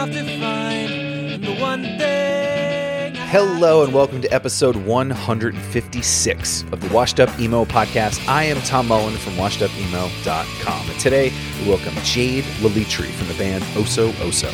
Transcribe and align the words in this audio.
Off 0.00 0.10
to 0.12 0.24
find 0.40 1.44
the 1.44 1.54
one 1.60 1.82
thing. 1.82 3.14
Hello 3.14 3.84
and 3.84 3.92
welcome 3.92 4.22
to 4.22 4.32
episode 4.32 4.74
156 4.74 6.62
of 6.72 6.80
the 6.80 6.88
Washed 6.88 7.20
Up 7.20 7.38
Emo 7.38 7.66
podcast. 7.66 8.26
I 8.26 8.44
am 8.44 8.56
Tom 8.62 8.88
Mullen 8.88 9.12
from 9.18 9.34
washedupemo.com. 9.34 10.90
And 10.90 10.98
today 10.98 11.30
we 11.60 11.68
welcome 11.68 11.92
Jade 12.02 12.44
Lilitri 12.62 13.10
from 13.10 13.28
the 13.28 13.34
band 13.34 13.62
Oso 13.74 14.10
Oso. 14.12 14.50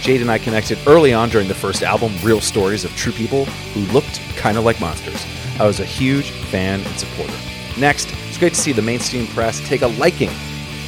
Jade 0.00 0.22
and 0.22 0.30
I 0.30 0.38
connected 0.38 0.78
early 0.86 1.12
on 1.12 1.28
during 1.28 1.48
the 1.48 1.54
first 1.54 1.82
album, 1.82 2.14
Real 2.22 2.40
Stories 2.40 2.86
of 2.86 2.96
True 2.96 3.12
People 3.12 3.44
Who 3.44 3.80
Looked 3.92 4.20
Kind 4.38 4.56
of 4.56 4.64
Like 4.64 4.80
Monsters. 4.80 5.26
I 5.60 5.66
was 5.66 5.80
a 5.80 5.84
huge 5.84 6.30
fan 6.30 6.80
and 6.80 6.98
supporter. 6.98 7.36
Next, 7.78 8.10
it's 8.26 8.38
great 8.38 8.54
to 8.54 8.60
see 8.60 8.72
the 8.72 8.80
mainstream 8.80 9.26
press 9.26 9.60
take 9.68 9.82
a 9.82 9.88
liking 9.88 10.30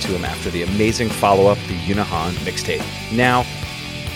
to 0.00 0.08
him 0.08 0.24
after 0.24 0.48
the 0.48 0.62
amazing 0.62 1.10
follow 1.10 1.46
up, 1.50 1.58
the 1.66 1.76
Yunahon 1.80 2.32
mixtape. 2.46 2.82
Now, 3.14 3.44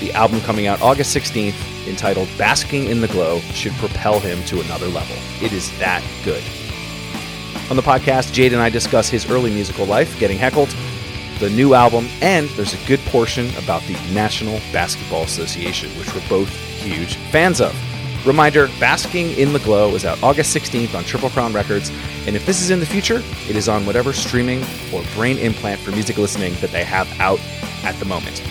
the 0.00 0.12
album 0.12 0.40
coming 0.42 0.66
out 0.66 0.80
August 0.80 1.16
16th, 1.16 1.88
entitled 1.88 2.28
Basking 2.38 2.84
in 2.86 3.00
the 3.00 3.08
Glow, 3.08 3.40
should 3.40 3.72
propel 3.74 4.20
him 4.20 4.42
to 4.44 4.60
another 4.60 4.86
level. 4.86 5.16
It 5.42 5.52
is 5.52 5.76
that 5.78 6.04
good. 6.24 6.42
On 7.70 7.76
the 7.76 7.82
podcast, 7.82 8.32
Jade 8.32 8.52
and 8.52 8.62
I 8.62 8.70
discuss 8.70 9.08
his 9.08 9.30
early 9.30 9.50
musical 9.50 9.84
life, 9.86 10.18
getting 10.18 10.38
heckled, 10.38 10.74
the 11.38 11.50
new 11.50 11.74
album, 11.74 12.08
and 12.20 12.48
there's 12.50 12.74
a 12.74 12.86
good 12.86 13.00
portion 13.06 13.48
about 13.56 13.82
the 13.82 13.94
National 14.12 14.58
Basketball 14.72 15.22
Association, 15.22 15.90
which 15.98 16.12
we're 16.14 16.28
both 16.28 16.48
huge 16.80 17.16
fans 17.30 17.60
of. 17.60 17.76
Reminder 18.26 18.68
Basking 18.80 19.30
in 19.38 19.52
the 19.52 19.60
Glow 19.60 19.94
is 19.94 20.04
out 20.04 20.22
August 20.22 20.56
16th 20.56 20.94
on 20.94 21.04
Triple 21.04 21.30
Crown 21.30 21.52
Records, 21.52 21.90
and 22.26 22.34
if 22.34 22.44
this 22.44 22.60
is 22.60 22.70
in 22.70 22.80
the 22.80 22.86
future, 22.86 23.22
it 23.48 23.56
is 23.56 23.68
on 23.68 23.86
whatever 23.86 24.12
streaming 24.12 24.64
or 24.92 25.02
brain 25.14 25.38
implant 25.38 25.80
for 25.80 25.92
music 25.92 26.18
listening 26.18 26.54
that 26.60 26.70
they 26.70 26.84
have 26.84 27.08
out 27.20 27.40
at 27.84 27.94
the 27.96 28.04
moment. 28.04 28.42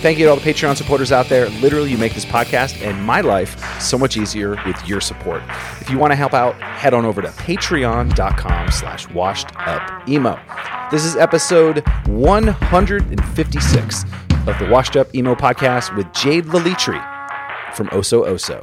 Thank 0.00 0.18
you 0.18 0.24
to 0.24 0.30
all 0.30 0.36
the 0.36 0.42
Patreon 0.42 0.76
supporters 0.76 1.12
out 1.12 1.26
there. 1.28 1.50
Literally, 1.60 1.90
you 1.90 1.98
make 1.98 2.14
this 2.14 2.24
podcast 2.24 2.80
and 2.82 3.02
my 3.02 3.20
life 3.20 3.80
so 3.80 3.98
much 3.98 4.16
easier 4.16 4.56
with 4.66 4.88
your 4.88 5.00
support. 5.00 5.42
If 5.80 5.90
you 5.90 5.98
want 5.98 6.12
to 6.12 6.16
help 6.16 6.32
out, 6.32 6.54
head 6.60 6.94
on 6.94 7.04
over 7.04 7.20
to 7.20 7.28
patreon.com 7.28 8.70
slash 8.70 9.08
washed 9.10 9.48
up 9.58 10.08
emo. 10.08 10.40
This 10.90 11.04
is 11.04 11.16
episode 11.16 11.86
156 12.06 14.04
of 14.46 14.58
the 14.58 14.68
Washed 14.70 14.96
Up 14.96 15.14
Emo 15.14 15.34
podcast 15.34 15.94
with 15.94 16.10
Jade 16.14 16.46
Lilitri 16.46 17.00
from 17.74 17.88
Oso 17.88 18.24
Oso. 18.26 18.58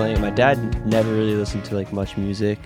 Playing. 0.00 0.20
My 0.22 0.30
dad 0.30 0.86
never 0.86 1.12
really 1.12 1.34
listened 1.34 1.62
to 1.66 1.74
like 1.74 1.92
much 1.92 2.16
music. 2.16 2.58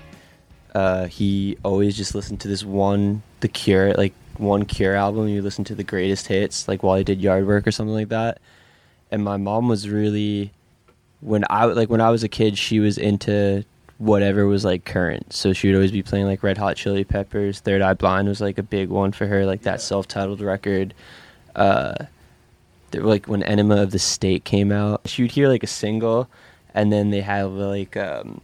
Uh, 0.73 1.07
he 1.07 1.59
always 1.65 1.97
just 1.97 2.15
listened 2.15 2.41
to 2.43 2.47
this 2.47 2.63
one, 2.63 3.25
The 3.41 3.49
Cure, 3.49 3.93
like 3.95 4.15
one 4.37 4.65
Cure 4.65 4.95
album. 4.95 5.27
You 5.27 5.43
listen 5.43 5.65
to 5.65 5.75
the 5.75 5.83
greatest 5.83 6.29
hits, 6.29 6.69
like 6.69 6.85
while 6.85 6.97
he 6.97 7.03
did 7.03 7.21
yard 7.21 7.45
work 7.45 7.67
or 7.67 7.73
something 7.73 7.93
like 7.93 8.11
that. 8.11 8.39
And 9.11 9.25
my 9.25 9.37
mom 9.37 9.67
was 9.67 9.89
really, 9.89 10.53
when 11.23 11.45
I 11.51 11.65
like 11.65 11.91
when 11.91 12.01
I 12.01 12.11
was 12.11 12.23
a 12.23 12.29
kid, 12.29 12.57
she 12.57 12.79
was 12.79 12.99
into 12.99 13.65
whatever 13.99 14.47
was 14.47 14.65
like 14.65 14.85
current. 14.85 15.33
So 15.33 15.53
she 15.53 15.67
would 15.67 15.75
always 15.75 15.91
be 15.91 16.05
playing 16.05 16.27
like 16.27 16.45
Red 16.45 16.57
Hot 16.57 16.77
Chili 16.77 17.03
Peppers. 17.03 17.59
Third 17.59 17.83
Eye 17.83 17.95
Blind 17.95 18.29
was 18.29 18.41
like 18.41 18.59
a 18.59 18.63
big 18.63 18.91
one 18.91 19.11
for 19.11 19.27
her, 19.27 19.45
like 19.45 19.63
that 19.63 19.81
self-titled 19.81 20.41
record. 20.41 20.95
Uh, 21.57 21.97
like 22.93 23.27
when 23.27 23.43
Enema 23.43 23.83
of 23.83 23.91
the 23.91 23.99
State 23.99 24.45
came 24.45 24.71
out, 24.71 25.01
she 25.07 25.23
would 25.23 25.33
hear 25.33 25.49
like 25.49 25.65
a 25.65 25.67
single, 25.67 26.29
and 26.75 26.93
then 26.93 27.11
they 27.11 27.21
have 27.21 27.53
like 27.53 27.97
um, 27.97 28.41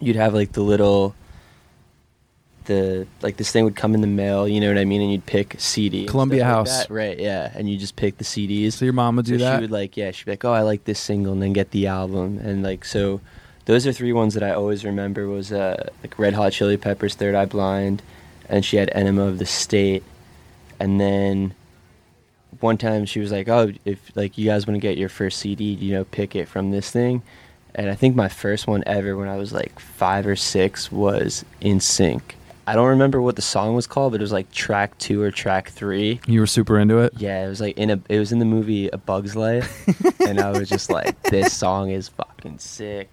you'd 0.00 0.16
have 0.16 0.34
like 0.34 0.52
the 0.52 0.62
little 0.62 1.14
the 2.66 3.06
like 3.22 3.36
this 3.36 3.50
thing 3.50 3.64
would 3.64 3.76
come 3.76 3.94
in 3.94 4.00
the 4.00 4.06
mail, 4.06 4.46
you 4.46 4.60
know 4.60 4.68
what 4.68 4.78
I 4.78 4.84
mean, 4.84 5.00
and 5.00 5.10
you'd 5.10 5.26
pick 5.26 5.54
a 5.54 5.60
CD. 5.60 6.06
Columbia 6.06 6.40
stuff 6.40 6.56
like 6.56 6.66
House. 6.66 6.90
right? 6.90 7.18
Yeah, 7.18 7.50
and 7.54 7.68
you 7.70 7.76
just 7.76 7.96
pick 7.96 8.18
the 8.18 8.24
CDs. 8.24 8.74
So 8.74 8.84
your 8.84 8.94
mom 8.94 9.16
would 9.16 9.26
do 9.26 9.38
So 9.38 9.44
that? 9.44 9.56
She 9.56 9.60
would 9.62 9.70
like, 9.70 9.96
yeah, 9.96 10.10
she'd 10.10 10.26
be 10.26 10.32
like, 10.32 10.44
oh, 10.44 10.52
I 10.52 10.62
like 10.62 10.84
this 10.84 11.00
single, 11.00 11.32
and 11.32 11.42
then 11.42 11.52
get 11.52 11.70
the 11.70 11.86
album, 11.86 12.38
and 12.38 12.62
like 12.62 12.84
so. 12.84 13.20
Those 13.66 13.86
are 13.86 13.92
three 13.92 14.12
ones 14.12 14.34
that 14.34 14.42
I 14.42 14.52
always 14.52 14.84
remember 14.84 15.28
was 15.28 15.52
uh, 15.52 15.90
like 16.02 16.18
Red 16.18 16.34
Hot 16.34 16.50
Chili 16.50 16.76
Peppers, 16.76 17.14
Third 17.14 17.34
Eye 17.34 17.44
Blind, 17.44 18.02
and 18.48 18.64
she 18.64 18.78
had 18.78 18.90
Enema 18.94 19.22
of 19.22 19.38
the 19.38 19.46
State, 19.46 20.02
and 20.80 21.00
then 21.00 21.54
one 22.62 22.78
time 22.78 23.04
she 23.06 23.20
was 23.20 23.32
like, 23.32 23.48
"Oh, 23.48 23.72
if 23.84 24.10
like 24.14 24.38
you 24.38 24.46
guys 24.46 24.66
want 24.66 24.76
to 24.76 24.80
get 24.80 24.98
your 24.98 25.08
first 25.08 25.38
CD, 25.38 25.64
you 25.64 25.92
know, 25.92 26.04
pick 26.04 26.34
it 26.36 26.48
from 26.48 26.70
this 26.70 26.90
thing." 26.90 27.22
And 27.74 27.88
I 27.88 27.94
think 27.94 28.16
my 28.16 28.28
first 28.28 28.66
one 28.66 28.82
ever 28.86 29.16
when 29.16 29.28
I 29.28 29.36
was 29.36 29.52
like 29.52 29.78
5 29.78 30.26
or 30.26 30.34
6 30.36 30.90
was 30.90 31.44
NSYNC. 31.62 32.20
I 32.66 32.74
don't 32.74 32.88
remember 32.88 33.20
what 33.22 33.36
the 33.36 33.42
song 33.42 33.74
was 33.74 33.86
called, 33.86 34.12
but 34.12 34.20
it 34.20 34.22
was 34.24 34.32
like 34.32 34.50
track 34.52 34.96
2 34.98 35.22
or 35.22 35.30
track 35.30 35.70
3. 35.70 36.20
You 36.26 36.40
were 36.40 36.46
super 36.46 36.78
into 36.78 36.98
it. 36.98 37.12
Yeah, 37.16 37.44
it 37.44 37.48
was 37.48 37.60
like 37.60 37.76
in 37.76 37.90
a 37.90 38.00
it 38.08 38.18
was 38.18 38.32
in 38.32 38.38
the 38.38 38.44
movie 38.44 38.88
A 38.88 38.96
Bug's 38.98 39.34
Life 39.34 39.86
and 40.20 40.40
I 40.40 40.50
was 40.50 40.68
just 40.68 40.90
like 40.90 41.20
this 41.24 41.52
song 41.52 41.90
is 41.90 42.08
fucking 42.08 42.58
sick. 42.58 43.10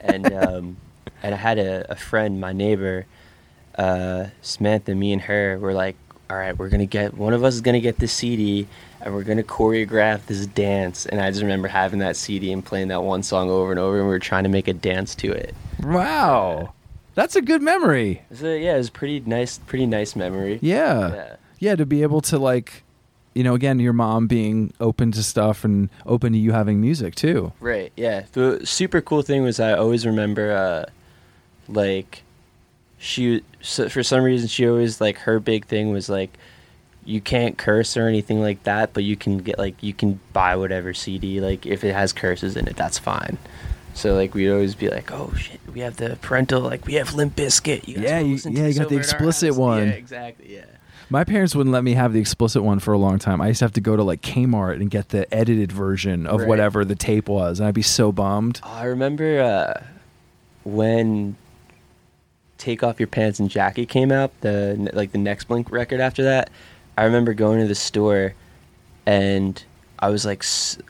And 0.00 0.32
um 0.32 0.76
and 1.22 1.34
I 1.34 1.38
had 1.38 1.58
a, 1.58 1.90
a 1.90 1.96
friend, 1.96 2.40
my 2.40 2.52
neighbor, 2.52 3.06
uh 3.76 4.26
Samantha, 4.40 4.94
me 4.94 5.12
and 5.12 5.22
her 5.22 5.58
were 5.58 5.72
like, 5.74 5.96
all 6.32 6.38
right, 6.38 6.56
we're 6.56 6.70
to 6.80 6.86
get 6.86 7.12
one 7.12 7.34
of 7.34 7.44
us 7.44 7.54
is 7.56 7.60
to 7.74 7.80
get 7.80 7.98
this 7.98 8.10
CD 8.10 8.66
and 9.02 9.12
we're 9.14 9.22
to 9.36 9.42
choreograph 9.42 10.24
this 10.24 10.46
dance. 10.46 11.04
And 11.04 11.20
I 11.20 11.30
just 11.30 11.42
remember 11.42 11.68
having 11.68 11.98
that 11.98 12.16
CD 12.16 12.52
and 12.52 12.64
playing 12.64 12.88
that 12.88 13.02
one 13.02 13.22
song 13.22 13.50
over 13.50 13.70
and 13.70 13.78
over 13.78 13.98
and 13.98 14.06
we 14.06 14.14
were 14.14 14.18
trying 14.18 14.44
to 14.44 14.48
make 14.48 14.66
a 14.66 14.72
dance 14.72 15.14
to 15.16 15.30
it. 15.30 15.54
Wow. 15.82 16.72
That's 17.14 17.36
a 17.36 17.42
good 17.42 17.60
memory. 17.60 18.22
So 18.32 18.46
yeah, 18.46 18.76
it 18.76 18.78
was 18.78 18.88
pretty 18.88 19.20
nice 19.20 19.58
pretty 19.58 19.84
nice 19.84 20.16
memory. 20.16 20.58
Yeah. 20.62 21.12
Yeah. 21.12 21.36
Yeah, 21.58 21.76
to 21.76 21.84
be 21.84 22.00
able 22.02 22.22
to 22.22 22.38
like 22.38 22.82
you 23.34 23.44
know, 23.44 23.54
again, 23.54 23.78
your 23.78 23.92
mom 23.92 24.26
being 24.26 24.72
open 24.80 25.12
to 25.12 25.22
stuff 25.22 25.64
and 25.64 25.90
open 26.06 26.32
to 26.32 26.38
you 26.38 26.52
having 26.52 26.80
music 26.80 27.14
too. 27.14 27.52
Right. 27.60 27.92
Yeah. 27.94 28.24
The 28.32 28.66
super 28.66 29.02
cool 29.02 29.20
thing 29.20 29.42
was 29.42 29.60
I 29.60 29.72
always 29.72 30.04
remember, 30.04 30.52
uh, 30.52 30.90
like, 31.66 32.24
she 33.04 33.42
so 33.60 33.88
for 33.88 34.04
some 34.04 34.22
reason 34.22 34.46
she 34.46 34.68
always 34.68 35.00
like 35.00 35.18
her 35.18 35.40
big 35.40 35.66
thing 35.66 35.90
was 35.92 36.08
like 36.08 36.38
you 37.04 37.20
can't 37.20 37.58
curse 37.58 37.96
or 37.96 38.06
anything 38.06 38.40
like 38.40 38.62
that, 38.62 38.92
but 38.94 39.02
you 39.02 39.16
can 39.16 39.38
get 39.38 39.58
like 39.58 39.82
you 39.82 39.92
can 39.92 40.20
buy 40.32 40.54
whatever 40.54 40.94
CD 40.94 41.40
like 41.40 41.66
if 41.66 41.82
it 41.82 41.92
has 41.92 42.12
curses 42.12 42.56
in 42.56 42.68
it, 42.68 42.76
that's 42.76 42.98
fine. 43.00 43.38
So 43.94 44.14
like 44.14 44.34
we'd 44.34 44.50
always 44.52 44.76
be 44.76 44.88
like, 44.88 45.10
oh 45.10 45.32
shit, 45.36 45.58
we 45.74 45.80
have 45.80 45.96
the 45.96 46.16
parental 46.22 46.60
like 46.60 46.86
we 46.86 46.94
have 46.94 47.12
Limp 47.12 47.34
Bizkit. 47.34 47.88
You 47.88 48.00
Yeah, 48.00 48.20
you- 48.20 48.36
yeah, 48.48 48.68
you 48.68 48.74
got 48.78 48.88
the 48.88 48.96
this 48.98 49.12
over 49.12 49.16
at 49.16 49.22
our 49.22 49.28
explicit 49.28 49.54
one. 49.56 49.88
Yeah, 49.88 49.94
exactly. 49.94 50.54
Yeah. 50.54 50.64
My 51.10 51.24
parents 51.24 51.56
wouldn't 51.56 51.72
let 51.74 51.82
me 51.84 51.94
have 51.94 52.12
the 52.12 52.20
explicit 52.20 52.62
one 52.62 52.78
for 52.78 52.94
a 52.94 52.98
long 52.98 53.18
time. 53.18 53.40
I 53.42 53.48
used 53.48 53.58
to 53.58 53.64
have 53.64 53.72
to 53.72 53.80
go 53.82 53.96
to 53.96 54.02
like 54.04 54.22
Kmart 54.22 54.76
and 54.76 54.88
get 54.88 55.08
the 55.08 55.32
edited 55.34 55.72
version 55.72 56.26
of 56.28 56.38
Right. 56.40 56.48
whatever 56.48 56.84
the 56.84 56.94
tape 56.94 57.28
was, 57.28 57.58
and 57.58 57.66
I'd 57.68 57.74
be 57.74 57.82
so 57.82 58.12
bummed. 58.12 58.60
I 58.62 58.84
remember 58.84 59.40
uh, 59.42 59.82
when 60.62 61.36
"Take 62.62 62.84
Off 62.84 63.00
Your 63.00 63.08
Pants 63.08 63.40
and 63.40 63.50
Jacket" 63.50 63.88
came 63.88 64.12
out, 64.12 64.30
the 64.40 64.88
like 64.92 65.10
the 65.10 65.18
next 65.18 65.44
Blink 65.44 65.68
record 65.72 66.00
after 66.00 66.22
that. 66.22 66.48
I 66.96 67.02
remember 67.02 67.34
going 67.34 67.60
to 67.60 67.66
the 67.66 67.74
store, 67.74 68.34
and 69.04 69.60
I 69.98 70.10
was 70.10 70.24
like, 70.24 70.44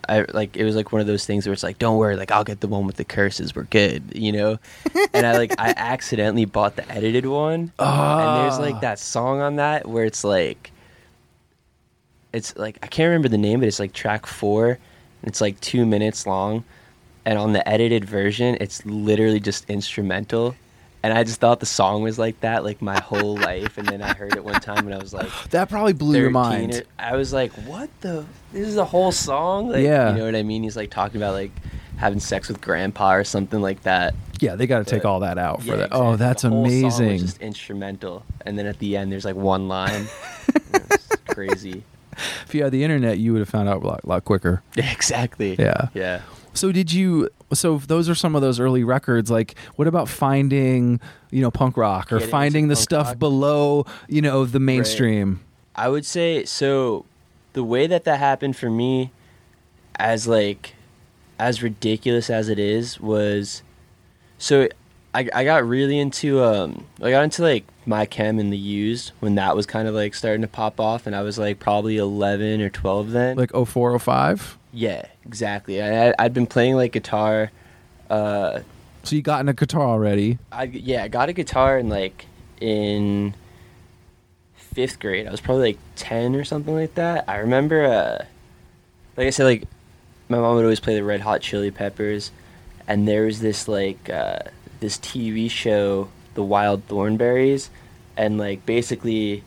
I 0.07 0.27
like 0.35 0.55
it 0.55 0.65
was 0.65 0.77
like 0.77 0.93
one 0.93 1.01
of 1.01 1.07
those 1.07 1.25
things 1.25 1.47
where 1.47 1.55
it's 1.55 1.63
like, 1.63 1.79
don't 1.79 1.97
worry, 1.97 2.15
like 2.17 2.31
I'll 2.31 2.45
get 2.45 2.61
the 2.61 2.69
one 2.69 2.87
with 2.87 2.97
the 2.97 3.07
curses, 3.07 3.57
we're 3.57 3.63
good, 3.65 4.03
you 4.15 4.33
know. 4.33 4.59
and 5.15 5.27
I 5.27 5.39
like 5.39 5.59
I 5.59 5.73
accidentally 5.75 6.45
bought 6.45 6.77
the 6.77 6.87
edited 6.93 7.25
one, 7.25 7.73
and 7.79 8.45
there's 8.45 8.59
like 8.59 8.75
ah. 8.75 8.81
that 8.81 8.99
song 8.99 9.41
on 9.41 9.57
that 9.57 9.89
where 9.89 10.05
it's 10.05 10.25
like. 10.25 10.73
It's 12.35 12.55
like 12.57 12.79
I 12.83 12.87
can't 12.87 13.09
remember 13.09 13.29
the 13.29 13.39
name, 13.39 13.61
but 13.61 13.69
it's 13.69 13.81
like 13.81 13.95
track 13.95 14.27
four. 14.27 14.79
It's 15.23 15.41
like 15.41 15.59
two 15.61 15.87
minutes 15.87 16.27
long, 16.27 16.65
and 17.25 17.39
on 17.39 17.55
the 17.55 17.67
edited 17.67 18.05
version, 18.05 18.59
it's 18.61 18.85
literally 18.85 19.41
just 19.41 19.69
instrumental. 19.71 20.55
And 21.05 21.13
I 21.13 21.25
just 21.25 21.41
thought 21.41 21.59
the 21.61 21.67
song 21.67 22.03
was 22.03 22.17
like 22.19 22.41
that, 22.43 22.63
like 22.65 22.81
my 22.81 22.99
whole 23.01 23.37
life. 23.37 23.77
And 23.77 23.89
then 23.89 24.03
I 24.03 24.13
heard 24.15 24.37
it 24.37 24.45
one 24.45 24.61
time, 24.61 24.87
and 24.87 24.95
I 24.95 24.99
was 24.99 25.13
like, 25.13 25.29
That 25.51 25.69
probably 25.69 25.93
blew 25.95 26.19
your 26.21 26.31
mind. 26.31 26.75
or- 26.75 26.83
I 26.99 27.17
was 27.17 27.33
like, 27.33 27.51
what 27.67 27.91
the? 28.03 28.25
This 28.53 28.69
is 28.69 28.77
a 28.77 28.85
whole 28.85 29.11
song? 29.13 29.69
Like, 29.71 29.83
Yeah. 29.83 30.13
You 30.13 30.19
know 30.19 30.25
what 30.27 30.37
I 30.37 30.43
mean? 30.45 30.63
He's 30.63 30.77
like 30.77 30.91
talking 30.91 31.17
about 31.17 31.33
like 31.35 31.51
having 31.97 32.21
sex 32.21 32.49
with 32.49 32.61
grandpa 32.61 33.15
or 33.15 33.25
something 33.25 33.61
like 33.61 33.83
that. 33.83 34.15
Yeah, 34.41 34.57
they 34.57 34.67
got 34.67 34.79
to 34.79 34.85
take 34.85 35.05
all 35.05 35.21
that 35.21 35.39
out 35.39 35.61
for 35.63 35.69
Yeah, 35.69 35.77
that. 35.77 35.85
exactly. 35.87 36.07
Oh, 36.09 36.17
that's 36.17 36.43
The 36.43 36.49
whole 36.51 36.67
song 36.69 36.83
was 36.83 36.99
amazing. 37.01 37.19
just 37.27 37.39
instrumental. 37.41 38.25
And 38.45 38.59
then 38.59 38.67
at 38.67 38.79
the 38.81 38.97
end, 38.97 39.11
there's 39.13 39.25
like 39.25 39.37
one 39.37 39.69
line. 39.69 40.07
crazy. 41.29 41.83
If 42.47 42.55
you 42.55 42.63
had 42.63 42.73
the 42.73 42.85
internet, 42.85 43.19
you 43.19 43.33
would 43.33 43.39
have 43.41 43.49
found 43.49 43.69
out 43.69 43.83
a 43.83 43.87
lot, 43.87 44.07
lot 44.07 44.25
quicker. 44.25 44.63
exactly. 44.77 45.57
Yeah. 45.59 45.89
Yeah. 45.95 46.23
So 46.55 46.73
did 46.73 46.93
you? 46.93 47.29
So 47.53 47.79
those 47.79 48.09
are 48.09 48.15
some 48.15 48.35
of 48.35 48.43
those 48.43 48.61
early 48.61 48.85
records. 48.85 49.31
Like, 49.31 49.55
what 49.77 49.89
about 49.89 50.09
finding, 50.09 51.01
you 51.31 51.41
know, 51.43 51.51
punk 51.51 51.77
rock 51.77 52.13
or 52.13 52.19
Getting 52.19 52.31
finding 52.31 52.69
the 52.69 52.77
stuff 52.77 53.09
rock. 53.09 53.19
below, 53.19 53.87
you 54.09 54.23
know, 54.23 54.45
the 54.45 54.61
mainstream? 54.61 55.41
I 55.75 55.89
would 55.89 56.05
say 56.05 56.45
so. 56.45 57.05
The 57.55 57.65
way 57.65 57.87
that 57.87 58.05
that 58.05 58.19
happened 58.19 58.57
for 58.57 58.71
me, 58.71 59.13
as 59.97 60.27
like, 60.27 60.75
as 61.39 61.63
ridiculous 61.63 62.31
as 62.31 62.49
it 62.49 62.59
is, 62.59 62.99
was 63.01 63.63
so 64.39 64.69
I 65.15 65.29
I 65.35 65.45
got 65.45 65.67
really 65.67 65.99
into 65.99 66.43
um 66.43 66.87
I 67.03 67.11
got 67.11 67.25
into 67.25 67.43
like 67.43 67.65
my 67.87 68.07
chem 68.07 68.39
in 68.39 68.51
the 68.51 68.57
used 68.59 69.11
when 69.21 69.35
that 69.37 69.57
was 69.57 69.67
kind 69.67 69.89
of 69.89 69.95
like 69.95 70.15
starting 70.15 70.43
to 70.43 70.49
pop 70.49 70.79
off, 70.81 71.07
and 71.07 71.17
I 71.17 71.23
was 71.23 71.39
like 71.39 71.59
probably 71.59 71.97
eleven 71.97 72.61
or 72.61 72.71
twelve 72.71 73.11
then. 73.11 73.37
Like 73.37 73.53
04, 73.53 73.99
05? 73.99 74.59
yeah, 74.73 75.05
exactly. 75.27 75.83
I 75.83 76.15
I'd 76.19 76.33
been 76.35 76.47
playing 76.47 76.77
like 76.77 76.93
guitar. 76.93 77.51
Uh, 78.09 78.61
So 79.03 79.17
you 79.17 79.23
got 79.23 79.41
in 79.41 79.49
a 79.49 79.53
guitar 79.53 79.83
already. 79.83 80.39
I 80.51 80.65
yeah, 80.65 81.05
I 81.05 81.09
got 81.09 81.29
a 81.29 81.33
guitar 81.33 81.79
in 81.79 81.89
like 81.89 82.27
in 82.61 83.35
fifth 84.55 84.99
grade. 85.01 85.27
I 85.27 85.31
was 85.31 85.41
probably 85.41 85.71
like 85.71 85.79
ten 85.97 86.35
or 86.37 86.45
something 86.45 86.75
like 86.75 86.95
that. 86.95 87.25
I 87.29 87.39
remember, 87.39 87.85
uh, 87.85 88.25
like 89.17 89.27
I 89.27 89.31
said, 89.31 89.45
like 89.45 89.65
my 90.29 90.39
mom 90.39 90.55
would 90.57 90.65
always 90.65 90.81
play 90.81 90.95
the 90.95 91.05
Red 91.05 91.21
Hot 91.21 91.41
Chili 91.43 91.71
Peppers, 91.71 92.31
and 92.87 93.07
there 93.07 93.25
was 93.25 93.41
this 93.41 93.69
like 93.69 94.09
uh, 94.09 94.39
this 94.81 94.97
TV 94.99 95.51
show, 95.51 96.09
The 96.35 96.43
Wild 96.43 96.87
Thornberrys, 96.89 97.69
and 98.17 98.39
like 98.39 98.65
basically. 98.67 99.43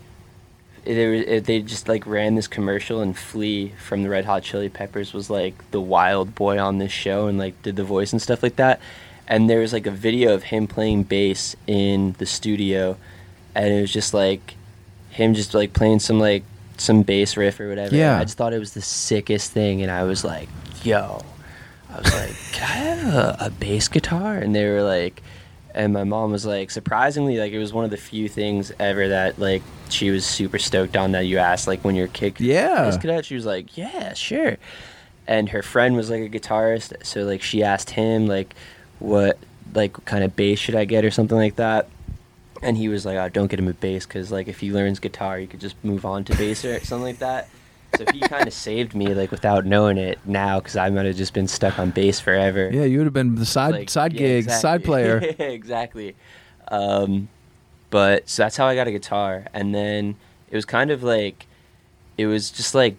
They, 0.84 1.40
they 1.40 1.62
just 1.64 1.88
like 1.90 2.06
ran 2.06 2.36
this 2.36 2.48
commercial 2.48 3.02
and 3.02 3.18
Flea 3.18 3.70
from 3.84 4.04
the 4.04 4.10
Red 4.10 4.26
Hot 4.26 4.44
Chili 4.44 4.70
Peppers 4.70 5.14
was 5.14 5.32
like 5.32 5.56
the 5.72 5.82
wild 5.82 6.36
boy 6.36 6.60
on 6.60 6.78
this 6.78 6.92
show 6.92 7.26
and 7.26 7.40
like 7.40 7.60
did 7.64 7.76
the 7.76 7.84
voice 7.84 8.12
and 8.14 8.22
stuff 8.22 8.44
like 8.44 8.58
that 8.58 8.80
and 9.28 9.50
there 9.50 9.62
was 9.62 9.74
like 9.74 9.88
a 9.88 9.92
video 9.92 10.36
of 10.36 10.44
him 10.44 10.68
playing 10.68 11.02
bass 11.02 11.56
in 11.66 12.14
the 12.20 12.26
studio 12.28 12.98
and 13.56 13.74
it 13.74 13.82
was 13.82 13.92
just 13.92 14.14
like 14.14 14.54
him 15.10 15.34
just 15.34 15.56
like 15.56 15.74
playing 15.74 15.98
some 15.98 16.20
like 16.20 16.44
some 16.78 17.02
bass 17.02 17.36
riff 17.36 17.60
or 17.60 17.68
whatever 17.68 17.96
Yeah. 17.96 18.20
i 18.20 18.24
just 18.24 18.38
thought 18.38 18.54
it 18.54 18.60
was 18.60 18.76
the 18.76 18.82
sickest 18.84 19.52
thing 19.54 19.82
and 19.82 19.90
i 19.90 20.04
was 20.04 20.24
like 20.24 20.50
yo 20.84 21.20
i 21.90 21.98
was 21.98 22.14
like 22.14 22.36
can 22.52 22.64
i 22.64 22.76
have 22.76 23.14
a, 23.16 23.38
a 23.46 23.50
bass 23.50 23.88
guitar 23.88 24.36
and 24.38 24.54
they 24.56 24.70
were 24.70 24.84
like 24.84 25.24
and 25.75 25.94
my 25.94 26.04
mom 26.04 26.31
was 26.31 26.45
like 26.45 26.72
surprisingly 26.72 27.38
like 27.38 27.51
it 27.51 27.60
was 27.60 27.74
one 27.74 27.83
of 27.86 27.92
the 27.92 27.98
few 27.98 28.27
things 28.30 28.72
ever 28.80 29.10
that 29.10 29.38
like 29.38 29.62
she 29.89 30.10
was 30.10 30.25
super 30.25 30.57
stoked 30.57 30.95
on 30.98 31.12
that 31.12 31.25
you 31.27 31.38
asked 31.38 31.68
like 31.68 31.83
when 31.83 31.94
your 31.95 32.07
kid 32.07 32.39
Yeah. 32.39 32.89
guitar 32.98 33.22
she 33.22 33.36
was 33.36 33.45
like 33.45 33.77
yeah 33.77 34.13
sure. 34.13 34.57
And 35.27 35.50
her 35.50 35.62
friend 35.62 35.95
was 35.95 36.10
like 36.10 36.22
a 36.22 36.30
guitarist 36.30 36.94
so 37.06 37.24
like 37.24 37.42
she 37.42 37.62
asked 37.62 37.92
him 37.92 38.25
like 38.25 38.56
what 39.00 39.38
like 39.74 39.94
kind 40.06 40.24
of 40.24 40.36
bass 40.36 40.57
should 40.60 40.75
i 40.75 40.86
get 40.86 41.04
or 41.06 41.12
something 41.12 41.38
like 41.38 41.57
that. 41.57 41.89
And 42.62 42.77
he 42.77 42.88
was 42.88 43.06
like 43.06 43.18
oh, 43.18 43.27
don't 43.30 43.48
get 43.48 43.60
him 43.60 43.68
a 43.68 43.74
bass 43.74 44.06
because 44.06 44.31
like 44.31 44.48
if 44.48 44.60
he 44.62 44.72
learns 44.72 45.00
guitar 45.00 45.38
you 45.39 45.45
could 45.48 45.60
just 45.60 45.75
move 45.83 46.06
on 46.06 46.24
to 46.25 46.36
bass 46.38 46.63
or 46.63 46.80
something 46.80 47.04
like 47.04 47.19
that 47.19 47.50
so 47.97 48.06
he 48.12 48.19
kind 48.19 48.47
of 48.47 48.53
saved 48.53 48.94
me 48.95 49.13
like 49.13 49.31
without 49.31 49.65
knowing 49.65 49.97
it 49.97 50.19
now 50.25 50.59
because 50.59 50.75
i 50.75 50.89
might 50.89 51.06
have 51.06 51.15
just 51.15 51.33
been 51.33 51.47
stuck 51.47 51.77
on 51.80 51.92
bass 51.92 52.19
forever 52.19 52.69
Yeah, 52.71 52.83
you 52.83 52.97
would 53.00 53.06
have 53.06 53.13
been 53.13 53.36
the 53.36 53.45
side 53.45 53.71
like, 53.74 53.89
side 53.89 54.13
yeah, 54.13 54.19
gig, 54.19 54.50
side 54.50 54.83
player. 54.83 55.18
exactly. 55.39 56.15
Um, 56.69 57.30
but 57.89 58.27
so 58.27 58.44
that's 58.44 58.57
how 58.57 58.65
I 58.65 58.75
got 58.75 58.88
a 58.88 58.92
guitar, 58.92 59.45
and 59.53 59.74
then 59.74 60.15
it 60.50 60.56
was 60.56 60.65
kind 60.65 60.92
of 60.92 61.03
like, 61.03 61.45
it 62.18 62.25
was 62.25 62.50
just 62.50 62.75
like, 62.75 62.95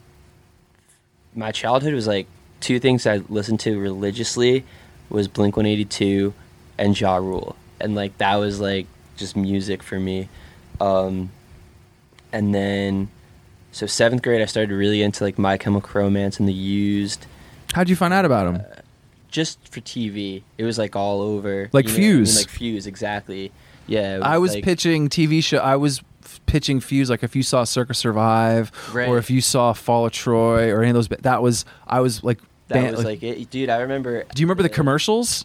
my 1.34 1.50
childhood 1.52 1.92
was 1.92 2.06
like 2.06 2.26
two 2.60 2.78
things 2.80 3.06
I 3.06 3.16
listened 3.28 3.60
to 3.60 3.78
religiously 3.78 4.64
was 5.10 5.28
Blink 5.28 5.56
One 5.56 5.66
Eighty 5.66 5.84
Two 5.84 6.32
and 6.78 6.98
Ja 6.98 7.16
Rule, 7.16 7.56
and 7.80 7.94
like 7.94 8.16
that 8.18 8.36
was 8.36 8.60
like 8.60 8.86
just 9.16 9.36
music 9.36 9.82
for 9.82 9.98
me. 9.98 10.28
Um, 10.80 11.30
and 12.32 12.54
then, 12.54 13.08
so 13.76 13.86
seventh 13.86 14.22
grade, 14.22 14.40
I 14.40 14.46
started 14.46 14.74
really 14.74 15.02
into 15.02 15.22
like 15.22 15.38
My 15.38 15.58
Chemical 15.58 15.90
Romance 16.00 16.38
and 16.40 16.48
the 16.48 16.52
Used 16.54 17.26
How'd 17.74 17.88
you 17.90 17.96
find 17.96 18.14
out 18.14 18.24
about 18.24 18.46
him? 18.46 18.56
Uh, 18.56 18.80
just 19.28 19.58
for 19.68 19.80
TV. 19.80 20.42
It 20.56 20.64
was 20.64 20.78
like 20.78 20.96
all 20.96 21.20
over. 21.20 21.68
Like 21.72 21.86
you 21.86 21.90
know 21.90 21.94
what 21.94 21.98
I 21.98 22.00
mean? 22.00 22.16
Fuse. 22.24 22.36
Like 22.38 22.48
Fuse, 22.48 22.86
exactly. 22.86 23.52
Yeah. 23.86 24.16
it 24.16 24.22
I 24.22 24.38
was 24.38 24.54
like- 24.54 24.64
pitching 24.64 25.08
TV 25.10 25.42
show. 25.44 25.58
I 25.58 25.76
was 25.76 26.00
pitching 26.46 26.80
Fuse. 26.80 27.10
Like 27.10 27.22
if 27.22 27.36
you 27.36 27.42
saw 27.42 27.64
Circa 27.64 27.92
Survive, 27.92 28.72
Right. 28.94 29.08
or 29.08 29.18
if 29.18 29.30
you 29.30 29.40
saw 29.42 29.72
Fall 29.74 30.06
of 30.06 30.12
Troy, 30.12 30.70
or 30.72 30.80
any 30.80 30.90
of 30.90 30.94
those. 30.94 31.08
That 31.08 31.42
was 31.42 31.64
I 31.86 32.00
was 32.00 32.24
like. 32.24 32.38
That 32.68 32.74
band- 32.82 32.96
was 32.96 33.04
like 33.04 33.22
it, 33.22 33.50
dude. 33.50 33.68
I 33.68 33.80
remember. 33.82 34.24
Do 34.34 34.40
you 34.40 34.46
remember 34.46 34.62
the 34.62 34.68
commercials? 34.70 35.44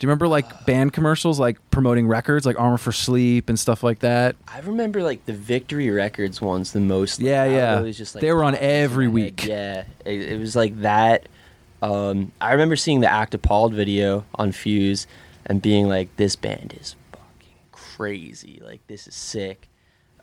Do 0.00 0.06
you 0.06 0.08
remember 0.08 0.28
like 0.28 0.64
band 0.64 0.94
commercials, 0.94 1.38
like 1.38 1.58
promoting 1.70 2.08
records, 2.08 2.46
like 2.46 2.58
Armor 2.58 2.78
for 2.78 2.90
Sleep 2.90 3.50
and 3.50 3.60
stuff 3.60 3.82
like 3.82 3.98
that? 3.98 4.34
I 4.48 4.60
remember 4.60 5.02
like 5.02 5.26
the 5.26 5.34
Victory 5.34 5.90
Records 5.90 6.40
ones 6.40 6.72
the 6.72 6.80
most. 6.80 7.20
Yeah, 7.20 7.42
Like, 7.44 7.52
yeah. 7.52 7.76
always 7.76 7.98
just, 7.98 8.14
like, 8.14 8.22
They 8.22 8.32
were 8.32 8.42
on 8.42 8.56
every 8.56 9.04
head. 9.04 9.14
week. 9.14 9.44
Yeah, 9.44 9.84
it, 10.06 10.22
it 10.22 10.40
was 10.40 10.56
like 10.56 10.80
that. 10.80 11.28
Um, 11.82 12.32
I 12.40 12.52
remember 12.52 12.76
seeing 12.76 13.00
the 13.00 13.12
Act 13.12 13.34
Appalled 13.34 13.74
video 13.74 14.24
on 14.36 14.52
Fuse 14.52 15.06
and 15.44 15.60
being 15.60 15.86
like, 15.86 16.16
"This 16.16 16.34
band 16.34 16.74
is 16.80 16.96
fucking 17.12 17.56
crazy. 17.70 18.62
Like 18.64 18.80
this 18.86 19.06
is 19.06 19.14
sick." 19.14 19.68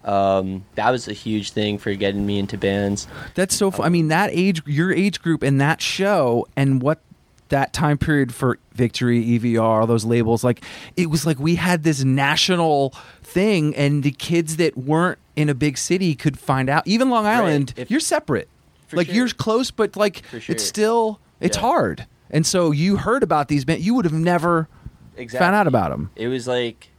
Um, 0.04 0.66
that 0.74 0.90
was 0.90 1.08
a 1.08 1.14
huge 1.14 1.52
thing 1.52 1.78
for 1.78 1.94
getting 1.94 2.26
me 2.26 2.40
into 2.40 2.58
bands. 2.58 3.08
That's 3.36 3.56
so. 3.56 3.72
I 3.80 3.90
mean, 3.90 4.08
that 4.08 4.32
age, 4.34 4.62
your 4.66 4.92
age 4.92 5.22
group, 5.22 5.44
and 5.44 5.62
that 5.62 5.82
show, 5.82 6.48
and 6.56 6.82
what 6.82 7.00
that 7.50 7.74
time 7.74 7.98
period 7.98 8.34
for 8.34 8.58
Victory, 8.74 9.24
EVR, 9.24 9.62
all 9.82 9.88
those 9.88 10.06
labels, 10.06 10.44
like 10.44 10.64
it 10.96 11.10
was 11.10 11.26
like 11.26 11.40
we 11.40 11.56
had 11.56 11.84
this 11.84 12.04
national 12.04 12.94
thing, 13.24 13.76
and 13.76 14.04
the 14.04 14.12
kids 14.12 14.58
that 14.58 14.78
weren't 14.78 15.20
in 15.36 15.50
a 15.50 15.54
big 15.56 15.78
city 15.78 16.16
could 16.16 16.38
find 16.40 16.70
out. 16.70 16.86
Even 16.88 17.10
Long 17.10 17.26
Island, 17.26 17.74
If- 17.78 17.90
you're 17.92 18.00
separate. 18.00 18.48
Like 18.94 19.08
sure. 19.08 19.16
you're 19.16 19.28
close, 19.30 19.70
but 19.72 19.96
like 19.98 20.24
sure. 20.32 20.42
it's 20.48 20.64
still 20.64 21.20
it's 21.42 21.58
Yeah. 21.58 21.62
hard. 21.62 22.06
And 22.32 22.46
so 22.46 22.72
you 22.72 22.98
heard 22.98 23.22
about 23.24 23.48
these 23.48 23.66
bands, 23.66 23.86
you 23.86 23.94
would 23.94 24.06
have 24.06 24.14
never 24.14 24.68
Exactly. 25.18 25.44
found 25.46 25.56
out 25.56 25.68
about 25.68 25.92
them. 25.92 26.10
it 26.16 26.28
was 26.28 26.48
like 26.48 26.90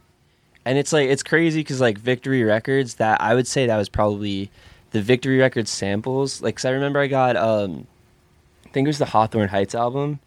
and 0.65 0.77
it's 0.77 0.91
like 0.93 1.09
it's 1.09 1.23
crazy 1.23 1.61
because 1.61 1.79
like 1.79 1.97
victory 1.97 2.43
records 2.43 2.95
that 2.95 3.19
i 3.21 3.33
would 3.33 3.47
say 3.47 3.65
that 3.65 3.77
was 3.77 3.87
probably 3.87 4.51
the 4.91 5.01
victory 5.01 5.37
records 5.39 5.71
samples 5.71 6.41
like 6.41 6.57
'cause 6.57 6.65
i 6.65 6.69
remember 6.69 6.99
i 6.99 7.07
got 7.07 7.37
um 7.37 7.87
i 8.65 8.69
think 8.71 8.85
it 8.85 8.89
was 8.89 8.97
the 8.97 9.05
hawthorne 9.05 9.47
heights 9.47 9.73
album 9.73 10.19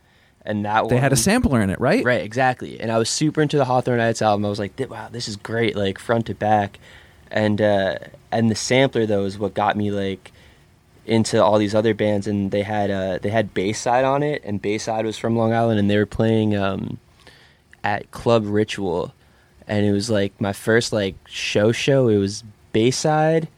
and 0.45 0.65
that 0.65 0.85
was 0.85 0.91
They 0.91 0.97
one, 0.97 1.03
had 1.03 1.13
a 1.13 1.17
sampler 1.17 1.61
in 1.61 1.71
it, 1.71 1.81
right? 1.81 2.05
right 2.05 2.23
exactly. 2.23 2.81
And 2.81 2.91
i 2.91 2.99
was 2.99 3.09
super 3.09 3.43
into 3.43 3.57
the 3.57 3.65
hawthorne 3.65 4.01
heights 4.01 4.23
album. 4.23 4.45
I 4.45 4.49
was 4.49 4.59
like 4.59 4.73
wow 4.91 5.09
this 5.11 5.29
is 5.29 5.37
great 5.37 5.77
like 5.77 5.99
front 5.99 6.27
to 6.27 6.35
back. 6.35 6.79
And 7.31 7.61
uh, 7.63 7.97
and 8.31 8.51
the 8.51 8.55
sampler 8.55 9.07
though 9.07 9.25
is 9.25 9.39
what 9.39 9.55
got 9.55 9.77
me 9.77 9.91
like 9.91 10.33
into 11.07 11.43
all 11.43 11.59
these 11.59 11.75
other 11.75 11.95
bands, 11.95 12.27
and 12.27 12.51
they 12.51 12.63
had 12.63 12.91
uh, 12.91 13.19
they 13.19 13.31
had 13.31 13.55
Bayside 13.55 14.05
on 14.05 14.23
it, 14.23 14.43
and 14.45 14.63
Bayside 14.63 15.05
was 15.05 15.19
from 15.19 15.37
Long 15.37 15.53
Island, 15.53 15.79
and 15.79 15.91
they 15.91 15.97
were 15.97 16.07
playing 16.07 16.57
um, 16.57 16.99
at 17.83 18.11
Club 18.11 18.45
Ritual, 18.47 19.13
and 19.67 19.85
it 19.85 19.93
was 19.93 20.11
like 20.11 20.39
my 20.41 20.53
first 20.53 20.93
like 20.93 21.17
show 21.27 21.73
show. 21.73 22.09
It 22.09 22.19
was 22.19 22.45
Bayside, 22.73 23.49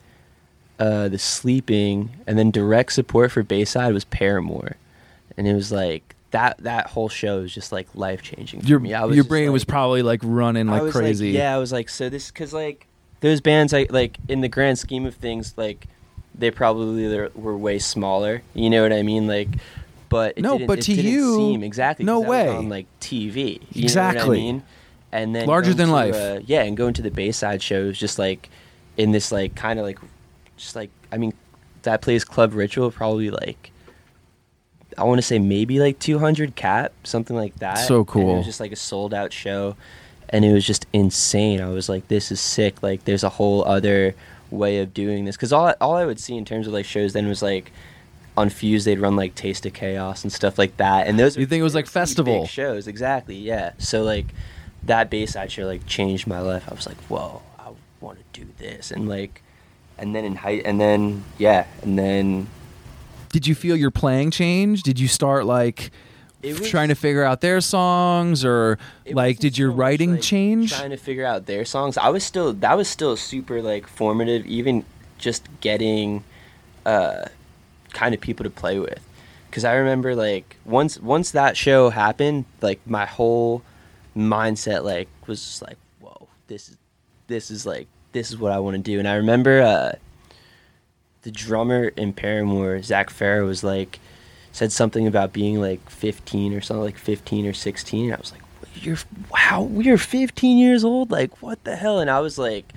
uh, 0.78 1.08
the 1.08 1.18
Sleeping, 1.18 2.10
and 2.26 2.38
then 2.38 2.50
direct 2.50 2.92
support 2.92 3.32
for 3.32 3.42
Bayside 3.42 3.92
was 3.92 4.04
Paramore, 4.04 4.76
and 5.36 5.46
it 5.46 5.54
was 5.54 5.70
like 5.70 6.13
that 6.34 6.58
that 6.58 6.88
whole 6.88 7.08
show 7.08 7.40
was 7.42 7.54
just 7.54 7.70
like 7.72 7.86
life 7.94 8.20
changing 8.20 8.60
for 8.60 8.66
Your 8.66 8.80
me. 8.80 8.92
I 8.92 9.04
was 9.04 9.14
your 9.16 9.24
brain 9.24 9.46
like- 9.46 9.52
was 9.52 9.64
probably 9.64 10.02
like 10.02 10.20
running 10.24 10.68
I 10.68 10.72
like 10.72 10.82
was 10.82 10.92
crazy. 10.94 11.30
yeah, 11.30 11.54
I 11.54 11.58
was 11.58 11.72
like, 11.72 11.88
so 11.88 12.08
this 12.08 12.30
because 12.30 12.52
like 12.52 12.86
those 13.20 13.40
bands, 13.40 13.72
I 13.72 13.86
like 13.88 14.18
in 14.28 14.40
the 14.40 14.48
grand 14.48 14.78
scheme 14.78 15.06
of 15.06 15.14
things, 15.14 15.54
like 15.56 15.86
they 16.34 16.50
probably 16.50 17.06
were- 17.08 17.30
were 17.36 17.56
way 17.56 17.78
smaller. 17.78 18.42
You 18.52 18.68
know 18.68 18.82
what 18.82 18.92
I 18.92 19.02
mean? 19.02 19.26
Like, 19.28 19.48
but 20.08 20.34
it 20.36 20.42
No, 20.42 20.58
didn't- 20.58 20.66
but 20.66 20.82
to 20.82 20.92
you, 20.92 21.36
seem 21.36 21.62
exactly 21.62 22.04
no 22.04 22.18
way. 22.20 22.48
on 22.48 22.68
like 22.68 22.86
TV. 23.00 23.60
You 23.72 23.84
Exactly. 23.84 24.20
know 24.20 24.26
what 24.28 24.32
I 24.34 24.40
mean? 24.40 24.62
And 25.12 25.34
then 25.36 25.46
Larger 25.46 25.72
than 25.74 25.90
life. 25.92 26.14
uh, 26.16 26.40
yeah, 26.44 26.64
and 26.64 26.76
going 26.76 26.94
to 26.94 27.02
the 27.02 27.10
Bayside 27.12 27.62
shows, 27.62 27.96
just 27.96 28.18
like 28.18 28.50
in 28.96 29.12
this 29.12 29.30
like 29.30 29.54
kind 29.54 29.78
of 29.78 29.84
like, 29.84 29.98
just 30.56 30.74
like 30.74 30.90
I 31.12 31.16
mean, 31.18 31.32
that 31.82 32.02
place 32.02 32.24
Club 32.24 32.52
Ritual 32.54 32.90
probably 32.90 33.30
like. 33.30 33.70
I 34.98 35.04
want 35.04 35.18
to 35.18 35.22
say 35.22 35.38
maybe 35.38 35.78
like 35.80 35.98
200 35.98 36.54
cap, 36.56 36.92
something 37.04 37.36
like 37.36 37.56
that. 37.56 37.74
So 37.78 37.96
And 38.00 38.02
it 38.08 38.08
cool. 38.12 38.36
was 38.36 38.46
just 38.46 38.60
like 38.60 38.72
a 38.72 38.76
sold 38.76 39.12
out 39.14 39.32
show, 39.32 39.76
and 40.28 40.44
it 40.44 40.52
was 40.52 40.66
just 40.66 40.86
insane. 40.92 41.60
I 41.60 41.68
was 41.68 41.88
like, 41.88 42.08
this 42.08 42.30
is 42.32 42.40
sick. 42.40 42.82
Like, 42.82 43.04
there's 43.04 43.24
a 43.24 43.28
whole 43.28 43.64
other 43.64 44.14
way 44.50 44.78
of 44.78 44.94
doing 44.94 45.24
this. 45.24 45.36
Because 45.36 45.52
all 45.52 45.66
I, 45.66 45.74
all 45.80 45.94
I 45.96 46.04
would 46.04 46.20
see 46.20 46.36
in 46.36 46.44
terms 46.44 46.66
of 46.66 46.72
like 46.72 46.84
shows 46.86 47.12
then 47.12 47.28
was 47.28 47.42
like 47.42 47.72
on 48.36 48.50
Fuse 48.50 48.84
they'd 48.84 48.98
run 48.98 49.14
like 49.16 49.34
Taste 49.36 49.64
of 49.66 49.72
Chaos 49.74 50.22
and 50.24 50.32
stuff 50.32 50.58
like 50.58 50.76
that. 50.78 51.06
And 51.06 51.18
those 51.18 51.36
You 51.36 51.46
think 51.46 51.60
it 51.60 51.64
was 51.64 51.74
like 51.74 51.86
festival. 51.86 52.46
shows? 52.46 52.86
Exactly. 52.88 53.36
Yeah. 53.36 53.72
So 53.78 54.02
like 54.02 54.26
that 54.84 55.08
Bayside 55.10 55.50
show 55.52 55.66
like 55.66 55.86
changed 55.86 56.26
my 56.26 56.40
life. 56.40 56.64
I 56.70 56.74
was 56.74 56.86
like, 56.86 56.96
whoa, 57.08 57.42
I 57.58 57.68
want 58.00 58.18
to 58.32 58.40
do 58.40 58.46
this, 58.58 58.90
and 58.90 59.08
like, 59.08 59.40
and 59.98 60.14
then 60.14 60.24
in 60.24 60.36
height, 60.36 60.62
and 60.64 60.80
then 60.80 61.24
yeah, 61.38 61.66
and 61.82 61.98
then 61.98 62.48
Did 63.34 63.48
you 63.48 63.56
feel 63.56 63.74
your 63.74 63.90
playing 63.90 64.30
change? 64.30 64.84
Did 64.84 65.00
you 65.00 65.08
start 65.08 65.44
like 65.44 65.90
was- 66.40 66.70
trying 66.70 66.86
to 66.90 66.94
figure 66.94 67.24
out 67.24 67.40
their 67.40 67.60
songs 67.60 68.44
or 68.44 68.78
like 69.10 69.40
did 69.40 69.58
your 69.58 69.70
so 69.70 69.72
much, 69.72 69.78
writing 69.80 70.12
like, 70.12 70.22
change? 70.22 70.72
Trying 70.72 70.90
to 70.90 70.96
figure 70.96 71.26
out 71.26 71.46
their 71.46 71.64
songs. 71.64 71.98
I 71.98 72.10
was 72.10 72.22
still 72.22 72.52
that 72.52 72.76
was 72.76 72.86
still 72.86 73.16
super 73.16 73.60
like 73.60 73.88
formative. 73.88 74.46
Even 74.46 74.84
just 75.18 75.48
getting 75.60 76.22
uh, 76.86 77.24
kind 77.92 78.14
of 78.14 78.20
people 78.20 78.44
to 78.44 78.50
play 78.50 78.78
with. 78.78 79.04
Because 79.50 79.64
I 79.64 79.74
remember 79.74 80.14
like 80.14 80.54
once 80.64 81.00
once 81.00 81.32
that 81.32 81.56
show 81.56 81.90
happened, 81.90 82.44
like 82.60 82.86
my 82.86 83.04
whole 83.04 83.62
mindset 84.16 84.84
like 84.84 85.08
was 85.26 85.44
just 85.44 85.60
like, 85.60 85.78
whoa, 85.98 86.28
this 86.46 86.68
is 86.68 86.76
this 87.26 87.50
is 87.50 87.66
like 87.66 87.88
this 88.12 88.30
is 88.30 88.38
what 88.38 88.52
I 88.52 88.60
want 88.60 88.76
to 88.76 88.80
do. 88.80 89.00
And 89.00 89.08
I 89.08 89.14
remember 89.14 89.60
uh, 89.60 89.96
the 91.24 91.30
drummer 91.30 91.88
in 91.88 92.12
Paramore, 92.12 92.80
Zac 92.82 93.10
Farro, 93.10 93.46
was 93.46 93.64
like 93.64 93.98
said 94.52 94.70
something 94.70 95.06
about 95.06 95.32
being 95.32 95.60
like 95.60 95.90
15 95.90 96.54
or 96.54 96.60
something 96.60 96.84
like 96.84 96.98
15 96.98 97.46
or 97.46 97.52
16. 97.52 98.04
And 98.04 98.14
I 98.14 98.18
was 98.18 98.30
like, 98.30 98.42
you're 98.76 98.98
wow, 99.30 99.62
we're 99.62 99.98
15 99.98 100.58
years 100.58 100.84
old. 100.84 101.10
Like 101.10 101.42
what 101.42 101.64
the 101.64 101.76
hell? 101.76 101.98
And 101.98 102.10
I 102.10 102.20
was 102.20 102.38
like 102.38 102.72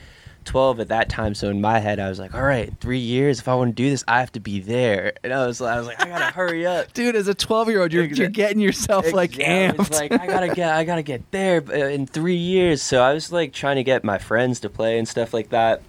12 0.46 0.80
at 0.80 0.88
that 0.88 1.10
time. 1.10 1.36
So 1.36 1.50
in 1.50 1.60
my 1.62 1.80
head, 1.80 2.00
I 2.00 2.08
was 2.10 2.20
like, 2.20 2.34
all 2.34 2.42
right, 2.42 2.74
three 2.80 3.00
years. 3.00 3.39
If 3.39 3.48
I 3.48 3.56
want 3.56 3.75
to 3.75 3.84
do 3.84 3.89
this, 3.89 4.04
I 4.08 4.22
have 4.22 4.32
to 4.32 4.39
be 4.39 4.60
there. 4.60 5.13
And 5.24 5.34
I 5.34 5.46
was, 5.46 5.62
I 5.62 5.77
was 5.77 5.86
like, 5.86 6.01
I 6.01 6.08
gotta 6.08 6.34
hurry 6.34 6.66
up. 6.66 6.94
Dude, 6.94 7.16
as 7.16 7.27
a 7.27 7.36
12 7.36 7.68
year 7.68 7.82
old, 7.82 7.94
you're, 7.94 8.06
you're 8.06 8.30
getting 8.30 8.60
yourself 8.60 9.12
like 9.12 9.32
amped. 9.34 9.92
Like 9.92 10.13
I 10.13 10.25
gotta 10.25 10.48
get, 10.48 10.74
I 10.74 10.86
gotta 10.86 11.04
get 11.04 11.30
there 11.32 11.63
uh, 11.70 11.89
in 11.89 12.08
three 12.08 12.38
years. 12.38 12.82
So 12.82 13.01
I 13.01 13.13
was 13.13 13.32
like 13.32 13.54
trying 13.54 13.75
to 13.75 13.84
get 13.84 14.04
my 14.04 14.18
friends 14.18 14.62
to 14.62 14.70
play 14.70 14.98
and 14.98 15.08
stuff 15.08 15.34
like 15.34 15.50
that. 15.50 15.82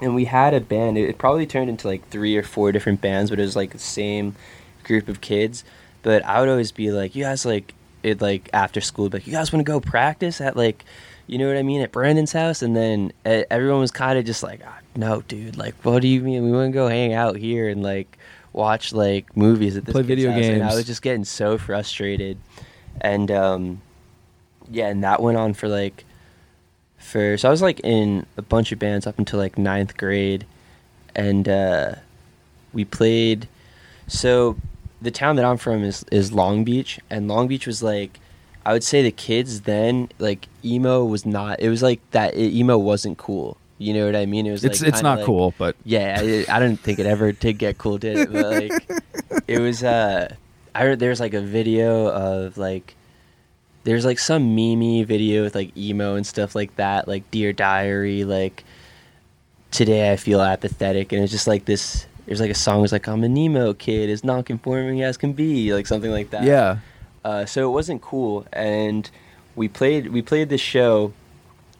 And 0.00 0.14
we 0.14 0.24
had 0.24 0.54
a 0.54 0.60
band. 0.60 0.98
It, 0.98 1.08
it 1.08 1.18
probably 1.18 1.46
turned 1.46 1.70
into 1.70 1.86
like 1.86 2.08
three 2.08 2.36
or 2.36 2.42
four 2.42 2.72
different 2.72 3.00
bands, 3.00 3.30
but 3.30 3.38
it 3.38 3.42
was 3.42 3.56
like 3.56 3.70
the 3.70 3.78
same 3.78 4.34
group 4.84 5.08
of 5.08 5.20
kids. 5.20 5.64
But 6.02 6.24
I 6.24 6.40
would 6.40 6.48
always 6.48 6.72
be 6.72 6.90
like, 6.90 7.14
you 7.14 7.24
guys 7.24 7.46
like 7.46 7.74
it 8.02 8.20
like 8.20 8.50
after 8.52 8.80
school, 8.80 9.08
like 9.12 9.26
you 9.26 9.32
guys 9.32 9.52
want 9.52 9.64
to 9.64 9.70
go 9.70 9.80
practice 9.80 10.40
at 10.40 10.56
like. 10.56 10.84
You 11.28 11.38
know 11.38 11.46
what 11.46 11.56
I 11.56 11.62
mean 11.62 11.80
at 11.80 11.92
Brandon's 11.92 12.32
house, 12.32 12.62
and 12.62 12.74
then 12.76 13.12
everyone 13.24 13.80
was 13.80 13.92
kind 13.92 14.18
of 14.18 14.24
just 14.24 14.42
like, 14.42 14.60
ah, 14.66 14.78
"No, 14.96 15.22
dude. 15.22 15.56
Like, 15.56 15.76
what 15.84 16.02
do 16.02 16.08
you 16.08 16.20
mean? 16.20 16.44
We 16.44 16.50
want 16.50 16.72
to 16.72 16.74
go 16.74 16.88
hang 16.88 17.14
out 17.14 17.36
here 17.36 17.68
and 17.68 17.80
like 17.80 18.18
watch 18.52 18.92
like 18.92 19.34
movies 19.36 19.76
at 19.76 19.84
this 19.84 19.92
Play 19.92 20.02
video 20.02 20.32
house." 20.32 20.44
And 20.44 20.64
I 20.64 20.74
was 20.74 20.84
just 20.84 21.00
getting 21.00 21.24
so 21.24 21.58
frustrated, 21.58 22.38
and 23.00 23.30
um, 23.30 23.80
yeah, 24.68 24.88
and 24.88 25.04
that 25.04 25.22
went 25.22 25.38
on 25.38 25.54
for 25.54 25.68
like 25.68 26.04
for 27.02 27.36
so 27.36 27.48
I 27.48 27.50
was 27.50 27.62
like 27.62 27.80
in 27.80 28.26
a 28.36 28.42
bunch 28.42 28.72
of 28.72 28.78
bands 28.78 29.06
up 29.06 29.18
until 29.18 29.38
like 29.38 29.58
ninth 29.58 29.96
grade, 29.96 30.46
and 31.14 31.48
uh, 31.48 31.94
we 32.72 32.84
played. 32.84 33.48
So 34.06 34.56
the 35.00 35.10
town 35.10 35.36
that 35.36 35.44
I'm 35.44 35.56
from 35.56 35.82
is 35.82 36.04
is 36.10 36.32
Long 36.32 36.64
Beach, 36.64 36.98
and 37.10 37.28
Long 37.28 37.48
Beach 37.48 37.66
was 37.66 37.82
like. 37.82 38.18
I 38.64 38.72
would 38.72 38.84
say 38.84 39.02
the 39.02 39.10
kids 39.10 39.62
then 39.62 40.08
like 40.20 40.46
emo 40.64 41.04
was 41.04 41.26
not. 41.26 41.58
It 41.58 41.68
was 41.68 41.82
like 41.82 42.00
that. 42.12 42.34
It, 42.34 42.52
emo 42.52 42.78
wasn't 42.78 43.18
cool. 43.18 43.56
You 43.78 43.92
know 43.92 44.06
what 44.06 44.14
I 44.14 44.24
mean? 44.26 44.46
It 44.46 44.52
was. 44.52 44.62
it's 44.64 44.80
like, 44.80 44.90
it's 44.90 44.98
kinda 44.98 45.10
not 45.10 45.18
like- 45.18 45.26
cool, 45.26 45.52
but 45.58 45.74
yeah, 45.84 46.16
I, 46.20 46.44
I 46.48 46.60
didn't 46.60 46.78
think 46.78 47.00
it 47.00 47.06
ever 47.06 47.32
did 47.32 47.58
get 47.58 47.78
cool, 47.78 47.98
did 47.98 48.18
it? 48.18 48.32
But 48.32 48.44
like, 48.46 49.02
it 49.48 49.58
was. 49.58 49.82
Uh, 49.82 50.32
I 50.76 50.82
heard 50.82 51.00
there's 51.00 51.18
like 51.18 51.34
a 51.34 51.40
video 51.40 52.06
of 52.06 52.56
like, 52.56 52.94
there's 53.84 54.04
like 54.04 54.18
some 54.18 54.54
meme 54.54 55.04
video 55.04 55.42
with 55.42 55.54
like 55.54 55.76
emo 55.76 56.14
and 56.14 56.26
stuff 56.26 56.54
like 56.54 56.74
that, 56.76 57.08
like 57.08 57.28
Dear 57.30 57.52
Diary, 57.52 58.24
like 58.24 58.64
today 59.70 60.12
I 60.12 60.16
feel 60.16 60.40
apathetic, 60.40 61.12
and 61.12 61.22
it's 61.22 61.32
just 61.32 61.46
like 61.46 61.64
this. 61.64 62.06
There's 62.26 62.40
like 62.40 62.50
a 62.50 62.54
song 62.54 62.80
was 62.80 62.92
like 62.92 63.08
I'm 63.08 63.24
an 63.24 63.36
emo 63.36 63.74
kid, 63.74 64.08
as 64.08 64.22
non-conforming 64.22 65.02
as 65.02 65.16
can 65.16 65.32
be, 65.32 65.74
like 65.74 65.86
something 65.86 66.10
like 66.10 66.30
that. 66.30 66.44
yeah. 66.44 66.78
Uh, 67.24 67.44
so 67.46 67.68
it 67.68 67.72
wasn't 67.72 68.02
cool, 68.02 68.46
and 68.52 69.10
we 69.54 69.68
played 69.68 70.08
we 70.08 70.22
played 70.22 70.48
this 70.48 70.60
show 70.60 71.12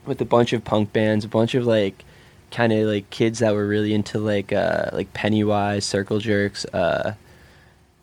with 0.07 0.21
a 0.21 0.25
bunch 0.25 0.53
of 0.53 0.65
punk 0.65 0.93
bands, 0.93 1.25
a 1.25 1.29
bunch 1.29 1.55
of 1.55 1.67
like 1.67 2.05
kind 2.51 2.73
of 2.73 2.87
like 2.87 3.09
kids 3.11 3.39
that 3.39 3.55
were 3.55 3.67
really 3.67 3.95
into 3.95 4.19
like 4.19 4.53
uh, 4.53 4.91
like 4.93 5.13
Pennywise, 5.15 5.85
Circle 5.85 6.19
Jerks, 6.19 6.65
uh, 6.67 7.15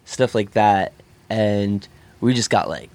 stuff 0.05 0.33
like 0.33 0.51
that, 0.51 0.93
and 1.29 1.87
we 2.21 2.33
just 2.33 2.49
got 2.49 2.69
like 2.69 2.89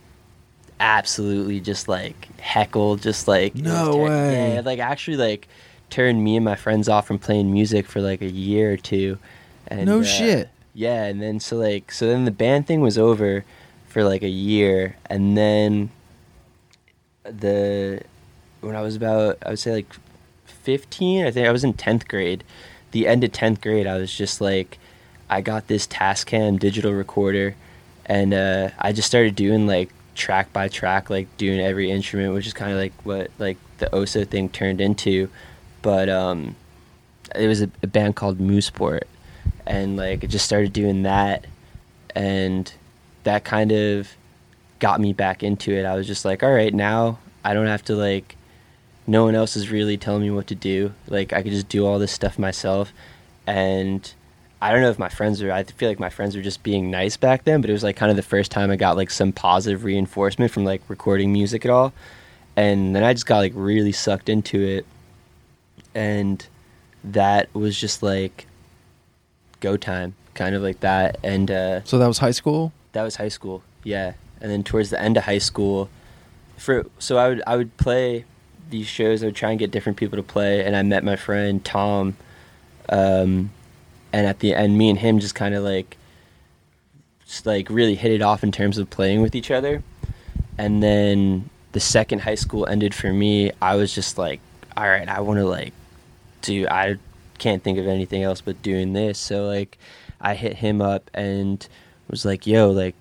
absolutely 0.80 1.60
just 1.60 1.88
like 1.88 2.38
heckled, 2.40 3.02
just 3.02 3.28
like 3.28 3.54
No 3.54 3.96
way. 3.96 4.54
Yeah, 4.54 4.62
like 4.64 4.78
actually 4.78 5.16
like 5.16 5.48
turned 5.90 6.22
me 6.22 6.36
and 6.36 6.44
my 6.44 6.56
friends 6.56 6.88
off 6.88 7.06
from 7.06 7.18
playing 7.18 7.52
music 7.52 7.86
for 7.86 8.00
like 8.00 8.20
a 8.20 8.30
year 8.30 8.72
or 8.72 8.76
two. 8.76 9.18
And, 9.68 9.86
No 9.86 10.00
uh, 10.00 10.04
shit. 10.04 10.48
Yeah, 10.74 11.04
and 11.04 11.22
then 11.22 11.40
so 11.40 11.56
like 11.56 11.92
so 11.92 12.06
then 12.08 12.24
the 12.24 12.30
band 12.30 12.66
thing 12.66 12.80
was 12.80 12.98
over 12.98 13.44
for 13.86 14.02
like 14.02 14.22
a 14.22 14.28
year, 14.28 14.96
and 15.06 15.36
then 15.36 15.90
the 17.22 18.02
when 18.60 18.74
I 18.74 18.82
was 18.82 18.96
about 18.96 19.38
I 19.46 19.50
would 19.50 19.58
say 19.58 19.72
like 19.72 19.94
fifteen, 20.44 21.24
I 21.24 21.30
think 21.30 21.46
I 21.46 21.52
was 21.52 21.62
in 21.62 21.74
tenth 21.74 22.08
grade. 22.08 22.42
The 22.90 23.06
end 23.06 23.22
of 23.24 23.32
tenth 23.32 23.60
grade, 23.60 23.86
I 23.86 23.98
was 23.98 24.12
just 24.12 24.40
like, 24.40 24.78
I 25.30 25.40
got 25.40 25.68
this 25.68 25.86
Tascam 25.86 26.58
digital 26.58 26.92
recorder, 26.92 27.54
and 28.06 28.34
uh, 28.34 28.70
I 28.78 28.92
just 28.92 29.06
started 29.08 29.36
doing 29.36 29.66
like 29.66 29.90
track 30.14 30.52
by 30.52 30.68
track, 30.68 31.10
like 31.10 31.34
doing 31.36 31.60
every 31.60 31.90
instrument, 31.90 32.34
which 32.34 32.46
is 32.46 32.52
kind 32.52 32.72
of 32.72 32.78
like 32.78 32.92
what 33.04 33.30
like 33.38 33.56
the 33.78 33.86
Oso 33.86 34.26
thing 34.26 34.48
turned 34.48 34.80
into. 34.80 35.28
But 35.82 36.08
um, 36.08 36.56
it 37.34 37.46
was 37.46 37.62
a, 37.62 37.70
a 37.82 37.86
band 37.86 38.16
called 38.16 38.38
Mooseport, 38.38 39.02
and 39.66 39.96
like 39.96 40.24
I 40.24 40.26
just 40.26 40.44
started 40.44 40.72
doing 40.72 41.02
that, 41.02 41.46
and 42.14 42.72
that 43.24 43.44
kind 43.44 43.72
of 43.72 44.08
got 44.78 45.00
me 45.00 45.12
back 45.12 45.42
into 45.42 45.72
it. 45.72 45.84
I 45.84 45.94
was 45.96 46.06
just 46.06 46.24
like, 46.24 46.42
all 46.42 46.52
right, 46.52 46.72
now 46.72 47.18
I 47.44 47.54
don't 47.54 47.66
have 47.66 47.84
to 47.84 47.96
like 47.96 48.36
no 49.06 49.24
one 49.24 49.34
else 49.34 49.56
is 49.56 49.70
really 49.70 49.96
telling 49.96 50.22
me 50.22 50.30
what 50.30 50.46
to 50.48 50.54
do. 50.54 50.92
Like 51.08 51.32
I 51.32 51.42
could 51.42 51.52
just 51.52 51.68
do 51.68 51.86
all 51.86 51.98
this 51.98 52.12
stuff 52.12 52.38
myself. 52.38 52.92
And 53.46 54.10
I 54.64 54.72
don't 54.72 54.80
know 54.80 54.88
if 54.88 54.98
my 54.98 55.10
friends 55.10 55.42
were 55.42 55.52
I 55.52 55.62
feel 55.62 55.90
like 55.90 56.00
my 56.00 56.08
friends 56.08 56.34
were 56.34 56.40
just 56.40 56.62
being 56.62 56.90
nice 56.90 57.18
back 57.18 57.44
then, 57.44 57.60
but 57.60 57.68
it 57.68 57.74
was 57.74 57.82
like 57.82 57.96
kind 57.96 58.08
of 58.08 58.16
the 58.16 58.22
first 58.22 58.50
time 58.50 58.70
I 58.70 58.76
got 58.76 58.96
like 58.96 59.10
some 59.10 59.30
positive 59.30 59.84
reinforcement 59.84 60.50
from 60.52 60.64
like 60.64 60.80
recording 60.88 61.34
music 61.34 61.66
at 61.66 61.70
all. 61.70 61.92
And 62.56 62.96
then 62.96 63.04
I 63.04 63.12
just 63.12 63.26
got 63.26 63.38
like 63.38 63.52
really 63.54 63.92
sucked 63.92 64.30
into 64.30 64.62
it. 64.62 64.86
And 65.94 66.46
that 67.04 67.54
was 67.54 67.78
just 67.78 68.02
like 68.02 68.46
go 69.60 69.76
time, 69.76 70.14
kind 70.32 70.54
of 70.54 70.62
like 70.62 70.80
that. 70.80 71.18
And 71.22 71.50
uh 71.50 71.84
So 71.84 71.98
that 71.98 72.06
was 72.06 72.18
high 72.18 72.30
school? 72.30 72.72
that 72.92 73.02
was 73.02 73.16
high 73.16 73.28
school, 73.28 73.62
yeah. 73.82 74.14
And 74.40 74.50
then 74.50 74.62
towards 74.62 74.88
the 74.88 74.98
end 74.98 75.18
of 75.18 75.24
high 75.24 75.38
school, 75.50 75.90
for 76.56 76.86
so 76.98 77.18
I 77.18 77.28
would 77.28 77.42
I 77.46 77.56
would 77.56 77.76
play 77.76 78.24
these 78.70 78.86
shows. 78.86 79.22
I 79.22 79.26
would 79.26 79.36
try 79.36 79.50
and 79.50 79.58
get 79.58 79.70
different 79.72 79.98
people 79.98 80.16
to 80.16 80.22
play, 80.22 80.64
and 80.64 80.74
I 80.74 80.82
met 80.82 81.04
my 81.04 81.16
friend 81.16 81.62
Tom, 81.62 82.16
um, 82.88 83.50
and 84.14 84.28
at 84.28 84.38
the 84.38 84.54
end, 84.54 84.78
me 84.78 84.90
and 84.90 84.98
him 85.00 85.18
just 85.18 85.34
kind 85.34 85.56
of 85.56 85.64
like, 85.64 85.96
just 87.26 87.46
like 87.46 87.68
really 87.68 87.96
hit 87.96 88.12
it 88.12 88.22
off 88.22 88.44
in 88.44 88.52
terms 88.52 88.78
of 88.78 88.88
playing 88.88 89.22
with 89.22 89.34
each 89.34 89.50
other. 89.50 89.82
And 90.56 90.80
then 90.80 91.50
the 91.72 91.80
second 91.80 92.20
high 92.20 92.36
school 92.36 92.64
ended 92.68 92.94
for 92.94 93.12
me, 93.12 93.50
I 93.60 93.74
was 93.74 93.92
just 93.92 94.16
like, 94.16 94.38
all 94.76 94.84
right, 94.84 95.08
I 95.08 95.18
want 95.18 95.40
to 95.40 95.44
like 95.44 95.72
do. 96.42 96.68
I 96.68 96.98
can't 97.38 97.60
think 97.60 97.76
of 97.76 97.88
anything 97.88 98.22
else 98.22 98.40
but 98.40 98.62
doing 98.62 98.92
this. 98.92 99.18
So 99.18 99.48
like, 99.48 99.78
I 100.20 100.34
hit 100.34 100.58
him 100.58 100.80
up 100.80 101.10
and 101.12 101.66
was 102.08 102.24
like, 102.24 102.46
yo, 102.46 102.70
like 102.70 102.94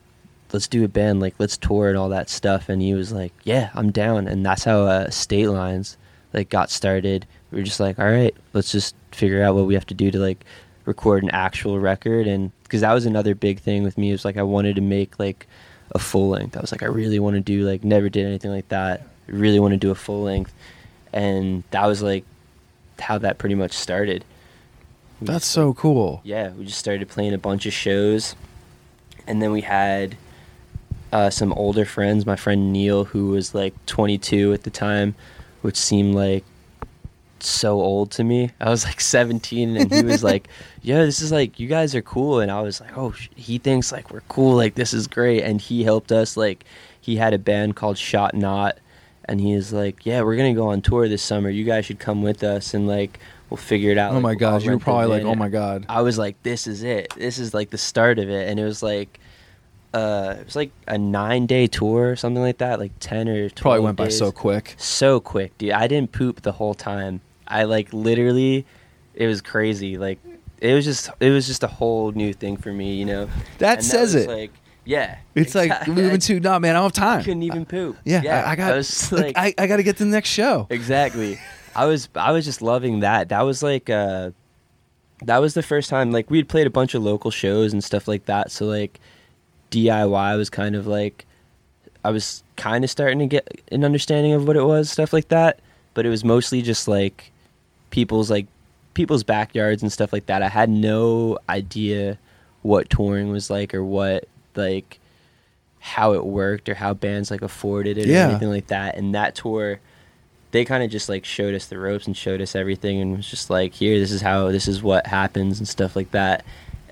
let's 0.51 0.67
do 0.67 0.83
a 0.83 0.87
band, 0.87 1.19
like 1.19 1.35
let's 1.37 1.57
tour 1.57 1.89
and 1.89 1.97
all 1.97 2.09
that 2.09 2.27
stuff. 2.27 2.69
And 2.69 2.81
he 2.81 2.95
was 2.95 3.11
like, 3.11 3.33
yeah, 3.43 3.69
I'm 3.75 3.91
down. 3.91 4.27
And 4.27 4.43
that's 4.43 4.63
how 4.63 4.87
uh, 4.87 5.11
State 5.11 5.49
Lines 5.49 5.95
like 6.33 6.49
got 6.49 6.71
started. 6.71 7.27
We 7.51 7.59
were 7.59 7.65
just 7.65 7.79
like, 7.79 7.99
all 7.99 8.09
right, 8.09 8.35
let's 8.53 8.71
just 8.71 8.95
figure 9.11 9.43
out 9.43 9.53
what 9.53 9.67
we 9.67 9.75
have 9.75 9.85
to 9.85 9.93
do 9.93 10.09
to 10.09 10.17
like 10.17 10.43
record 10.85 11.23
an 11.23 11.29
actual 11.31 11.79
record. 11.79 12.27
And 12.27 12.51
because 12.63 12.81
that 12.81 12.93
was 12.93 13.05
another 13.05 13.35
big 13.35 13.59
thing 13.59 13.83
with 13.83 13.97
me, 13.97 14.09
it 14.09 14.13
was 14.13 14.25
like 14.25 14.37
I 14.37 14.43
wanted 14.43 14.75
to 14.75 14.81
make 14.81 15.19
like 15.19 15.47
a 15.91 15.99
full 15.99 16.29
length. 16.29 16.57
I 16.57 16.61
was 16.61 16.71
like, 16.71 16.83
I 16.83 16.87
really 16.87 17.19
want 17.19 17.35
to 17.35 17.41
do 17.41 17.67
like 17.67 17.83
never 17.83 18.09
did 18.09 18.25
anything 18.25 18.51
like 18.51 18.69
that. 18.69 19.01
I 19.27 19.31
really 19.31 19.59
want 19.59 19.73
to 19.73 19.77
do 19.77 19.91
a 19.91 19.95
full 19.95 20.23
length. 20.23 20.53
And 21.11 21.63
that 21.71 21.85
was 21.85 22.01
like 22.01 22.25
how 22.99 23.17
that 23.19 23.37
pretty 23.37 23.55
much 23.55 23.73
started. 23.73 24.25
We 25.21 25.27
That's 25.27 25.45
just, 25.45 25.51
so 25.51 25.73
cool. 25.73 26.21
yeah, 26.23 26.51
we 26.51 26.65
just 26.65 26.79
started 26.79 27.07
playing 27.07 27.33
a 27.33 27.37
bunch 27.37 27.65
of 27.65 27.73
shows, 27.73 28.35
and 29.27 29.41
then 29.41 29.51
we 29.51 29.61
had 29.61 30.17
uh, 31.11 31.29
some 31.29 31.53
older 31.53 31.85
friends. 31.85 32.25
My 32.25 32.35
friend 32.35 32.73
Neil, 32.73 33.05
who 33.05 33.29
was 33.29 33.53
like 33.53 33.73
22 33.85 34.53
at 34.53 34.63
the 34.63 34.69
time, 34.69 35.15
which 35.61 35.77
seemed 35.77 36.15
like 36.15 36.43
so 37.47 37.81
old 37.81 38.11
to 38.11 38.23
me. 38.23 38.51
I 38.59 38.69
was 38.69 38.85
like 38.85 39.01
17, 39.01 39.77
and 39.77 39.91
he 39.93 40.03
was 40.03 40.23
like, 40.23 40.47
"Yo, 40.81 41.05
this 41.05 41.21
is 41.21 41.31
like 41.31 41.59
you 41.59 41.67
guys 41.67 41.95
are 41.95 42.01
cool," 42.01 42.39
and 42.39 42.51
I 42.51 42.61
was 42.61 42.79
like, 42.81 42.97
"Oh, 42.97 43.11
sh- 43.11 43.29
he 43.35 43.57
thinks 43.57 43.91
like 43.91 44.11
we're 44.11 44.21
cool. 44.29 44.55
Like 44.55 44.75
this 44.75 44.93
is 44.93 45.07
great," 45.07 45.43
and 45.43 45.59
he 45.61 45.83
helped 45.83 46.11
us. 46.11 46.35
Like 46.37 46.65
he 47.01 47.15
had 47.17 47.33
a 47.33 47.39
band 47.39 47.75
called 47.75 47.97
Shot 47.97 48.33
Not. 48.33 48.77
And 49.25 49.39
he 49.39 49.53
is 49.53 49.71
like, 49.71 50.05
"Yeah, 50.05 50.21
we're 50.23 50.35
gonna 50.35 50.53
go 50.53 50.67
on 50.67 50.81
tour 50.81 51.07
this 51.07 51.21
summer. 51.23 51.49
You 51.49 51.63
guys 51.63 51.85
should 51.85 51.97
come 51.99 52.23
with 52.23 52.43
us, 52.43 52.73
and 52.73 52.87
like, 52.87 53.19
we'll 53.49 53.55
figure 53.57 53.89
it 53.89 53.97
out." 53.97 54.11
Oh 54.11 54.15
Like, 54.15 54.23
my 54.23 54.35
god, 54.35 54.61
you 54.63 54.71
were 54.71 54.79
probably 54.79 55.07
like, 55.07 55.23
oh 55.23 55.33
my 55.35 55.47
god. 55.47 55.85
I 55.87 56.01
was 56.01 56.17
like, 56.17 56.41
this 56.43 56.67
is 56.67 56.83
it. 56.83 57.13
This 57.15 57.39
is 57.39 57.53
like 57.53 57.69
the 57.69 57.77
start 57.77 58.19
of 58.19 58.29
it. 58.29 58.49
And 58.49 58.59
it 58.59 58.65
was 58.65 58.83
like, 58.83 59.21
uh, 59.93 60.35
it 60.39 60.45
was 60.45 60.55
like 60.57 60.71
a 60.87 60.97
nine 60.97 61.45
day 61.45 61.67
tour 61.67 62.11
or 62.11 62.15
something 62.17 62.41
like 62.43 62.57
that, 62.57 62.79
like 62.79 62.91
10 62.99 63.29
or 63.29 63.49
12 63.49 63.55
Probably 63.55 63.79
went 63.79 63.95
by 63.95 64.09
so 64.09 64.31
quick. 64.31 64.75
So 64.77 65.21
quick, 65.21 65.57
dude. 65.57 65.71
I 65.71 65.87
didn't 65.87 66.11
poop 66.11 66.41
the 66.41 66.53
whole 66.53 66.73
time. 66.73 67.21
I 67.53 67.63
like 67.63 67.93
literally, 67.93 68.65
it 69.13 69.27
was 69.27 69.41
crazy. 69.41 69.97
Like, 69.97 70.19
it 70.59 70.73
was 70.73 70.85
just, 70.85 71.09
it 71.19 71.29
was 71.29 71.45
just 71.47 71.63
a 71.63 71.67
whole 71.67 72.11
new 72.11 72.33
thing 72.33 72.57
for 72.57 72.71
me, 72.73 72.95
you 72.95 73.05
know? 73.05 73.29
That 73.59 73.77
And 73.79 73.85
says 73.85 74.13
was 74.15 74.23
it. 74.25 74.29
Like, 74.29 74.51
yeah. 74.85 75.17
It's 75.35 75.55
like 75.55 75.87
moving 75.87 76.19
to 76.27 76.39
no 76.39 76.59
man. 76.59 76.75
I 76.75 76.79
don't 76.79 76.95
have 76.95 77.03
I 77.05 77.15
time. 77.15 77.23
couldn't 77.23 77.43
even 77.43 77.65
poop. 77.65 77.97
Yeah, 78.05 78.43
I, 78.45 78.51
I 78.51 78.55
got. 78.55 78.75
was 78.75 79.11
like, 79.11 79.37
like, 79.37 79.57
I, 79.59 79.63
I 79.63 79.67
got 79.67 79.77
to 79.77 79.83
get 79.83 79.97
to 79.97 80.03
the 80.05 80.09
next 80.11 80.29
show. 80.29 80.67
exactly 80.69 81.39
i 81.75 81.85
was 81.87 82.07
i 82.15 82.31
was 82.31 82.45
just 82.45 82.61
loving 82.61 82.99
that 82.99 83.29
that 83.29 83.41
was 83.41 83.63
like 83.63 83.89
uh 83.89 84.29
that 85.23 85.39
was 85.39 85.55
the 85.55 85.63
first 85.63 85.89
time 85.89 86.11
like 86.11 86.29
we'd 86.29 86.47
played 86.47 86.67
a 86.67 86.69
bunch 86.69 86.93
of 86.93 87.01
local 87.01 87.31
shows 87.31 87.73
and 87.73 87.83
stuff 87.83 88.07
like 88.07 88.25
that 88.25 88.51
so 88.51 88.65
like 88.67 88.99
diy 89.71 90.37
was 90.37 90.51
kind 90.51 90.75
of 90.75 90.85
like 90.85 91.25
i 92.05 92.11
was 92.11 92.43
kind 92.57 92.83
of 92.83 92.91
starting 92.91 93.17
to 93.17 93.25
get 93.25 93.61
an 93.71 93.83
understanding 93.83 94.33
of 94.33 94.45
what 94.45 94.55
it 94.55 94.63
was 94.63 94.91
stuff 94.91 95.13
like 95.13 95.29
that 95.29 95.59
but 95.95 96.05
it 96.05 96.09
was 96.09 96.23
mostly 96.23 96.61
just 96.61 96.87
like 96.87 97.31
people's 97.93 98.31
like 98.31 98.47
people's 98.95 99.23
backyards 99.23 99.83
and 99.83 99.91
stuff 99.91 100.11
like 100.11 100.25
that 100.25 100.41
i 100.41 100.49
had 100.49 100.67
no 100.69 101.37
idea 101.47 102.17
what 102.63 102.89
touring 102.89 103.29
was 103.31 103.49
like 103.51 103.71
or 103.73 103.83
what 103.83 104.27
like 104.55 104.99
how 105.79 106.13
it 106.13 106.25
worked 106.25 106.67
or 106.69 106.73
how 106.73 106.91
bands 106.93 107.29
like 107.29 107.43
afforded 107.43 107.97
it 107.97 108.07
Yeah. 108.07 108.25
or 108.25 108.29
anything 108.31 108.49
like 108.49 108.67
that 108.67 108.95
and 108.97 109.13
that 109.13 109.35
tour 109.35 109.79
they 110.51 110.65
kind 110.65 110.83
of 110.83 110.89
just 110.89 111.07
like 111.07 111.23
showed 111.23 111.53
us 111.53 111.67
the 111.67 111.77
ropes 111.77 112.07
and 112.07 112.17
showed 112.17 112.41
us 112.41 112.55
everything 112.55 112.99
and 112.99 113.15
was 113.17 113.29
just 113.29 113.49
like 113.51 113.73
here 113.73 113.99
this 113.99 114.11
is 114.11 114.21
how 114.21 114.49
this 114.51 114.67
is 114.67 114.81
what 114.81 115.05
happens 115.07 115.59
and 115.59 115.67
stuff 115.67 115.95
like 115.95 116.09
that 116.11 116.43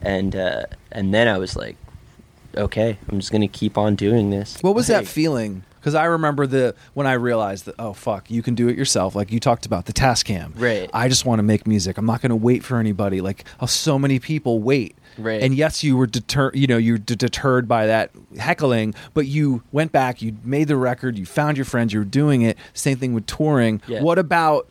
and 0.04 0.36
uh 0.36 0.64
and 0.92 1.14
then 1.14 1.28
i 1.28 1.38
was 1.38 1.56
like 1.56 1.78
okay 2.58 2.98
i'm 3.10 3.20
just 3.20 3.32
gonna 3.32 3.48
keep 3.48 3.76
on 3.78 3.96
doing 3.96 4.30
this 4.30 4.58
What 4.62 4.76
was 4.76 4.88
that 4.88 5.08
feeling? 5.08 5.64
Because 5.82 5.96
I 5.96 6.06
remember 6.06 6.46
the 6.46 6.76
when 6.94 7.08
I 7.08 7.14
realized 7.14 7.66
that 7.66 7.76
oh 7.80 7.94
fuck, 7.94 8.30
you 8.30 8.44
can 8.44 8.54
do 8.54 8.70
it 8.70 8.78
yourself. 8.78 9.16
Like 9.16 9.32
you 9.32 9.40
talked 9.40 9.66
about 9.66 9.88
the 9.88 9.94
Tascam. 9.94 10.54
Right. 10.56 10.88
I 10.94 11.10
just 11.10 11.26
want 11.26 11.40
to 11.40 11.44
make 11.44 11.66
music. 11.66 11.98
I'm 11.98 12.06
not 12.06 12.22
going 12.22 12.30
to 12.30 12.36
wait 12.36 12.64
for 12.64 12.78
anybody. 12.78 13.20
Like 13.20 13.46
how 13.60 13.66
so 13.66 13.98
many 13.98 14.20
people 14.20 14.60
wait. 14.60 14.96
Right. 15.18 15.42
And 15.42 15.56
yes, 15.56 15.84
you 15.84 15.98
were 15.98 16.06
deter. 16.06 16.52
You 16.54 16.68
know, 16.68 16.78
you 16.78 16.94
were 16.94 16.98
d- 17.00 17.16
deterred 17.16 17.68
by 17.68 17.88
that 17.88 18.12
heckling, 18.38 18.94
but 19.16 19.26
you 19.26 19.64
went 19.72 19.92
back. 19.92 20.22
You 20.22 20.38
made 20.44 20.68
the 20.68 20.78
record. 20.78 21.18
You 21.18 21.26
found 21.26 21.58
your 21.58 21.66
friends. 21.66 21.94
You 21.94 22.00
were 22.00 22.06
doing 22.06 22.44
it. 22.44 22.58
Same 22.74 22.98
thing 22.98 23.14
with 23.14 23.26
touring. 23.26 23.82
Yeah. 23.88 24.04
What 24.04 24.20
about 24.20 24.70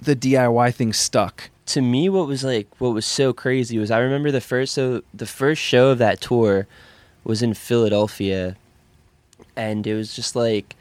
the 0.00 0.16
DIY 0.16 0.74
thing 0.74 0.92
stuck? 0.92 1.50
to 1.66 1.82
me 1.82 2.08
what 2.08 2.26
was 2.26 2.42
like 2.42 2.66
what 2.78 2.94
was 2.94 3.04
so 3.04 3.34
crazy 3.34 3.78
was 3.78 3.90
I 3.90 3.98
remember 3.98 4.30
the 4.30 4.40
first 4.40 4.72
so 4.72 5.02
the 5.12 5.26
first 5.26 5.60
show 5.60 5.90
of 5.90 5.98
that 5.98 6.18
tour 6.18 6.66
was 7.24 7.42
in 7.42 7.52
Philadelphia 7.52 8.56
and 9.58 9.86
it 9.86 9.94
was 9.94 10.14
just 10.14 10.34
like 10.34 10.74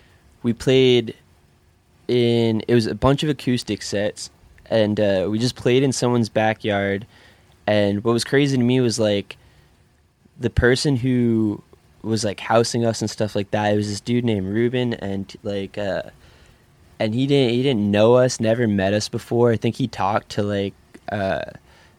we 0.44 0.54
played 0.54 1.14
in 2.08 2.64
it 2.70 2.74
was 2.74 2.88
a 2.88 2.96
bunch 2.96 3.24
of 3.24 3.30
acoustic 3.30 3.82
sets 3.82 4.30
and 4.70 5.00
uh, 5.00 5.28
we 5.30 5.38
just 5.38 5.56
played 5.56 5.84
in 5.84 5.92
someone's 5.92 6.30
backyard 6.30 7.06
and 7.66 8.04
what 8.06 8.14
was 8.14 8.24
crazy 8.24 8.56
to 8.56 8.64
me 8.64 8.80
was 8.80 8.98
like 8.98 9.36
the 10.40 10.50
person 10.50 10.96
who 10.96 11.62
was 12.02 12.24
like 12.24 12.40
housing 12.40 12.86
us 12.86 13.02
and 13.02 13.10
stuff 13.10 13.36
like 13.36 13.52
that 13.52 13.74
it 13.74 13.76
was 13.76 13.90
this 13.90 14.00
dude 14.00 14.24
named 14.24 14.48
Ruben 14.48 14.94
and 14.94 15.36
like 15.44 15.78
uh 15.78 16.04
and 17.00 17.14
he 17.14 17.28
didn't 17.28 17.54
he 17.54 17.64
didn't 17.64 17.90
know 17.90 18.16
us, 18.16 18.40
never 18.40 18.68
met 18.68 18.94
us 18.94 19.10
before. 19.10 19.52
I 19.52 19.58
think 19.58 19.76
he 19.76 19.88
talked 19.88 20.30
to 20.30 20.44
like 20.44 20.74
uh, 21.12 21.42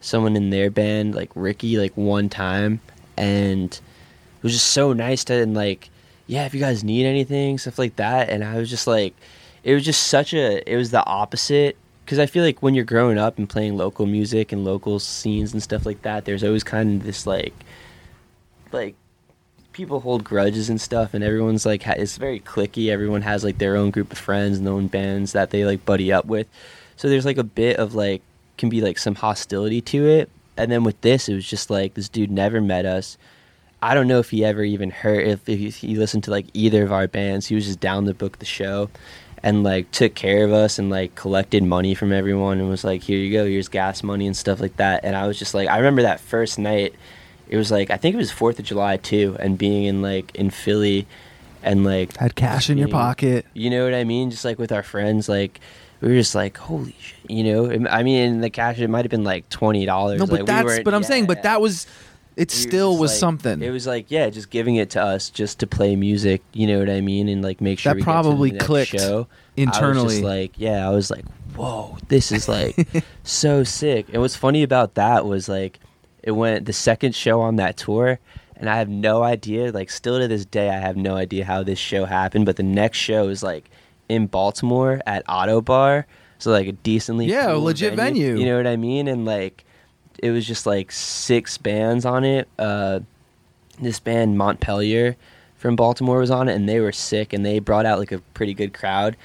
someone 0.00 0.36
in 0.36 0.50
their 0.50 0.70
band, 0.70 1.14
like 1.14 1.30
Ricky, 1.34 1.78
like 1.78 1.96
one 1.96 2.28
time, 2.28 2.80
and 3.16 3.72
it 3.72 4.42
was 4.42 4.52
just 4.52 4.68
so 4.68 4.92
nice 4.92 5.24
to 5.24 5.34
and 5.34 5.54
like, 5.54 5.90
yeah, 6.28 6.44
if 6.44 6.54
you 6.54 6.60
guys 6.60 6.84
need 6.84 7.06
anything, 7.06 7.58
stuff 7.58 7.78
like 7.78 7.96
that. 7.96 8.28
And 8.28 8.44
I 8.44 8.58
was 8.58 8.70
just 8.70 8.86
like, 8.86 9.14
it 9.64 9.74
was 9.74 9.84
just 9.84 10.06
such 10.06 10.32
a, 10.34 10.70
it 10.70 10.76
was 10.76 10.90
the 10.90 11.04
opposite. 11.04 11.76
Because 12.04 12.18
I 12.18 12.26
feel 12.26 12.44
like 12.44 12.62
when 12.62 12.74
you're 12.74 12.84
growing 12.84 13.18
up 13.18 13.38
and 13.38 13.48
playing 13.48 13.76
local 13.76 14.06
music 14.06 14.52
and 14.52 14.64
local 14.64 14.98
scenes 14.98 15.52
and 15.52 15.62
stuff 15.62 15.84
like 15.84 16.02
that, 16.02 16.24
there's 16.24 16.44
always 16.44 16.64
kind 16.64 17.00
of 17.00 17.06
this 17.06 17.26
like, 17.26 17.54
like 18.72 18.94
people 19.72 20.00
hold 20.00 20.24
grudges 20.24 20.68
and 20.68 20.80
stuff 20.80 21.14
and 21.14 21.22
everyone's 21.22 21.64
like 21.64 21.86
it's 21.86 22.16
very 22.16 22.40
clicky 22.40 22.88
everyone 22.88 23.22
has 23.22 23.44
like 23.44 23.58
their 23.58 23.76
own 23.76 23.92
group 23.92 24.10
of 24.10 24.18
friends 24.18 24.58
and 24.58 24.66
their 24.66 24.74
own 24.74 24.88
bands 24.88 25.30
that 25.32 25.50
they 25.50 25.64
like 25.64 25.84
buddy 25.84 26.12
up 26.12 26.24
with. 26.24 26.48
So 26.96 27.08
there's 27.08 27.24
like 27.24 27.38
a 27.38 27.44
bit 27.44 27.76
of 27.76 27.94
like 27.94 28.20
can 28.56 28.68
be 28.68 28.80
like 28.80 28.98
some 28.98 29.14
hostility 29.14 29.80
to 29.82 30.04
it. 30.06 30.30
And 30.56 30.72
then 30.72 30.82
with 30.82 31.00
this 31.02 31.28
it 31.28 31.34
was 31.34 31.46
just 31.46 31.70
like 31.70 31.94
this 31.94 32.08
dude 32.08 32.30
never 32.30 32.60
met 32.60 32.86
us 32.86 33.16
i 33.82 33.94
don't 33.94 34.08
know 34.08 34.18
if 34.18 34.30
he 34.30 34.44
ever 34.44 34.62
even 34.62 34.90
heard 34.90 35.26
if, 35.26 35.48
if 35.48 35.76
he 35.76 35.96
listened 35.96 36.24
to 36.24 36.30
like 36.30 36.46
either 36.54 36.82
of 36.82 36.92
our 36.92 37.08
bands 37.08 37.46
he 37.46 37.54
was 37.54 37.66
just 37.66 37.80
down 37.80 38.04
to 38.04 38.14
book 38.14 38.38
the 38.38 38.46
show 38.46 38.88
and 39.42 39.62
like 39.62 39.90
took 39.92 40.14
care 40.14 40.44
of 40.44 40.52
us 40.52 40.78
and 40.78 40.90
like 40.90 41.14
collected 41.14 41.62
money 41.62 41.94
from 41.94 42.12
everyone 42.12 42.58
and 42.58 42.68
was 42.68 42.84
like 42.84 43.02
here 43.02 43.18
you 43.18 43.32
go 43.32 43.46
here's 43.46 43.68
gas 43.68 44.02
money 44.02 44.26
and 44.26 44.36
stuff 44.36 44.60
like 44.60 44.76
that 44.76 45.04
and 45.04 45.16
i 45.16 45.26
was 45.26 45.38
just 45.38 45.54
like 45.54 45.68
i 45.68 45.76
remember 45.76 46.02
that 46.02 46.20
first 46.20 46.58
night 46.58 46.94
it 47.48 47.56
was 47.56 47.70
like 47.70 47.90
I 47.90 47.96
think 47.96 48.14
it 48.14 48.18
was 48.18 48.30
Fourth 48.30 48.58
of 48.58 48.64
July 48.64 48.96
too, 48.98 49.36
and 49.40 49.56
being 49.56 49.84
in 49.84 50.02
like 50.02 50.34
in 50.34 50.50
Philly, 50.50 51.06
and 51.62 51.84
like 51.84 52.16
Had 52.16 52.34
cash 52.34 52.70
in 52.70 52.78
your 52.78 52.88
pocket. 52.88 53.46
You 53.54 53.70
know 53.70 53.84
what 53.84 53.94
I 53.94 54.04
mean? 54.04 54.30
Just 54.30 54.44
like 54.44 54.58
with 54.58 54.72
our 54.72 54.82
friends, 54.82 55.28
like 55.28 55.60
we 56.00 56.08
were 56.08 56.14
just 56.14 56.34
like, 56.34 56.56
holy 56.56 56.94
shit, 57.00 57.30
you 57.30 57.44
know. 57.44 57.88
I 57.88 58.02
mean, 58.02 58.40
the 58.40 58.50
cash 58.50 58.78
it 58.78 58.88
might 58.88 59.04
have 59.04 59.10
been 59.10 59.24
like 59.24 59.48
twenty 59.48 59.86
dollars. 59.86 60.20
No, 60.20 60.26
but 60.26 60.40
like, 60.40 60.46
that's. 60.46 60.78
We 60.78 60.82
but 60.82 60.94
I'm 60.94 61.02
saying, 61.02 61.24
yeah. 61.24 61.28
but 61.28 61.42
that 61.44 61.60
was. 61.60 61.86
It 62.38 62.50
We 62.50 62.56
still 62.56 62.96
was 62.96 63.10
like- 63.10 63.18
something. 63.20 63.62
It 63.62 63.70
was 63.70 63.86
like 63.86 64.10
yeah, 64.10 64.30
just 64.30 64.48
giving 64.50 64.76
it 64.76 64.90
to 64.90 65.02
us 65.02 65.28
just 65.28 65.58
to 65.60 65.66
play 65.66 65.96
music. 65.96 66.42
You 66.52 66.66
know 66.68 66.78
what 66.78 66.88
I 66.88 67.00
mean? 67.00 67.28
And 67.28 67.42
like 67.42 67.60
make 67.60 67.78
sure 67.78 67.90
That 67.90 67.96
we 67.96 68.02
get 68.02 68.04
to 68.04 68.10
the 68.16 68.22
probably 68.22 68.50
clicked 68.52 68.92
show. 68.92 69.16
I 69.16 69.20
was 69.20 69.26
internally. 69.56 70.08
just 70.14 70.22
like 70.22 70.52
yeah, 70.56 70.86
I 70.88 70.90
was 70.92 71.10
like, 71.10 71.24
whoa, 71.56 71.98
this 72.08 72.30
is 72.32 72.48
like 72.48 72.86
so 73.24 73.64
sick. 73.64 74.06
And 74.12 74.22
what's 74.22 74.36
funny 74.36 74.62
about 74.62 74.94
that 74.94 75.26
was 75.26 75.48
like 75.48 75.80
it 76.22 76.30
went 76.32 76.66
the 76.66 76.72
second 76.72 77.14
show 77.14 77.40
on 77.40 77.56
that 77.56 77.76
tour. 77.76 78.18
And 78.60 78.68
I 78.68 78.76
have 78.78 78.88
no 78.88 79.22
idea, 79.22 79.70
like, 79.70 79.88
still 79.88 80.18
to 80.18 80.26
this 80.26 80.44
day, 80.44 80.68
I 80.68 80.78
have 80.80 80.96
no 80.96 81.14
idea 81.14 81.44
how 81.44 81.62
this 81.62 81.78
show 81.78 82.06
happened. 82.06 82.44
But 82.44 82.56
the 82.56 82.64
next 82.64 82.98
show 82.98 83.28
is 83.28 83.40
like 83.40 83.70
in 84.08 84.26
Baltimore 84.26 85.00
at 85.06 85.24
Ottobar, 85.28 86.06
so 86.38 86.50
like 86.50 86.66
a 86.66 86.72
decently 86.72 87.26
Yeah, 87.26 87.52
cool 87.52 87.62
legit 87.62 87.94
venue. 87.94 88.36
You 88.36 88.46
know 88.46 88.56
what 88.56 88.66
I 88.66 88.74
mean? 88.76 89.06
And 89.06 89.24
like, 89.24 89.64
it 90.18 90.30
was 90.30 90.46
just 90.46 90.66
like 90.66 90.90
six 90.92 91.58
bands 91.58 92.04
on 92.04 92.24
it. 92.24 92.48
Uh, 92.58 93.00
this 93.80 94.00
band 94.00 94.36
Montpelier 94.36 95.16
from 95.56 95.76
Baltimore 95.76 96.18
was 96.18 96.30
on 96.30 96.48
it, 96.48 96.54
and 96.54 96.68
they 96.68 96.80
were 96.80 96.92
sick, 96.92 97.32
and 97.32 97.44
they 97.44 97.58
brought 97.58 97.86
out 97.86 97.98
like 97.98 98.12
a 98.12 98.18
pretty 98.34 98.54
good 98.54 98.72
crowd. 98.74 99.16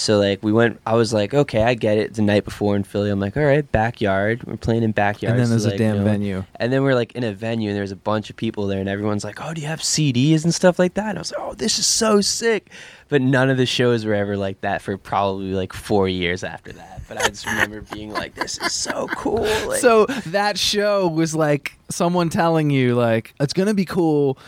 So 0.00 0.18
like 0.18 0.42
we 0.42 0.50
went. 0.52 0.80
I 0.86 0.94
was 0.94 1.12
like, 1.12 1.34
okay, 1.34 1.62
I 1.62 1.74
get 1.74 1.98
it. 1.98 2.14
The 2.14 2.22
night 2.22 2.44
before 2.44 2.74
in 2.74 2.84
Philly, 2.84 3.10
I'm 3.10 3.20
like, 3.20 3.36
all 3.36 3.44
right, 3.44 3.70
backyard. 3.70 4.42
We're 4.44 4.56
playing 4.56 4.82
in 4.82 4.92
backyard. 4.92 5.32
And 5.32 5.42
then 5.42 5.50
there's 5.50 5.66
a 5.66 5.76
damn 5.76 6.02
venue. 6.04 6.44
And 6.56 6.72
then 6.72 6.82
we're 6.82 6.94
like 6.94 7.12
in 7.12 7.22
a 7.22 7.32
venue, 7.32 7.70
and 7.70 7.78
there's 7.78 7.92
a 7.92 7.96
bunch 7.96 8.30
of 8.30 8.36
people 8.36 8.66
there, 8.66 8.80
and 8.80 8.88
everyone's 8.88 9.24
like, 9.24 9.40
oh, 9.42 9.52
do 9.52 9.60
you 9.60 9.66
have 9.66 9.80
CDs 9.80 10.44
and 10.44 10.54
stuff 10.54 10.78
like 10.78 10.94
that? 10.94 11.10
And 11.10 11.18
I 11.18 11.20
was 11.20 11.32
like, 11.32 11.40
oh, 11.40 11.54
this 11.54 11.78
is 11.78 11.86
so 11.86 12.20
sick. 12.20 12.70
But 13.08 13.22
none 13.22 13.50
of 13.50 13.56
the 13.56 13.66
shows 13.66 14.04
were 14.04 14.14
ever 14.14 14.36
like 14.36 14.60
that 14.62 14.82
for 14.82 14.96
probably 14.96 15.52
like 15.52 15.72
four 15.72 16.08
years 16.08 16.44
after 16.44 16.72
that. 16.72 17.02
But 17.08 17.18
I 17.18 17.28
just 17.28 17.44
remember 17.44 17.82
being 17.82 18.12
like, 18.12 18.34
this 18.36 18.58
is 18.58 18.72
so 18.72 19.08
cool. 19.08 19.42
Like, 19.66 19.80
so 19.80 20.06
that 20.26 20.58
show 20.58 21.08
was 21.08 21.34
like 21.34 21.72
someone 21.90 22.28
telling 22.28 22.70
you 22.70 22.94
like 22.94 23.34
it's 23.40 23.52
gonna 23.52 23.74
be 23.74 23.84
cool. 23.84 24.38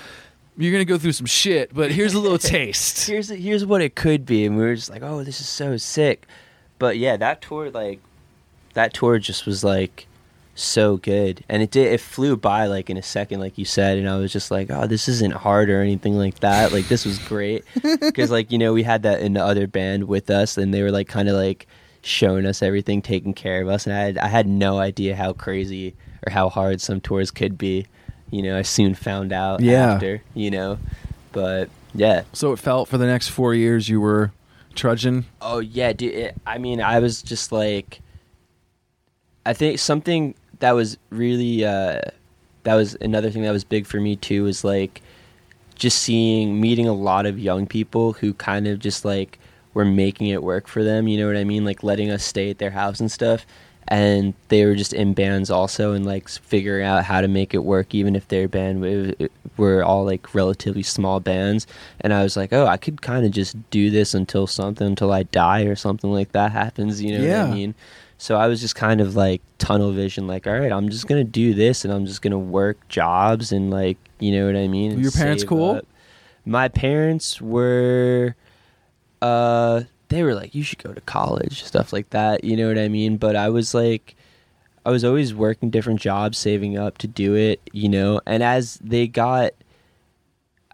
You're 0.62 0.72
gonna 0.72 0.84
go 0.84 0.98
through 0.98 1.12
some 1.12 1.26
shit, 1.26 1.74
but 1.74 1.90
here's 1.90 2.14
a 2.14 2.20
little 2.20 2.38
taste. 2.56 3.06
here's 3.06 3.28
here's 3.28 3.66
what 3.66 3.82
it 3.82 3.94
could 3.94 4.24
be, 4.24 4.44
and 4.44 4.56
we 4.56 4.62
were 4.62 4.74
just 4.74 4.90
like, 4.90 5.02
oh, 5.02 5.24
this 5.24 5.40
is 5.40 5.48
so 5.48 5.76
sick. 5.76 6.26
But 6.78 6.98
yeah, 6.98 7.16
that 7.16 7.42
tour 7.42 7.70
like 7.70 8.00
that 8.74 8.94
tour 8.94 9.18
just 9.18 9.46
was 9.46 9.64
like 9.64 10.06
so 10.54 10.98
good, 10.98 11.44
and 11.48 11.62
it 11.62 11.70
did 11.70 11.92
it 11.92 12.00
flew 12.00 12.36
by 12.36 12.66
like 12.66 12.90
in 12.90 12.96
a 12.96 13.02
second, 13.02 13.40
like 13.40 13.58
you 13.58 13.64
said, 13.64 13.98
and 13.98 14.08
I 14.08 14.16
was 14.16 14.32
just 14.32 14.50
like, 14.50 14.70
oh, 14.70 14.86
this 14.86 15.08
isn't 15.08 15.34
hard 15.34 15.70
or 15.70 15.80
anything 15.80 16.16
like 16.16 16.40
that. 16.40 16.72
Like 16.72 16.88
this 16.88 17.04
was 17.04 17.18
great 17.18 17.64
because 18.00 18.30
like 18.30 18.52
you 18.52 18.58
know 18.58 18.72
we 18.72 18.82
had 18.82 19.02
that 19.02 19.20
in 19.20 19.32
the 19.32 19.44
other 19.44 19.66
band 19.66 20.04
with 20.04 20.30
us, 20.30 20.56
and 20.56 20.72
they 20.72 20.82
were 20.82 20.92
like 20.92 21.08
kind 21.08 21.28
of 21.28 21.34
like 21.34 21.66
showing 22.02 22.46
us 22.46 22.62
everything, 22.62 23.02
taking 23.02 23.34
care 23.34 23.62
of 23.62 23.68
us, 23.68 23.86
and 23.86 23.96
I 23.96 24.00
had 24.00 24.18
I 24.18 24.28
had 24.28 24.46
no 24.46 24.78
idea 24.78 25.16
how 25.16 25.32
crazy 25.32 25.94
or 26.26 26.32
how 26.32 26.48
hard 26.48 26.80
some 26.80 27.00
tours 27.00 27.30
could 27.30 27.58
be. 27.58 27.86
You 28.32 28.42
know, 28.42 28.58
I 28.58 28.62
soon 28.62 28.94
found 28.94 29.32
out 29.32 29.60
Yeah. 29.60 29.92
after. 29.94 30.22
You 30.34 30.50
know, 30.50 30.78
but 31.30 31.68
yeah. 31.94 32.22
So 32.32 32.52
it 32.52 32.58
felt 32.58 32.88
for 32.88 32.98
the 32.98 33.06
next 33.06 33.28
four 33.28 33.54
years 33.54 33.88
you 33.88 34.00
were 34.00 34.32
trudging. 34.74 35.26
Oh 35.40 35.60
yeah, 35.60 35.92
dude. 35.92 36.14
It, 36.14 36.34
I 36.46 36.58
mean, 36.58 36.80
I 36.80 36.98
was 36.98 37.22
just 37.22 37.52
like, 37.52 38.00
I 39.44 39.52
think 39.52 39.78
something 39.78 40.34
that 40.60 40.72
was 40.72 40.96
really 41.10 41.64
uh, 41.64 42.00
that 42.64 42.74
was 42.74 42.96
another 43.00 43.30
thing 43.30 43.42
that 43.42 43.50
was 43.52 43.64
big 43.64 43.86
for 43.86 44.00
me 44.00 44.16
too 44.16 44.44
was 44.44 44.64
like 44.64 45.02
just 45.74 45.98
seeing 46.00 46.60
meeting 46.60 46.86
a 46.86 46.92
lot 46.92 47.26
of 47.26 47.38
young 47.38 47.66
people 47.66 48.12
who 48.14 48.32
kind 48.34 48.66
of 48.68 48.78
just 48.78 49.04
like 49.04 49.38
were 49.74 49.84
making 49.84 50.28
it 50.28 50.42
work 50.42 50.68
for 50.68 50.84
them. 50.84 51.08
You 51.08 51.18
know 51.18 51.26
what 51.26 51.36
I 51.36 51.44
mean? 51.44 51.64
Like 51.64 51.82
letting 51.82 52.10
us 52.10 52.22
stay 52.24 52.50
at 52.50 52.58
their 52.58 52.70
house 52.70 53.00
and 53.00 53.10
stuff. 53.10 53.44
And 53.88 54.32
they 54.48 54.64
were 54.64 54.74
just 54.74 54.92
in 54.92 55.12
bands 55.12 55.50
also, 55.50 55.92
and 55.92 56.06
like 56.06 56.28
figuring 56.28 56.86
out 56.86 57.04
how 57.04 57.20
to 57.20 57.28
make 57.28 57.52
it 57.52 57.64
work, 57.64 57.94
even 57.94 58.16
if 58.16 58.28
their 58.28 58.48
band 58.48 59.16
were 59.56 59.84
all 59.84 60.04
like 60.04 60.34
relatively 60.34 60.82
small 60.82 61.20
bands. 61.20 61.66
And 62.00 62.14
I 62.14 62.22
was 62.22 62.36
like, 62.36 62.52
oh, 62.52 62.66
I 62.66 62.76
could 62.76 63.02
kind 63.02 63.26
of 63.26 63.32
just 63.32 63.56
do 63.70 63.90
this 63.90 64.14
until 64.14 64.46
something, 64.46 64.86
until 64.86 65.12
I 65.12 65.24
die 65.24 65.62
or 65.64 65.74
something 65.74 66.10
like 66.10 66.32
that 66.32 66.52
happens. 66.52 67.02
You 67.02 67.18
know 67.18 67.28
what 67.28 67.50
I 67.50 67.54
mean? 67.54 67.74
So 68.18 68.36
I 68.36 68.46
was 68.46 68.60
just 68.60 68.76
kind 68.76 69.00
of 69.00 69.16
like 69.16 69.42
tunnel 69.58 69.90
vision, 69.90 70.28
like, 70.28 70.46
all 70.46 70.58
right, 70.58 70.70
I'm 70.70 70.88
just 70.88 71.08
gonna 71.08 71.24
do 71.24 71.52
this, 71.54 71.84
and 71.84 71.92
I'm 71.92 72.06
just 72.06 72.22
gonna 72.22 72.38
work 72.38 72.88
jobs, 72.88 73.50
and 73.50 73.68
like, 73.70 73.98
you 74.20 74.30
know 74.30 74.46
what 74.46 74.54
I 74.54 74.68
mean. 74.68 74.94
Were 74.94 75.00
your 75.00 75.10
parents 75.10 75.42
cool? 75.42 75.72
up. 75.72 75.86
My 76.44 76.68
parents 76.68 77.40
were, 77.40 78.36
uh, 79.20 79.82
they 80.12 80.22
were 80.22 80.34
like, 80.34 80.54
you 80.54 80.62
should 80.62 80.82
go 80.82 80.92
to 80.92 81.00
college, 81.02 81.64
stuff 81.64 81.92
like 81.92 82.10
that. 82.10 82.44
You 82.44 82.56
know 82.56 82.68
what 82.68 82.78
I 82.78 82.88
mean? 82.88 83.16
But 83.16 83.34
I 83.36 83.48
was 83.48 83.74
like, 83.74 84.14
I 84.84 84.90
was 84.90 85.04
always 85.04 85.34
working 85.34 85.70
different 85.70 86.00
jobs, 86.00 86.38
saving 86.38 86.76
up 86.76 86.98
to 86.98 87.06
do 87.06 87.34
it, 87.34 87.60
you 87.72 87.88
know. 87.88 88.20
And 88.26 88.42
as 88.42 88.76
they 88.82 89.06
got, 89.06 89.52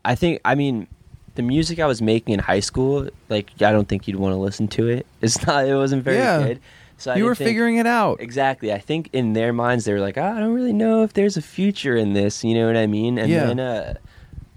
I 0.05 0.15
think, 0.15 0.41
I 0.45 0.55
mean, 0.55 0.87
the 1.35 1.43
music 1.43 1.79
I 1.79 1.87
was 1.87 2.01
making 2.03 2.35
in 2.35 2.41
high 2.41 2.61
school, 2.61 3.09
like, 3.29 3.51
I 3.61 3.71
don't 3.73 3.89
think 3.89 4.09
you'd 4.09 4.17
want 4.17 4.33
to 4.33 4.37
listen 4.39 4.69
to 4.69 4.89
it. 4.89 5.07
It's 5.21 5.47
not, 5.47 5.67
it 5.67 5.75
wasn't 5.75 6.03
very 6.05 6.17
Yeah. 6.19 6.39
good. 6.47 6.61
So 6.97 7.13
I 7.13 7.17
you 7.17 7.25
were 7.27 7.35
think- 7.37 7.49
figuring 7.49 7.77
it 7.77 7.87
out. 7.87 8.21
Exactly. 8.21 8.73
I 8.73 8.79
think 8.79 9.09
in 9.13 9.33
their 9.35 9.53
minds 9.53 9.85
they 9.85 9.93
were 9.93 10.01
like, 10.01 10.19
"Ah, 10.19 10.35
I 10.35 10.41
don't 10.41 10.53
really 10.55 10.73
know 10.73 11.05
if 11.05 11.13
there's 11.13 11.37
a 11.37 11.43
future 11.43 11.97
in 11.97 12.13
this. 12.13 12.43
You 12.43 12.55
know 12.55 12.67
what 12.67 12.77
I 12.77 12.89
mean? 12.89 13.19
And 13.19 13.31
Yeah. 13.31 13.47
then, 13.47 13.61
uh, 13.61 13.95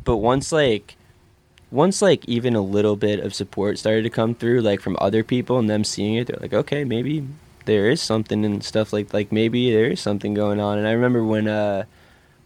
but 0.03 0.17
once 0.17 0.51
like, 0.51 0.95
once 1.71 2.01
like 2.01 2.27
even 2.27 2.55
a 2.55 2.61
little 2.61 2.95
bit 2.95 3.19
of 3.19 3.33
support 3.33 3.79
started 3.79 4.03
to 4.03 4.09
come 4.09 4.35
through, 4.35 4.61
like 4.61 4.81
from 4.81 4.97
other 4.99 5.23
people 5.23 5.57
and 5.57 5.69
them 5.69 5.83
seeing 5.83 6.15
it, 6.15 6.27
they're 6.27 6.37
like, 6.41 6.53
okay, 6.53 6.83
maybe 6.83 7.25
there 7.65 7.89
is 7.89 8.01
something 8.01 8.43
and 8.43 8.63
stuff 8.63 8.91
like 8.91 9.13
like 9.13 9.31
maybe 9.31 9.71
there 9.71 9.85
is 9.85 9.99
something 9.99 10.33
going 10.33 10.59
on. 10.59 10.77
And 10.77 10.87
I 10.87 10.91
remember 10.91 11.23
when 11.23 11.47
uh 11.47 11.85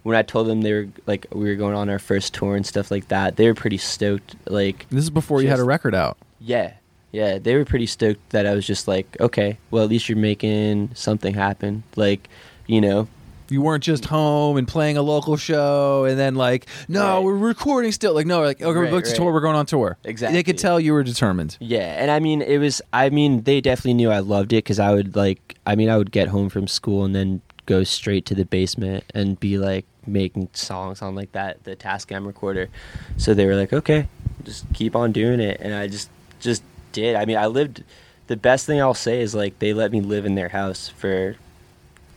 when 0.03 0.15
I 0.15 0.21
told 0.21 0.47
them 0.47 0.61
they 0.61 0.73
were 0.73 0.88
like 1.07 1.25
we 1.31 1.49
were 1.49 1.55
going 1.55 1.75
on 1.75 1.89
our 1.89 1.99
first 1.99 2.33
tour 2.33 2.55
and 2.55 2.65
stuff 2.65 2.91
like 2.91 3.07
that, 3.07 3.35
they 3.38 3.47
were 3.47 3.55
pretty 3.55 3.77
stoked. 3.77 4.35
Like 4.47 4.85
This 4.89 5.03
is 5.03 5.09
before 5.09 5.41
you 5.41 5.47
had 5.47 5.59
a 5.59 5.63
record 5.63 5.95
out. 5.95 6.17
yeah, 6.39 6.73
yeah, 7.11 7.39
they 7.39 7.55
were 7.55 7.65
pretty 7.65 7.85
stoked 7.88 8.29
that 8.31 8.45
I 8.45 8.53
was 8.53 8.67
just 8.67 8.88
like, 8.88 9.07
okay, 9.19 9.57
well 9.71 9.83
at 9.83 9.89
least 9.89 10.07
you're 10.09 10.17
making 10.17 10.91
something 10.93 11.33
happen. 11.33 11.83
Like, 11.95 12.29
you 12.67 12.81
know, 12.81 13.07
You 13.49 13.62
weren't 13.62 13.84
just 13.84 14.05
home 14.05 14.58
and 14.58 14.67
playing 14.67 14.97
a 14.97 15.01
local 15.03 15.38
show 15.38 16.05
and 16.05 16.17
then 16.17 16.34
like, 16.36 16.65
no, 16.88 17.15
Right. 17.17 17.23
we're 17.23 17.36
recording 17.36 17.91
still. 17.91 18.13
Like, 18.13 18.25
no, 18.25 18.41
like, 18.41 18.62
okay, 18.62 18.79
we 18.79 18.86
Right, 18.86 18.91
booked 18.91 19.08
a 19.08 19.13
tour, 19.15 19.31
we're 19.31 19.39
going 19.41 19.55
on 19.55 19.65
tour. 19.65 19.97
Exactly. 20.03 20.38
They 20.38 20.43
could 20.43 20.58
tell 20.58 20.79
you 20.79 20.93
were 20.93 21.03
determined. 21.03 21.58
yeah, 21.60 22.01
and 22.01 22.10
I 22.10 22.19
mean, 22.19 22.41
it 22.41 22.58
was. 22.58 22.81
I 22.91 23.10
mean, 23.10 23.43
they 23.43 23.62
definitely 23.62 23.93
knew 23.95 24.10
I 24.10 24.19
loved 24.19 24.51
it 24.53 24.58
because 24.58 24.79
I 24.79 24.93
would 24.93 25.15
like. 25.15 25.55
I 25.67 25.75
mean, 25.75 25.89
I 25.89 25.97
would 25.97 26.12
get 26.12 26.27
home 26.29 26.49
from 26.49 26.67
school 26.67 27.05
and 27.05 27.13
then 27.15 27.41
go 27.67 27.84
straight 27.84 28.25
to 28.27 28.36
the 28.36 28.45
basement 28.45 29.03
and 29.15 29.39
be 29.39 29.58
like 29.58 29.86
making 30.08 30.47
songs 30.53 31.01
on 31.01 31.15
like 31.15 31.31
that 31.31 31.63
the 31.63 31.75
Tascam 31.75 32.25
recorder. 32.27 32.69
So 33.17 33.34
they 33.34 33.45
were 33.45 33.55
like, 33.55 33.73
okay, 33.73 34.08
just 34.43 34.65
keep 34.73 34.95
on 34.95 35.12
doing 35.12 35.39
it, 35.39 35.60
and 35.62 35.73
I 35.75 35.88
just 35.88 36.10
just 36.39 36.63
did. 36.93 37.15
I 37.15 37.25
mean, 37.25 37.38
I 37.38 37.45
lived. 37.45 37.84
The 38.27 38.38
best 38.38 38.65
thing 38.65 38.81
I'll 38.81 38.95
say 38.95 39.21
is 39.21 39.36
like 39.36 39.60
they 39.60 39.71
let 39.73 39.91
me 39.91 40.01
live 40.01 40.25
in 40.25 40.34
their 40.34 40.49
house 40.49 40.88
for 40.89 41.36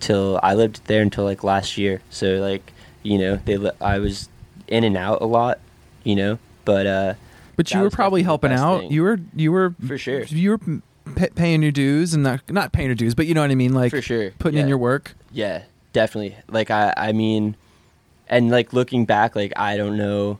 till 0.00 0.38
I 0.42 0.54
lived 0.54 0.80
there 0.86 1.02
until 1.02 1.24
like 1.24 1.42
last 1.44 1.76
year. 1.78 2.00
So 2.10 2.36
like 2.36 2.72
you 3.02 3.18
know 3.18 3.36
they 3.44 3.58
I 3.80 3.98
was 3.98 4.28
in 4.66 4.84
and 4.84 4.96
out 4.96 5.22
a 5.22 5.26
lot, 5.26 5.58
you 6.04 6.14
know, 6.16 6.38
but 6.64 6.86
uh 6.86 7.14
But 7.56 7.72
you 7.72 7.80
were 7.80 7.90
probably 7.90 8.22
helping 8.22 8.52
out. 8.52 8.80
thing. 8.80 8.92
You 8.92 9.02
were, 9.02 9.18
you 9.34 9.50
were 9.52 9.74
For 9.86 9.96
sure. 9.98 10.22
You 10.24 10.50
were 10.50 10.58
p- 10.58 11.28
paying 11.34 11.62
your 11.62 11.72
dues 11.72 12.14
and 12.14 12.22
not 12.22 12.48
not 12.50 12.72
paying 12.72 12.88
your 12.88 12.94
dues, 12.94 13.14
but 13.14 13.26
you 13.26 13.34
know 13.34 13.40
what 13.40 13.50
I 13.50 13.54
mean. 13.54 13.72
Like 13.72 13.90
For 13.90 14.02
sure, 14.02 14.30
putting 14.38 14.60
in 14.60 14.68
your 14.68 14.78
work. 14.78 15.14
Yeah, 15.32 15.62
definitely. 15.92 16.36
Like 16.48 16.70
I, 16.70 16.92
I 16.96 17.12
mean, 17.12 17.56
and 18.28 18.50
like 18.50 18.72
looking 18.72 19.04
back, 19.06 19.34
like 19.34 19.52
I 19.56 19.76
don't 19.76 19.96
know, 19.96 20.38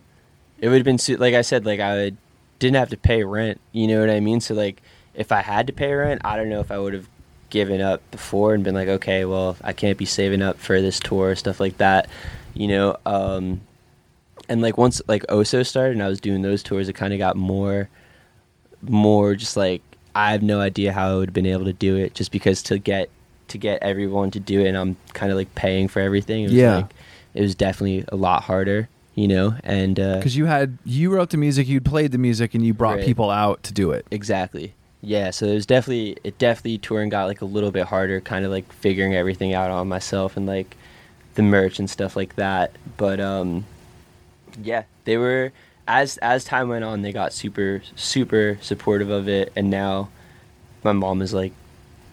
it 0.60 0.68
would 0.68 0.76
have 0.76 0.84
been 0.84 1.18
like 1.18 1.34
I 1.34 1.40
said, 1.42 1.64
like 1.64 1.80
I 1.80 1.94
would, 1.94 2.16
didn't 2.58 2.76
have 2.76 2.90
to 2.90 2.96
pay 2.96 3.24
rent. 3.24 3.60
You 3.72 3.86
know 3.86 4.00
what 4.00 4.10
I 4.10 4.20
mean? 4.20 4.40
So 4.40 4.54
like, 4.54 4.82
if 5.14 5.32
I 5.32 5.40
had 5.42 5.66
to 5.68 5.72
pay 5.72 5.92
rent, 5.92 6.20
I 6.24 6.36
don't 6.36 6.48
know 6.50 6.60
if 6.60 6.70
I 6.70 6.78
would 6.78 6.92
have 6.94 7.08
given 7.50 7.80
up 7.80 8.02
before 8.10 8.54
and 8.54 8.62
been 8.64 8.74
like, 8.74 8.88
okay, 8.88 9.24
well, 9.24 9.56
I 9.62 9.72
can't 9.72 9.96
be 9.98 10.04
saving 10.04 10.42
up 10.42 10.58
for 10.58 10.80
this 10.80 11.00
tour, 11.00 11.34
stuff 11.36 11.60
like 11.60 11.78
that. 11.78 12.08
You 12.54 12.68
know, 12.68 12.96
um, 13.06 13.60
and 14.48 14.60
like 14.62 14.76
once 14.78 15.00
like 15.08 15.26
Oso 15.28 15.64
started 15.66 15.92
and 15.92 16.02
I 16.02 16.08
was 16.08 16.20
doing 16.20 16.42
those 16.42 16.62
tours, 16.62 16.88
it 16.88 16.94
kind 16.94 17.12
of 17.12 17.18
got 17.18 17.36
more, 17.36 17.88
more 18.82 19.34
just 19.34 19.56
like 19.56 19.82
I 20.14 20.32
have 20.32 20.42
no 20.42 20.60
idea 20.60 20.92
how 20.92 21.12
I 21.12 21.16
would 21.16 21.28
have 21.30 21.34
been 21.34 21.46
able 21.46 21.64
to 21.66 21.72
do 21.72 21.96
it 21.96 22.14
just 22.14 22.32
because 22.32 22.62
to 22.64 22.78
get 22.78 23.10
to 23.48 23.58
get 23.58 23.82
everyone 23.82 24.30
to 24.32 24.40
do 24.40 24.60
it 24.60 24.66
and 24.68 24.76
I'm 24.76 24.96
kind 25.14 25.30
of 25.32 25.38
like 25.38 25.54
paying 25.54 25.88
for 25.88 26.00
everything. 26.00 26.42
It 26.44 26.48
was 26.48 26.54
Yeah. 26.54 26.76
like 26.76 26.94
it 27.34 27.40
was 27.42 27.54
definitely 27.54 28.04
a 28.08 28.16
lot 28.16 28.42
harder, 28.42 28.88
you 29.14 29.28
know, 29.28 29.54
and 29.64 29.98
uh 30.00 30.16
Because 30.16 30.36
you 30.36 30.46
had 30.46 30.78
you 30.84 31.10
wrote 31.10 31.30
the 31.30 31.36
music, 31.36 31.68
you'd 31.68 31.84
played 31.84 32.12
the 32.12 32.18
music, 32.18 32.54
and 32.54 32.64
you 32.64 32.74
brought 32.74 32.96
Right. 32.96 33.04
people 33.04 33.30
out 33.30 33.62
to 33.64 33.72
do 33.72 33.90
it. 33.92 34.06
exactly. 34.10 34.74
Yeah, 35.00 35.30
so 35.30 35.46
it 35.46 35.54
was 35.54 35.66
definitely 35.66 36.16
it 36.24 36.38
definitely 36.38 36.78
touring 36.78 37.08
got 37.08 37.26
like 37.26 37.40
a 37.40 37.44
little 37.44 37.70
bit 37.70 37.86
harder, 37.86 38.20
kind 38.20 38.44
of 38.44 38.50
like 38.50 38.72
figuring 38.72 39.14
everything 39.14 39.54
out 39.54 39.70
on 39.70 39.88
myself 39.88 40.36
and 40.36 40.46
like 40.46 40.76
the 41.34 41.42
merch 41.42 41.78
and 41.78 41.88
stuff 41.88 42.16
like 42.16 42.34
that. 42.36 42.72
But 42.96 43.20
um 43.20 43.64
yeah, 44.62 44.84
they 45.04 45.16
were 45.16 45.52
as 45.86 46.16
as 46.18 46.44
time 46.44 46.68
went 46.68 46.84
on, 46.84 47.02
they 47.02 47.12
got 47.12 47.32
super 47.32 47.82
super 47.94 48.58
supportive 48.60 49.10
of 49.10 49.28
it 49.28 49.52
and 49.54 49.70
now 49.70 50.08
my 50.82 50.92
mom 50.92 51.22
is 51.22 51.32
like 51.32 51.52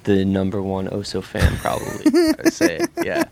the 0.04 0.24
number 0.24 0.62
one 0.62 0.88
Oso 0.88 1.24
fan 1.24 1.56
probably. 1.58 2.06
I 2.14 2.36
would 2.44 2.54
say. 2.54 2.80
Yeah. 3.04 3.24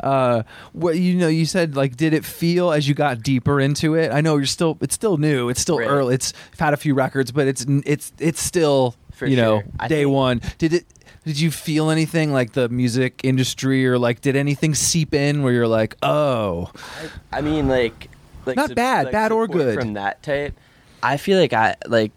Uh, 0.00 0.42
what 0.72 0.96
you 0.98 1.14
know, 1.16 1.28
you 1.28 1.44
said 1.46 1.76
like, 1.76 1.96
did 1.96 2.12
it 2.12 2.24
feel 2.24 2.70
as 2.72 2.88
you 2.88 2.94
got 2.94 3.22
deeper 3.22 3.60
into 3.60 3.94
it? 3.94 4.12
I 4.12 4.20
know 4.20 4.36
you're 4.36 4.46
still, 4.46 4.78
it's 4.80 4.94
still 4.94 5.16
new, 5.16 5.48
it's 5.48 5.60
still 5.60 5.78
Right. 5.78 5.88
early. 5.88 6.14
It's 6.14 6.32
I've 6.52 6.60
had 6.60 6.74
a 6.74 6.76
few 6.76 6.94
records, 6.94 7.32
but 7.32 7.46
it's 7.46 7.64
it's 7.84 8.12
it's 8.18 8.40
still 8.42 8.94
For 9.12 9.26
you 9.26 9.36
know. 9.36 9.62
I 9.80 9.88
day 9.88 10.04
think- 10.04 10.12
one. 10.14 10.40
Did 10.58 10.72
it? 10.72 10.84
Did 11.24 11.38
you 11.40 11.50
feel 11.50 11.90
anything 11.90 12.32
like 12.32 12.52
the 12.52 12.68
music 12.70 13.20
industry, 13.22 13.86
or 13.86 13.98
like 13.98 14.20
did 14.22 14.34
anything 14.36 14.74
seep 14.74 15.12
in 15.12 15.42
where 15.42 15.52
you're 15.52 15.68
like, 15.68 15.94
oh, 16.02 16.70
I 17.30 17.42
mean, 17.42 17.68
like, 17.68 18.08
like 18.46 18.56
Not 18.56 18.74
bad, 18.74 19.10
bad 19.12 19.30
or 19.30 19.46
good. 19.46 19.78
from 19.78 19.92
that 19.94 20.22
type. 20.22 20.54
I 21.02 21.18
feel 21.18 21.38
like 21.38 21.52
I 21.52 21.74
like 21.86 22.12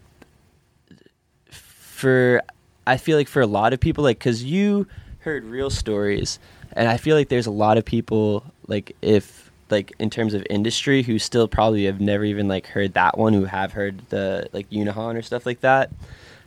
for 1.50 2.40
I 2.86 2.96
feel 2.96 3.16
like 3.16 3.28
for 3.28 3.42
a 3.42 3.46
lot 3.46 3.72
of 3.72 3.80
people, 3.80 4.02
like, 4.02 4.18
cause 4.18 4.42
you 4.42 4.86
heard 5.20 5.44
real 5.44 5.70
stories, 5.70 6.38
and 6.72 6.88
I 6.88 6.96
feel 6.96 7.16
like 7.16 7.28
there's 7.28 7.46
a 7.46 7.52
lot 7.52 7.78
of 7.78 7.84
people 7.84 8.44
like 8.66 8.96
if 9.02 9.50
like 9.70 9.92
in 9.98 10.10
terms 10.10 10.34
of 10.34 10.46
industry 10.50 11.02
who 11.02 11.18
still 11.18 11.48
probably 11.48 11.86
have 11.86 12.00
never 12.00 12.24
even 12.24 12.46
like 12.46 12.66
heard 12.66 12.94
that 12.94 13.16
one 13.18 13.32
who 13.32 13.44
have 13.46 13.72
heard 13.72 14.00
the 14.10 14.48
like 14.52 14.68
Yunahon 14.70 15.16
or 15.18 15.22
stuff 15.22 15.46
like 15.46 15.60
that. 15.60 15.90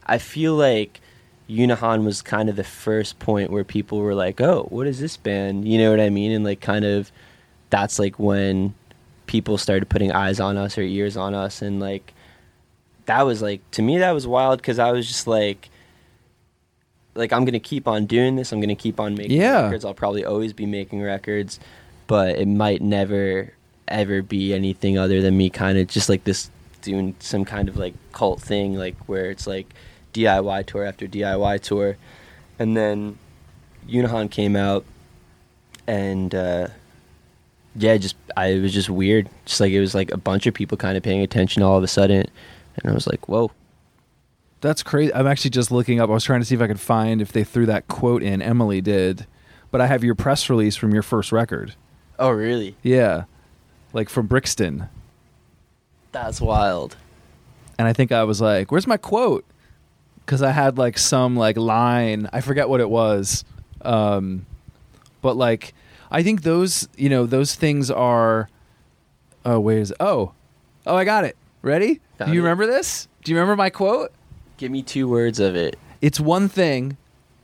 I 0.05 0.19
feel 0.19 0.55
like 0.55 1.01
Yunahon 1.49 2.05
was 2.05 2.21
kind 2.21 2.49
of 2.49 2.55
the 2.55 2.63
first 2.63 3.19
point 3.19 3.49
where 3.51 3.63
people 3.63 3.99
were 3.99 4.15
like, 4.15 4.39
"Oh, 4.39 4.67
what 4.69 4.87
is 4.87 4.99
this 4.99 5.17
band?" 5.17 5.67
You 5.67 5.79
know 5.79 5.91
what 5.91 5.99
I 5.99 6.09
mean? 6.09 6.31
And 6.31 6.45
like 6.45 6.61
kind 6.61 6.85
of 6.85 7.11
that's 7.69 7.99
like 7.99 8.19
when 8.19 8.73
people 9.25 9.57
started 9.57 9.89
putting 9.89 10.11
eyes 10.11 10.39
on 10.39 10.55
us 10.57 10.77
or 10.77 10.81
ears 10.81 11.17
on 11.17 11.33
us 11.33 11.61
and 11.61 11.79
like 11.79 12.13
that 13.07 13.23
was 13.23 13.41
like 13.41 13.59
to 13.71 13.81
me 13.81 13.97
that 13.97 14.11
was 14.11 14.27
wild 14.27 14.61
cuz 14.61 14.77
I 14.77 14.91
was 14.91 15.07
just 15.07 15.25
like 15.25 15.69
like 17.15 17.31
I'm 17.33 17.45
to 17.53 17.59
keep 17.59 17.87
on 17.87 18.05
doing 18.05 18.35
this. 18.35 18.51
I'm 18.51 18.59
to 18.69 18.75
keep 18.75 18.99
on 18.99 19.15
making 19.15 19.39
Yeah. 19.39 19.63
records. 19.63 19.85
I'll 19.85 19.93
probably 19.93 20.25
always 20.25 20.53
be 20.53 20.65
making 20.65 21.01
records, 21.01 21.59
but 22.07 22.35
it 22.37 22.47
might 22.47 22.81
never 22.81 23.53
ever 23.87 24.21
be 24.21 24.53
anything 24.53 24.97
other 24.97 25.21
than 25.21 25.37
me 25.37 25.49
kind 25.49 25.77
of 25.77 25.87
just 25.87 26.09
like 26.09 26.23
this 26.23 26.49
doing 26.81 27.15
some 27.19 27.45
kind 27.45 27.69
of 27.69 27.77
like 27.77 27.93
cult 28.13 28.41
thing 28.41 28.75
like 28.75 28.95
where 29.07 29.29
it's 29.29 29.45
like 29.47 29.67
DIY 30.13 30.65
tour 30.65 30.83
after 30.85 31.07
DIY 31.07 31.61
tour. 31.61 31.97
And 32.59 32.75
then 32.75 33.17
Yunahon 33.87 34.29
came 34.31 34.55
out 34.55 34.83
and 35.87 36.33
uh 36.33 36.67
yeah, 37.77 37.97
just 37.97 38.15
I 38.37 38.47
it 38.47 38.61
was 38.61 38.73
just 38.73 38.89
weird. 38.89 39.29
Just 39.45 39.59
like 39.59 39.71
it 39.71 39.79
was 39.81 39.93
like 39.93 40.11
a 40.11 40.17
bunch 40.17 40.47
of 40.47 40.53
people 40.53 40.77
kind 40.77 40.95
of 40.97 41.03
paying 41.03 41.21
attention 41.21 41.61
all 41.61 41.77
of 41.77 41.83
a 41.83 41.87
sudden. 41.87 42.25
And 42.77 42.91
I 42.91 42.93
was 42.93 43.05
like, 43.07 43.27
"Whoa." 43.27 43.51
That's 44.61 44.81
crazy. 44.83 45.13
I'm 45.13 45.27
actually 45.27 45.51
just 45.51 45.71
looking 45.71 45.99
up. 45.99 46.09
I 46.09 46.13
was 46.13 46.23
trying 46.23 46.41
to 46.41 46.45
see 46.45 46.55
if 46.55 46.61
I 46.61 46.67
could 46.67 46.79
find 46.79 47.21
if 47.21 47.31
they 47.31 47.43
threw 47.43 47.65
that 47.67 47.87
quote 47.87 48.23
in. 48.23 48.41
Emily 48.41 48.81
did, 48.81 49.27
but 49.71 49.79
I 49.81 49.87
have 49.87 50.03
your 50.03 50.15
press 50.15 50.49
release 50.49 50.75
from 50.75 50.93
your 50.93 51.03
first 51.03 51.31
record. 51.31 51.75
Oh, 52.17 52.29
really? 52.31 52.75
Yeah, 52.81 53.25
like 53.93 54.09
from 54.09 54.25
Brixton, 54.27 54.87
That's 56.11 56.39
wild. 56.41 56.95
and 57.77 57.87
I 57.87 57.93
think 57.93 58.11
I 58.11 58.23
was 58.23 58.39
like, 58.41 58.71
"Where's 58.71 58.87
my 58.87 58.97
quote?" 58.97 59.45
Because 60.25 60.41
I 60.41 60.51
had 60.51 60.77
like 60.77 60.97
some 60.97 61.35
like 61.35 61.57
line. 61.57 62.27
I 62.33 62.41
forget 62.41 62.69
what 62.69 62.79
it 62.79 62.89
was, 62.89 63.43
um, 63.83 64.45
but 65.21 65.35
like 65.35 65.73
I 66.09 66.23
think 66.23 66.41
those 66.43 66.87
you 66.97 67.09
know 67.09 67.25
those 67.25 67.53
things 67.55 67.91
are. 67.91 68.49
Oh 69.45 69.59
wait, 69.59 69.79
is 69.79 69.93
oh, 69.99 70.31
oh 70.87 70.95
I 70.95 71.03
got 71.05 71.25
it. 71.25 71.35
Ready? 71.61 71.99
Found 72.17 72.29
Do 72.31 72.33
you 72.35 72.39
it. 72.41 72.43
remember 72.43 72.65
this? 72.65 73.07
Do 73.23 73.31
you 73.31 73.37
remember 73.37 73.55
my 73.57 73.69
quote? 73.69 74.11
Give 74.57 74.71
me 74.71 74.81
two 74.81 75.07
words 75.07 75.39
of 75.39 75.55
it. 75.55 75.77
It's 76.01 76.19
one 76.19 76.49
thing 76.49 76.97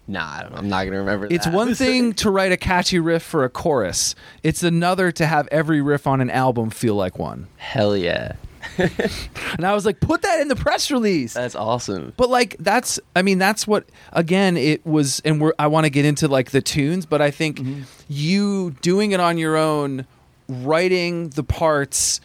Nah, 0.08 0.30
I 0.30 0.42
don't, 0.44 0.56
I'm 0.56 0.68
not 0.68 0.84
gonna 0.84 0.98
remember. 0.98 1.28
It's 1.30 1.46
that. 1.46 1.54
one 1.54 1.74
thing 1.76 2.14
to 2.16 2.30
write 2.30 2.52
a 2.52 2.58
catchy 2.58 3.00
riff 3.00 3.24
for 3.24 3.46
a 3.46 3.50
chorus. 3.50 4.14
It's 4.44 4.62
another 4.62 5.12
to 5.14 5.26
have 5.26 5.48
every 5.52 5.82
riff 5.82 6.06
on 6.06 6.20
an 6.20 6.30
album 6.30 6.70
feel 6.70 6.96
like 6.96 7.18
one. 7.18 7.48
Hell 7.58 7.96
yeah, 7.96 8.34
And 8.78 9.66
I 9.66 9.74
was 9.74 9.86
like, 9.86 10.00
put 10.00 10.22
that 10.22 10.40
in 10.40 10.48
the 10.48 10.56
press 10.56 10.92
release. 10.92 11.34
that's 11.34 11.56
awesome. 11.56 12.14
But 12.18 12.30
like 12.30 12.56
that's 12.60 13.00
I 13.16 13.22
mean 13.22 13.38
that's 13.38 13.68
what 13.68 13.86
again 14.14 14.58
it 14.58 14.86
was 14.86 15.22
and 15.26 15.42
we're 15.42 15.54
I 15.60 15.68
want 15.68 15.86
to 15.86 15.90
get 15.90 16.06
into 16.06 16.28
like 16.28 16.52
the 16.52 16.62
tunes, 16.62 17.06
but 17.06 17.22
I 17.22 17.32
think 17.32 17.60
mm-hmm. 17.60 17.84
you 18.08 18.72
doing 18.82 19.12
it 19.12 19.20
on 19.20 19.38
your 19.38 19.58
own, 19.58 20.06
writing 20.48 21.30
the 21.30 21.44
parts, 21.44 22.22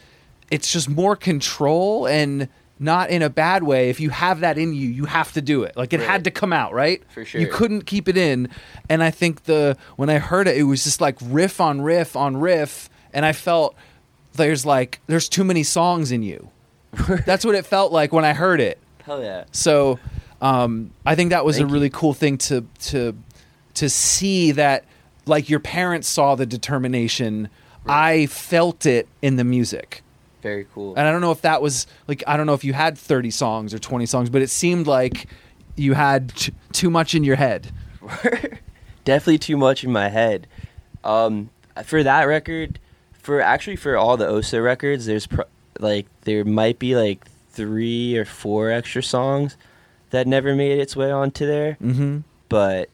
it's 0.51 0.72
just 0.72 0.88
more 0.88 1.16
control 1.16 2.07
and 2.07 2.49
not 2.78 3.08
in 3.10 3.22
a 3.22 3.30
bad 3.30 3.62
way. 3.62 3.88
If 3.88 4.00
you 4.00 4.10
have 4.10 4.40
that 4.40 4.58
in 4.58 4.74
you, 4.74 4.88
you 4.88 5.04
have 5.06 5.32
to 5.32 5.40
do 5.40 5.62
it. 5.62 5.76
Like 5.76 5.92
it 5.92 6.00
Right. 6.00 6.08
had 6.08 6.24
to 6.24 6.30
come 6.30 6.52
out, 6.52 6.72
right? 6.74 7.02
For 7.08 7.24
sure. 7.24 7.40
You 7.40 7.46
couldn't 7.48 7.82
keep 7.86 8.08
it 8.08 8.16
in. 8.16 8.48
And 8.88 9.02
I 9.02 9.10
think 9.10 9.44
the 9.44 9.76
when 9.96 10.10
I 10.10 10.18
heard 10.18 10.46
it, 10.46 10.56
it 10.56 10.64
was 10.64 10.84
just 10.84 11.00
like 11.00 11.16
riff 11.22 11.60
on 11.60 11.80
riff 11.80 12.16
on 12.16 12.36
riff, 12.36 12.88
and 13.14 13.24
I 13.24 13.32
felt 13.32 13.74
there's 14.34 14.66
like 14.66 15.00
there's 15.06 15.28
too 15.28 15.44
many 15.44 15.62
songs 15.62 16.12
in 16.12 16.22
you. 16.22 16.50
That's 17.26 17.44
what 17.44 17.54
it 17.54 17.64
felt 17.66 17.92
like 17.92 18.12
when 18.12 18.24
I 18.24 18.32
heard 18.34 18.60
it. 18.60 18.78
Hell 19.04 19.22
yeah. 19.22 19.44
So 19.52 19.98
um, 20.42 20.90
I 21.06 21.14
think 21.14 21.30
that 21.30 21.44
was 21.44 21.56
Thank 21.56 21.66
a 21.66 21.68
you. 21.68 21.72
really 21.74 21.90
cool 21.90 22.12
thing 22.14 22.36
to 22.38 22.64
to 22.86 23.16
to 23.74 23.88
see 23.88 24.52
that 24.52 24.84
like 25.26 25.48
your 25.48 25.60
parents 25.60 26.08
saw 26.08 26.34
the 26.34 26.46
determination. 26.46 27.48
I 27.88 28.26
felt 28.26 28.84
it 28.84 29.06
in 29.22 29.36
the 29.36 29.44
music. 29.44 30.02
Very 30.42 30.66
cool. 30.75 30.94
And 30.96 31.07
I 31.07 31.11
don't 31.12 31.20
know 31.20 31.33
if 31.33 31.42
that 31.42 31.61
was 31.62 31.87
like 32.09 32.22
I 32.27 32.37
don't 32.37 32.46
know 32.46 32.55
if 32.55 32.64
you 32.64 32.72
had 32.72 32.96
30 32.96 33.31
songs 33.31 33.75
or 33.75 33.79
20 33.79 34.07
songs, 34.07 34.31
but 34.31 34.42
it 34.42 34.51
seemed 34.51 34.87
like 34.87 35.27
you 35.77 35.94
had 35.94 36.35
t- 36.35 36.53
too 36.72 36.90
much 36.90 37.14
in 37.14 37.25
your 37.25 37.37
head. 37.37 37.72
Definitely 39.05 39.38
too 39.38 39.57
much 39.57 39.85
in 39.85 39.92
my 39.92 40.09
head. 40.09 40.46
Um, 41.05 41.51
for 41.85 42.03
that 42.03 42.25
record, 42.25 42.79
for 43.12 43.40
actually 43.40 43.77
for 43.77 43.96
all 43.96 44.16
the 44.16 44.27
Oso 44.27 44.62
records, 44.62 45.07
there's 45.07 45.27
pro- 45.27 45.44
like 45.79 46.07
there 46.22 46.44
might 46.44 46.79
be 46.79 46.96
like 46.96 47.27
three 47.51 48.16
or 48.16 48.25
four 48.25 48.70
extra 48.70 49.03
songs 49.03 49.57
that 50.11 50.27
never 50.27 50.55
made 50.55 50.79
its 50.79 50.94
way 50.96 51.11
onto 51.11 51.46
there. 51.46 51.77
Mm-hmm. 51.83 52.18
But 52.49 52.88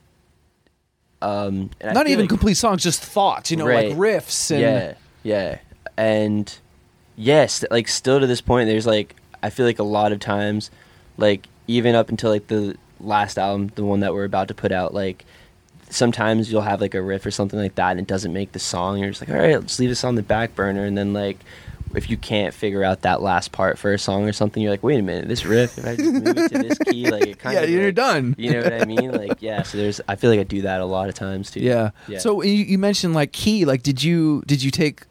um, 1.20 1.70
Not 1.82 2.06
even 2.08 2.20
like- 2.24 2.28
complete 2.28 2.54
songs, 2.54 2.82
just 2.82 3.02
thoughts, 3.02 3.50
you 3.50 3.56
know, 3.56 3.64
like 3.66 3.88
riffs 3.96 4.50
and 4.50 4.60
yeah, 4.60 4.94
yeah, 5.22 5.58
and 5.96 6.58
yes, 7.16 7.64
like 7.70 7.88
still 7.88 8.20
to 8.20 8.26
this 8.26 8.40
point, 8.40 8.68
there's 8.68 8.86
like 8.86 9.16
I 9.42 9.50
feel 9.50 9.66
like 9.66 9.78
a 9.78 9.82
lot 9.84 10.12
of 10.12 10.20
times, 10.20 10.70
like 11.16 11.46
even 11.66 11.94
up 11.94 12.08
until 12.08 12.30
like 12.30 12.46
the 12.48 12.76
last 13.00 13.38
album, 13.38 13.70
the 13.74 13.84
one 13.84 14.00
that 14.00 14.14
we're 14.14 14.24
about 14.24 14.48
to 14.48 14.54
put 14.54 14.72
out, 14.72 14.94
like 14.94 15.24
sometimes 15.90 16.50
you'll 16.50 16.62
have 16.62 16.80
like 16.80 16.94
a 16.94 17.02
riff 17.02 17.26
or 17.26 17.30
something 17.30 17.58
like 17.58 17.74
that, 17.76 17.92
and 17.92 18.00
it 18.00 18.06
doesn't 18.06 18.32
make 18.32 18.52
the 18.52 18.58
song. 18.58 18.98
You're 18.98 19.10
just 19.10 19.20
like, 19.20 19.30
all 19.30 19.36
right, 19.36 19.58
let's 19.60 19.78
leave 19.78 19.88
this 19.90 20.04
on 20.04 20.14
the 20.14 20.22
back 20.22 20.54
burner, 20.54 20.84
and 20.84 20.96
then 20.96 21.12
like. 21.12 21.38
If 21.94 22.08
you 22.08 22.16
can't 22.16 22.54
figure 22.54 22.82
out 22.82 23.02
that 23.02 23.20
last 23.20 23.52
part 23.52 23.78
for 23.78 23.92
a 23.92 23.98
song 23.98 24.26
or 24.26 24.32
something, 24.32 24.62
you're 24.62 24.72
like, 24.72 24.82
wait 24.82 24.98
a 24.98 25.02
minute, 25.02 25.28
this 25.28 25.44
riff, 25.44 25.76
if 25.76 25.84
I 25.86 25.94
just 25.96 26.10
move 26.10 26.38
it 26.38 26.48
to 26.50 26.58
this 26.62 26.78
key, 26.78 27.10
like 27.10 27.26
it 27.26 27.38
kind 27.38 27.54
of 27.54 27.64
Yeah, 27.64 27.66
of 27.66 27.70
you're 27.70 27.84
like- 27.88 27.94
done. 27.94 28.34
You 28.38 28.52
know 28.52 28.62
what 28.62 28.72
I 28.72 28.84
mean? 28.86 29.12
Like, 29.12 29.42
yeah. 29.42 29.62
So 29.62 29.76
there's, 29.76 30.00
I 30.08 30.16
feel 30.16 30.30
like 30.30 30.40
I 30.40 30.44
do 30.44 30.62
that 30.62 30.80
a 30.80 30.86
lot 30.86 31.10
of 31.10 31.14
times 31.14 31.50
too. 31.50 31.60
Yeah. 31.60 31.90
Yeah. 32.08 32.18
So 32.18 32.40
you, 32.42 32.50
you 32.64 32.78
mentioned 32.78 33.12
like 33.12 33.32
key. 33.32 33.66
Like, 33.66 33.82
did 33.82 34.02
you 34.02 34.42
did 34.46 34.62
you 34.62 34.70
take 34.70 35.02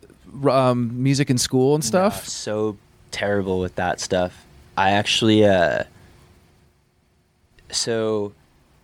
um, 0.49 1.01
music 1.01 1.29
in 1.29 1.37
school 1.37 1.75
and 1.75 1.83
stuff? 1.83 2.27
so 2.27 2.77
terrible 3.11 3.59
with 3.59 3.75
that 3.75 3.99
stuff. 3.99 4.45
I 4.77 4.91
actually 4.91 5.45
uh 5.45 5.83
so 7.69 8.33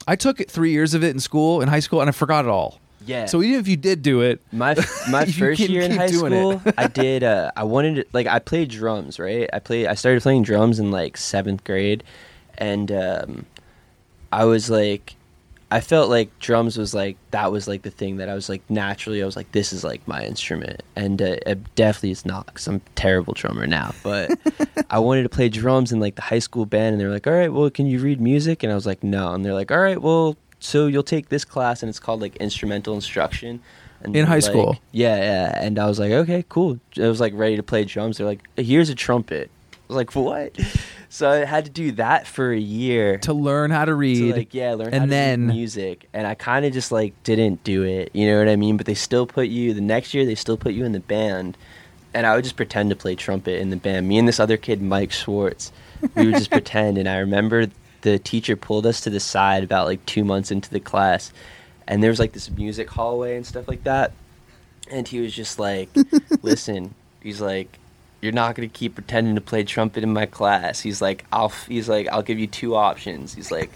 I 0.07 0.15
took 0.15 0.39
it 0.39 0.49
three 0.49 0.71
years 0.71 0.93
of 0.93 1.03
it 1.03 1.09
in 1.09 1.19
school 1.19 1.61
in 1.61 1.67
high 1.67 1.79
school, 1.79 2.01
and 2.01 2.09
I 2.09 2.11
forgot 2.11 2.45
it 2.45 2.49
all. 2.49 2.79
yeah. 3.05 3.25
So 3.25 3.41
even 3.41 3.59
if 3.59 3.67
you 3.67 3.77
did 3.77 4.01
do 4.01 4.21
it, 4.21 4.41
my 4.51 4.75
my 5.09 5.25
first 5.25 5.59
year 5.59 5.81
in 5.83 5.91
high 5.91 6.11
school. 6.11 6.61
I 6.77 6.87
did 6.87 7.23
uh 7.23 7.51
I 7.55 7.63
wanted 7.63 7.95
to, 7.95 8.05
like 8.13 8.27
I 8.27 8.39
played 8.39 8.69
drums, 8.69 9.19
right? 9.19 9.49
I 9.51 9.59
played 9.59 9.87
I 9.87 9.95
started 9.95 10.21
playing 10.23 10.43
drums 10.43 10.79
in 10.79 10.91
like 10.91 11.15
7th 11.17 11.63
grade 11.63 12.03
and 12.57 12.91
um 12.91 13.45
I 14.31 14.45
was 14.45 14.69
like 14.69 15.15
I 15.69 15.81
felt 15.81 16.09
like 16.09 16.37
drums 16.39 16.77
was 16.77 16.93
like 16.93 17.17
that 17.31 17.51
was 17.51 17.67
like 17.67 17.81
the 17.81 17.89
thing 17.91 18.17
that 18.17 18.29
I 18.29 18.33
was 18.35 18.47
like 18.47 18.61
naturally 18.69 19.21
I 19.21 19.25
was 19.25 19.35
like 19.35 19.51
this 19.51 19.73
is 19.73 19.83
like 19.83 20.07
my 20.07 20.23
instrument. 20.23 20.81
And 20.95 21.21
uh, 21.21 21.35
it 21.45 21.75
definitely 21.75 22.11
is 22.11 22.25
not 22.25 22.45
because 22.45 22.67
I'm 22.67 22.75
a 22.77 22.81
terrible 22.95 23.33
drummer 23.33 23.67
now. 23.67 23.93
But 24.01 24.31
I 24.89 24.99
wanted 24.99 25.23
to 25.23 25.29
play 25.29 25.49
drums 25.49 25.91
in 25.91 25.99
like 25.99 26.15
the 26.15 26.21
high 26.21 26.39
school 26.39 26.65
band 26.65 26.93
and 26.93 27.01
they're 27.01 27.09
like 27.09 27.27
all 27.27 27.33
right 27.33 27.51
well 27.51 27.69
can 27.69 27.85
you 27.85 27.99
read 27.99 28.21
music? 28.21 28.63
And 28.63 28.71
I 28.71 28.75
was 28.75 28.85
like 28.85 29.03
no. 29.03 29.33
And 29.33 29.43
they're 29.43 29.53
like 29.53 29.71
all 29.71 29.79
right 29.79 30.01
well 30.01 30.37
so 30.59 30.87
you'll 30.87 31.03
take 31.03 31.29
this 31.29 31.43
class 31.45 31.83
and 31.83 31.89
it's 31.89 31.99
called 31.99 32.21
like 32.21 32.35
instrumental 32.37 32.95
instruction. 32.95 33.59
And 34.01 34.15
In 34.15 34.25
high 34.25 34.35
like- 34.35 34.43
school? 34.43 34.77
yeah 34.93 35.17
yeah. 35.17 35.59
And 35.65 35.77
I 35.79 35.85
was 35.87 35.99
like 35.99 36.11
okay 36.11 36.45
cool. 36.47 36.79
I 36.97 37.07
was 37.09 37.19
like 37.19 37.33
ready 37.35 37.57
to 37.57 37.63
play 37.63 37.83
drums. 37.83 38.17
They're 38.19 38.27
like 38.27 38.47
here's 38.55 38.89
a 38.89 38.95
trumpet 38.95 39.51
I 39.89 39.93
was 39.93 39.95
like 39.97 40.15
what? 40.15 40.57
So 41.09 41.29
I 41.29 41.45
had 41.45 41.65
to 41.65 41.71
do 41.71 41.93
that 41.93 42.27
for 42.27 42.51
a 42.51 42.59
year. 42.59 43.17
To 43.19 43.33
learn 43.33 43.71
how 43.71 43.85
to 43.85 43.93
read, 43.95 44.31
to 44.33 44.37
like 44.37 44.53
yeah 44.53 44.73
learn 44.73 44.87
and 44.87 44.95
how 44.95 45.05
to 45.05 45.09
then- 45.09 45.47
read 45.47 45.55
music. 45.55 46.09
And 46.13 46.27
i 46.27 46.35
kind 46.35 46.65
of 46.65 46.73
just 46.73 46.91
like 46.91 47.13
didn't 47.23 47.63
do 47.63 47.83
it 47.83 48.11
you 48.13 48.27
know 48.27 48.39
what 48.39 48.49
i 48.49 48.55
mean? 48.55 48.77
But 48.77 48.85
they 48.85 48.93
still 48.93 49.25
put 49.25 49.47
you 49.47 49.73
the 49.73 49.81
next 49.81 50.13
year 50.13 50.25
they 50.25 50.35
still 50.35 50.57
put 50.57 50.73
you 50.73 50.85
in 50.85 50.91
the 50.91 50.99
band. 50.99 51.57
And 52.13 52.25
i 52.25 52.35
would 52.35 52.43
just 52.43 52.55
pretend 52.55 52.89
to 52.89 52.95
play 52.95 53.15
trumpet 53.15 53.59
in 53.59 53.69
the 53.69 53.77
band. 53.77 54.07
Me 54.07 54.17
and 54.17 54.27
this 54.27 54.39
other 54.39 54.57
kid 54.57 54.81
mike 54.81 55.11
schwartz 55.11 55.71
we 56.15 56.25
would 56.25 56.35
just 56.35 56.51
pretend. 56.57 56.97
And 56.97 57.07
i 57.07 57.17
remember 57.19 57.67
the 58.01 58.19
teacher 58.19 58.55
pulled 58.55 58.85
us 58.85 59.01
to 59.01 59.09
the 59.09 59.19
side 59.19 59.63
about 59.63 59.87
like 59.87 60.05
two 60.05 60.23
months 60.23 60.51
into 60.51 60.69
the 60.69 60.79
class. 60.79 61.31
And 61.87 62.03
there 62.03 62.09
was 62.09 62.19
like 62.19 62.33
this 62.33 62.49
music 62.51 62.89
hallway 62.89 63.35
and 63.37 63.45
stuff 63.45 63.67
like 63.67 63.83
that. 63.85 64.11
And 64.91 65.07
he 65.07 65.19
was 65.21 65.33
just 65.33 65.57
like 65.59 65.89
listen 66.41 66.93
he's 67.21 67.41
like 67.41 67.79
you're 68.21 68.31
not 68.31 68.55
going 68.55 68.67
to 68.67 68.73
keep 68.73 68.95
pretending 68.95 69.35
to 69.35 69.41
play 69.41 69.63
trumpet 69.63 70.03
in 70.03 70.13
my 70.13 70.25
class. 70.25 70.79
He's 70.79 71.01
like 71.01 71.25
i'll 71.31 71.49
he's 71.49 71.87
like 71.89 72.07
i'll 72.09 72.23
give 72.23 72.39
you 72.39 72.47
two 72.47 72.75
options. 72.75 73.33
He's 73.33 73.51
like 73.51 73.71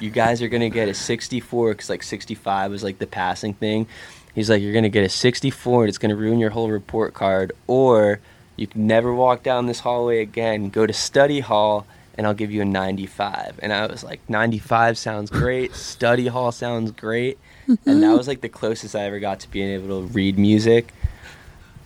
you 0.00 0.10
guys 0.10 0.42
are 0.42 0.48
going 0.48 0.62
to 0.62 0.70
get 0.70 0.88
a 0.88 0.94
64 0.94 1.72
because 1.72 1.90
like 1.90 2.02
65 2.02 2.70
was 2.70 2.82
like 2.82 2.98
the 2.98 3.06
passing 3.06 3.54
thing. 3.54 3.86
He's 4.34 4.48
like 4.48 4.62
you're 4.62 4.72
going 4.72 4.84
to 4.84 4.90
get 4.90 5.04
a 5.04 5.08
64 5.08 5.82
and 5.82 5.88
it's 5.88 5.98
going 5.98 6.10
to 6.10 6.16
ruin 6.16 6.38
your 6.38 6.50
whole 6.50 6.70
report 6.70 7.14
card 7.14 7.52
or 7.66 8.20
you 8.56 8.66
can 8.66 8.86
never 8.86 9.14
walk 9.14 9.42
down 9.42 9.66
this 9.66 9.80
hallway 9.80 10.20
again 10.20 10.68
go 10.68 10.86
to 10.86 10.92
study 10.92 11.40
hall 11.40 11.86
and 12.16 12.26
i'll 12.26 12.34
give 12.34 12.50
you 12.50 12.60
a 12.60 12.64
95 12.66 13.58
and 13.62 13.72
i 13.72 13.86
was 13.86 14.04
like 14.04 14.20
95 14.28 14.96
sounds 14.98 15.30
great. 15.30 15.74
Study 15.92 16.26
hall 16.26 16.52
sounds 16.52 16.90
great. 16.90 17.38
And 17.86 18.02
that 18.02 18.16
was 18.16 18.26
like 18.26 18.40
the 18.40 18.48
closest 18.48 18.96
i 18.96 19.02
ever 19.02 19.20
got 19.20 19.40
to 19.40 19.50
being 19.50 19.70
able 19.70 20.02
to 20.02 20.08
read 20.08 20.38
music 20.38 20.92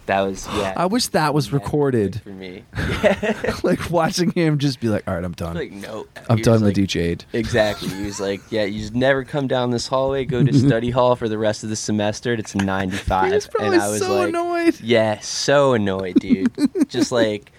that 0.07 0.21
was 0.21 0.47
yeah. 0.55 0.75
I 0.77 0.87
wish 0.87 1.09
that 1.09 1.35
was 1.35 1.47
never 1.47 1.57
recorded. 1.59 2.21
for 2.23 2.31
me. 2.31 2.65
like 3.63 3.91
watching 3.91 4.31
him 4.31 4.59
just 4.59 4.81
be 4.81 4.89
like, 4.89 5.07
all 5.07 5.15
right, 5.15 5.25
I'm 5.25 5.33
done. 5.33 5.55
like 5.55 5.73
no, 5.73 6.07
I'm 6.29 6.39
done 6.39 6.63
like, 6.63 6.77
with 6.77 6.89
DJ. 6.89 7.25
Exactly. 7.33 7.89
He 7.89 8.05
was 8.05 8.21
like, 8.21 8.41
"Yeah, 8.51 8.65
you 8.65 8.81
just 8.81 8.95
never 8.95 9.25
come 9.25 9.47
down 9.47 9.71
this 9.71 9.87
hallway. 9.87 10.25
Go 10.25 10.43
to 10.43 10.53
study 10.67 10.91
hall 10.91 11.17
for 11.17 11.29
the 11.29 11.39
rest 11.39 11.65
of 11.65 11.71
the 11.71 11.77
semester. 11.77 12.33
It's 12.33 12.55
95." 12.55 13.27
He 13.27 13.35
was 13.35 13.47
probably 13.47 13.75
and 13.75 13.83
I 13.83 13.89
was 13.89 14.01
so 14.01 14.15
like, 14.15 14.29
annoyed. 14.29 14.81
Yeah, 14.81 15.19
so 15.21 15.75
annoyed, 15.75 16.21
dude. 16.21 16.53
just 16.89 17.13
like 17.13 17.53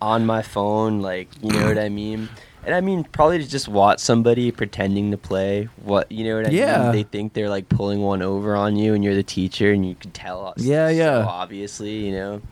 on 0.00 0.26
my 0.26 0.42
phone, 0.42 1.00
like 1.00 1.28
you 1.42 1.52
know 1.52 1.66
what 1.66 1.78
I 1.78 1.88
mean. 1.88 2.28
And 2.66 2.74
I 2.74 2.80
mean, 2.80 3.04
probably 3.04 3.38
to 3.38 3.48
just 3.48 3.68
watch 3.68 4.00
somebody 4.00 4.50
pretending 4.52 5.10
to 5.12 5.16
play 5.16 5.68
what 5.82 6.10
you 6.12 6.24
know 6.24 6.36
what 6.36 6.46
I 6.46 6.50
Yeah. 6.50 6.82
mean. 6.84 6.92
They 6.92 7.02
think 7.04 7.32
they're 7.32 7.48
like 7.48 7.68
pulling 7.68 8.00
one 8.02 8.22
over 8.22 8.54
on 8.54 8.76
you, 8.76 8.94
and 8.94 9.02
you're 9.02 9.14
the 9.14 9.22
teacher, 9.22 9.72
and 9.72 9.86
you 9.88 9.94
can 9.94 10.10
tell. 10.10 10.52
Yeah, 10.58 10.88
so 10.88 10.92
yeah. 10.94 11.24
Obviously, 11.26 12.06
you 12.06 12.12
know. 12.12 12.42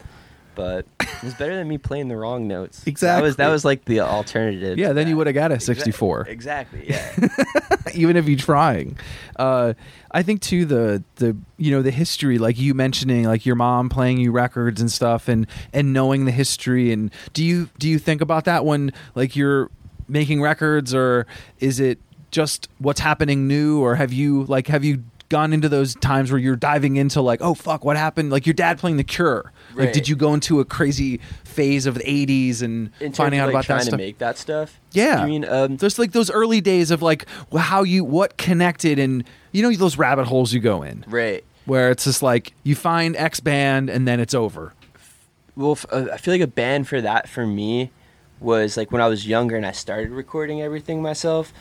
But 0.55 0.87
it's 1.23 1.35
better 1.35 1.55
than 1.55 1.69
me 1.69 1.79
playing 1.79 2.09
the 2.09 2.17
wrong 2.17 2.49
notes. 2.49 2.81
That 2.81 2.89
Exactly. 2.89 3.23
was 3.29 3.37
that 3.37 3.47
was 3.49 3.65
like 3.65 3.85
the 3.85 4.01
alternative. 4.01 4.77
Yeah, 4.77 4.93
then 4.93 5.07
you 5.07 5.17
would 5.17 5.29
have 5.29 5.35
got 5.35 5.53
a 5.53 5.57
Exac- 5.57 5.63
64. 5.63 6.27
Exactly. 6.29 6.85
Yeah. 6.89 7.29
even 7.95 8.17
if 8.17 8.27
you're 8.29 8.37
trying. 8.39 8.99
Uh, 9.37 9.75
I 10.11 10.23
think 10.25 10.41
too 10.41 10.65
the 10.65 11.05
the 11.17 11.37
you 11.59 11.71
know 11.71 11.83
the 11.83 11.93
history, 11.93 12.39
like 12.39 12.59
you 12.59 12.75
mentioning, 12.75 13.25
like 13.25 13.47
your 13.47 13.55
mom 13.55 13.89
playing 13.89 14.19
you 14.19 14.33
records 14.33 14.81
and 14.81 14.91
stuff, 14.91 15.29
and 15.29 15.47
and 15.73 15.93
knowing 15.93 16.25
the 16.25 16.33
history. 16.33 16.91
And 16.93 17.13
do 17.35 17.45
you 17.45 17.69
do 17.79 17.89
you 17.89 18.01
think 18.01 18.21
about 18.21 18.45
that 18.47 18.65
when 18.65 18.93
like 19.15 19.37
you're 19.37 19.71
making 20.09 20.41
records, 20.41 20.95
or 20.95 21.27
is 21.61 21.81
it 21.81 21.99
just 22.31 22.69
what's 22.79 23.01
happening 23.01 23.47
new, 23.47 23.81
or 23.81 23.95
have 23.95 24.13
you 24.13 24.45
like 24.45 24.67
have 24.67 24.85
you 24.85 25.05
gone 25.29 25.53
into 25.53 25.69
those 25.69 25.95
times 25.97 26.31
where 26.33 26.41
you're 26.41 26.57
diving 26.57 26.97
into 26.97 27.21
like 27.21 27.43
oh 27.43 27.53
fuck 27.53 27.85
what 27.85 27.99
happened 27.99 28.31
like 28.31 28.47
your 28.47 28.55
dad 28.55 28.79
playing 28.79 28.97
the 28.97 29.05
cure 29.05 29.53
like 29.75 29.93
did 29.93 30.09
you 30.09 30.17
go 30.17 30.33
into 30.33 30.59
a 30.59 30.65
crazy 30.65 31.21
phase 31.59 31.87
of 31.87 31.95
the 31.97 32.05
80s 32.05 32.63
and 32.63 32.93
In 33.01 33.13
finding 33.13 33.41
out 33.41 33.47
like, 33.47 33.53
about 33.53 33.65
trying 33.65 33.79
that 33.79 33.85
to 33.85 33.91
stuff 33.91 33.99
make 33.99 34.19
that 34.19 34.39
stuff. 34.39 34.79
Yeah. 34.93 35.23
I 35.23 35.27
mean, 35.27 35.45
um, 35.45 35.77
there's 35.77 35.99
like 35.99 36.13
those 36.13 36.31
early 36.31 36.61
days 36.61 36.93
of 36.93 37.03
like 37.03 37.27
how 37.53 37.83
you 37.83 38.05
what 38.05 38.37
connected 38.37 39.01
and 39.01 39.25
you 39.51 39.63
know 39.63 39.73
those 39.73 39.99
rabbit 39.99 40.27
holes 40.27 40.53
you 40.53 40.61
go 40.61 40.85
in 40.85 41.05
right. 41.09 41.43
where 41.65 41.91
it's 41.91 42.05
just 42.05 42.23
like 42.23 42.53
you 42.63 42.77
find 42.77 43.17
X 43.17 43.41
band 43.41 43.91
and 43.91 44.07
then 44.07 44.21
it's 44.21 44.35
over. 44.35 44.73
Well, 45.57 45.73
f- 45.73 45.87
uh, 45.91 46.07
I 46.13 46.17
feel 46.17 46.33
like 46.33 46.41
a 46.41 46.47
band 46.47 46.87
for 46.87 47.01
that 47.01 47.29
for 47.29 47.45
me 47.45 47.91
was 48.41 48.77
like 48.77 48.93
when 48.93 49.01
I 49.01 49.09
was 49.09 49.27
younger 49.27 49.57
and 49.57 49.67
I 49.67 49.73
started 49.73 50.11
recording 50.11 50.61
everything 50.63 51.03
myself. 51.03 51.53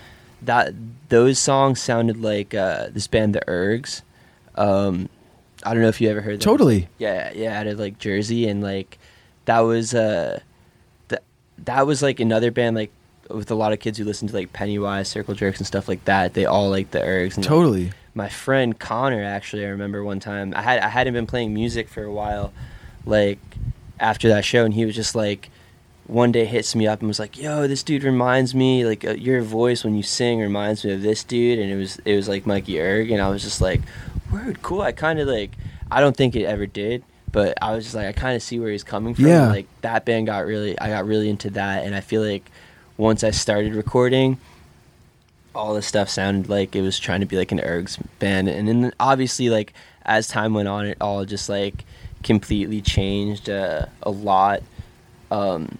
That 0.41 0.73
those 1.09 1.39
songs 1.39 1.81
sounded 1.81 2.21
like 2.21 2.53
uh, 2.53 2.89
this 2.91 3.07
band, 3.07 3.33
the 3.33 3.41
Ergs. 3.47 4.03
Um, 4.55 5.09
I 5.63 5.73
don't 5.73 5.81
know 5.81 5.89
if 5.89 5.99
you 5.99 6.09
ever 6.09 6.21
heard. 6.21 6.35
Them. 6.35 6.39
Totally. 6.41 6.87
Yeah, 6.99 7.31
yeah, 7.33 7.59
out 7.59 7.65
of 7.67 7.79
like 7.79 7.97
Jersey, 7.97 8.47
and 8.47 8.61
like 8.61 8.99
that 9.45 9.61
was 9.61 9.95
uh, 9.95 10.39
that 11.07 11.23
that 11.57 11.87
was 11.87 12.03
like 12.03 12.19
another 12.19 12.51
band 12.51 12.75
like 12.75 12.91
with 13.29 13.49
a 13.49 13.55
lot 13.55 13.73
of 13.73 13.79
kids 13.79 13.97
who 13.97 14.03
listen 14.03 14.27
to 14.27 14.33
like 14.33 14.53
Pennywise, 14.53 15.07
Circle 15.07 15.33
Jerks, 15.33 15.57
and 15.57 15.65
stuff 15.65 15.87
like 15.87 16.05
that. 16.05 16.35
They 16.35 16.45
all 16.45 16.69
like 16.69 16.91
the 16.91 16.99
Ergs. 16.99 17.35
And, 17.35 17.37
like, 17.37 17.47
Totally. 17.47 17.91
my 18.13 18.29
friend 18.29 18.77
Connor 18.77 19.23
actually 19.23 19.65
I 19.65 19.69
remember 19.69 20.03
one 20.03 20.19
time 20.19 20.53
I 20.55 20.61
had 20.61 20.79
I 20.79 20.89
hadn't 20.89 21.13
been 21.13 21.27
playing 21.27 21.53
music 21.53 21.89
for 21.89 22.03
a 22.03 22.11
while 22.11 22.53
like 23.05 23.39
after 23.99 24.27
that 24.29 24.45
show 24.45 24.65
and 24.65 24.73
he 24.73 24.85
was 24.85 24.95
just 24.95 25.15
like 25.15 25.49
one 26.07 26.31
day 26.31 26.45
hits 26.45 26.73
me 26.73 26.87
up 26.87 26.99
and 26.99 27.07
was 27.07 27.19
like 27.19 27.37
yo 27.37 27.67
this 27.67 27.83
dude 27.83 28.03
reminds 28.03 28.55
me 28.55 28.85
like 28.85 29.03
uh, 29.03 29.11
your 29.11 29.41
voice 29.41 29.83
when 29.83 29.93
you 29.93 30.03
sing 30.03 30.39
reminds 30.39 30.83
me 30.83 30.93
of 30.93 31.01
this 31.01 31.23
dude. 31.23 31.59
And 31.59 31.71
it 31.71 31.75
was 31.75 31.99
it 31.99 32.15
was 32.15 32.27
like 32.27 32.45
Mikey 32.45 32.79
Erg 32.79 33.11
and 33.11 33.21
I 33.21 33.29
was 33.29 33.43
just 33.43 33.61
like 33.61 33.81
word 34.31 34.61
cool. 34.61 34.81
I 34.81 34.91
kind 34.93 35.19
of 35.19 35.27
like 35.27 35.51
I 35.91 35.99
don't 35.99 36.15
think 36.15 36.35
it 36.35 36.45
ever 36.45 36.65
did 36.65 37.03
but 37.31 37.57
I 37.61 37.75
was 37.75 37.83
just 37.83 37.95
like 37.95 38.07
I 38.07 38.13
kind 38.13 38.35
of 38.35 38.41
see 38.41 38.59
where 38.59 38.71
he's 38.71 38.83
coming 38.83 39.13
from. 39.13 39.27
Yeah. 39.27 39.49
like 39.49 39.67
that 39.81 40.05
band 40.05 40.27
got 40.27 40.45
really 40.45 40.79
I 40.79 40.89
got 40.89 41.05
really 41.05 41.29
into 41.29 41.49
that 41.51 41.83
and 41.83 41.93
I 41.93 42.01
feel 42.01 42.21
like 42.21 42.49
once 42.95 43.23
I 43.23 43.31
started 43.31 43.75
recording 43.75 44.39
all 45.53 45.73
this 45.73 45.87
stuff 45.87 46.07
sounded 46.07 46.49
like 46.49 46.75
it 46.75 46.81
was 46.81 46.99
trying 46.99 47.19
to 47.19 47.25
be 47.25 47.35
like 47.35 47.51
an 47.51 47.59
ergs 47.59 48.01
band. 48.19 48.47
And 48.47 48.67
then 48.67 48.93
obviously 48.99 49.49
like 49.49 49.73
as 50.05 50.27
time 50.27 50.53
went 50.53 50.67
on 50.67 50.85
it 50.85 50.97
all 51.01 51.25
just 51.25 51.49
like 51.49 51.83
completely 52.23 52.81
changed 52.81 53.49
uh, 53.49 53.87
a 54.03 54.09
lot. 54.09 54.63
Um, 55.31 55.77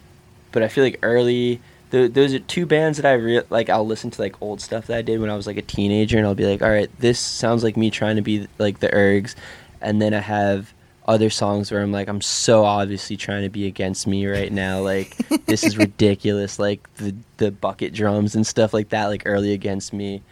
but 0.52 0.62
i 0.62 0.68
feel 0.68 0.84
like 0.84 0.98
early 1.02 1.60
th- 1.90 2.12
those 2.12 2.34
are 2.34 2.38
two 2.40 2.66
bands 2.66 2.98
that 2.98 3.06
i 3.06 3.14
re- 3.14 3.42
like 3.50 3.68
i'll 3.68 3.86
listen 3.86 4.10
to 4.10 4.20
like 4.20 4.40
old 4.42 4.60
stuff 4.60 4.86
that 4.86 4.96
i 4.98 5.02
did 5.02 5.20
when 5.20 5.30
i 5.30 5.36
was 5.36 5.46
like 5.46 5.56
a 5.56 5.62
teenager 5.62 6.18
and 6.18 6.26
i'll 6.26 6.34
be 6.34 6.46
like 6.46 6.62
all 6.62 6.70
right 6.70 6.90
this 6.98 7.18
sounds 7.18 7.62
like 7.64 7.76
me 7.76 7.90
trying 7.90 8.16
to 8.16 8.22
be 8.22 8.46
like 8.58 8.80
the 8.80 8.88
ergs 8.88 9.34
and 9.80 10.00
then 10.00 10.14
i 10.14 10.20
have 10.20 10.72
other 11.06 11.30
songs 11.30 11.70
where 11.72 11.80
i'm 11.80 11.90
like 11.90 12.06
i'm 12.06 12.20
so 12.20 12.64
obviously 12.64 13.16
trying 13.16 13.42
to 13.42 13.48
be 13.48 13.66
against 13.66 14.06
me 14.06 14.26
right 14.26 14.52
now 14.52 14.80
like 14.80 15.16
this 15.46 15.64
is 15.64 15.78
ridiculous 15.78 16.58
like 16.58 16.92
the 16.96 17.14
the 17.38 17.50
bucket 17.50 17.94
drums 17.94 18.34
and 18.34 18.46
stuff 18.46 18.74
like 18.74 18.90
that 18.90 19.06
like 19.06 19.22
early 19.24 19.52
against 19.52 19.92
me. 19.92 20.22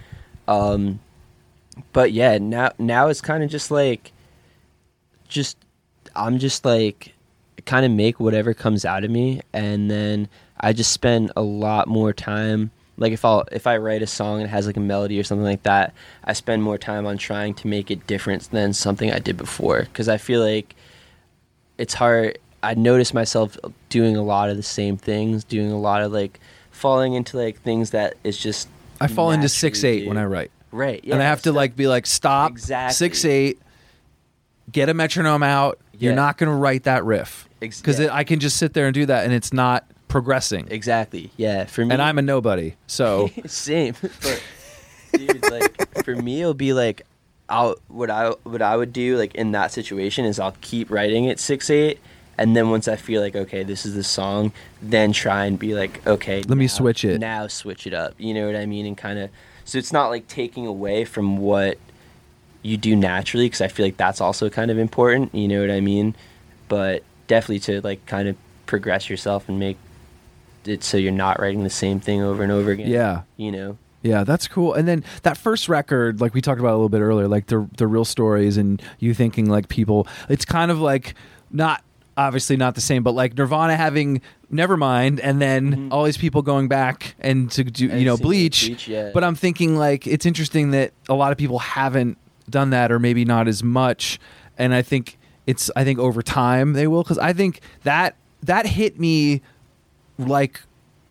Um 0.46 1.00
but 1.92 2.12
yeah 2.12 2.38
now 2.38 2.70
now 2.78 3.08
it's 3.08 3.20
kind 3.20 3.42
of 3.42 3.50
just 3.50 3.70
like 3.70 4.12
just 5.28 5.56
i'm 6.14 6.38
just 6.38 6.64
like 6.64 7.14
kind 7.66 7.84
of 7.84 7.92
make 7.92 8.18
whatever 8.20 8.54
comes 8.54 8.84
out 8.84 9.04
of 9.04 9.10
me 9.10 9.40
and 9.52 9.90
then 9.90 10.28
i 10.60 10.72
just 10.72 10.92
spend 10.92 11.30
a 11.36 11.42
lot 11.42 11.86
more 11.88 12.12
time 12.12 12.70
like 12.96 13.12
if 13.12 13.24
i 13.24 13.42
if 13.52 13.66
i 13.66 13.76
write 13.76 14.02
a 14.02 14.06
song 14.06 14.36
and 14.40 14.44
it 14.46 14.50
has 14.50 14.66
like 14.66 14.76
a 14.76 14.80
melody 14.80 15.18
or 15.20 15.24
something 15.24 15.44
like 15.44 15.62
that 15.64 15.92
i 16.24 16.32
spend 16.32 16.62
more 16.62 16.78
time 16.78 17.04
on 17.06 17.18
trying 17.18 17.52
to 17.52 17.66
make 17.66 17.90
it 17.90 18.06
different 18.06 18.48
than 18.52 18.72
something 18.72 19.12
i 19.12 19.18
did 19.18 19.36
before 19.36 19.80
because 19.82 20.08
i 20.08 20.16
feel 20.16 20.40
like 20.40 20.74
it's 21.78 21.94
hard 21.94 22.38
i 22.62 22.72
notice 22.74 23.12
myself 23.12 23.56
doing 23.88 24.16
a 24.16 24.22
lot 24.22 24.48
of 24.48 24.56
the 24.56 24.62
same 24.62 24.96
things 24.96 25.44
doing 25.44 25.70
a 25.70 25.78
lot 25.78 26.02
of 26.02 26.12
like 26.12 26.40
falling 26.70 27.14
into 27.14 27.36
like 27.36 27.60
things 27.62 27.90
that 27.90 28.14
is 28.24 28.38
just 28.38 28.68
I 29.00 29.08
fall 29.08 29.30
into 29.30 29.48
six 29.48 29.84
eight 29.84 30.00
do. 30.04 30.08
when 30.08 30.16
I 30.16 30.24
write. 30.24 30.50
right 30.72 31.00
yeah 31.04 31.14
and 31.14 31.22
I 31.22 31.26
have 31.26 31.42
to 31.42 31.52
like 31.52 31.76
be 31.76 31.86
like 31.86 32.06
stop 32.06 32.50
Exactly. 32.52 32.94
six 32.94 33.24
eight 33.26 33.58
get 34.72 34.88
a 34.88 34.94
metronome 34.94 35.42
out. 35.42 35.78
You're 35.98 36.12
Yeah. 36.12 36.16
not 36.16 36.38
going 36.38 36.50
to 36.50 36.56
write 36.56 36.84
that 36.84 37.04
riff 37.04 37.45
because 37.60 38.00
yeah. 38.00 38.08
I 38.12 38.24
can 38.24 38.40
just 38.40 38.56
sit 38.56 38.74
there 38.74 38.86
and 38.86 38.94
do 38.94 39.06
that 39.06 39.24
and 39.24 39.32
it's 39.32 39.52
not 39.52 39.84
progressing. 40.08 40.68
exactly 40.70 41.30
yeah 41.36 41.64
for 41.64 41.84
me 41.84 41.92
And 41.92 42.00
I'm 42.02 42.18
a 42.18 42.22
nobody. 42.22 42.74
So 42.86 43.30
Same, 43.46 43.94
but 44.22 44.42
dude, 45.12 45.50
like 45.50 46.04
for 46.04 46.14
me, 46.16 46.40
it'll 46.42 46.54
be 46.54 46.72
like, 46.72 47.02
I'll 47.48 47.76
what 47.88 48.10
I 48.10 48.30
what 48.44 48.62
I 48.62 48.76
would 48.76 48.92
do 48.92 49.16
like 49.16 49.34
in 49.34 49.52
that 49.52 49.72
situation 49.72 50.24
is 50.24 50.38
I'll 50.38 50.56
keep 50.60 50.90
writing 50.90 51.24
it 51.24 51.38
six 51.40 51.70
eight, 51.70 51.98
and 52.38 52.56
then 52.56 52.70
once 52.70 52.88
I 52.88 52.96
feel 52.96 53.20
like 53.22 53.36
okay, 53.36 53.62
this 53.62 53.86
is 53.86 53.94
the 53.94 54.04
song, 54.04 54.52
then 54.82 55.12
try 55.12 55.44
and 55.46 55.58
be 55.58 55.74
like 55.74 56.04
okay, 56.06 56.42
Let 56.42 56.58
me 56.58 56.66
switch 56.68 57.04
it. 57.04 57.18
now, 57.20 57.46
switch 57.46 57.86
it 57.86 57.94
up. 57.94 58.14
You 58.18 58.34
know 58.34 58.46
what 58.46 58.56
I 58.56 58.66
mean? 58.66 58.86
And 58.86 58.96
kind 58.96 59.18
of 59.18 59.30
so 59.64 59.78
it's 59.78 59.92
not 59.92 60.08
like 60.08 60.28
taking 60.28 60.66
away 60.66 61.04
from 61.04 61.38
what 61.38 61.78
you 62.62 62.76
do 62.76 62.94
naturally 62.96 63.46
because 63.46 63.60
I 63.60 63.68
feel 63.68 63.86
like 63.86 63.96
that's 63.96 64.20
also 64.20 64.48
kind 64.50 64.70
of 64.70 64.78
important. 64.78 65.34
You 65.34 65.48
know 65.48 65.60
what 65.60 65.70
I 65.70 65.80
mean? 65.80 66.14
But 66.68 67.02
definitely 67.26 67.60
to 67.60 67.80
like 67.80 68.04
kind 68.06 68.28
of 68.28 68.36
progress 68.66 69.08
yourself 69.08 69.48
and 69.48 69.58
make 69.58 69.76
it 70.64 70.82
so 70.82 70.96
you're 70.96 71.12
not 71.12 71.40
writing 71.40 71.62
the 71.62 71.70
same 71.70 72.00
thing 72.00 72.22
over 72.22 72.42
and 72.42 72.52
over 72.52 72.70
again. 72.70 72.88
Yeah. 72.88 73.22
You 73.36 73.52
know. 73.52 73.78
Yeah, 74.02 74.24
that's 74.24 74.46
cool. 74.46 74.74
And 74.74 74.86
then 74.86 75.04
that 75.22 75.36
first 75.36 75.68
record, 75.68 76.20
like 76.20 76.32
we 76.32 76.40
talked 76.40 76.60
about 76.60 76.70
a 76.70 76.78
little 76.78 76.88
bit 76.88 77.00
earlier, 77.00 77.26
like 77.26 77.46
the 77.46 77.68
the 77.76 77.86
real 77.86 78.04
stories 78.04 78.56
and 78.56 78.80
you 78.98 79.14
thinking 79.14 79.50
like 79.50 79.68
people, 79.68 80.06
it's 80.28 80.44
kind 80.44 80.70
of 80.70 80.80
like 80.80 81.14
not 81.50 81.82
obviously 82.16 82.56
not 82.56 82.74
the 82.74 82.80
same, 82.80 83.02
but 83.02 83.12
like 83.12 83.36
Nirvana 83.36 83.76
having 83.76 84.20
Nevermind, 84.52 85.20
and 85.22 85.40
then 85.40 85.72
mm-hmm. 85.72 85.92
all 85.92 86.04
these 86.04 86.16
people 86.16 86.42
going 86.42 86.68
back 86.68 87.16
and 87.18 87.50
to 87.52 87.64
do 87.64 87.86
you 87.86 88.04
know 88.04 88.16
Bleach. 88.16 88.66
Bleach, 88.66 88.88
yeah. 88.88 89.10
But 89.12 89.24
I'm 89.24 89.34
thinking 89.34 89.76
like 89.76 90.06
it's 90.06 90.24
interesting 90.24 90.70
that 90.70 90.92
a 91.08 91.14
lot 91.14 91.32
of 91.32 91.38
people 91.38 91.58
haven't 91.58 92.16
done 92.48 92.70
that, 92.70 92.92
or 92.92 92.98
maybe 92.98 93.24
not 93.24 93.48
as 93.48 93.62
much. 93.64 94.20
And 94.56 94.72
I 94.72 94.82
think 94.82 95.18
it's 95.46 95.70
I 95.76 95.84
think 95.84 95.98
over 95.98 96.22
time 96.22 96.72
they 96.72 96.86
will 96.86 97.02
because 97.02 97.18
I 97.18 97.32
think 97.32 97.60
that 97.84 98.16
that 98.42 98.66
hit 98.66 98.98
me 99.00 99.40
like 100.18 100.60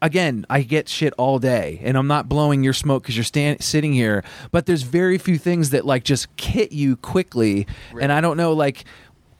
again 0.02 0.46
i 0.50 0.62
get 0.62 0.90
shit 0.90 1.14
all 1.18 1.40
day 1.40 1.80
and 1.84 1.98
i'm 1.98 2.06
not 2.08 2.28
blowing 2.28 2.64
your 2.64 2.74
smoke 2.74 3.04
because 3.04 3.16
you're 3.16 3.24
stand- 3.24 3.64
sitting 3.64 3.94
here 3.94 4.24
but 4.52 4.66
there's 4.66 4.82
very 4.82 5.18
few 5.18 5.38
things 5.38 5.70
that 5.70 5.86
like 5.86 6.04
just 6.04 6.28
hit 6.40 6.72
you 6.72 6.96
quickly 6.98 7.66
and 8.00 8.12
i 8.12 8.20
don't 8.20 8.36
know 8.38 8.52
like 8.52 8.84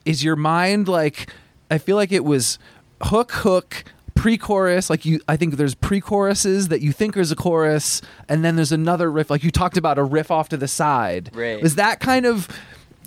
is 0.06 0.24
your 0.24 0.36
mind 0.36 0.88
like 0.88 1.30
i 1.70 1.78
feel 1.78 1.96
like 1.96 2.12
it 2.12 2.24
was 2.24 2.58
hook 3.04 3.32
hook 3.32 3.84
pre-chorus 4.16 4.90
like 4.90 5.04
you 5.06 5.20
i 5.28 5.36
think 5.36 5.58
there's 5.58 5.76
pre-choruses 5.76 6.70
that 6.70 6.82
you 6.82 6.92
think 6.94 7.18
is 7.18 7.32
a 7.32 7.36
chorus 7.36 8.02
and 8.30 8.46
then 8.46 8.56
there's 8.56 8.72
another 8.72 9.12
riff 9.12 9.30
like 9.30 9.44
you 9.44 9.52
talked 9.52 9.78
about 9.78 9.98
a 9.98 10.04
riff 10.04 10.32
off 10.32 10.48
to 10.50 10.58
the 10.58 10.68
side 10.68 11.30
Right. 11.36 11.62
is 11.62 11.76
that 11.76 12.00
kind 12.00 12.26
of 12.26 12.48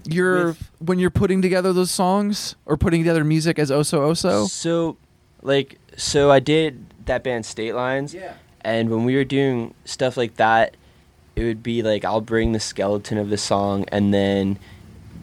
your 0.09 0.47
With- 0.49 0.71
when 0.79 0.99
you're 0.99 1.11
putting 1.11 1.43
together 1.43 1.73
those 1.73 1.91
songs 1.91 2.57
or 2.67 2.77
putting 2.77 3.01
together 3.01 3.25
music 3.25 3.59
as 3.59 3.71
oso 3.71 3.99
oso 4.01 4.49
So, 4.49 4.97
like, 5.43 5.79
so 5.97 6.31
I 6.31 6.41
did 6.41 6.85
that 7.07 7.23
band 7.23 7.47
State 7.47 7.75
Lines. 7.75 8.15
Yeah. 8.15 8.35
And 8.63 8.91
when 8.91 9.05
we 9.05 9.15
were 9.17 9.25
doing 9.25 9.75
stuff 9.85 10.17
like 10.17 10.37
that, 10.37 10.77
it 11.37 11.45
would 11.45 11.63
be 11.63 11.83
like 11.83 12.05
I'll 12.05 12.21
bring 12.21 12.53
the 12.53 12.61
skeleton 12.61 13.19
of 13.19 13.31
the 13.31 13.39
song 13.39 13.85
and 13.93 14.13
then 14.13 14.59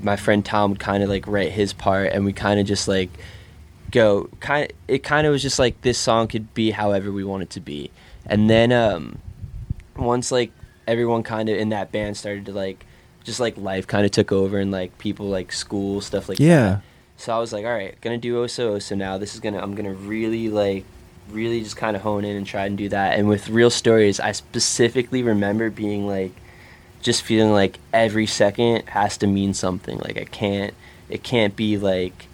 my 0.02 0.16
friend 0.16 0.46
Tom 0.46 0.72
would 0.72 0.80
kind 0.80 1.04
of 1.04 1.10
like 1.10 1.26
write 1.28 1.52
his 1.52 1.74
part, 1.74 2.12
and 2.12 2.26
we 2.26 2.34
kind 2.34 2.60
of 2.60 2.66
just 2.68 2.88
like 2.88 3.10
go 3.92 4.30
kind. 4.40 4.66
of 4.70 4.78
It 4.88 5.04
kind 5.04 5.26
of 5.26 5.32
was 5.32 5.42
just 5.42 5.58
like 5.58 5.82
this 5.82 5.98
song 5.98 6.28
could 6.28 6.54
be 6.54 6.72
however 6.72 7.12
we 7.12 7.24
want 7.24 7.44
it 7.44 7.50
to 7.52 7.60
be, 7.60 7.92
and 8.26 8.50
then 8.50 8.72
um, 8.72 9.20
once 9.96 10.32
like 10.32 10.52
everyone 10.88 11.24
kind 11.24 11.50
of 11.50 11.58
in 11.58 11.70
that 11.70 11.92
band 11.92 12.18
started 12.18 12.46
to 12.46 12.52
like 12.52 12.86
just 13.26 13.42
like 13.42 13.58
life 13.58 13.86
kind 13.88 14.06
of 14.06 14.12
took 14.12 14.32
over 14.32 14.58
and 14.58 14.72
like 14.72 14.98
people 14.98 15.26
like 15.28 15.52
school 15.52 16.00
stuff 16.00 16.30
like 16.30 16.40
Yeah. 16.40 16.64
that. 16.76 16.82
So 17.18 17.36
I 17.36 17.40
was 17.40 17.52
like, 17.52 17.66
all 17.66 17.72
right, 17.74 18.00
gonna 18.02 18.18
do 18.18 18.36
Oso 18.44 18.76
Oso 18.78 18.96
now. 18.96 19.18
This 19.18 19.34
is 19.34 19.42
gonna 19.42 19.60
I'm 19.60 19.76
gonna 19.76 19.94
really 19.94 20.48
like 20.48 20.86
really 21.32 21.62
just 21.64 21.76
kind 21.76 21.96
of 21.98 22.04
hone 22.04 22.24
in 22.24 22.38
and 22.38 22.46
try 22.46 22.66
and 22.66 22.78
do 22.78 22.88
that. 22.90 23.18
And 23.20 23.28
with 23.28 23.50
real 23.50 23.70
stories, 23.72 24.20
I 24.20 24.32
specifically 24.32 25.24
remember 25.24 25.70
being 25.70 26.08
like 26.08 26.32
just 27.02 27.22
feeling 27.24 27.52
like 27.52 27.80
every 27.94 28.26
second 28.26 28.88
has 28.90 29.18
to 29.18 29.28
mean 29.28 29.54
something. 29.54 29.98
Like 30.00 30.18
I 30.18 30.26
can't 30.26 30.74
it 31.10 31.24
can't 31.24 31.56
be 31.56 31.78
like 31.78 32.28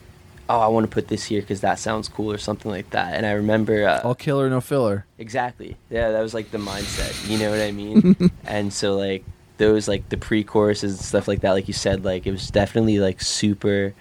oh 0.49 0.59
I 0.59 0.67
want 0.67 0.83
to 0.83 0.93
put 0.93 1.07
this 1.07 1.25
here 1.25 1.39
because 1.41 1.61
that 1.61 1.79
sounds 1.79 2.09
cool 2.09 2.31
or 2.31 2.37
something 2.37 2.69
like 2.69 2.89
that. 2.89 3.13
And 3.15 3.25
I 3.25 3.31
remember 3.31 3.87
uh, 3.87 4.01
All 4.03 4.15
killer, 4.15 4.49
no 4.49 4.59
filler. 4.59 5.05
Exactly. 5.17 5.77
Yeah, 5.89 6.11
that 6.11 6.21
was 6.21 6.33
like 6.33 6.51
the 6.51 6.57
mindset. 6.57 7.29
You 7.29 7.37
know 7.37 7.51
what 7.51 7.61
I 7.61 7.71
mean? 7.71 8.15
and 8.45 8.73
so 8.73 8.97
like 8.97 9.23
those 9.57 9.87
like 9.87 10.09
the 10.09 10.17
pre-choruses 10.17 10.93
and 10.93 11.05
stuff 11.05 11.27
like 11.27 11.41
that, 11.41 11.51
like 11.51 11.67
you 11.67 11.73
said, 11.73 12.03
like 12.03 12.25
it 12.25 12.31
was 12.31 12.49
definitely 12.49 12.99
like 12.99 13.21
super. 13.21 13.93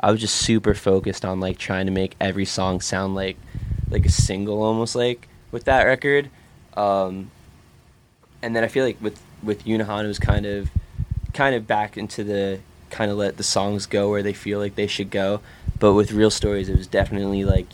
I 0.00 0.12
was 0.12 0.20
just 0.20 0.36
super 0.36 0.74
focused 0.74 1.24
on 1.24 1.40
like 1.40 1.58
trying 1.58 1.86
to 1.86 1.92
make 1.92 2.14
every 2.20 2.44
song 2.44 2.80
sound 2.80 3.14
like 3.14 3.36
like 3.90 4.06
a 4.06 4.10
single 4.10 4.62
almost 4.62 4.94
like 4.94 5.28
with 5.50 5.64
that 5.64 5.84
record. 5.84 6.30
Um, 6.76 7.30
and 8.42 8.54
then 8.54 8.62
I 8.62 8.68
feel 8.68 8.84
like 8.84 9.00
with 9.00 9.20
with 9.42 9.64
Yunahon 9.64 10.04
it 10.04 10.08
was 10.08 10.18
kind 10.18 10.46
of 10.46 10.70
kind 11.32 11.54
of 11.54 11.66
back 11.66 11.96
into 11.96 12.24
the 12.24 12.60
kind 12.90 13.10
of 13.10 13.16
let 13.16 13.36
the 13.36 13.42
songs 13.42 13.86
go 13.86 14.08
where 14.10 14.22
they 14.22 14.32
feel 14.32 14.58
like 14.58 14.74
they 14.74 14.86
should 14.86 15.10
go. 15.10 15.40
But 15.78 15.94
with 15.94 16.12
real 16.12 16.30
stories, 16.30 16.68
it 16.68 16.76
was 16.76 16.86
definitely 16.86 17.44
like 17.44 17.66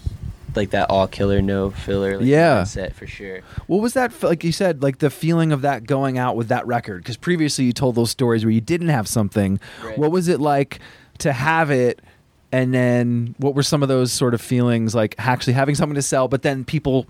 like 0.56 0.70
that 0.70 0.90
all 0.90 1.06
killer 1.06 1.40
no 1.42 1.70
filler 1.70 2.18
like 2.18 2.26
Yeah. 2.26 2.62
mindset 2.62 2.92
for 2.94 3.06
sure. 3.06 3.40
What 3.66 3.80
was 3.82 3.94
that? 3.94 4.22
Like 4.22 4.44
you 4.44 4.52
said, 4.52 4.82
like 4.82 4.98
the 4.98 5.10
feeling 5.10 5.52
of 5.52 5.62
that 5.62 5.86
going 5.86 6.18
out 6.18 6.36
with 6.36 6.48
that 6.48 6.66
record? 6.66 7.02
Because 7.02 7.16
previously 7.16 7.64
you 7.64 7.72
told 7.72 7.94
those 7.94 8.10
stories 8.10 8.44
where 8.44 8.52
you 8.52 8.60
didn't 8.60 8.88
have 8.88 9.08
something. 9.08 9.58
Right. 9.82 9.98
What 9.98 10.10
was 10.10 10.28
it 10.28 10.40
like 10.40 10.80
to 11.18 11.32
have 11.32 11.70
it? 11.70 12.00
And 12.52 12.72
then 12.72 13.34
what 13.38 13.54
were 13.54 13.62
some 13.64 13.82
of 13.82 13.88
those 13.88 14.12
sort 14.12 14.32
of 14.34 14.40
feelings 14.40 14.94
like 14.94 15.14
actually 15.18 15.54
having 15.54 15.74
something 15.74 15.96
to 15.96 16.02
sell, 16.02 16.28
but 16.28 16.42
then 16.42 16.64
people 16.64 17.06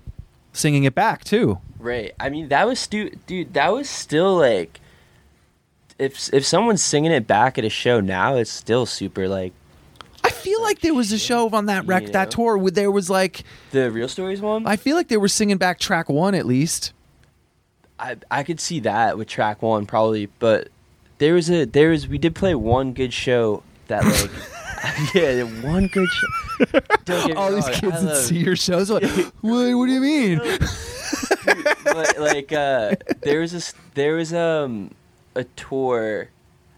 singing 0.53 0.85
it 0.85 0.95
back 0.95 1.23
too? 1.25 1.59
Right. 1.79 2.13
I 2.19 2.31
mean, 2.31 2.49
that 2.49 2.67
was 2.67 2.79
stu- 2.79 3.11
dude. 3.27 3.53
That 3.53 3.71
was 3.73 3.91
still 3.91 4.37
like, 4.37 4.81
if 5.99 6.33
if 6.33 6.45
someone's 6.45 6.83
singing 6.83 7.13
it 7.13 7.27
back 7.27 7.59
at 7.59 7.65
a 7.65 7.71
show 7.71 8.01
now, 8.01 8.37
it's 8.37 8.51
still 8.51 8.87
super 8.87 9.29
like 9.29 9.53
I 10.25 10.31
feel 10.31 10.61
like 10.63 10.81
there 10.81 10.95
was 10.95 11.13
a 11.13 11.19
show 11.19 11.49
on 11.51 11.67
that 11.67 11.87
rec 11.87 12.03
You 12.05 12.09
that 12.13 12.25
know? 12.29 12.31
tour 12.31 12.59
where 12.59 12.71
there 12.71 12.91
was 12.91 13.11
like 13.11 13.45
the 13.73 13.91
real 13.91 14.09
stories 14.09 14.41
one. 14.41 14.67
I 14.67 14.77
feel 14.77 14.97
like 14.97 15.09
they 15.09 15.17
were 15.19 15.29
singing 15.29 15.59
back 15.59 15.79
track 15.79 16.09
one 16.09 16.35
at 16.35 16.47
least. 16.47 16.93
I 17.99 18.17
I 18.31 18.43
could 18.43 18.59
see 18.61 18.81
that 18.81 19.19
with 19.19 19.29
track 19.29 19.63
one 19.63 19.87
probably, 19.87 20.27
but 20.39 20.69
there 21.19 21.35
was 21.35 21.51
a 21.51 21.65
there 21.67 21.91
was 21.91 22.09
we 22.09 22.19
did 22.19 22.35
play 22.35 22.55
one 22.55 22.93
good 22.95 23.13
show 23.13 23.63
that 23.89 24.05
like 24.05 24.31
yeah 25.15 25.45
one 25.63 25.87
good 25.89 26.09
show. 26.09 26.81
Don't 27.05 27.27
get 27.27 27.29
me 27.29 27.33
All 27.35 27.53
these 27.53 27.65
wrong, 27.67 27.75
I 27.75 27.81
kids 27.81 28.03
that 28.03 28.09
love- 28.15 28.17
see 28.25 28.39
your 28.39 28.57
shows 28.57 28.91
like, 28.91 29.05
what, 29.43 29.75
what 29.75 29.87
do 29.87 29.93
you 29.93 30.01
mean? 30.01 30.41
but 31.85 32.19
like 32.19 32.53
uh 32.53 32.95
there 33.23 33.41
was 33.41 33.53
this 33.53 33.75
there 33.95 34.15
was 34.17 34.33
um 34.33 34.91
a 35.35 35.45
tour 35.57 36.29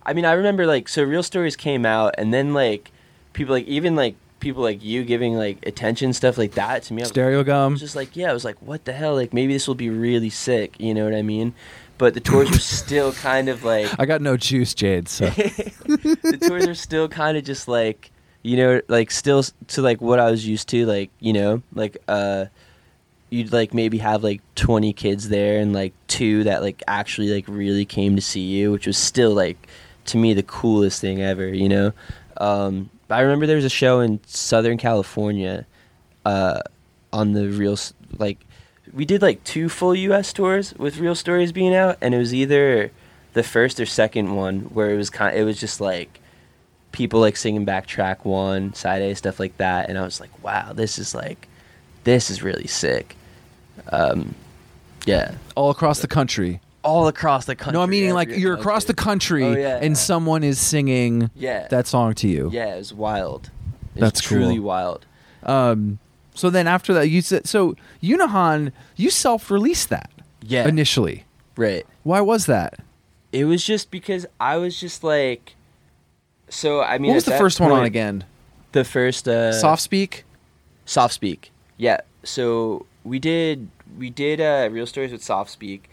i 0.04 0.12
mean 0.12 0.24
i 0.24 0.32
remember 0.32 0.66
like 0.66 0.88
so 0.88 1.02
real 1.02 1.22
stories 1.22 1.56
came 1.56 1.84
out 1.86 2.14
and 2.18 2.32
then 2.34 2.52
like 2.54 2.90
people 3.36 3.54
like 3.54 3.66
even 3.66 3.94
like 3.94 4.16
people 4.40 4.62
like 4.62 4.84
you 4.84 5.04
giving 5.04 5.34
like 5.34 5.64
attention 5.66 6.12
stuff 6.12 6.36
like 6.36 6.52
that 6.52 6.82
to 6.82 6.92
me 6.92 7.02
I 7.02 7.04
was, 7.04 7.12
Stereogum. 7.12 7.72
was 7.72 7.80
just 7.80 7.96
like 7.96 8.16
yeah 8.16 8.30
i 8.30 8.32
was 8.32 8.44
like 8.44 8.60
what 8.60 8.84
the 8.84 8.92
hell 8.92 9.14
like 9.14 9.32
maybe 9.32 9.52
this 9.52 9.66
will 9.66 9.74
be 9.74 9.90
really 9.90 10.30
sick 10.30 10.74
you 10.78 10.92
know 10.92 11.04
what 11.04 11.14
i 11.14 11.22
mean 11.22 11.54
but 11.98 12.14
the 12.14 12.20
tours 12.20 12.50
were 12.50 12.58
still 12.58 13.12
kind 13.12 13.48
of 13.48 13.64
like 13.64 13.88
I 13.98 14.04
got 14.04 14.20
no 14.20 14.36
juice, 14.36 14.74
Jade. 14.74 15.08
So 15.08 15.26
the 15.30 16.38
tours 16.46 16.66
are 16.66 16.74
still 16.74 17.08
kind 17.08 17.38
of 17.38 17.44
just 17.44 17.68
like 17.68 18.10
you 18.42 18.56
know 18.56 18.80
like 18.88 19.10
still 19.10 19.42
to 19.42 19.82
like 19.82 20.00
what 20.00 20.20
i 20.20 20.30
was 20.30 20.46
used 20.46 20.68
to 20.68 20.86
like 20.86 21.10
you 21.18 21.32
know 21.32 21.62
like 21.74 21.96
uh 22.06 22.44
you'd 23.28 23.52
like 23.52 23.74
maybe 23.74 23.98
have 23.98 24.22
like 24.22 24.40
20 24.54 24.92
kids 24.92 25.30
there 25.30 25.58
and 25.58 25.72
like 25.72 25.92
two 26.06 26.44
that 26.44 26.62
like 26.62 26.80
actually 26.86 27.34
like 27.34 27.44
really 27.48 27.84
came 27.84 28.14
to 28.14 28.22
see 28.22 28.42
you 28.42 28.70
which 28.70 28.86
was 28.86 28.96
still 28.96 29.34
like 29.34 29.66
to 30.04 30.16
me 30.16 30.32
the 30.32 30.44
coolest 30.44 31.00
thing 31.00 31.20
ever 31.20 31.48
you 31.48 31.68
know 31.68 31.92
um 32.36 32.88
i 33.10 33.20
remember 33.20 33.46
there 33.46 33.56
was 33.56 33.64
a 33.64 33.70
show 33.70 34.00
in 34.00 34.20
southern 34.26 34.76
california 34.76 35.66
uh 36.24 36.60
on 37.12 37.32
the 37.32 37.48
real 37.48 37.76
like 38.18 38.38
we 38.92 39.04
did 39.04 39.22
like 39.22 39.42
two 39.44 39.68
full 39.68 39.92
us 39.92 40.32
tours 40.32 40.74
with 40.74 40.98
real 40.98 41.14
stories 41.14 41.52
being 41.52 41.74
out 41.74 41.96
and 42.00 42.14
it 42.14 42.18
was 42.18 42.34
either 42.34 42.90
the 43.32 43.42
first 43.42 43.78
or 43.80 43.86
second 43.86 44.34
one 44.34 44.60
where 44.60 44.90
it 44.90 44.96
was 44.96 45.10
kind 45.10 45.34
Of, 45.34 45.42
it 45.42 45.44
was 45.44 45.60
just 45.60 45.80
like 45.80 46.20
people 46.92 47.20
like 47.20 47.36
singing 47.36 47.64
back 47.64 47.86
track 47.86 48.24
one 48.24 48.72
side 48.74 49.02
a 49.02 49.14
stuff 49.14 49.38
like 49.38 49.56
that 49.58 49.88
and 49.88 49.98
i 49.98 50.02
was 50.02 50.20
like 50.20 50.30
wow 50.42 50.72
this 50.72 50.98
is 50.98 51.14
like 51.14 51.48
this 52.04 52.30
is 52.30 52.42
really 52.42 52.66
sick 52.66 53.16
um 53.90 54.34
yeah 55.04 55.34
all 55.54 55.70
across 55.70 56.00
the 56.00 56.08
country. 56.08 56.60
All 56.86 57.08
across 57.08 57.44
the 57.46 57.56
country 57.56 57.72
No, 57.74 57.82
I'm 57.82 57.90
meaning 57.90 58.14
like 58.14 58.30
you're 58.30 58.54
across 58.54 58.84
the 58.84 58.94
country 58.94 59.44
Oh, 59.44 59.52
yeah. 59.52 59.78
and 59.82 59.96
someone 59.98 60.42
is 60.44 60.58
singing 60.60 61.30
Yeah. 61.34 61.66
that 61.68 61.86
song 61.86 62.14
to 62.14 62.28
you. 62.28 62.48
yeah 62.52 62.74
it 62.74 62.78
was 62.78 62.94
wild 62.94 63.50
it 63.94 64.00
That's 64.00 64.20
was 64.20 64.26
truly 64.28 64.56
cool. 64.56 64.64
wild 64.66 65.06
Um, 65.42 65.98
so 66.34 66.50
then 66.50 66.66
after 66.66 66.92
that, 66.94 67.08
you 67.08 67.22
said 67.22 67.46
so 67.46 67.76
Yunahon, 68.02 68.72
you 68.96 69.10
self-released 69.10 69.88
that 69.90 70.10
yeah 70.42 70.66
initially. 70.68 71.24
right 71.56 71.84
Why 72.04 72.20
was 72.20 72.46
that? 72.46 72.78
it 73.32 73.44
was 73.44 73.62
just 73.64 73.90
because 73.90 74.24
i 74.40 74.56
was 74.56 74.78
just 74.80 75.02
like 75.02 75.56
so 76.48 76.80
i 76.82 76.96
mean 76.98 77.10
what 77.10 77.16
was 77.16 77.24
at 77.24 77.26
the 77.26 77.30
that 77.32 77.38
first 77.40 77.58
one 77.60 77.70
on 77.72 77.78
point- 77.78 77.86
again? 77.88 78.24
the 78.72 78.84
first 78.84 79.26
uh 79.28 79.52
Soft 79.52 79.82
speak. 79.82 80.24
Soft 80.84 81.14
Speak. 81.14 81.50
Yeah. 81.78 82.00
So 82.22 82.86
we 83.02 83.18
did 83.18 83.68
we 83.98 84.08
did 84.10 84.40
uh, 84.40 84.68
real 84.70 84.86
stories 84.86 85.10
with 85.10 85.22
Soft 85.24 85.50
Speak, 85.50 85.88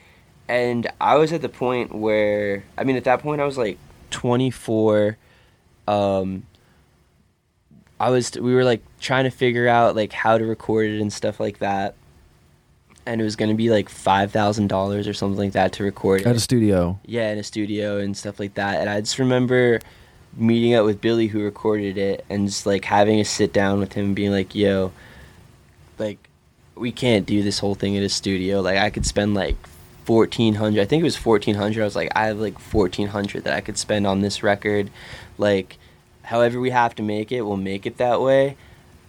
and 0.47 0.87
I 0.99 1.15
was 1.15 1.31
at 1.33 1.41
the 1.41 1.49
point 1.49 1.93
where 1.93 2.63
I 2.77 2.83
mean 2.83 2.95
at 2.95 3.03
that 3.05 3.21
point 3.21 3.41
I 3.41 3.45
was 3.45 3.57
like 3.57 3.77
24. 4.11 5.17
Um, 5.87 6.43
I 7.99 8.09
was 8.09 8.31
we 8.37 8.53
were 8.53 8.63
like 8.63 8.81
trying 8.99 9.23
to 9.25 9.29
figure 9.29 9.67
out 9.67 9.95
like 9.95 10.11
how 10.13 10.37
to 10.37 10.45
record 10.45 10.89
it 10.89 11.01
and 11.01 11.11
stuff 11.11 11.39
like 11.39 11.59
that, 11.59 11.95
and 13.05 13.19
it 13.21 13.23
was 13.23 13.35
gonna 13.35 13.53
be 13.53 13.69
like 13.69 13.89
five 13.89 14.31
thousand 14.31 14.67
dollars 14.67 15.07
or 15.07 15.13
something 15.13 15.37
like 15.39 15.53
that 15.53 15.73
to 15.73 15.83
record 15.83 16.21
it 16.21 16.27
At 16.27 16.35
a 16.35 16.39
studio. 16.39 16.99
yeah, 17.05 17.31
in 17.31 17.37
a 17.37 17.43
studio 17.43 17.97
and 17.97 18.15
stuff 18.15 18.39
like 18.39 18.53
that. 18.55 18.81
And 18.81 18.89
I 18.89 18.99
just 19.01 19.19
remember 19.19 19.79
meeting 20.35 20.73
up 20.73 20.85
with 20.85 20.99
Billy 20.99 21.27
who 21.27 21.41
recorded 21.43 21.97
it 21.97 22.25
and 22.29 22.47
just 22.47 22.65
like 22.65 22.83
having 22.85 23.19
a 23.19 23.25
sit 23.25 23.53
down 23.53 23.79
with 23.79 23.93
him 23.93 24.05
and 24.07 24.15
being 24.15 24.31
like, 24.31 24.53
yo, 24.55 24.91
like 25.99 26.29
we 26.75 26.91
can't 26.91 27.25
do 27.25 27.43
this 27.43 27.59
whole 27.59 27.75
thing 27.75 27.95
in 27.95 28.03
a 28.03 28.09
studio. 28.09 28.61
Like 28.61 28.77
I 28.77 28.89
could 28.89 29.05
spend 29.05 29.33
like 29.35 29.55
fourteen 30.05 30.55
hundred 30.55 30.81
I 30.81 30.85
think 30.85 31.01
it 31.01 31.03
was 31.03 31.15
fourteen 31.15 31.55
hundred. 31.55 31.81
I 31.81 31.85
was 31.85 31.95
like, 31.95 32.11
I 32.15 32.27
have 32.27 32.39
like 32.39 32.59
fourteen 32.59 33.07
hundred 33.07 33.43
that 33.45 33.53
I 33.53 33.61
could 33.61 33.77
spend 33.77 34.05
on 34.07 34.21
this 34.21 34.43
record. 34.43 34.89
Like 35.37 35.77
however 36.23 36.59
we 36.59 36.69
have 36.69 36.95
to 36.95 37.03
make 37.03 37.31
it, 37.31 37.41
we'll 37.41 37.57
make 37.57 37.85
it 37.85 37.97
that 37.97 38.21
way. 38.21 38.57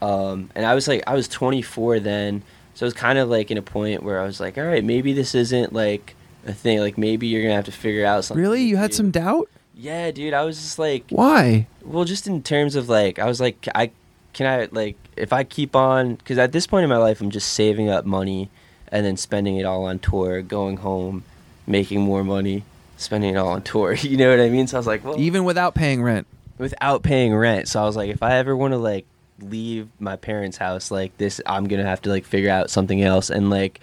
Um, 0.03 0.51
and 0.55 0.67
I 0.67 0.75
was 0.75 0.89
like 0.89 1.03
I 1.07 1.15
was 1.15 1.29
twenty 1.29 1.63
four 1.63 2.01
then. 2.01 2.43
So 2.75 2.85
I 2.85 2.89
was 2.89 2.95
kind 2.95 3.19
of 3.19 3.29
like 3.29 3.51
in 3.51 3.59
a 3.59 3.63
point 3.63 4.03
where 4.03 4.21
I 4.21 4.25
was 4.25 4.41
like, 4.41 4.59
all 4.59 4.65
right, 4.65 4.83
maybe 4.83 5.13
this 5.13 5.35
isn't 5.35 5.73
like 5.73 6.17
a 6.47 6.53
thing. 6.53 6.81
Like 6.81 6.99
maybe 6.99 7.27
you're 7.27 7.43
gonna 7.43 7.55
have 7.55 7.67
to 7.67 7.73
figure 7.73 8.05
out 8.05 8.25
something. 8.25 8.43
Really? 8.43 8.63
You 8.63 8.77
had 8.77 8.91
do. 8.91 8.97
some 8.97 9.11
doubt? 9.11 9.49
Yeah, 9.77 10.11
dude. 10.11 10.35
I 10.35 10.45
was 10.45 10.61
just 10.61 10.79
like, 10.79 11.05
Why? 11.11 11.67
well, 11.83 12.05
just 12.05 12.27
in 12.27 12.43
terms 12.43 12.77
of 12.77 12.89
like, 12.89 13.19
I 13.19 13.27
was 13.27 13.41
like, 13.41 13.69
I 13.75 13.91
can 14.33 14.47
I 14.47 14.69
like 14.71 14.97
if 15.17 15.33
I 15.33 15.45
keep 15.45 15.75
on 15.77 16.17
because 16.17 16.39
at 16.39 16.53
this 16.53 16.67
point 16.67 16.85
in 16.85 16.91
my 16.91 16.97
life, 16.97 17.21
I'm 17.21 17.31
just 17.31 17.53
saving 17.55 17.89
up 17.89 18.05
money 18.05 18.51
and 18.95 19.05
then 19.05 19.17
spending 19.17 19.57
it 19.57 19.65
all 19.65 19.85
on 19.87 19.99
tour, 19.99 20.41
going 20.41 20.77
home, 20.79 21.25
making 21.67 22.01
more 22.01 22.23
money, 22.23 22.63
spending 22.97 23.35
it 23.35 23.37
all 23.37 23.49
on 23.49 23.63
tour. 23.63 23.93
You 24.03 24.17
know 24.17 24.31
what 24.31 24.39
I 24.39 24.49
mean? 24.49 24.69
So 24.69 24.77
I 24.77 24.79
was 24.79 24.87
like, 24.87 25.05
well, 25.05 25.19
Even 25.21 25.45
without 25.45 25.75
paying 25.75 26.01
rent. 26.01 26.29
without 26.59 27.03
paying 27.03 27.35
rent. 27.35 27.67
So 27.67 27.83
I 27.83 27.85
was 27.85 27.97
like, 27.97 28.09
if 28.11 28.23
I 28.23 28.37
ever 28.37 28.57
want 28.57 28.71
to 28.73 28.79
like 28.79 29.05
leave 29.41 29.89
my 29.99 30.15
parents' 30.15 30.57
house 30.57 30.93
like 30.93 31.19
this, 31.19 31.41
I'm 31.45 31.67
gonna 31.67 31.85
have 31.85 32.01
to 32.03 32.11
like 32.11 32.25
figure 32.25 32.51
out 32.51 32.71
something 32.71 33.03
else. 33.03 33.31
And 33.31 33.51
like, 33.51 33.81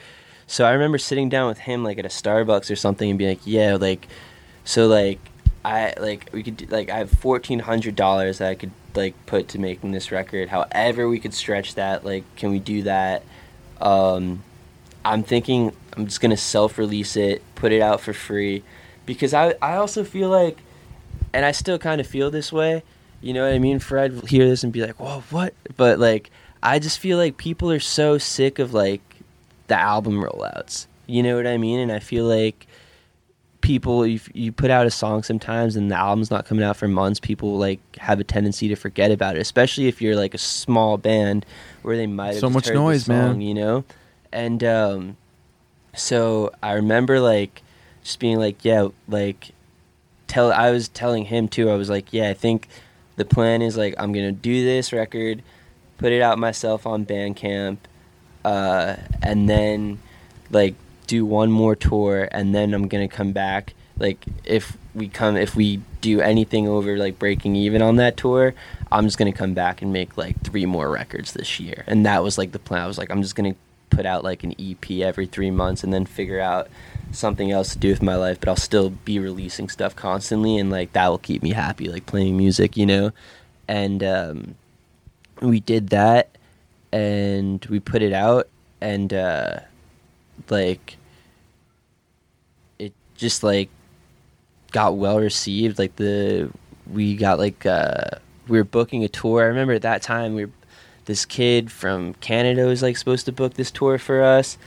so 0.48 0.64
I 0.66 0.72
remember 0.72 0.98
sitting 0.98 1.28
down 1.28 1.50
with 1.50 1.58
him 1.60 1.84
like 1.84 1.98
at 2.00 2.06
a 2.06 2.10
Starbucks 2.10 2.72
or 2.72 2.78
something 2.78 3.10
and 3.10 3.20
being 3.20 3.32
like, 3.32 3.46
yeah, 3.46 3.76
like, 3.76 4.08
so 4.64 4.88
like 4.88 5.20
I 5.66 5.94
like 6.00 6.30
we 6.32 6.42
could 6.42 6.56
do, 6.56 6.66
like 6.68 6.90
I 6.90 7.00
have 7.00 7.12
fourteen 7.12 7.60
hundred 7.60 7.96
dollars 7.98 8.38
that 8.38 8.50
I 8.50 8.56
could 8.56 8.72
like 8.96 9.14
put 9.26 9.50
to 9.50 9.60
making 9.60 9.92
this 9.92 10.10
record. 10.12 10.48
However, 10.48 11.10
we 11.10 11.20
could 11.20 11.34
stretch 11.34 11.76
that. 11.76 12.06
Like, 12.06 12.24
can 12.38 12.50
we 12.52 12.60
do 12.60 12.84
that? 12.84 13.24
Um, 13.82 14.44
I'm 15.04 15.24
thinking 15.24 15.74
I'm 15.96 16.06
just 16.06 16.22
gonna 16.22 16.38
self-release 16.38 17.16
it, 17.16 17.42
put 17.56 17.72
it 17.72 17.82
out 17.82 18.02
for 18.02 18.14
free, 18.14 18.64
because 19.06 19.34
I 19.34 19.56
I 19.62 19.76
also 19.76 20.04
feel 20.04 20.30
like 20.30 20.58
and 21.34 21.46
I 21.46 21.52
still 21.52 21.78
kind 21.78 22.02
of 22.02 22.08
feel 22.08 22.32
this 22.32 22.52
way. 22.52 22.84
You 23.22 23.34
know 23.34 23.44
what 23.44 23.54
I 23.54 23.60
mean? 23.60 23.80
Fred 23.80 24.16
will 24.16 24.26
hear 24.28 24.48
this 24.48 24.64
and 24.64 24.74
be 24.74 24.82
like, 24.82 25.00
"Whoa, 25.00 25.24
what?" 25.30 25.54
But 25.78 26.00
like, 26.00 26.32
I 26.64 26.80
just 26.80 27.00
feel 27.00 27.18
like 27.18 27.38
people 27.38 27.72
are 27.72 27.80
so 27.80 28.18
sick 28.18 28.60
of 28.60 28.74
like 28.74 29.02
the 29.68 29.80
album 29.80 30.16
rollouts. 30.22 30.88
You 31.08 31.24
know 31.24 31.36
what 31.36 31.48
I 31.48 31.58
mean? 31.58 31.80
And 31.80 31.92
I 31.92 32.00
feel 32.00 32.26
like 32.26 32.68
people, 33.62 34.04
if 34.04 34.30
you 34.34 34.52
put 34.52 34.72
out 34.72 34.88
a 34.88 34.92
song 34.92 35.24
sometimes 35.24 35.76
and 35.76 35.92
the 35.92 35.96
album's 35.96 36.32
not 36.32 36.46
coming 36.46 36.64
out 36.64 36.78
for 36.78 36.88
months, 36.88 37.20
people 37.20 37.58
like 37.58 37.80
have 37.98 38.20
a 38.20 38.24
tendency 38.24 38.68
to 38.70 38.76
forget 38.76 39.12
about 39.12 39.36
it. 39.36 39.40
Especially 39.40 39.88
if 39.88 40.02
you're 40.02 40.16
like 40.16 40.34
a 40.34 40.40
small 40.40 40.98
band 40.98 41.46
where 41.84 41.96
they 41.96 42.08
might 42.08 42.28
have 42.28 42.40
So 42.40 42.50
much 42.50 42.70
noise, 42.70 43.08
man. 43.08 43.42
You 43.42 43.54
know, 43.54 43.84
and 44.32 44.64
um, 44.64 45.18
so 45.96 46.52
I 46.62 46.74
remember 46.74 47.20
like 47.20 47.62
just 48.04 48.20
being 48.20 48.40
like, 48.40 48.64
yeah, 48.64 48.88
like 49.08 49.52
tell. 50.28 50.52
I 50.52 50.72
was 50.72 50.88
telling 50.88 51.26
him 51.26 51.48
too. 51.48 51.70
I 51.70 51.76
was 51.76 51.90
like, 51.90 52.14
yeah, 52.14 52.30
I 52.30 52.34
think 52.34 52.68
the 53.16 53.26
plan 53.26 53.62
is 53.62 53.78
like 53.78 53.96
I'm 53.98 54.12
gonna 54.14 54.32
do 54.32 54.64
this 54.64 54.94
record, 54.94 55.44
put 55.98 56.12
it 56.12 56.22
out 56.22 56.40
myself 56.40 56.86
on 56.86 57.06
Bandcamp, 57.06 57.78
uh, 58.46 58.96
and 59.22 59.50
then 59.50 60.00
like 60.50 60.76
do 61.08 61.26
one 61.26 61.52
more 61.52 61.76
tour, 61.76 62.28
and 62.32 62.56
then 62.56 62.74
I'm 62.74 62.88
gonna 62.88 63.08
come 63.08 63.32
back. 63.32 63.74
Like 64.00 64.26
if 64.44 64.78
we 64.96 65.08
come, 65.08 65.38
if 65.38 65.56
we 65.56 65.82
do 66.00 66.22
anything 66.22 66.68
over 66.68 66.98
like 66.98 67.20
breaking 67.20 67.56
even 67.56 67.82
on 67.82 67.98
that 67.98 68.18
tour, 68.18 68.54
I'm 68.92 69.06
just 69.06 69.18
gonna 69.18 69.34
come 69.34 69.54
back 69.54 69.82
and 69.82 69.94
make 69.94 70.18
like 70.18 70.42
three 70.42 70.66
more 70.66 70.90
records 70.90 71.34
this 71.34 71.60
year. 71.60 71.84
And 71.88 72.06
that 72.06 72.24
was 72.24 72.38
like 72.38 72.52
the 72.52 72.60
plan. 72.60 72.82
I 72.82 72.88
was 72.88 72.98
like, 72.98 73.12
I'm 73.12 73.22
just 73.22 73.36
gonna 73.36 73.56
put 73.92 74.06
out 74.06 74.24
like 74.24 74.44
an 74.44 74.56
EP 74.60 74.90
every 75.02 75.28
three 75.28 75.52
months, 75.52 75.84
and 75.84 75.94
then 75.94 76.06
figure 76.06 76.40
out 76.40 76.70
something 77.12 77.52
else 77.52 77.74
to 77.74 77.80
do 77.80 77.90
with 77.90 78.02
my 78.02 78.16
life. 78.16 78.40
But 78.40 78.50
I'll 78.50 78.56
still 78.56 78.90
be 78.90 79.20
releasing 79.20 79.70
stuff 79.70 79.96
constantly, 79.96 80.58
and 80.58 80.72
like 80.72 80.94
that 80.94 81.08
will 81.10 81.20
keep 81.20 81.44
me 81.44 81.52
happy, 81.52 81.88
like 81.90 82.06
playing 82.08 82.38
music, 82.38 82.76
you 82.76 82.86
know. 82.86 83.12
And 83.68 84.04
um, 84.04 84.56
we 85.42 85.60
did 85.60 85.90
that, 85.90 86.36
and 86.92 87.64
we 87.66 87.80
put 87.80 88.02
it 88.02 88.14
out, 88.14 88.48
and 88.82 89.14
uh, 89.14 89.60
like 90.50 90.98
it 92.80 92.94
just 93.16 93.44
like 93.44 93.70
got 94.72 94.96
well 94.96 95.20
received 95.20 95.78
like 95.78 95.96
the 95.98 96.50
we 96.92 97.16
got 97.16 97.38
like 97.38 97.66
uh 97.66 98.06
we 98.48 98.58
were 98.58 98.64
booking 98.64 99.04
a 99.04 99.08
tour 99.08 99.42
i 99.44 99.46
remember 99.46 99.74
at 99.74 99.82
that 99.82 100.02
time 100.02 100.34
we 100.34 100.46
were 100.46 100.52
this 101.06 101.26
kid 101.26 101.72
from 101.72 102.14
canada 102.16 102.66
was 102.66 102.82
like 102.82 102.96
supposed 102.98 103.26
to 103.26 103.32
book 103.32 103.54
this 103.56 103.72
tour 103.72 103.98
for 103.98 104.22
us 104.24 104.58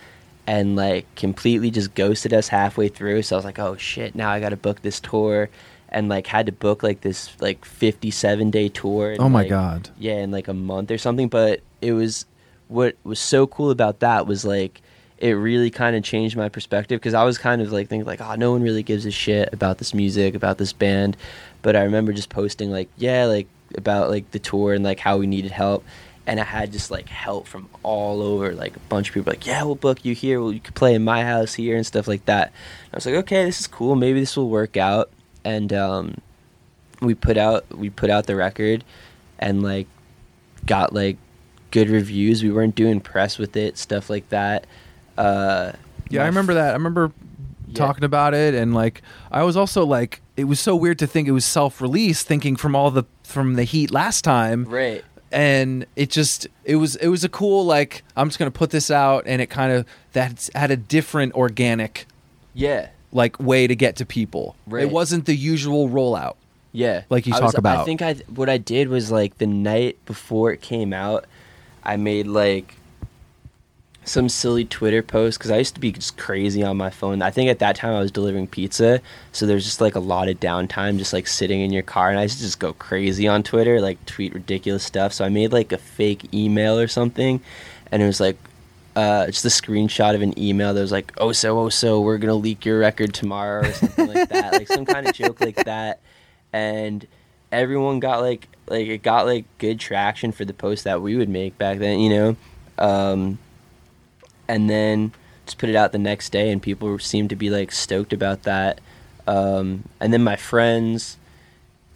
and 0.47 0.77
like 0.77 1.07
completely 1.15 1.71
just 1.71 1.95
ghosted 1.95 2.35
us 2.35 2.49
halfway 2.49 2.89
through. 2.89 3.23
So 3.23 3.35
i 3.35 3.39
was 3.39 3.45
like 3.45 3.59
oh 3.59 3.77
shit 3.77 4.15
now 4.15 4.31
i 4.31 4.41
gotta 4.41 4.57
book 4.57 4.83
this 4.83 5.01
tour. 5.01 5.49
And 5.89 6.09
like 6.09 6.27
had 6.27 6.47
to 6.47 6.53
book 6.53 6.83
like 6.83 7.03
this 7.03 7.31
like 7.41 7.65
57 7.65 8.51
day 8.51 8.69
tour 8.69 9.13
in, 9.13 9.21
Oh 9.21 9.29
my 9.29 9.43
like, 9.43 9.49
God. 9.49 9.91
yeah 9.97 10.17
in 10.17 10.33
like 10.33 10.49
a 10.49 10.53
month 10.55 10.91
or 10.91 10.99
something. 10.99 11.29
But 11.29 11.61
it 11.81 11.93
was 11.93 12.27
what 12.67 12.97
was 13.05 13.21
so 13.21 13.47
cool 13.47 13.71
about 13.71 14.01
that 14.01 14.27
was 14.27 14.45
like 14.45 14.83
it 15.19 15.31
really 15.33 15.71
kind 15.71 15.95
of 15.95 16.03
changed 16.03 16.37
my 16.37 16.49
perspective 16.49 17.01
because 17.01 17.15
I 17.15 17.23
was 17.23 17.39
kind 17.39 17.63
of 17.63 17.71
like 17.71 17.89
thinking 17.89 18.07
like 18.07 18.21
oh 18.21 18.35
no 18.35 18.51
one 18.51 18.63
really 18.63 18.83
gives 18.83 19.07
a 19.07 19.13
shit 19.13 19.53
about 19.53 19.79
this 19.79 19.95
music 19.95 20.35
about 20.35 20.59
this 20.59 20.73
band. 20.73 21.17
But 21.63 21.77
I 21.77 21.85
remember 21.85 22.13
just 22.13 22.29
posting 22.29 22.71
like 22.73 22.89
yeah 22.97 23.27
like 23.27 23.47
about 23.79 24.11
like 24.11 24.29
the 24.33 24.41
tour 24.41 24.75
and 24.75 24.85
like 24.85 24.99
how 24.99 25.17
we 25.17 25.27
needed 25.29 25.53
help 25.53 25.85
and 26.27 26.41
I 26.41 26.45
had 26.45 26.73
just 26.73 26.91
like 26.91 27.09
help 27.09 27.47
from 27.47 27.69
all 27.83 28.23
over 28.23 28.55
like 28.55 28.77
a 28.77 28.81
bunch 28.81 29.09
of 29.09 29.15
people 29.15 29.31
like 29.33 29.47
yeah 29.47 29.63
we'll 29.63 29.75
book 29.75 30.05
you 30.05 30.15
here. 30.15 30.41
Well 30.41 30.53
you 30.53 30.61
could 30.61 30.75
play 30.75 30.95
in 30.95 31.05
my 31.05 31.23
house 31.25 31.55
here 31.55 31.77
and 31.77 31.87
stuff 31.87 32.09
like 32.09 32.25
that. 32.27 32.53
I 32.93 32.97
was 32.97 33.07
like 33.07 33.15
okay 33.17 33.45
this 33.45 33.61
is 33.61 33.67
cool. 33.67 33.95
Maybe 33.95 34.21
this 34.21 34.37
will 34.37 34.49
work 34.49 34.77
out. 34.77 35.11
And 35.45 35.73
um 35.73 36.17
we 37.01 37.15
put 37.15 37.37
out 37.37 37.65
we 37.77 37.91
put 37.91 38.09
out 38.11 38.27
the 38.27 38.37
record 38.37 38.85
and 39.39 39.63
like 39.63 39.87
got 40.65 40.93
like 40.95 41.19
good 41.71 41.91
reviews. 41.91 42.43
We 42.43 42.51
weren't 42.51 42.75
doing 42.75 43.01
press 43.01 43.37
with 43.39 43.57
it 43.57 43.77
stuff 43.77 44.09
like 44.09 44.29
that. 44.31 44.67
Uh 45.19 45.73
Yeah, 46.09 46.23
I 46.23 46.27
remember 46.27 46.55
that. 46.55 46.71
I 46.71 46.73
remember 46.75 47.13
Yeah. 47.67 47.75
talking 47.75 48.05
about 48.05 48.35
it, 48.35 48.55
and 48.55 48.73
like 48.75 49.03
I 49.33 49.43
was 49.43 49.57
also 49.57 49.85
like, 49.85 50.21
it 50.37 50.45
was 50.45 50.61
so 50.61 50.77
weird 50.77 50.99
to 51.01 51.07
think 51.07 51.27
it 51.29 51.33
was 51.33 51.45
self-released, 51.45 52.27
thinking 52.27 52.57
from 52.57 52.75
all 52.77 52.91
the 52.91 53.05
from 53.25 53.55
the 53.55 53.65
heat 53.65 53.91
last 53.91 54.23
time, 54.23 54.65
right 54.67 55.05
and 55.35 55.85
it 55.97 56.11
just 56.11 56.47
it 56.65 56.77
was 56.77 56.97
it 56.97 57.09
was 57.09 57.25
a 57.25 57.29
cool 57.29 57.67
like 57.67 58.03
I'm 58.17 58.29
just 58.29 58.39
gonna 58.39 58.51
put 58.51 58.71
this 58.71 58.91
out, 58.91 59.25
and 59.27 59.43
it 59.43 59.51
kind 59.51 59.73
of 59.73 59.85
that's 60.13 60.49
had 60.55 60.71
a 60.71 60.77
different 60.77 61.35
organic 61.35 62.07
yeah 62.55 62.89
like 63.13 63.39
way 63.41 63.67
to 63.67 63.77
get 63.77 63.97
to 63.97 64.07
people. 64.07 64.57
Right. 64.67 64.85
It 64.85 64.91
wasn't 64.91 65.27
the 65.27 65.35
usual 65.37 65.89
rollout. 65.89 66.37
Yeah, 66.73 67.03
Like 67.09 67.27
you 67.29 67.35
I 67.35 67.39
talk 67.39 67.47
was- 67.53 67.55
about. 67.55 67.79
I 67.79 67.85
think 67.85 68.03
I 68.03 68.15
what 68.35 68.49
I 68.49 68.59
did 68.59 68.89
was 68.89 69.11
like 69.13 69.39
the 69.39 69.47
night 69.47 69.97
before 70.07 70.51
it 70.53 70.61
came 70.61 70.93
out, 70.93 71.25
I 71.85 71.97
made 71.97 72.27
like 72.27 72.75
some 74.05 74.29
silly 74.29 74.65
Twitter 74.65 75.03
post 75.03 75.39
because 75.39 75.51
I 75.51 75.59
used 75.59 75.75
to 75.75 75.81
be 75.81 75.93
just 75.93 76.17
crazy 76.17 76.63
on 76.63 76.77
my 76.77 76.91
phone. 76.91 77.23
I 77.23 77.31
think 77.31 77.51
at 77.51 77.59
that 77.61 77.77
time 77.77 77.95
I 77.95 78.01
was 78.01 78.11
delivering 78.11 78.47
pizza, 78.47 79.01
so 79.33 79.47
there's 79.47 79.65
just 79.65 79.81
like 79.81 79.95
a 79.95 80.01
lot 80.01 80.29
of 80.29 80.41
downtime, 80.41 80.99
just 80.99 81.13
like 81.13 81.27
sitting 81.27 81.61
in 81.61 81.73
your 81.73 81.83
car, 81.83 82.11
and 82.11 82.19
I 82.19 82.23
used 82.23 82.39
to 82.39 82.45
just 82.45 82.59
go 82.59 82.73
crazy 82.75 83.27
on 83.29 83.43
Twitter, 83.43 83.81
like 83.81 84.05
tweet 84.07 84.35
ridiculous 84.35 84.85
stuff. 84.85 85.13
So 85.13 85.25
I 85.25 85.29
made 85.29 85.53
like 85.53 85.73
a 85.73 85.79
fake 85.79 86.33
email 86.35 86.79
or 86.79 86.89
something, 86.89 87.41
and 87.91 88.03
it 88.03 88.07
was 88.07 88.21
like. 88.21 88.37
Uh, 88.97 89.27
just 89.27 89.45
a 89.45 89.49
screenshot 89.49 90.15
of 90.15 90.23
an 90.23 90.39
email 90.39 90.73
that 90.73 90.81
was 90.81 90.93
like, 90.93 91.13
"Oh 91.19 91.33
so, 91.33 91.59
oh 91.59 91.69
so, 91.69 92.01
we're 92.01 92.17
gonna 92.17 92.33
leak 92.33 92.65
your 92.65 92.79
record 92.79 93.13
tomorrow" 93.13 93.63
or 93.69 93.73
something 93.73 94.07
like 94.07 94.29
that, 94.29 94.53
like 94.53 94.69
some 94.69 94.85
kind 94.85 95.09
of 95.09 95.15
joke 95.15 95.41
like 95.41 95.57
that 95.65 95.99
and 96.55 97.07
everyone 97.51 98.01
got 98.01 98.21
like 98.21 98.49
like 98.69 98.87
it 98.87 99.03
got 99.03 99.27
like 99.27 99.45
good 99.59 99.79
traction 99.79 100.33
for 100.33 100.45
the 100.45 100.55
post 100.55 100.85
that 100.85 101.03
we 101.03 101.17
would 101.17 101.29
make 101.29 101.59
back 101.59 101.79
then 101.79 101.99
you 101.99 102.09
know 102.09 102.37
um 102.79 103.39
and 104.49 104.69
then 104.69 105.13
just 105.47 105.59
put 105.59 105.69
it 105.69 105.77
out 105.77 105.93
the 105.93 105.99
next 105.99 106.31
day 106.31 106.51
and 106.51 106.63
people 106.63 106.99
seemed 106.99 107.31
to 107.31 107.37
be 107.37 107.51
like 107.51 107.73
stoked 107.73 108.13
about 108.13 108.43
that. 108.45 108.81
Um 109.27 109.85
and 110.01 110.13
then 110.13 110.23
my 110.23 110.37
friends 110.37 111.17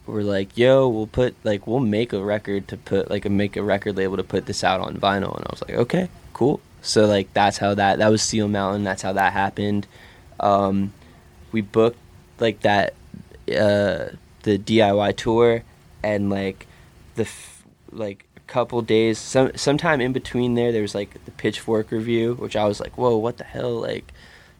were 0.05 0.23
like 0.23 0.57
yo 0.57 0.87
we'll 0.87 1.07
put 1.07 1.35
like 1.43 1.67
we'll 1.67 1.79
make 1.79 2.13
a 2.13 2.23
record 2.23 2.67
to 2.67 2.77
put 2.77 3.09
like 3.11 3.25
a 3.25 3.29
make 3.29 3.55
a 3.55 3.61
record 3.61 3.95
label 3.95 4.17
to 4.17 4.23
put 4.23 4.45
this 4.45 4.63
out 4.63 4.81
on 4.81 4.95
vinyl. 4.97 5.35
And 5.35 5.45
i 5.45 5.51
was 5.51 5.61
like 5.67 5.77
okay 5.77 6.09
cool. 6.33 6.61
So 6.81 7.05
like 7.05 7.33
that's 7.33 7.57
how 7.57 7.73
that 7.75 7.99
that 7.99 8.09
was 8.09 8.21
seal 8.21 8.47
mountain 8.47 8.83
that's 8.83 9.01
how 9.01 9.13
that 9.13 9.33
happened. 9.33 9.87
Um 10.39 10.93
we 11.51 11.61
booked 11.61 11.99
like 12.39 12.61
that 12.61 12.93
uh 13.49 14.09
the 14.43 14.57
DIY 14.57 15.15
tour 15.17 15.63
and 16.03 16.29
like 16.29 16.65
the 17.15 17.23
f- 17.23 17.63
like 17.91 18.25
couple 18.49 18.81
days 18.81 19.17
some 19.17 19.51
sometime 19.55 20.01
in 20.01 20.11
between 20.11 20.55
there 20.55 20.71
there 20.71 20.81
was 20.81 20.95
like 20.95 21.23
the 21.25 21.31
pitchfork 21.31 21.91
review 21.91 22.33
which 22.33 22.55
I 22.55 22.65
was 22.65 22.79
like 22.79 22.97
whoa 22.97 23.15
what 23.17 23.37
the 23.37 23.43
hell 23.43 23.79
like 23.79 24.11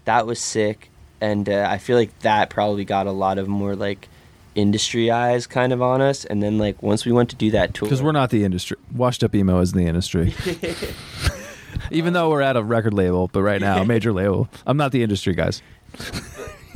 that 0.06 0.26
was 0.26 0.40
sick 0.40 0.90
and 1.20 1.50
uh, 1.50 1.68
I 1.70 1.78
feel 1.80 1.98
like 1.98 2.18
that 2.20 2.50
probably 2.50 2.86
got 2.86 3.08
a 3.08 3.12
lot 3.12 3.38
of 3.38 3.48
more 3.48 3.76
like 3.76 4.08
industry 4.56 5.10
eyes 5.12 5.48
kind 5.48 5.74
of 5.74 5.82
on 5.82 6.02
us 6.02 6.26
and 6.26 6.42
then 6.42 6.58
like 6.58 6.82
once 6.82 7.06
we 7.06 7.12
went 7.12 7.30
to 7.30 7.36
do 7.36 7.52
that 7.52 7.74
tour 7.74 7.88
Because 7.88 8.02
we're 8.02 8.12
not 8.12 8.30
the 8.30 8.44
industry. 8.44 8.78
Washed 8.94 9.24
Up 9.24 9.34
Emo 9.36 9.60
is 9.60 9.72
the 9.74 9.86
industry. 9.86 10.34
Even 11.92 12.14
though 12.14 12.30
we're 12.30 12.42
at 12.42 12.58
a 12.58 12.64
record 12.64 12.94
label, 12.94 13.30
but 13.32 13.42
right 13.42 13.62
now, 13.62 13.82
a 13.82 13.86
major 13.86 14.12
label. 14.12 14.50
I'm 14.66 14.78
not 14.78 14.92
the 14.92 15.02
industry, 15.04 15.34
guys. 15.34 15.62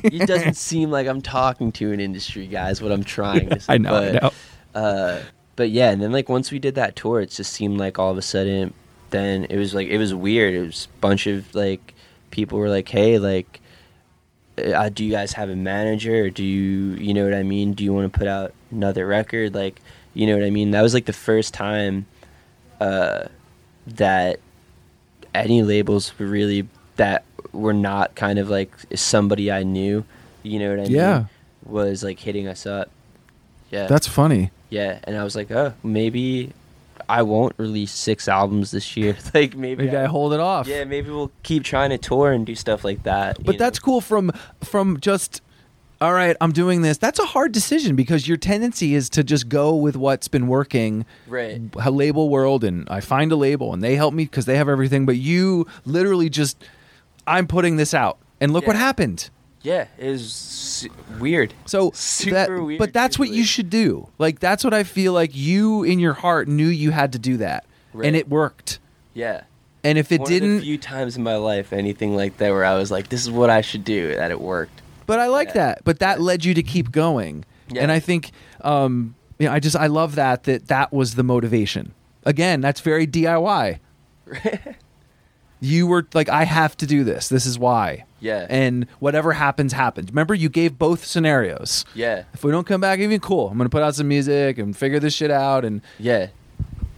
it 0.03 0.27
doesn't 0.27 0.55
seem 0.55 0.91
like 0.91 1.07
I'm 1.07 1.21
talking 1.21 1.71
to 1.73 1.91
an 1.91 1.99
industry 1.99 2.47
guys. 2.47 2.81
what 2.81 2.91
I'm 2.91 3.03
trying 3.03 3.49
to 3.49 3.59
say 3.59 3.73
I 3.73 3.77
know, 3.77 3.89
but, 3.89 4.15
I 4.15 4.19
know. 4.19 4.31
uh 4.75 5.21
but 5.55 5.69
yeah 5.69 5.89
and 5.91 6.01
then 6.01 6.11
like 6.11 6.29
once 6.29 6.51
we 6.51 6.59
did 6.59 6.75
that 6.75 6.95
tour 6.95 7.21
it 7.21 7.29
just 7.29 7.51
seemed 7.53 7.77
like 7.77 7.99
all 7.99 8.11
of 8.11 8.17
a 8.17 8.21
sudden 8.21 8.73
then 9.11 9.45
it 9.45 9.57
was 9.57 9.75
like 9.75 9.87
it 9.89 9.97
was 9.99 10.11
weird. 10.13 10.55
It 10.55 10.61
was 10.65 10.87
a 10.91 10.99
bunch 10.99 11.27
of 11.27 11.53
like 11.53 11.93
people 12.31 12.57
were 12.57 12.69
like 12.69 12.89
hey 12.89 13.19
like 13.19 13.59
uh, 14.57 14.89
do 14.89 15.03
you 15.03 15.11
guys 15.11 15.33
have 15.33 15.49
a 15.49 15.55
manager? 15.55 16.25
Or 16.25 16.29
do 16.29 16.43
you 16.43 16.95
you 16.95 17.13
know 17.13 17.23
what 17.23 17.33
i 17.33 17.43
mean? 17.43 17.73
Do 17.73 17.83
you 17.83 17.93
want 17.93 18.11
to 18.11 18.17
put 18.17 18.27
out 18.27 18.53
another 18.71 19.05
record? 19.05 19.53
Like 19.53 19.79
you 20.15 20.25
know 20.27 20.35
what 20.35 20.43
i 20.45 20.49
mean? 20.49 20.71
That 20.71 20.81
was 20.81 20.93
like 20.95 21.05
the 21.05 21.13
first 21.13 21.53
time 21.53 22.05
uh 22.79 23.25
that 23.85 24.39
any 25.35 25.61
labels 25.63 26.17
were 26.17 26.25
really 26.25 26.67
that 26.95 27.23
were 27.51 27.73
not 27.73 28.15
kind 28.15 28.39
of 28.39 28.49
like 28.49 28.71
somebody 28.95 29.51
i 29.51 29.61
knew 29.63 30.05
you 30.43 30.57
know 30.59 30.69
what 30.69 30.79
i 30.79 30.83
mean 30.83 30.91
Yeah. 30.91 31.25
was 31.65 32.03
like 32.03 32.19
hitting 32.19 32.47
us 32.47 32.65
up. 32.65 32.89
Yeah. 33.71 33.87
That's 33.87 34.07
funny. 34.07 34.51
Yeah, 34.73 34.99
and 35.03 35.15
I 35.15 35.23
was 35.23 35.35
like, 35.35 35.51
oh, 35.51 35.75
maybe 35.83 36.51
I 37.07 37.21
won't 37.21 37.53
release 37.57 37.91
six 37.91 38.27
albums 38.27 38.71
this 38.71 38.97
year. 38.97 39.15
like 39.33 39.55
maybe, 39.55 39.85
Maybe 39.85 39.95
I 39.95 40.05
hold 40.05 40.33
it 40.33 40.39
off. 40.39 40.67
Yeah, 40.67 40.83
maybe 40.83 41.11
we'll 41.11 41.31
keep 41.43 41.63
trying 41.63 41.91
to 41.91 41.99
tour 41.99 42.31
and 42.31 42.43
do 42.43 42.55
stuff 42.55 42.83
like 42.83 43.03
that. 43.03 43.43
But 43.43 43.59
that's 43.59 43.79
know? 43.79 43.85
cool 43.85 44.01
from 44.01 44.31
from 44.61 44.99
just 44.99 45.41
all 46.01 46.11
right, 46.11 46.35
I'm 46.41 46.51
doing 46.51 46.81
this. 46.81 46.97
That's 46.97 47.19
a 47.19 47.25
hard 47.25 47.51
decision 47.51 47.95
because 47.95 48.27
your 48.27 48.35
tendency 48.35 48.95
is 48.95 49.09
to 49.11 49.23
just 49.23 49.47
go 49.47 49.75
with 49.75 49.95
what's 49.95 50.27
been 50.27 50.47
working. 50.47 51.05
right. 51.27 51.61
A 51.79 51.91
label 51.91 52.29
world 52.29 52.63
and 52.63 52.89
I 52.89 52.99
find 52.99 53.31
a 53.31 53.35
label 53.35 53.73
and 53.73 53.83
they 53.83 53.95
help 53.95 54.13
me 54.13 54.25
because 54.25 54.45
they 54.45 54.57
have 54.57 54.67
everything, 54.67 55.05
but 55.05 55.17
you 55.17 55.67
literally 55.85 56.29
just 56.29 56.61
I'm 57.27 57.45
putting 57.45 57.77
this 57.77 57.93
out. 57.93 58.17
And 58.41 58.51
look 58.51 58.65
what 58.65 58.75
happened. 58.75 59.29
Yeah, 59.63 59.87
it 59.97 60.09
was 60.09 60.87
weird. 61.19 61.53
So 61.65 61.91
Super 61.95 62.33
that, 62.35 62.49
weird, 62.49 62.79
but 62.79 62.93
that's 62.93 63.17
what 63.17 63.29
you 63.29 63.43
should 63.45 63.69
do. 63.69 64.09
Like 64.17 64.39
that's 64.39 64.63
what 64.63 64.73
I 64.73 64.83
feel 64.83 65.13
like 65.13 65.31
you 65.33 65.83
in 65.83 65.99
your 65.99 66.13
heart 66.13 66.47
knew 66.47 66.67
you 66.67 66.91
had 66.91 67.13
to 67.13 67.19
do 67.19 67.37
that, 67.37 67.65
Right. 67.93 68.05
and 68.07 68.15
it 68.15 68.27
worked. 68.29 68.79
Yeah. 69.13 69.43
And 69.85 69.97
if 69.97 70.11
it 70.11 70.21
One 70.21 70.29
didn't, 70.29 70.61
few 70.61 70.77
times 70.77 71.17
in 71.17 71.23
my 71.23 71.35
life, 71.37 71.73
anything 71.73 72.15
like 72.15 72.37
that, 72.37 72.51
where 72.51 72.63
I 72.65 72.75
was 72.75 72.91
like, 72.91 73.09
"This 73.09 73.21
is 73.21 73.31
what 73.31 73.49
I 73.49 73.61
should 73.61 73.83
do," 73.83 74.15
that 74.15 74.31
it 74.31 74.39
worked. 74.41 74.81
but 75.05 75.19
I 75.19 75.27
like 75.27 75.49
Yeah. 75.49 75.53
that. 75.53 75.81
But 75.83 75.99
that 75.99 76.21
led 76.21 76.45
you 76.45 76.53
to 76.53 76.63
keep 76.63 76.91
going, 76.91 77.43
Yeah. 77.69 77.83
and 77.83 77.91
I 77.91 77.99
think, 77.99 78.31
um, 78.61 79.15
you 79.39 79.47
know, 79.47 79.53
I 79.53 79.59
just 79.59 79.75
I 79.75 79.87
love 79.87 80.15
that 80.15 80.43
that 80.43 80.67
that 80.67 80.93
was 80.93 81.15
the 81.15 81.23
motivation. 81.23 81.91
Again, 82.25 82.61
that's 82.61 82.79
very 82.81 83.05
DIY. 83.05 83.79
you 85.63 85.87
were 85.87 86.05
like, 86.13 86.27
I 86.27 86.43
have 86.43 86.75
to 86.77 86.85
do 86.85 87.05
this. 87.05 87.29
This 87.29 87.45
is 87.45 87.57
why. 87.57 88.03
Yeah. 88.19 88.47
And 88.49 88.85
whatever 88.99 89.31
happens, 89.31 89.71
happens. 89.71 90.09
Remember, 90.09 90.33
you 90.33 90.49
gave 90.49 90.77
both 90.77 91.05
scenarios. 91.05 91.85
Yeah. 91.95 92.23
If 92.33 92.43
we 92.43 92.51
don't 92.51 92.67
come 92.67 92.81
back, 92.81 92.99
even 92.99 93.21
cool. 93.21 93.47
I'm 93.47 93.57
gonna 93.57 93.69
put 93.69 93.81
out 93.81 93.95
some 93.95 94.09
music 94.09 94.57
and 94.57 94.75
figure 94.75 94.99
this 94.99 95.13
shit 95.13 95.31
out, 95.31 95.63
and 95.63 95.81
Yeah. 95.99 96.27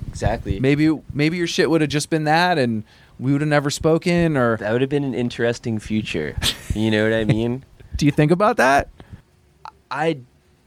Exactly. 0.07 0.59
maybe 0.59 0.97
maybe 1.13 1.37
your 1.37 1.45
shit 1.47 1.69
would 1.69 1.81
have 1.81 1.89
just 1.91 2.09
been 2.09 2.23
that, 2.23 2.57
and 2.57 2.83
we 3.19 3.31
would 3.33 3.41
have 3.41 3.47
never 3.49 3.69
spoken. 3.69 4.35
Or 4.35 4.57
that 4.57 4.71
would 4.71 4.81
have 4.81 4.89
been 4.89 5.03
an 5.03 5.13
interesting 5.13 5.77
future. 5.77 6.35
You 6.73 6.89
know 6.89 7.03
what 7.03 7.13
I 7.13 7.23
mean? 7.23 7.63
do 7.97 8.05
you 8.07 8.11
think 8.11 8.31
about 8.31 8.57
that? 8.57 8.89
I 9.91 10.17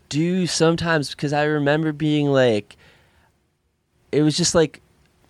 do 0.08 0.46
sometimes 0.46 1.10
because 1.10 1.32
I 1.32 1.44
remember 1.44 1.92
being 1.92 2.28
like, 2.28 2.76
it 4.12 4.22
was 4.22 4.36
just 4.36 4.54
like, 4.54 4.80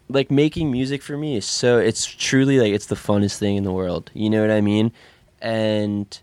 like 0.08 0.30
making 0.30 0.70
music 0.70 1.02
for 1.02 1.16
me 1.16 1.36
is 1.36 1.44
so 1.44 1.78
it's 1.78 2.06
truly 2.06 2.58
like 2.58 2.72
it's 2.72 2.86
the 2.86 2.94
funnest 2.94 3.38
thing 3.38 3.56
in 3.56 3.64
the 3.64 3.72
world. 3.72 4.10
You 4.14 4.30
know 4.30 4.40
what 4.40 4.50
I 4.50 4.60
mean? 4.60 4.92
And 5.40 6.18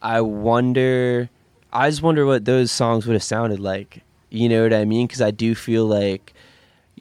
I 0.00 0.20
wonder, 0.20 1.30
I 1.72 1.88
just 1.88 2.02
wonder 2.02 2.26
what 2.26 2.44
those 2.44 2.70
songs 2.70 3.06
would 3.06 3.14
have 3.14 3.22
sounded 3.22 3.60
like. 3.60 4.02
You 4.30 4.48
know 4.48 4.62
what 4.62 4.74
I 4.74 4.84
mean? 4.84 5.06
Because 5.06 5.22
I 5.22 5.30
do 5.30 5.54
feel 5.54 5.86
like, 5.86 6.32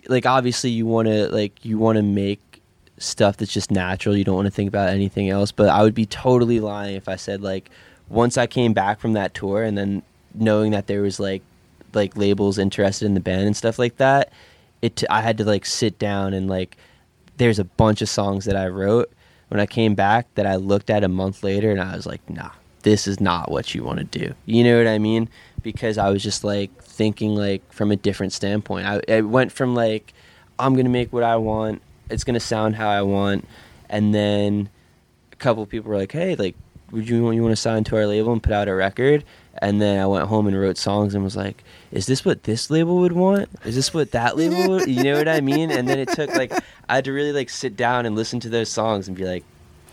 like 0.07 0.25
obviously 0.25 0.69
you 0.69 0.85
want 0.85 1.07
to 1.07 1.27
like 1.29 1.63
you 1.63 1.77
want 1.77 1.97
to 1.97 2.01
make 2.01 2.61
stuff 2.97 3.37
that's 3.37 3.53
just 3.53 3.71
natural. 3.71 4.15
You 4.15 4.23
don't 4.23 4.35
want 4.35 4.47
to 4.47 4.51
think 4.51 4.67
about 4.67 4.89
anything 4.89 5.29
else. 5.29 5.51
But 5.51 5.69
I 5.69 5.83
would 5.83 5.95
be 5.95 6.05
totally 6.05 6.59
lying 6.59 6.95
if 6.95 7.09
I 7.09 7.15
said 7.15 7.41
like 7.41 7.69
once 8.09 8.37
I 8.37 8.47
came 8.47 8.73
back 8.73 8.99
from 8.99 9.13
that 9.13 9.33
tour 9.33 9.63
and 9.63 9.77
then 9.77 10.03
knowing 10.33 10.71
that 10.71 10.87
there 10.87 11.01
was 11.01 11.19
like 11.19 11.41
like 11.93 12.15
labels 12.15 12.57
interested 12.57 13.05
in 13.05 13.13
the 13.13 13.19
band 13.19 13.45
and 13.45 13.57
stuff 13.57 13.77
like 13.77 13.97
that, 13.97 14.31
it 14.81 15.03
I 15.09 15.21
had 15.21 15.37
to 15.39 15.45
like 15.45 15.65
sit 15.65 15.99
down 15.99 16.33
and 16.33 16.49
like 16.49 16.77
there's 17.37 17.59
a 17.59 17.63
bunch 17.63 18.01
of 18.01 18.09
songs 18.09 18.45
that 18.45 18.55
I 18.55 18.67
wrote 18.67 19.11
when 19.49 19.59
I 19.59 19.65
came 19.65 19.95
back 19.95 20.27
that 20.35 20.45
I 20.45 20.55
looked 20.55 20.89
at 20.89 21.03
a 21.03 21.07
month 21.07 21.43
later 21.43 21.71
and 21.71 21.81
I 21.81 21.95
was 21.95 22.05
like, 22.05 22.27
nah, 22.29 22.51
this 22.83 23.07
is 23.07 23.19
not 23.19 23.51
what 23.51 23.75
you 23.75 23.83
want 23.83 23.99
to 23.99 24.05
do. 24.05 24.33
You 24.45 24.63
know 24.63 24.77
what 24.77 24.87
I 24.87 24.97
mean? 24.97 25.29
Because 25.61 25.97
I 25.97 26.09
was 26.09 26.23
just 26.23 26.43
like 26.43 26.71
thinking 26.81 27.35
like 27.35 27.61
from 27.71 27.91
a 27.91 27.95
different 27.95 28.33
standpoint. 28.33 28.85
I, 29.09 29.21
went 29.21 29.51
from 29.51 29.75
like, 29.75 30.13
I'm 30.59 30.75
gonna 30.75 30.89
make 30.89 31.11
what 31.11 31.23
I 31.23 31.35
want. 31.37 31.81
It's 32.09 32.23
gonna 32.23 32.39
sound 32.39 32.75
how 32.75 32.89
I 32.89 33.01
want, 33.01 33.47
and 33.89 34.13
then 34.13 34.69
a 35.31 35.35
couple 35.37 35.65
people 35.65 35.91
were 35.91 35.97
like, 35.97 36.11
hey, 36.11 36.35
like, 36.35 36.55
would 36.91 37.07
you 37.07 37.31
you 37.31 37.41
want 37.41 37.53
to 37.53 37.61
sign 37.61 37.83
to 37.85 37.95
our 37.95 38.05
label 38.05 38.33
and 38.33 38.43
put 38.43 38.53
out 38.53 38.67
a 38.67 38.75
record? 38.75 39.23
And 39.61 39.79
then 39.79 39.99
I 39.99 40.07
went 40.07 40.27
home 40.27 40.47
and 40.47 40.59
wrote 40.59 40.77
songs 40.77 41.13
and 41.13 41.23
was 41.23 41.35
like, 41.35 41.63
is 41.91 42.07
this 42.07 42.25
what 42.25 42.43
this 42.43 42.71
label 42.71 42.97
would 43.01 43.11
want? 43.11 43.47
Is 43.63 43.75
this 43.75 43.93
what 43.93 44.11
that 44.11 44.35
label 44.35 44.67
would? 44.69 44.87
You 44.89 45.03
know 45.03 45.17
what 45.17 45.27
I 45.27 45.39
mean? 45.41 45.69
And 45.69 45.87
then 45.87 45.99
it 45.99 46.09
took 46.09 46.31
like 46.33 46.51
I 46.89 46.95
had 46.95 47.05
to 47.05 47.11
really 47.13 47.31
like 47.31 47.49
sit 47.49 47.75
down 47.77 48.05
and 48.07 48.15
listen 48.15 48.39
to 48.39 48.49
those 48.49 48.69
songs 48.69 49.07
and 49.07 49.15
be 49.15 49.23
like, 49.23 49.43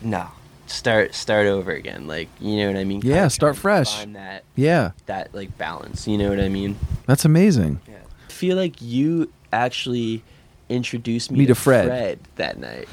no, 0.01 0.27
start 0.65 1.13
start 1.13 1.45
over 1.45 1.71
again. 1.71 2.07
Like 2.07 2.29
you 2.39 2.57
know 2.57 2.67
what 2.67 2.77
I 2.77 2.83
mean? 2.83 3.01
Yeah, 3.03 3.15
Kinda 3.15 3.29
start 3.29 3.55
trying 3.55 3.61
fresh. 3.61 3.95
Find 3.99 4.15
that 4.15 4.43
Yeah, 4.55 4.91
that 5.05 5.35
like 5.35 5.55
balance. 5.57 6.07
You 6.07 6.17
know 6.17 6.29
what 6.29 6.39
I 6.39 6.49
mean? 6.49 6.77
that's 7.05 7.25
amazing. 7.25 7.79
Yeah. 7.87 7.95
I 8.27 8.31
feel 8.31 8.57
like 8.57 8.81
you 8.81 9.31
actually 9.53 10.23
introduced 10.69 11.31
me, 11.31 11.39
Me 11.39 11.45
to 11.47 11.55
Fred. 11.55 11.85
Fred 11.87 12.19
that 12.37 12.57
night, 12.57 12.87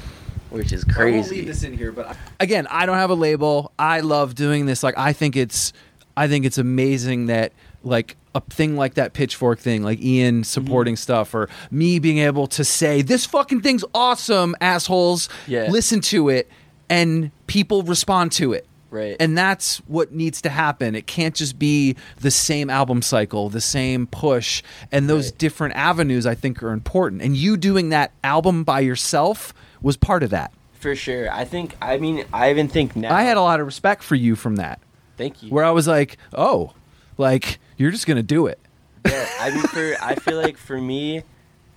which 0.49 0.71
is 0.73 0.83
crazy. 0.83 0.99
I 0.99 1.03
won't 1.17 1.27
crazy. 1.27 1.35
leave 1.37 1.47
this 1.47 1.63
in 1.63 1.75
here, 1.77 1.91
but 1.91 2.07
I- 2.09 2.15
again, 2.39 2.67
I 2.69 2.85
don't 2.85 2.97
have 2.97 3.09
a 3.09 3.15
label. 3.15 3.71
I 3.79 4.01
love 4.01 4.35
doing 4.35 4.65
this. 4.65 4.83
Like, 4.83 4.97
I 4.97 5.13
think 5.13 5.35
it's, 5.35 5.73
I 6.17 6.27
think 6.27 6.45
it's 6.45 6.57
amazing 6.57 7.27
that 7.27 7.53
like 7.83 8.17
a 8.35 8.41
thing 8.41 8.75
like 8.75 8.95
that 8.95 9.13
pitchfork 9.13 9.59
thing, 9.59 9.83
like 9.83 10.01
Ian 10.01 10.43
supporting 10.43 10.95
Mm-hmm. 10.95 10.99
stuff, 10.99 11.33
or 11.33 11.47
me 11.71 11.99
being 11.99 12.17
able 12.17 12.47
to 12.47 12.63
say 12.65 13.01
this 13.01 13.25
fucking 13.25 13.61
thing's 13.61 13.85
awesome, 13.93 14.55
assholes. 14.59 15.29
Yeah. 15.47 15.67
Listen 15.69 16.01
to 16.01 16.29
it, 16.29 16.49
and 16.89 17.31
people 17.47 17.83
respond 17.83 18.31
to 18.33 18.53
it. 18.53 18.65
Right. 18.89 19.17
And 19.19 19.37
that's 19.37 19.77
what 19.87 20.13
needs 20.13 20.41
to 20.43 20.49
happen. 20.49 20.95
It 20.95 21.07
can't 21.07 21.35
just 21.35 21.59
be 21.59 21.95
the 22.21 22.31
same 22.31 22.69
album 22.69 23.01
cycle, 23.01 23.49
the 23.49 23.59
same 23.61 24.07
push. 24.07 24.63
And 24.93 25.09
those 25.09 25.27
Right. 25.27 25.37
different 25.39 25.75
avenues 25.75 26.25
I 26.25 26.35
think 26.35 26.63
are 26.63 26.71
important. 26.71 27.21
And 27.21 27.35
you 27.35 27.57
doing 27.57 27.89
that 27.89 28.11
album 28.23 28.63
by 28.63 28.79
yourself 28.79 29.53
was 29.81 29.97
part 29.97 30.23
of 30.23 30.29
that. 30.29 30.53
For 30.79 30.95
sure. 30.95 31.29
I 31.33 31.43
think. 31.43 31.75
I 31.81 31.97
mean, 31.97 32.23
I 32.31 32.49
even 32.49 32.69
think 32.69 32.95
now. 32.95 33.13
I 33.13 33.23
had 33.23 33.35
a 33.35 33.41
lot 33.41 33.59
of 33.59 33.65
respect 33.65 34.03
for 34.03 34.15
you 34.15 34.35
from 34.35 34.55
that. 34.55 34.79
Thank 35.17 35.43
you. 35.43 35.49
Where 35.49 35.65
I 35.65 35.71
was 35.71 35.87
like, 35.87 36.17
"Oh, 36.33 36.73
like 37.17 37.59
you're 37.77 37.91
just 37.91 38.07
going 38.07 38.17
to 38.17 38.23
do 38.23 38.47
it." 38.47 38.59
yeah, 39.05 39.27
I 39.39 39.51
mean, 39.51 39.63
for 39.63 39.95
I 40.01 40.15
feel 40.15 40.37
like 40.41 40.57
for 40.57 40.79
me, 40.79 41.23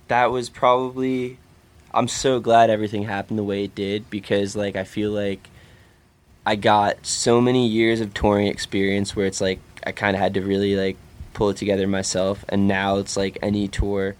that 0.07 0.31
was 0.31 0.49
probably. 0.49 1.37
I'm 1.93 2.07
so 2.07 2.39
glad 2.39 2.69
everything 2.69 3.03
happened 3.03 3.37
the 3.37 3.43
way 3.43 3.65
it 3.65 3.75
did 3.75 4.09
because, 4.09 4.55
like, 4.55 4.77
I 4.77 4.85
feel 4.85 5.11
like 5.11 5.49
I 6.45 6.55
got 6.55 7.05
so 7.05 7.41
many 7.41 7.67
years 7.67 7.99
of 7.99 8.13
touring 8.13 8.47
experience 8.47 9.13
where 9.13 9.25
it's 9.25 9.41
like 9.41 9.59
I 9.85 9.91
kind 9.91 10.15
of 10.15 10.21
had 10.21 10.35
to 10.35 10.41
really 10.41 10.75
like 10.75 10.97
pull 11.33 11.49
it 11.49 11.57
together 11.57 11.87
myself, 11.87 12.45
and 12.49 12.67
now 12.67 12.97
it's 12.97 13.17
like 13.17 13.37
any 13.41 13.67
tour, 13.67 14.15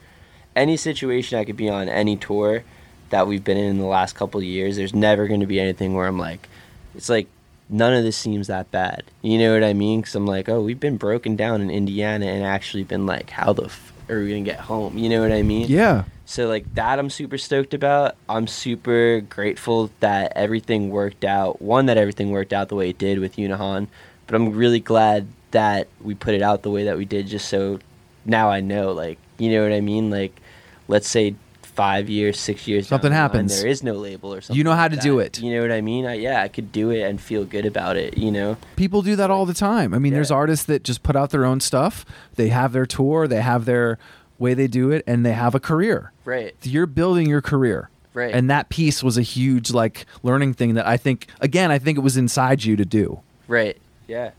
any 0.55 0.77
situation 0.77 1.39
I 1.39 1.45
could 1.45 1.57
be 1.57 1.69
on, 1.69 1.87
any 1.87 2.17
tour 2.17 2.63
that 3.09 3.27
we've 3.27 3.43
been 3.43 3.57
in 3.57 3.65
in 3.65 3.77
the 3.77 3.85
last 3.85 4.15
couple 4.15 4.39
of 4.39 4.45
years. 4.45 4.75
There's 4.75 4.93
never 4.93 5.27
going 5.27 5.41
to 5.41 5.45
be 5.45 5.59
anything 5.59 5.93
where 5.93 6.07
I'm 6.07 6.19
like, 6.19 6.47
it's 6.95 7.09
like 7.09 7.27
none 7.71 7.93
of 7.93 8.03
this 8.03 8.17
seems 8.17 8.47
that 8.47 8.69
bad. 8.69 9.03
You 9.21 9.39
know 9.39 9.53
what 9.53 9.63
I 9.63 9.73
mean? 9.73 10.01
Because 10.01 10.13
I'm 10.13 10.27
like, 10.27 10.49
oh, 10.49 10.61
we've 10.61 10.79
been 10.79 10.97
broken 10.97 11.35
down 11.35 11.61
in 11.61 11.71
Indiana 11.71 12.27
and 12.27 12.43
actually 12.43 12.83
been 12.83 13.05
like, 13.05 13.29
how 13.31 13.53
the 13.53 13.65
f- 13.65 13.93
are 14.09 14.19
we 14.19 14.29
gonna 14.29 14.41
get 14.41 14.59
home? 14.59 14.97
You 14.97 15.09
know 15.09 15.21
what 15.21 15.31
I 15.31 15.41
mean? 15.41 15.67
Yeah. 15.67 16.03
So 16.25 16.47
like 16.47 16.75
that, 16.75 16.99
I'm 16.99 17.09
super 17.09 17.37
stoked 17.37 17.73
about. 17.73 18.15
I'm 18.29 18.45
super 18.45 19.21
grateful 19.21 19.89
that 20.01 20.33
everything 20.35 20.89
worked 20.89 21.23
out. 21.23 21.61
One, 21.61 21.87
that 21.87 21.97
everything 21.97 22.31
worked 22.31 22.53
out 22.53 22.69
the 22.69 22.75
way 22.75 22.89
it 22.89 22.97
did 22.97 23.19
with 23.19 23.37
Yunahon, 23.37 23.87
but 24.27 24.35
I'm 24.35 24.51
really 24.51 24.79
glad 24.79 25.27
that 25.51 25.87
we 26.01 26.13
put 26.13 26.33
it 26.33 26.41
out 26.41 26.63
the 26.63 26.71
way 26.71 26.85
that 26.85 26.97
we 26.97 27.05
did, 27.05 27.27
just 27.27 27.47
so 27.49 27.79
now 28.25 28.49
I 28.49 28.61
know. 28.61 28.91
Like, 28.91 29.17
you 29.37 29.51
know 29.51 29.63
what 29.63 29.73
I 29.73 29.81
mean? 29.81 30.09
Like, 30.09 30.39
let's 30.87 31.07
say 31.07 31.35
five 31.81 32.09
years, 32.09 32.39
six 32.39 32.67
years, 32.67 32.87
Something 32.87 33.09
the 33.09 33.15
line, 33.15 33.21
happens. 33.23 33.59
there 33.59 33.67
is 33.67 33.81
no 33.81 33.93
label 33.93 34.31
or 34.31 34.39
something. 34.41 34.55
You 34.55 34.63
know 34.63 34.75
how 34.75 34.87
to 34.87 34.95
do 34.97 35.17
it. 35.17 35.41
You 35.41 35.51
know 35.55 35.63
what 35.63 35.71
I 35.71 35.81
mean? 35.81 36.05
I, 36.05 36.13
yeah, 36.13 36.43
I 36.43 36.47
could 36.47 36.71
do 36.71 36.91
it 36.91 37.01
and 37.01 37.19
feel 37.19 37.43
good 37.43 37.65
about 37.65 37.97
it. 37.97 38.19
You 38.19 38.29
know? 38.29 38.57
People 38.75 39.01
do 39.01 39.15
that 39.15 39.31
all 39.31 39.47
the 39.47 39.55
time. 39.55 39.91
I 39.95 39.97
mean, 39.97 40.13
there's 40.13 40.29
artists 40.29 40.65
that 40.67 40.83
just 40.83 41.01
put 41.01 41.15
out 41.15 41.31
their 41.31 41.43
own 41.43 41.59
stuff. 41.59 42.05
They 42.35 42.49
have 42.49 42.71
their 42.71 42.85
tour, 42.85 43.27
they 43.27 43.41
have 43.41 43.65
their 43.65 43.97
way 44.37 44.53
they 44.53 44.67
do 44.67 44.91
it, 44.91 45.03
and 45.07 45.25
they 45.25 45.33
have 45.33 45.55
a 45.55 45.59
career. 45.59 46.11
Right. 46.23 46.53
You're 46.61 46.85
building 46.85 47.27
your 47.27 47.41
career. 47.41 47.89
Right. 48.13 48.31
And 48.31 48.47
that 48.51 48.69
piece 48.69 49.01
was 49.01 49.17
a 49.17 49.23
huge 49.23 49.71
like 49.71 50.05
learning 50.21 50.53
thing 50.53 50.75
that 50.75 50.85
I 50.85 50.97
think 50.97 51.25
again, 51.39 51.71
I 51.71 51.79
think 51.79 51.97
it 51.97 52.01
was 52.01 52.15
inside 52.15 52.63
you 52.63 52.75
to 52.75 52.85
do. 52.85 53.21
Right. 53.47 53.77
Yeah. 54.07 54.31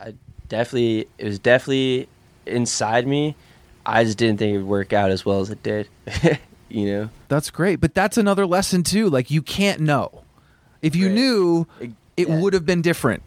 I 0.00 0.14
definitely 0.48 1.06
it 1.18 1.24
was 1.24 1.38
definitely 1.38 2.08
inside 2.46 3.06
me. 3.06 3.36
I 3.86 4.02
just 4.02 4.18
didn't 4.18 4.38
think 4.38 4.54
it 4.54 4.58
would 4.58 4.66
work 4.66 4.92
out 4.92 5.12
as 5.12 5.24
well 5.24 5.40
as 5.40 5.50
it 5.50 5.62
did. 5.62 5.88
you 6.68 6.86
know? 6.86 7.10
That's 7.28 7.50
great. 7.50 7.80
But 7.80 7.94
that's 7.94 8.16
another 8.18 8.46
lesson 8.46 8.82
too. 8.82 9.08
Like 9.10 9.30
you 9.30 9.42
can't 9.42 9.80
know. 9.80 10.22
If 10.82 10.94
you 10.94 11.06
Right. 11.06 11.14
knew, 11.14 11.66
It- 11.80 11.90
it 12.16 12.28
yeah. 12.28 12.40
would 12.40 12.52
have 12.54 12.64
been 12.66 12.82
different. 12.82 13.22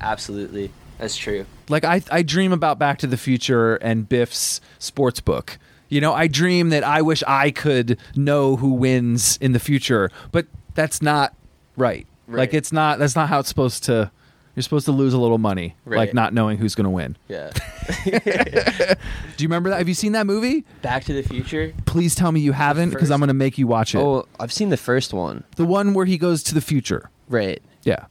Absolutely. 0.00 0.70
That's 0.98 1.16
true. 1.16 1.46
Like 1.68 1.84
I 1.84 2.02
I 2.10 2.22
dream 2.22 2.52
about 2.52 2.78
Back 2.78 2.98
to 2.98 3.06
the 3.06 3.16
Future 3.16 3.76
and 3.76 4.08
Biff's 4.08 4.60
sports 4.78 5.20
book. 5.20 5.58
You 5.88 6.00
know, 6.00 6.14
I 6.14 6.26
dream 6.26 6.70
that 6.70 6.84
I 6.84 7.02
wish 7.02 7.22
I 7.26 7.50
could 7.50 7.98
know 8.16 8.56
who 8.56 8.72
wins 8.72 9.36
in 9.40 9.52
the 9.52 9.58
future, 9.58 10.10
but 10.30 10.46
that's 10.74 11.02
not 11.02 11.34
right. 11.76 12.06
Like 12.28 12.54
it's 12.54 12.72
not 12.72 12.98
that's 12.98 13.14
not 13.16 13.28
how 13.28 13.40
it's 13.40 13.48
supposed 13.48 13.84
to 13.84 14.10
you're 14.54 14.62
supposed 14.62 14.84
to 14.86 14.92
lose 14.92 15.14
a 15.14 15.18
little 15.18 15.38
money, 15.38 15.76
like 15.86 16.12
not 16.14 16.34
knowing 16.34 16.58
who's 16.58 16.74
going 16.74 16.84
to 16.84 16.90
win. 16.90 17.16
Yeah. 17.28 17.50
Do 18.04 19.42
you 19.44 19.48
remember 19.48 19.70
that? 19.70 19.78
Have 19.78 19.88
you 19.88 19.94
seen 19.94 20.12
that 20.12 20.26
movie? 20.26 20.64
Back 20.82 21.04
to 21.04 21.12
the 21.12 21.22
Future. 21.22 21.72
Please 21.86 22.14
tell 22.14 22.30
me 22.32 22.40
you 22.40 22.52
haven't 22.52 22.90
because 22.90 23.10
I'm 23.10 23.18
going 23.20 23.28
to 23.28 23.34
make 23.34 23.58
you 23.58 23.66
watch 23.66 23.94
it. 23.94 23.98
Oh, 23.98 24.26
I've 24.38 24.52
seen 24.52 24.68
the 24.68 24.76
first 24.76 25.12
one. 25.12 25.44
The 25.56 25.64
one 25.64 25.94
where 25.94 26.06
he 26.06 26.18
goes 26.18 26.42
to 26.44 26.54
the 26.54 26.60
future. 26.60 27.10
Right. 27.28 27.62
Yeah. 27.82 28.06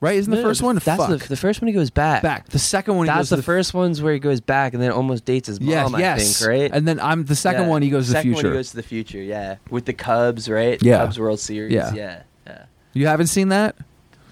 Right? 0.00 0.16
Isn't 0.16 0.32
the 0.32 0.38
No, 0.38 0.42
first 0.42 0.62
one? 0.62 0.74
That's 0.84 1.06
the, 1.06 1.16
the 1.28 1.36
first 1.36 1.62
one 1.62 1.68
he 1.68 1.72
goes 1.72 1.88
back. 1.90 2.22
back. 2.22 2.48
The 2.48 2.58
second 2.58 2.96
one 2.96 3.06
he 3.06 3.08
That's 3.08 3.18
goes 3.20 3.28
to 3.30 3.36
the 3.36 3.42
first 3.42 3.72
one's 3.72 4.02
where 4.02 4.12
he 4.12 4.18
goes 4.18 4.40
back 4.40 4.74
and 4.74 4.82
then 4.82 4.90
almost 4.90 5.24
dates 5.24 5.46
his 5.46 5.60
mom, 5.60 5.70
Yes, 5.70 5.94
I 5.94 5.98
yes. 6.00 6.38
think, 6.40 6.48
right? 6.50 6.70
And 6.74 6.88
then 6.88 6.98
I'm 6.98 7.24
the 7.24 7.36
second 7.36 7.62
Yeah. 7.62 7.68
one 7.68 7.82
he 7.82 7.88
goes 7.90 8.08
to 8.08 8.14
the 8.14 8.22
future. 8.22 8.48
One 8.48 8.52
he 8.54 8.58
goes 8.58 8.70
to 8.70 8.76
the 8.76 8.82
future, 8.82 9.22
yeah. 9.22 9.56
With 9.70 9.84
the 9.84 9.92
Cubs, 9.92 10.48
right? 10.48 10.82
Yeah. 10.82 10.98
Cubs 10.98 11.20
World 11.20 11.38
Series. 11.38 11.72
Yeah. 11.72 11.94
Yeah. 11.94 12.22
Yeah. 12.48 12.64
you 12.94 13.06
haven't 13.06 13.28
seen 13.28 13.50
that? 13.50 13.76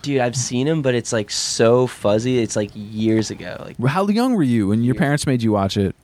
Dude, 0.02 0.20
I've 0.20 0.36
seen 0.36 0.66
him, 0.66 0.80
but 0.82 0.94
it's 0.94 1.12
like 1.12 1.30
so 1.30 1.86
fuzzy. 1.86 2.38
It's 2.38 2.56
like 2.56 2.70
years 2.74 3.30
ago. 3.30 3.56
Like 3.60 3.78
How 3.86 4.08
young 4.08 4.34
were 4.34 4.42
you 4.42 4.68
when 4.68 4.82
your 4.82 4.94
parents 4.94 5.26
made 5.26 5.42
you 5.42 5.52
watch 5.52 5.76
it? 5.76 5.94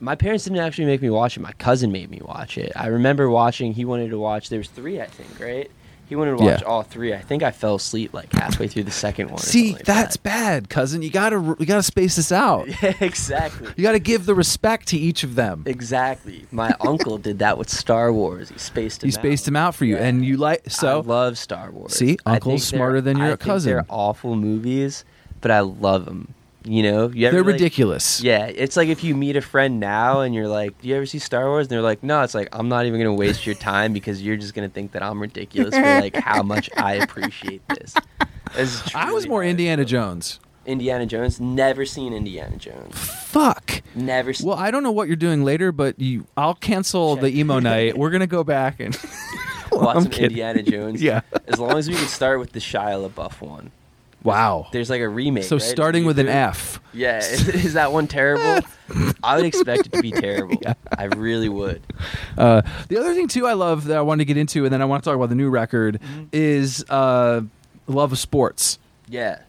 my 0.00 0.14
parents 0.14 0.44
didn't 0.44 0.58
actually 0.58 0.84
make 0.84 1.00
me 1.00 1.08
watch 1.08 1.36
it. 1.36 1.40
My 1.40 1.52
cousin 1.52 1.90
made 1.90 2.10
me 2.10 2.20
watch 2.22 2.58
it. 2.58 2.72
I 2.76 2.88
remember 2.88 3.30
watching. 3.30 3.72
He 3.72 3.84
wanted 3.84 4.10
to 4.10 4.18
watch. 4.18 4.50
There 4.50 4.58
was 4.58 4.68
three, 4.68 5.00
I 5.00 5.06
think, 5.06 5.40
right? 5.40 5.70
He 6.06 6.16
wanted 6.16 6.36
to 6.36 6.44
watch 6.44 6.60
Yeah. 6.60 6.66
all 6.66 6.82
three. 6.82 7.14
I 7.14 7.20
think 7.20 7.42
I 7.42 7.50
fell 7.50 7.76
asleep 7.76 8.12
like 8.12 8.30
halfway 8.32 8.68
through 8.68 8.84
the 8.84 8.90
second 8.90 9.30
one. 9.30 9.38
See, 9.38 9.72
like 9.72 9.84
that's 9.84 10.16
that. 10.16 10.22
bad, 10.22 10.68
cousin. 10.68 11.00
You 11.02 11.10
gotta 11.10 11.56
you 11.58 11.64
gotta 11.66 11.82
space 11.82 12.16
this 12.16 12.30
out. 12.30 12.68
Yeah, 12.82 12.92
exactly. 13.00 13.68
You 13.76 13.82
gotta 13.82 13.98
give 13.98 14.26
the 14.26 14.34
respect 14.34 14.88
to 14.88 14.98
each 14.98 15.24
of 15.24 15.34
them. 15.34 15.62
Exactly. 15.66 16.46
My 16.50 16.74
uncle 16.80 17.16
did 17.18 17.38
that 17.38 17.56
with 17.56 17.70
Star 17.70 18.12
Wars. 18.12 18.50
He 18.50 18.58
spaced 18.58 19.02
him 19.02 19.08
He 19.08 19.16
out. 19.16 19.20
spaced 19.20 19.44
them 19.46 19.56
out 19.56 19.74
for 19.74 19.86
you, 19.86 19.96
Yeah. 19.96 20.04
and 20.04 20.24
you 20.24 20.36
like 20.36 20.70
so. 20.70 21.00
I 21.00 21.02
love 21.02 21.38
Star 21.38 21.70
Wars. 21.70 21.94
See? 21.94 22.18
Uncle's 22.26 22.64
smarter 22.66 23.00
than 23.00 23.16
your 23.16 23.26
I 23.26 23.30
think 23.30 23.40
cousin. 23.40 23.72
They're 23.72 23.86
awful 23.88 24.36
movies, 24.36 25.04
but 25.40 25.50
I 25.50 25.60
love 25.60 26.04
them. 26.04 26.33
You 26.66 26.82
know, 26.82 27.08
you 27.08 27.30
They're 27.30 27.42
like- 27.42 27.52
ridiculous. 27.52 28.22
Yeah, 28.22 28.46
it's 28.46 28.74
like 28.76 28.88
if 28.88 29.04
you 29.04 29.14
meet 29.14 29.36
a 29.36 29.42
friend 29.42 29.78
now 29.80 30.20
and 30.22 30.34
you're 30.34 30.48
like, 30.48 30.80
"Do 30.80 30.88
you 30.88 30.96
ever 30.96 31.04
see 31.04 31.18
Star 31.18 31.46
Wars?" 31.46 31.66
and 31.66 31.70
they're 31.72 31.82
like, 31.82 32.02
"No." 32.02 32.22
It's 32.22 32.34
like 32.34 32.48
I'm 32.52 32.70
not 32.70 32.86
even 32.86 32.98
gonna 33.00 33.12
waste 33.12 33.44
your 33.44 33.54
time 33.54 33.92
because 33.92 34.22
you're 34.22 34.36
just 34.38 34.54
gonna 34.54 34.70
think 34.70 34.92
that 34.92 35.02
I'm 35.02 35.20
ridiculous 35.20 35.74
for 35.74 35.82
like 35.82 36.16
how 36.16 36.42
much 36.42 36.70
I 36.76 36.94
appreciate 36.94 37.60
this. 37.68 37.94
This 38.56 38.94
I 38.94 39.12
was 39.12 39.26
more 39.28 39.44
Indiana. 39.44 39.84
Jones. 39.84 40.40
Indiana 40.64 41.04
Jones. 41.04 41.38
Never 41.38 41.84
seen 41.84 42.14
Indiana 42.14 42.56
Jones. 42.56 42.96
Fuck. 42.96 43.82
Never. 43.94 44.32
Seen 44.32 44.48
Well, 44.48 44.56
I 44.56 44.70
don't 44.70 44.82
know 44.82 44.92
what 44.92 45.06
you're 45.08 45.16
doing 45.16 45.44
later, 45.44 45.70
but 45.72 46.00
you, 46.00 46.26
I'll 46.38 46.54
cancel 46.54 47.16
the 47.16 47.28
emo 47.28 47.58
night. 47.58 47.98
We're 47.98 48.08
gonna 48.10 48.26
go 48.26 48.42
back 48.42 48.80
and 48.80 48.96
watch 49.70 50.02
some. 50.04 50.12
Indiana 50.12 50.62
Jones. 50.62 51.02
Yeah. 51.02 51.20
As 51.46 51.58
long 51.60 51.76
as 51.76 51.88
we 51.90 51.94
can 51.94 52.06
start 52.08 52.40
with 52.40 52.52
the 52.52 52.60
Shia 52.60 53.06
LaBeouf 53.10 53.42
one. 53.42 53.70
Wow. 54.24 54.66
There's 54.72 54.90
like 54.90 55.00
a 55.00 55.08
remake. 55.08 55.44
So 55.44 55.56
right? 55.56 55.62
starting 55.62 56.04
with 56.04 56.18
an 56.18 56.28
F. 56.28 56.80
Yeah, 56.92 57.18
is, 57.18 57.48
is 57.66 57.72
that 57.74 57.92
one 57.92 58.06
terrible? 58.08 58.66
I 59.22 59.36
would 59.36 59.46
expect 59.46 59.86
it 59.86 59.92
to 59.92 60.02
be 60.02 60.10
terrible. 60.10 60.58
I 60.98 61.04
really 61.04 61.48
would. 61.48 61.82
Uh, 62.36 62.62
the 62.88 62.98
other 62.98 63.14
thing 63.14 63.28
too, 63.28 63.46
I 63.46 63.52
love 63.52 63.84
that 63.84 63.96
I 63.96 64.00
wanted 64.02 64.22
to 64.22 64.24
get 64.26 64.36
into, 64.36 64.64
and 64.64 64.72
then 64.72 64.82
I 64.82 64.84
want 64.84 65.04
to 65.04 65.08
talk 65.10 65.16
about 65.16 65.28
the 65.28 65.34
new 65.36 65.48
record 65.50 66.00
Mm-hmm. 66.02 66.24
is 66.32 66.84
uh, 66.90 67.42
love 67.86 68.12
of 68.12 68.18
sports. 68.18 68.78
Yeah. 69.08 69.40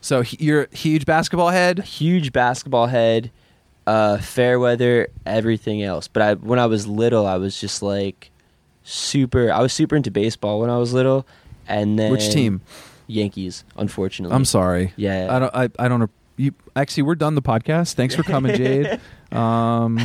So 0.00 0.22
he- 0.22 0.38
you're 0.40 0.62
a 0.72 0.76
huge 0.76 1.04
basketball 1.04 1.50
head. 1.50 1.80
Huge 1.80 2.32
basketball 2.32 2.86
head, 2.86 3.30
uh, 3.86 4.18
fair 4.18 4.58
weather, 4.58 5.08
everything 5.26 5.82
else. 5.82 6.08
But 6.08 6.22
I, 6.22 6.34
when 6.34 6.58
I 6.58 6.66
was 6.66 6.86
little, 6.86 7.26
I 7.26 7.36
was 7.36 7.60
just 7.60 7.82
like 7.82 8.30
super. 8.82 9.50
I 9.52 9.60
was 9.60 9.72
super 9.72 9.96
into 9.96 10.10
baseball 10.10 10.60
when 10.60 10.70
I 10.70 10.78
was 10.78 10.92
little, 10.92 11.26
and 11.68 11.98
then 11.98 12.12
Which 12.12 12.30
team? 12.30 12.60
Yankees. 13.10 13.64
Unfortunately, 13.76 14.34
I'm 14.34 14.44
sorry. 14.44 14.92
Yeah. 14.96 15.28
I 15.34 15.38
don't. 15.38 15.54
I, 15.54 15.68
I 15.84 15.88
don't. 15.88 16.10
You 16.36 16.54
actually, 16.74 17.02
we're 17.02 17.16
done 17.16 17.34
the 17.34 17.42
podcast. 17.42 17.94
Thanks 17.94 18.14
for 18.14 18.22
coming, 18.22 18.56
Jade. 18.56 19.00
Um. 19.32 19.98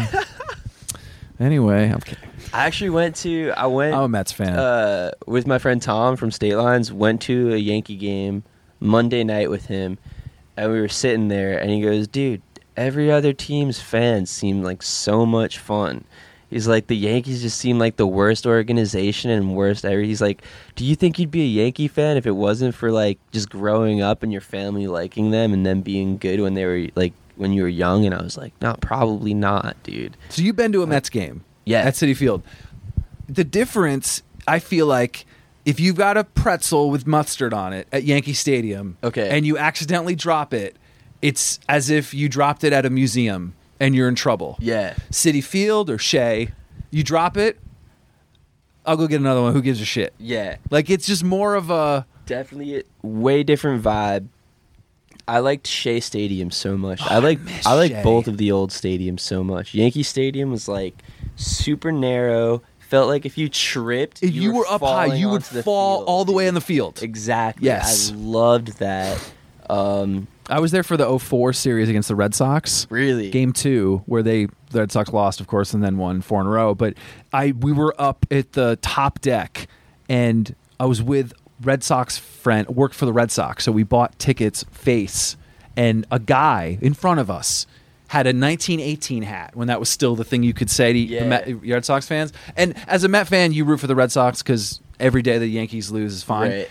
Anyway, 1.39 1.89
I'm 1.89 1.99
kidding. 1.99 2.24
I 2.53 2.66
actually 2.66 2.91
went 2.91 3.16
to. 3.18 3.51
I 3.58 3.66
went. 3.68 3.93
I'm 3.93 4.03
a 4.03 4.08
Mets 4.08 4.32
fan. 4.32 4.58
uh, 4.58 5.12
with 5.28 5.45
my 5.47 5.58
friend 5.58 5.82
Tom 5.82 6.16
from 6.16 6.32
State 6.32 6.56
Lines, 6.56 6.93
went 6.93 7.22
to 7.24 7.53
a 7.53 7.58
Yankee 7.58 7.97
game 7.97 8.43
Monday 8.80 9.24
night 9.24 9.49
with 9.49 9.66
him, 9.66 9.97
and 10.56 10.72
we 10.72 10.80
were 10.80 10.88
sitting 10.88 11.28
there, 11.28 11.58
and 11.58 11.70
he 11.72 11.82
goes, 11.82 12.08
"Dude, 12.08 12.41
every 12.78 13.12
other 13.12 13.34
team's 13.34 13.82
fans 13.82 14.30
seem 14.30 14.64
like 14.64 14.82
so 14.82 15.26
much 15.26 15.60
fun." 15.60 16.06
He's 16.49 16.67
like, 16.67 16.87
"The 16.87 16.95
Yankees 16.95 17.41
just 17.41 17.57
seem 17.57 17.79
like 17.79 17.97
the 17.97 18.07
worst 18.07 18.45
organization 18.45 19.31
and 19.31 19.55
worst 19.55 19.83
ever." 19.85 20.01
He's 20.01 20.21
like, 20.21 20.43
"Do 20.75 20.85
you 20.85 20.95
think 20.95 21.17
you'd 21.19 21.31
be 21.31 21.41
a 21.41 21.63
Yankee 21.63 21.87
fan 21.87 22.17
if 22.17 22.25
it 22.25 22.35
wasn't 22.35 22.75
for 22.75 22.91
like 22.91 23.17
just 23.31 23.49
growing 23.49 24.01
up 24.01 24.21
and 24.23 24.31
your 24.31 24.41
family 24.41 24.87
liking 24.87 25.31
them 25.31 25.53
and 25.53 25.65
them 25.65 25.81
being 25.81 26.17
good 26.17 26.39
when 26.39 26.53
they 26.53 26.65
were 26.65 26.87
like 26.95 27.13
when 27.35 27.51
you 27.51 27.63
were 27.63 27.67
young?" 27.69 28.05
And 28.05 28.13
I 28.13 28.21
was 28.21 28.37
like, 28.37 28.53
"Not 28.61 28.79
probably 28.81 29.33
not, 29.33 29.75
dude." 29.83 30.15
so 30.29 30.41
you've 30.41 30.55
been 30.55 30.71
to 30.73 30.83
a 30.83 30.87
Mets 30.87 31.09
game? 31.09 31.43
Yeah. 31.65 31.79
At 31.81 31.95
Citi 31.95 32.15
Field. 32.15 32.43
The 33.27 33.43
difference, 33.43 34.21
I 34.47 34.59
feel 34.59 34.85
like, 34.85 35.25
if 35.65 35.79
you've 35.79 35.95
got 35.95 36.15
a 36.15 36.23
pretzel 36.23 36.91
with 36.91 37.07
mustard 37.07 37.55
on 37.55 37.73
it 37.73 37.87
at 37.91 38.03
Yankee 38.03 38.33
Stadium, 38.33 38.97
Okay. 39.03 39.29
and 39.35 39.47
you 39.47 39.57
accidentally 39.57 40.13
drop 40.13 40.53
it, 40.53 40.75
it's 41.23 41.59
as 41.67 41.89
if 41.89 42.13
you 42.13 42.29
dropped 42.29 42.63
it 42.63 42.71
at 42.71 42.85
a 42.85 42.89
museum 42.91 43.53
and 43.80 43.95
you're 43.95 44.07
in 44.07 44.15
trouble. 44.15 44.57
Yeah. 44.59 44.95
Citi 45.11 45.43
Field 45.43 45.89
or 45.89 45.97
Shea, 45.97 46.49
you 46.91 47.03
drop 47.03 47.38
it, 47.38 47.59
I'll 48.86 48.97
go 48.97 49.07
get 49.07 49.19
another 49.19 49.41
one. 49.41 49.53
Who 49.53 49.61
gives 49.61 49.82
a 49.82 49.86
shit? 49.86 50.13
Yeah. 50.19 50.57
Like 50.69 50.89
it's 50.89 51.07
just 51.07 51.23
more 51.23 51.55
of 51.55 51.69
a 51.69 52.05
definitely 52.26 52.78
a 52.78 52.84
way 53.01 53.43
different 53.43 53.84
vibe. 53.84 54.28
I 55.28 55.39
liked 55.39 55.65
Shea 55.65 55.99
Stadium 55.99 56.51
so 56.51 56.78
much. 56.78 57.01
I 57.01 57.15
I 57.15 57.17
like 57.17 57.39
miss 57.39 57.65
I 57.65 57.73
like 57.73 58.03
both 58.03 58.28
of 58.28 58.38
the 58.38 58.51
old 58.51 58.69
stadiums 58.69 59.21
so 59.21 59.43
much. 59.43 59.73
Yankee 59.73 60.03
Stadium 60.03 60.51
was 60.51 60.67
like 60.67 61.01
super 61.36 61.91
narrow. 61.91 62.61
Felt 62.80 63.07
like 63.07 63.26
if 63.26 63.36
you 63.36 63.49
tripped, 63.49 64.21
if 64.21 64.36
you, 64.36 64.53
were 64.53 64.65
up 64.69 64.82
high, 64.82 65.07
you 65.07 65.30
would 65.30 65.43
fall 65.43 65.97
field, 65.97 66.07
all 66.07 66.23
the 66.23 66.32
way 66.32 66.45
in 66.45 66.53
the 66.53 66.61
field. 66.61 67.01
Exactly. 67.01 67.65
Yes. 67.65 68.11
I 68.11 68.15
loved 68.15 68.78
that. 68.78 69.19
Um, 69.67 70.28
I 70.49 70.59
was 70.59 70.71
there 70.71 70.83
for 70.83 70.95
the 70.97 71.17
04 71.19 71.53
series 71.53 71.89
against 71.89 72.07
the 72.07 72.15
Red 72.15 72.35
Sox. 72.35 72.85
really. 72.89 73.29
Game 73.31 73.51
two, 73.53 74.03
where 74.05 74.21
they 74.23 74.45
the 74.71 74.79
Red 74.79 74.91
Sox 74.91 75.11
lost, 75.11 75.39
of 75.41 75.47
course, 75.47 75.73
and 75.73 75.83
then 75.83 75.97
won 75.97 76.21
four 76.21 76.41
in 76.41 76.47
a 76.47 76.49
row. 76.49 76.75
But 76.75 76.95
I 77.33 77.51
we 77.51 77.71
were 77.71 77.95
up 77.99 78.25
at 78.29 78.53
the 78.53 78.77
top 78.81 79.21
deck, 79.21 79.67
and 80.09 80.53
I 80.79 80.85
was 80.85 81.01
with 81.01 81.33
Red 81.61 81.83
Sox 81.83 82.17
friend 82.17 82.67
worked 82.67 82.93
for 82.95 83.05
the 83.05 83.13
Red 83.13 83.31
Sox, 83.31 83.63
so 83.63 83.71
we 83.71 83.83
bought 83.83 84.19
tickets 84.19 84.63
face, 84.71 85.35
and 85.75 86.05
a 86.11 86.19
guy 86.19 86.77
in 86.81 86.93
front 86.93 87.19
of 87.19 87.29
us 87.31 87.65
had 88.09 88.27
a 88.27 88.29
1918 88.29 89.23
hat 89.23 89.55
when 89.55 89.67
that 89.67 89.79
was 89.79 89.89
still 89.89 90.15
the 90.15 90.23
thing 90.23 90.43
you 90.43 90.53
could 90.53 90.69
say 90.69 90.93
to 90.93 90.99
Yeah. 90.99 91.23
the 91.23 91.25
Met, 91.27 91.63
Red 91.65 91.85
Sox 91.85 92.07
fans. 92.07 92.31
And 92.55 92.75
as 92.87 93.03
a 93.03 93.07
Met 93.07 93.27
fan, 93.27 93.51
you 93.51 93.65
root 93.65 93.79
for 93.79 93.87
the 93.87 93.95
Red 93.95 94.11
Sox 94.11 94.43
because 94.43 94.79
every 94.99 95.23
day 95.23 95.39
the 95.39 95.47
Yankees 95.47 95.89
lose 95.89 96.13
is 96.13 96.21
fine. 96.23 96.51
Right. 96.51 96.69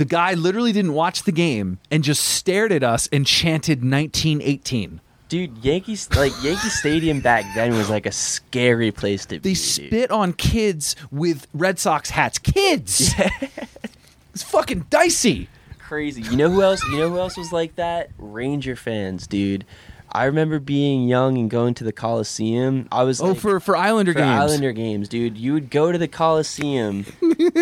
The 0.00 0.06
guy 0.06 0.32
literally 0.32 0.72
didn't 0.72 0.94
watch 0.94 1.24
the 1.24 1.30
game 1.30 1.78
and 1.90 2.02
just 2.02 2.24
stared 2.24 2.72
at 2.72 2.82
us 2.82 3.06
and 3.12 3.26
chanted 3.26 3.80
1918. 3.80 4.98
Dude, 5.28 5.58
Yankees 5.58 6.08
like 6.16 6.32
Yankee 6.42 6.68
Stadium 6.70 7.20
back 7.20 7.44
then 7.54 7.76
was 7.76 7.90
like 7.90 8.06
a 8.06 8.10
scary 8.10 8.92
place 8.92 9.26
to 9.26 9.38
be. 9.38 9.50
They 9.50 9.50
dude. 9.50 9.58
spit 9.58 10.10
on 10.10 10.32
kids 10.32 10.96
with 11.10 11.46
Red 11.52 11.78
Sox 11.78 12.08
hats. 12.08 12.38
Kids. 12.38 13.12
it's 14.32 14.42
fucking 14.42 14.86
dicey. 14.88 15.50
crazy. 15.78 16.22
You 16.22 16.36
know 16.38 16.48
who 16.48 16.62
else? 16.62 16.82
You 16.84 16.96
know 16.96 17.10
who 17.10 17.18
else 17.18 17.36
was 17.36 17.52
like 17.52 17.76
that? 17.76 18.08
Ranger 18.16 18.76
fans, 18.76 19.26
dude. 19.26 19.66
I 20.12 20.24
remember 20.24 20.58
being 20.58 21.08
young 21.08 21.38
and 21.38 21.48
going 21.50 21.74
to 21.74 21.84
the 21.84 21.92
Coliseum. 21.92 22.88
I 22.90 23.04
was 23.04 23.20
Oh, 23.20 23.28
like, 23.28 23.38
for 23.38 23.60
for 23.60 23.76
Islander 23.76 24.12
for 24.12 24.18
games. 24.20 24.40
Islander 24.40 24.72
games, 24.72 25.08
dude. 25.08 25.36
You 25.38 25.52
would 25.54 25.70
go 25.70 25.92
to 25.92 25.98
the 25.98 26.08
Coliseum 26.08 27.06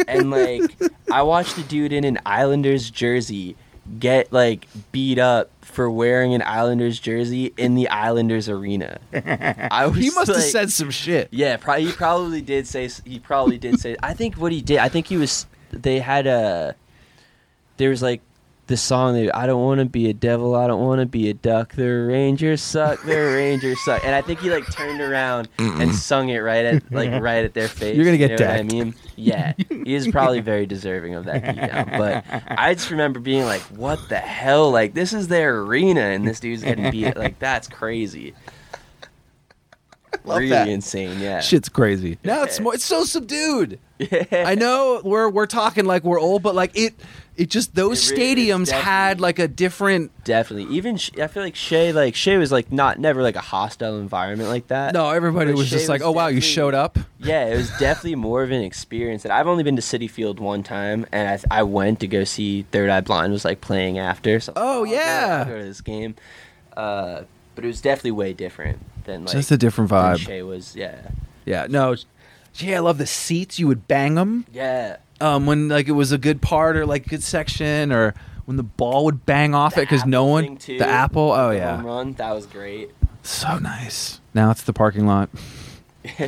and 0.06 0.30
like 0.32 0.62
I 1.12 1.22
watched 1.22 1.58
a 1.58 1.62
dude 1.62 1.92
in 1.92 2.04
an 2.04 2.18
Islanders 2.24 2.90
jersey 2.90 3.56
get 3.98 4.32
like 4.32 4.66
beat 4.92 5.18
up 5.18 5.50
for 5.62 5.90
wearing 5.90 6.34
an 6.34 6.42
Islanders 6.42 6.98
jersey 6.98 7.52
in 7.56 7.74
the 7.74 7.88
Islanders 7.88 8.48
arena. 8.48 8.98
I 9.70 9.86
was 9.90 9.96
he 9.98 10.10
must 10.10 10.28
have 10.28 10.42
said 10.42 10.70
some 10.70 10.90
shit. 10.90 11.28
yeah, 11.30 11.56
he 11.78 11.92
probably 11.92 12.40
did 12.42 12.66
say. 12.66 12.88
He 13.04 13.18
probably 13.18 13.58
did 13.58 13.78
say. 13.78 13.96
I 14.02 14.14
think 14.14 14.36
what 14.36 14.52
he 14.52 14.60
did. 14.62 14.78
I 14.78 14.88
think 14.88 15.06
he 15.06 15.16
was. 15.16 15.46
They 15.70 16.00
had 16.00 16.26
a. 16.26 16.74
There 17.76 17.90
was 17.90 18.02
like 18.02 18.20
this 18.68 18.80
song. 18.80 19.14
That, 19.14 19.36
I 19.36 19.46
don't 19.46 19.62
want 19.62 19.80
to 19.80 19.84
be 19.84 20.08
a 20.08 20.14
devil. 20.14 20.54
I 20.54 20.66
don't 20.66 20.80
want 20.80 21.00
to 21.00 21.06
be 21.06 21.28
a 21.28 21.34
duck. 21.34 21.74
The 21.74 21.84
Rangers 21.84 22.62
suck. 22.62 23.02
The 23.02 23.16
Rangers 23.34 23.80
suck. 23.84 24.04
And 24.04 24.14
I 24.14 24.22
think 24.22 24.40
he 24.40 24.50
like 24.50 24.70
turned 24.72 25.00
around 25.00 25.48
and 25.58 25.94
sung 25.94 26.28
it 26.28 26.38
right 26.38 26.64
at 26.64 26.92
like 26.92 27.10
right 27.22 27.44
at 27.44 27.54
their 27.54 27.68
face. 27.68 27.96
You're 27.96 28.04
gonna 28.04 28.18
get 28.18 28.30
you 28.30 28.36
know 28.36 28.46
what 28.46 28.60
I 28.60 28.62
mean, 28.62 28.94
yeah, 29.16 29.54
he 29.68 29.94
is 29.94 30.06
probably 30.08 30.40
very 30.40 30.66
deserving 30.66 31.14
of 31.14 31.24
that 31.24 31.42
beatdown. 31.42 31.98
But 31.98 32.24
I 32.58 32.74
just 32.74 32.90
remember 32.90 33.18
being 33.18 33.44
like, 33.44 33.62
"What 33.62 33.98
the 34.08 34.18
hell? 34.18 34.70
Like 34.70 34.94
this 34.94 35.12
is 35.12 35.28
their 35.28 35.58
arena, 35.60 36.00
and 36.00 36.26
this 36.26 36.38
dude's 36.40 36.62
getting 36.62 36.90
beat. 36.90 37.16
Like 37.16 37.38
that's 37.38 37.66
crazy." 37.66 38.34
Love 40.24 40.38
really 40.38 40.50
that. 40.50 40.68
insane, 40.68 41.20
yeah. 41.20 41.40
Shit's 41.40 41.68
crazy. 41.68 42.18
Now 42.24 42.42
it's 42.44 42.60
more. 42.60 42.74
It's 42.74 42.84
so 42.84 43.04
subdued. 43.04 43.78
I 44.32 44.54
know 44.54 45.00
we're 45.04 45.28
we're 45.28 45.46
talking 45.46 45.84
like 45.84 46.04
we're 46.04 46.20
old, 46.20 46.42
but 46.42 46.54
like 46.54 46.70
it, 46.76 46.94
it 47.36 47.50
just 47.50 47.74
those 47.74 48.10
It 48.10 48.16
really- 48.18 48.46
stadiums 48.46 48.70
had 48.70 49.18
definitely- 49.18 49.22
like 49.22 49.38
a 49.40 49.48
different. 49.48 50.24
Definitely. 50.24 50.74
Even 50.76 50.96
Sh- 50.96 51.10
I 51.20 51.26
feel 51.26 51.42
like 51.42 51.56
Shea, 51.56 51.92
like 51.92 52.14
Shea 52.14 52.36
was 52.36 52.52
like 52.52 52.70
not 52.70 52.98
never 52.98 53.22
like 53.22 53.34
a 53.36 53.40
hostile 53.40 53.98
environment 53.98 54.50
like 54.50 54.68
that. 54.68 54.94
No, 54.94 55.10
everybody 55.10 55.50
But 55.52 55.58
was 55.58 55.68
Shea 55.68 55.76
just 55.76 55.88
like, 55.88 56.00
was 56.00 56.06
"Oh 56.08 56.12
wow, 56.12 56.26
you 56.28 56.36
definitely- 56.40 56.54
showed 56.54 56.74
up." 56.74 56.98
Yeah, 57.18 57.46
it 57.46 57.56
was 57.56 57.70
definitely 57.78 58.14
more 58.14 58.42
of 58.44 58.50
an 58.52 58.62
experience. 58.62 59.24
And 59.24 59.32
I've 59.32 59.48
only 59.48 59.64
been 59.64 59.76
to 59.76 59.82
Citi 59.82 60.08
Field 60.08 60.38
one 60.38 60.62
time, 60.62 61.04
and 61.10 61.28
I, 61.50 61.58
I 61.58 61.62
went 61.64 61.98
to 62.00 62.06
go 62.06 62.22
see 62.24 62.62
Third 62.70 62.90
Eye 62.90 63.00
Blind 63.00 63.32
was 63.32 63.44
like 63.44 63.60
playing 63.60 63.98
after. 63.98 64.38
So 64.38 64.52
Oh, 64.54 64.80
I'll 64.80 64.84
go- 64.84 64.92
yeah. 64.92 65.38
I'll 65.40 65.52
go 65.52 65.58
to 65.58 65.64
this 65.64 65.80
game. 65.80 66.14
Uh, 66.76 67.22
but 67.56 67.64
it 67.64 67.66
was 67.66 67.80
definitely 67.80 68.12
way 68.12 68.32
different 68.32 68.78
than 69.04 69.24
like 69.24 69.32
Just 69.34 69.50
a 69.50 69.56
different 69.56 69.90
than 69.90 69.98
vibe. 70.14 70.18
Shea 70.18 70.42
was. 70.42 70.76
Yeah, 70.76 71.00
Yeah, 71.44 71.66
no. 71.68 71.96
Gee, 72.52 72.74
I 72.74 72.80
love 72.80 72.98
the 72.98 73.06
seats. 73.06 73.58
You 73.58 73.68
would 73.68 73.86
bang 73.88 74.14
them. 74.14 74.44
yeah. 74.52 74.96
um, 75.20 75.46
when 75.46 75.68
like 75.68 75.88
it 75.88 75.92
was 75.92 76.12
a 76.12 76.18
good 76.18 76.40
part 76.42 76.76
or 76.76 76.86
like 76.86 77.06
good 77.08 77.22
section 77.22 77.92
or 77.92 78.14
when 78.46 78.56
the 78.56 78.62
ball 78.62 79.04
would 79.04 79.26
bang 79.26 79.54
off 79.54 79.76
it 79.76 79.82
because 79.82 80.04
no 80.06 80.22
apple 80.22 80.32
one 80.32 80.44
thing, 80.44 80.56
too, 80.56 80.78
the 80.78 80.86
apple? 80.88 81.32
Oh 81.32 81.50
the 81.50 81.56
yeah. 81.56 81.76
home 81.76 81.86
run? 81.86 82.12
That 82.14 82.34
was 82.34 82.46
great. 82.46 82.90
so 83.22 83.58
nice. 83.58 84.20
Now 84.34 84.50
it's 84.50 84.62
the 84.62 84.72
parking 84.72 85.06
lot. 85.06 85.28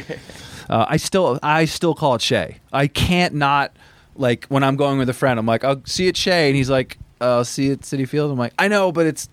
Uh, 0.69 0.87
i 0.89 0.97
still 0.99 1.37
i 1.43 1.65
still 1.65 1.97
call 1.97 2.15
it 2.15 2.23
shea 2.23 2.59
i 2.73 2.87
can't 2.87 3.35
not 3.35 3.73
like 4.15 4.45
when 4.47 4.63
i'm 4.63 4.77
going 4.77 4.99
with 4.99 5.09
a 5.09 5.13
friend 5.13 5.37
i'm 5.41 5.47
like 5.47 5.65
i'll 5.65 5.83
see 5.85 6.07
it 6.07 6.17
shea 6.17 6.47
and 6.47 6.55
he's 6.55 6.71
like 6.71 6.97
i'll 7.21 7.45
see 7.45 7.71
it 7.71 7.81
citi 7.81 8.07
field? 8.07 8.31
I'm 8.31 8.39
like 8.39 8.53
i 8.57 8.69
know 8.69 8.93
but 8.93 9.05
it's 9.07 9.29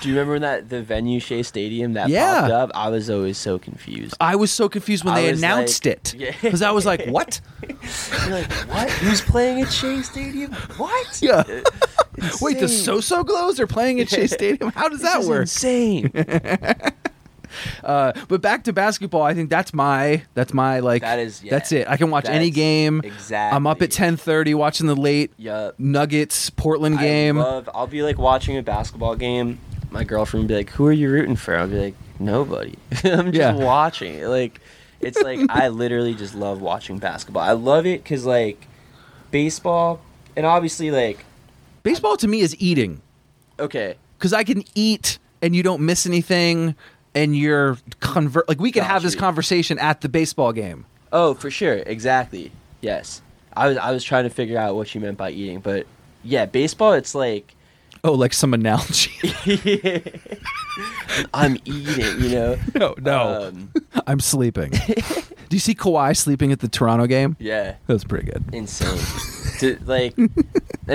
Do 0.00 0.08
you 0.08 0.14
remember 0.14 0.38
that 0.40 0.68
the 0.68 0.82
venue 0.82 1.18
Shea 1.20 1.42
Stadium 1.42 1.94
that 1.94 2.08
Yeah. 2.08 2.40
popped 2.42 2.52
up? 2.52 2.70
I 2.74 2.88
was 2.88 3.08
always 3.10 3.38
so 3.38 3.58
confused. 3.58 4.14
i 4.20 4.36
was 4.36 4.50
so 4.50 4.68
confused 4.68 5.04
when 5.04 5.14
I 5.14 5.22
they 5.22 5.30
announced 5.30 5.84
like- 5.86 5.94
it 5.96 6.14
Yeah. 6.14 6.34
because 6.42 6.62
i 6.62 6.70
was 6.70 6.84
like 6.86 7.06
what 7.06 7.40
You're 7.68 8.30
like, 8.30 8.52
what? 8.68 8.90
Who's 8.90 9.20
playing 9.20 9.62
at 9.62 9.72
Shea 9.72 10.02
Stadium? 10.02 10.52
What? 10.76 11.20
Yeah. 11.22 11.42
Wait 12.40 12.58
the 12.58 12.64
insane. 12.64 12.84
so-so 12.84 13.24
glows 13.24 13.58
are 13.58 13.66
playing 13.66 14.00
at 14.00 14.08
shea 14.10 14.26
stadium 14.38 14.70
how 14.72 14.88
does 14.88 15.00
This 15.00 15.12
that 15.12 15.24
work 15.24 15.42
Insane. 15.42 16.10
Uh, 17.84 18.12
but 18.28 18.40
back 18.40 18.64
to 18.64 18.72
basketball, 18.72 19.22
I 19.22 19.34
think 19.34 19.50
that's 19.50 19.74
my 19.74 20.22
that's 20.34 20.54
my 20.54 20.78
like 20.80 21.02
That 21.02 21.18
is- 21.18 21.42
yeah. 21.42 21.50
that's 21.50 21.72
it. 21.72 21.88
I 21.88 21.96
can 21.96 22.10
watch 22.10 22.26
any 22.28 22.50
game. 22.50 23.00
exactly. 23.04 23.56
I'm 23.56 23.66
up 23.66 23.82
at 23.82 23.90
ten 23.90 24.16
thirty 24.16 24.54
watching 24.54 24.86
the 24.86 24.94
late 24.94 25.32
Yup. 25.36 25.78
Nuggets 25.78 26.50
Portland 26.50 26.98
game. 26.98 27.38
I 27.38 27.42
love. 27.42 27.70
I'll 27.74 27.86
be 27.86 28.02
like 28.02 28.18
watching 28.18 28.56
a 28.56 28.62
basketball 28.62 29.16
game. 29.16 29.58
My 29.90 30.04
girlfriend 30.04 30.44
will 30.44 30.48
be 30.48 30.54
like, 30.54 30.70
"Who 30.70 30.86
are 30.86 30.92
you 30.92 31.10
rooting 31.10 31.36
for?" 31.36 31.56
I'll 31.56 31.66
be 31.68 31.78
like, 31.78 31.94
"Nobody. 32.18 32.76
I'm 33.04 33.26
just 33.32 33.34
Yeah. 33.34 33.52
watching." 33.54 34.22
Like, 34.24 34.60
it's 35.00 35.20
like 35.20 35.40
I 35.50 35.68
literally 35.68 36.14
just 36.14 36.34
love 36.34 36.60
watching 36.60 36.98
basketball. 36.98 37.42
I 37.42 37.52
love 37.52 37.84
it 37.86 38.02
because 38.02 38.24
like 38.24 38.66
baseball, 39.30 40.00
and 40.36 40.46
obviously 40.46 40.90
like 40.90 41.24
Baseball 41.82 42.16
to 42.18 42.28
me 42.28 42.40
is 42.40 42.54
eating 42.60 43.02
okay, 43.58 43.96
because 44.18 44.32
I 44.32 44.44
can 44.44 44.62
eat 44.74 45.18
and 45.42 45.56
you 45.56 45.62
don't 45.64 45.80
miss 45.82 46.06
anything, 46.06 46.76
and 47.14 47.36
you're 47.36 47.78
convert 48.00 48.48
like 48.48 48.60
we 48.60 48.72
can 48.72 48.84
have 48.84 49.02
this 49.02 49.14
conversation 49.14 49.78
at 49.78 50.00
the 50.00 50.08
baseball 50.08 50.52
game. 50.52 50.84
oh 51.12 51.34
for 51.34 51.50
sure, 51.50 51.74
exactly, 51.74 52.52
yes. 52.80 53.22
I 53.54 53.68
was 53.68 53.76
I 53.76 53.90
was 53.90 54.02
trying 54.04 54.24
to 54.24 54.30
figure 54.30 54.58
out 54.58 54.74
what 54.76 54.94
you 54.94 55.00
meant 55.00 55.18
by 55.18 55.30
eating, 55.30 55.60
but 55.60 55.86
yeah, 56.24 56.46
baseball. 56.46 56.92
It's 56.94 57.14
like 57.14 57.54
Oh, 58.04 58.12
like 58.14 58.32
some 58.32 58.52
analogy? 58.52 59.12
I'm 61.34 61.56
eating, 61.64 62.20
you 62.20 62.28
know. 62.30 62.58
no, 62.74 62.94
no, 63.00 63.48
Um, 63.48 63.70
I'm 64.06 64.20
sleeping. 64.20 64.70
Do 64.70 65.56
you 65.56 65.60
see 65.60 65.74
Kawhi 65.74 66.16
sleeping 66.16 66.50
at 66.52 66.60
the 66.60 66.68
Toronto 66.68 67.06
game? 67.06 67.36
yeah. 67.38 67.74
That 67.86 67.92
was 67.92 68.04
pretty 68.04 68.30
good. 68.30 68.42
insane. 68.52 68.98
to, 69.60 69.78
like, 69.84 70.16
and 70.16 70.30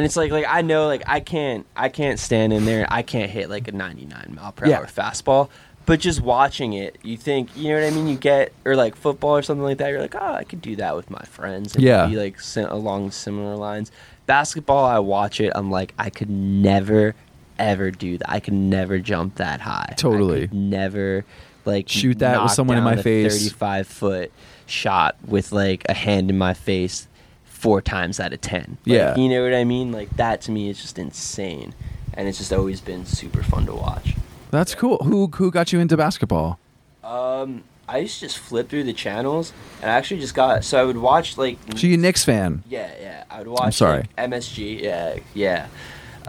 it's 0.05 0.17
like 0.17 0.31
like 0.31 0.45
I 0.47 0.61
know 0.63 0.87
like 0.87 1.03
I 1.05 1.19
can't 1.19 1.65
I 1.75 1.89
can't 1.89 2.19
stand 2.19 2.51
in 2.53 2.65
there. 2.65 2.85
I 2.89 3.03
can't 3.03 3.29
hit 3.31 3.49
like 3.49 3.67
a 3.67 3.71
99 3.71 4.33
mile 4.35 4.51
per 4.51 4.65
Yeah. 4.67 4.79
hour 4.79 4.85
fastball. 4.87 5.49
But 5.87 5.99
just 6.01 6.21
watching 6.21 6.73
it, 6.73 6.97
you 7.01 7.17
think 7.17 7.49
you 7.57 7.69
know 7.69 7.75
what 7.81 7.83
I 7.87 7.89
mean. 7.89 8.07
You 8.07 8.17
get 8.17 8.51
or 8.65 8.75
like 8.75 8.95
football 8.95 9.35
or 9.37 9.41
something 9.41 9.63
like 9.63 9.79
that. 9.79 9.89
You're 9.89 10.01
like, 10.01 10.13
oh, 10.15 10.33
I 10.33 10.43
could 10.43 10.61
do 10.61 10.75
that 10.75 10.95
with 10.95 11.09
my 11.09 11.21
friends. 11.23 11.75
It 11.75 11.81
Yeah. 11.81 12.05
be 12.05 12.15
like 12.17 12.39
si- 12.39 12.61
along 12.61 13.09
similar 13.11 13.55
lines. 13.55 13.91
Basketball, 14.27 14.85
I 14.85 14.99
watch 14.99 15.39
it. 15.41 15.51
I'm 15.55 15.71
like, 15.71 15.93
I 15.97 16.09
could 16.11 16.29
never 16.29 17.15
ever 17.57 17.89
do 17.89 18.17
that. 18.19 18.29
I 18.29 18.39
could 18.39 18.53
never 18.53 18.99
jump 18.99 19.35
that 19.37 19.61
high. 19.61 19.87
I 19.89 19.93
Totally. 19.95 20.41
could 20.41 20.53
never 20.53 21.25
like 21.65 21.89
Shoot 21.89 22.19
that 22.19 22.43
with 22.43 22.51
someone 22.51 22.77
in 22.77 22.83
my 22.83 22.97
face. 23.01 23.33
35 23.33 23.87
foot 23.87 24.31
shot 24.67 25.15
with 25.25 25.51
like 25.53 25.83
a 25.89 25.93
hand 25.93 26.29
in 26.29 26.37
my 26.37 26.53
face 26.53 27.07
four 27.45 27.81
times 27.81 28.19
out 28.19 28.33
of 28.33 28.41
10. 28.41 28.77
Like, 28.85 28.93
Yeah. 28.95 29.15
You 29.15 29.29
know 29.29 29.41
what 29.41 29.53
I 29.55 29.63
mean? 29.63 29.91
Like 29.93 30.09
that 30.17 30.41
to 30.41 30.51
me 30.51 30.69
is 30.69 30.81
just 30.81 30.99
insane. 30.99 31.73
And 32.13 32.27
it's 32.27 32.37
just 32.39 32.51
always 32.51 32.81
been 32.81 33.05
super 33.05 33.41
fun 33.41 33.65
to 33.67 33.73
watch. 33.73 34.15
That's 34.51 34.75
cool. 34.75 34.97
Who 34.99 35.27
who 35.27 35.51
got 35.51 35.71
you 35.73 35.79
into 35.79 35.97
basketball? 35.97 36.59
Um, 37.03 37.63
I 37.87 37.99
used 37.99 38.15
to 38.15 38.25
just 38.27 38.37
flip 38.39 38.69
through 38.69 38.83
the 38.83 38.93
channels 38.93 39.53
and 39.81 39.89
I 39.89 39.93
actually 39.95 40.19
just 40.19 40.35
got, 40.35 40.65
so 40.65 40.81
I 40.81 40.83
would 40.83 40.97
watch 40.97 41.37
like, 41.37 41.57
So 41.77 41.87
you 41.87 41.93
a 41.93 41.97
Knicks 41.97 42.25
fan? 42.25 42.63
yeah, 42.69 42.91
yeah. 42.99 43.23
I 43.29 43.39
would 43.39 43.47
watch 43.47 43.61
I'm 43.63 43.71
sorry. 43.71 43.97
like, 44.17 44.29
MSG. 44.29 44.81
Yeah, 44.81 45.17
yeah. 45.33 45.67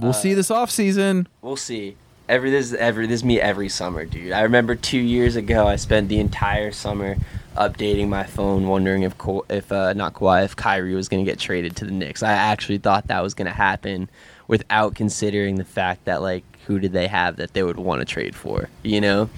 We'll 0.01 0.11
Uh, 0.11 0.13
see 0.15 0.35
this 0.35 0.51
off 0.53 0.71
season. 0.71 1.27
We'll 1.43 1.57
see. 1.57 1.97
Every 2.29 2.51
this 2.51 2.67
is 2.67 2.75
every 2.75 3.07
this 3.07 3.21
is 3.21 3.25
me 3.25 3.41
every 3.41 3.69
summer, 3.69 4.05
dude. 4.05 4.33
I 4.33 4.43
remember 4.43 4.75
two 4.77 4.99
years 5.01 5.35
ago, 5.35 5.67
I 5.67 5.77
spent 5.77 6.09
the 6.09 6.21
entire 6.21 6.71
summer 6.73 7.17
updating 7.57 8.09
my 8.09 8.23
phone, 8.25 8.69
wondering 8.69 9.03
if 9.03 9.17
Ka- 9.19 9.41
if 9.49 9.73
uh, 9.73 9.95
not 9.95 10.13
Kawhi, 10.15 10.45
if 10.45 10.55
Kyrie 10.55 10.95
was 10.95 11.09
going 11.09 11.25
to 11.25 11.29
get 11.31 11.41
traded 11.41 11.75
to 11.77 11.85
the 11.87 11.91
Knicks. 11.91 12.23
I 12.23 12.33
actually 12.33 12.79
thought 12.79 13.07
that 13.09 13.23
was 13.23 13.33
going 13.35 13.47
to 13.49 13.55
happen, 13.55 14.11
without 14.47 14.95
considering 14.95 15.57
the 15.57 15.65
fact 15.65 16.05
that 16.05 16.21
like 16.21 16.45
who 16.69 16.79
did 16.79 16.93
they 16.93 17.09
have 17.09 17.37
that 17.37 17.55
they 17.55 17.63
would 17.65 17.79
want 17.79 18.01
to 18.01 18.05
trade 18.05 18.37
for? 18.37 18.69
You 18.85 19.01
know? 19.01 19.29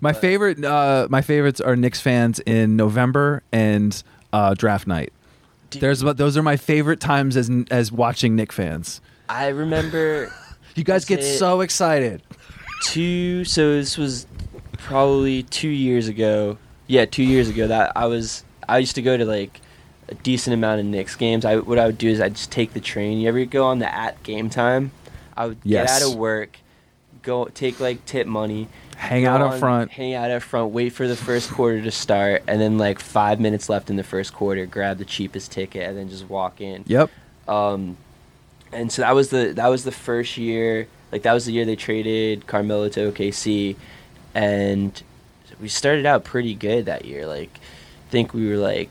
My 0.00 0.12
favorite, 0.12 0.64
uh, 0.64 1.06
my 1.10 1.20
favorites 1.22 1.60
are 1.60 1.76
Knicks 1.76 2.00
fans 2.00 2.40
in 2.40 2.74
November 2.76 3.42
and 3.52 4.02
uh, 4.32 4.54
draft 4.54 4.86
night. 4.88 5.12
Dude. 5.70 5.82
There's 5.82 6.00
those 6.00 6.36
are 6.36 6.42
my 6.42 6.56
favorite 6.56 6.98
times 6.98 7.36
as 7.36 7.48
as 7.70 7.92
watching 7.92 8.34
Knick 8.34 8.50
fans. 8.52 9.00
I 9.28 9.48
remember 9.48 10.32
You 10.74 10.82
guys 10.84 11.04
get 11.04 11.22
so 11.22 11.60
excited. 11.60 12.22
two 12.82 13.44
so 13.44 13.74
this 13.74 13.96
was 13.98 14.26
probably 14.72 15.42
two 15.44 15.68
years 15.68 16.08
ago 16.08 16.56
yeah 16.86 17.04
two 17.04 17.22
years 17.22 17.48
ago 17.48 17.66
that 17.66 17.92
i 17.94 18.06
was 18.06 18.42
i 18.68 18.78
used 18.78 18.94
to 18.94 19.02
go 19.02 19.16
to 19.16 19.24
like 19.26 19.60
a 20.08 20.14
decent 20.14 20.54
amount 20.54 20.80
of 20.80 20.86
Knicks 20.86 21.14
games 21.14 21.44
i 21.44 21.56
what 21.58 21.78
i 21.78 21.84
would 21.86 21.98
do 21.98 22.08
is 22.08 22.20
i'd 22.20 22.34
just 22.34 22.50
take 22.50 22.72
the 22.72 22.80
train 22.80 23.18
you 23.18 23.28
ever 23.28 23.44
go 23.44 23.66
on 23.66 23.78
the 23.80 23.94
at 23.94 24.20
game 24.22 24.48
time 24.48 24.90
i 25.36 25.46
would 25.46 25.58
Yes. 25.62 26.00
get 26.00 26.02
out 26.06 26.12
of 26.12 26.18
work 26.18 26.56
go 27.22 27.44
take 27.46 27.80
like 27.80 28.04
tip 28.06 28.26
money 28.26 28.68
Hang 28.96 29.24
out 29.26 29.40
up 29.40 29.58
front. 29.58 29.90
hang 29.92 30.14
out 30.14 30.30
up 30.30 30.42
front 30.42 30.72
wait 30.72 30.90
for 30.90 31.08
the 31.08 31.16
first 31.16 31.50
quarter 31.50 31.80
to 31.82 31.90
start 31.90 32.42
and 32.46 32.60
then 32.60 32.76
like 32.78 32.98
five 33.00 33.40
minutes 33.40 33.68
left 33.68 33.88
in 33.90 33.96
the 33.96 34.04
first 34.04 34.32
quarter 34.34 34.66
grab 34.66 34.98
the 34.98 35.04
cheapest 35.04 35.50
ticket 35.52 35.88
and 35.88 35.96
then 35.96 36.08
just 36.10 36.28
walk 36.28 36.60
in 36.60 36.84
Yep. 36.86 37.10
um, 37.48 37.96
and 38.72 38.92
so 38.92 39.02
that 39.02 39.14
was 39.14 39.30
the 39.30 39.52
that 39.56 39.66
was 39.68 39.82
the 39.84 39.90
first 39.92 40.36
year. 40.36 40.86
Like 41.10 41.22
that 41.22 41.32
was 41.32 41.44
the 41.46 41.52
year 41.52 41.64
they 41.64 41.74
traded 41.74 42.46
Carmelo 42.46 42.88
to 42.90 43.10
OKC, 43.10 43.74
and 44.32 45.02
we 45.60 45.66
started 45.68 46.06
out 46.06 46.22
pretty 46.22 46.54
good 46.54 46.84
that 46.86 47.04
year. 47.04 47.26
Like, 47.26 47.50
I 47.52 48.10
think 48.12 48.32
we 48.32 48.48
were 48.48 48.56
like 48.58 48.88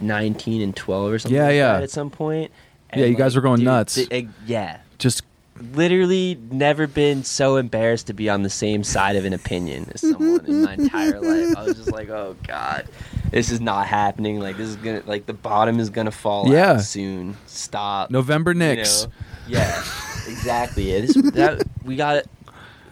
nineteen 0.00 0.62
and 0.62 0.74
twelve 0.76 1.12
or 1.12 1.18
something. 1.18 1.34
Yeah, 1.36 1.46
like 1.46 1.54
yeah. 1.56 1.72
that 1.74 1.82
at 1.82 1.90
some 1.90 2.10
point. 2.10 2.52
Yeah, 2.94 3.06
you 3.06 3.16
guys 3.16 3.34
were 3.34 3.42
going 3.42 3.64
nuts. 3.64 3.94
the- 3.96 4.08
eh, 4.12 4.22
yeah, 4.46 4.78
Just 4.98 5.22
literally 5.60 6.38
never 6.50 6.86
been 6.86 7.24
so 7.24 7.56
embarrassed 7.56 8.06
to 8.08 8.14
be 8.14 8.28
on 8.28 8.42
the 8.42 8.50
same 8.50 8.82
side 8.84 9.16
of 9.16 9.24
an 9.24 9.32
opinion 9.32 9.90
as 9.94 10.00
someone 10.00 10.44
in 10.46 10.62
my 10.62 10.74
entire 10.74 11.20
life. 11.20 11.56
I 11.56 11.64
was 11.64 11.76
just 11.76 11.92
like, 11.92 12.08
oh 12.08 12.36
god, 12.46 12.86
this 13.30 13.50
is 13.50 13.60
not 13.60 13.86
happening. 13.86 14.40
Like 14.40 14.56
this 14.56 14.68
is 14.68 14.76
gonna 14.76 15.02
like 15.06 15.26
the 15.26 15.34
bottom 15.34 15.78
is 15.78 15.90
gonna 15.90 16.10
fall 16.10 16.52
Yeah. 16.52 16.72
out 16.72 16.82
soon. 16.82 17.36
Stop. 17.46 18.10
November 18.10 18.52
You 18.52 18.58
Knicks. 18.58 19.04
know? 19.04 19.12
Yeah, 19.48 19.78
exactly. 20.26 20.92
Yeah, 20.92 21.00
this, 21.00 21.14
that 21.32 21.62
we 21.84 21.96
got 21.96 22.16
it. 22.16 22.28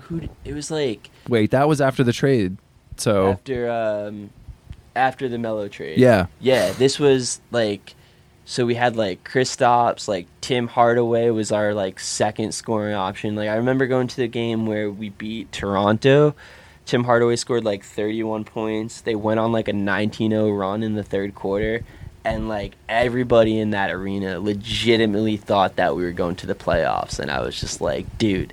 Who 0.02 0.22
it 0.44 0.52
was 0.54 0.70
like 0.70 1.10
Wait, 1.28 1.52
that 1.52 1.68
was 1.68 1.80
after 1.80 2.02
the 2.04 2.12
trade. 2.12 2.56
So 2.96 3.28
after 3.32 3.70
um 3.70 4.30
after 4.96 5.28
the 5.28 5.38
Melo 5.38 5.68
trade. 5.68 5.98
Yeah. 5.98 6.26
yeah. 6.40 6.72
This 6.72 6.98
was 6.98 7.40
like 7.52 7.94
so 8.50 8.66
we 8.66 8.74
had 8.74 8.96
like 8.96 9.22
Kristaps, 9.22 10.08
like 10.08 10.26
Tim 10.40 10.66
Hardaway 10.66 11.30
was 11.30 11.52
our 11.52 11.72
like 11.72 12.00
second 12.00 12.52
scoring 12.52 12.96
option. 12.96 13.36
Like 13.36 13.48
I 13.48 13.54
remember 13.54 13.86
going 13.86 14.08
to 14.08 14.16
the 14.16 14.26
game 14.26 14.66
where 14.66 14.90
we 14.90 15.10
beat 15.10 15.52
Toronto. 15.52 16.34
Tim 16.84 17.04
Hardaway 17.04 17.36
scored 17.36 17.64
like 17.64 17.84
31 17.84 18.42
points. 18.42 19.02
They 19.02 19.14
went 19.14 19.38
on 19.38 19.52
like 19.52 19.68
a 19.68 19.72
19-0 19.72 20.58
run 20.58 20.82
in 20.82 20.94
the 20.94 21.04
third 21.04 21.36
quarter 21.36 21.84
and 22.24 22.48
like 22.48 22.74
everybody 22.88 23.56
in 23.56 23.70
that 23.70 23.92
arena 23.92 24.40
legitimately 24.40 25.36
thought 25.36 25.76
that 25.76 25.94
we 25.94 26.02
were 26.02 26.10
going 26.10 26.34
to 26.34 26.48
the 26.48 26.56
playoffs 26.56 27.20
and 27.20 27.30
I 27.30 27.42
was 27.42 27.60
just 27.60 27.80
like, 27.80 28.18
dude, 28.18 28.52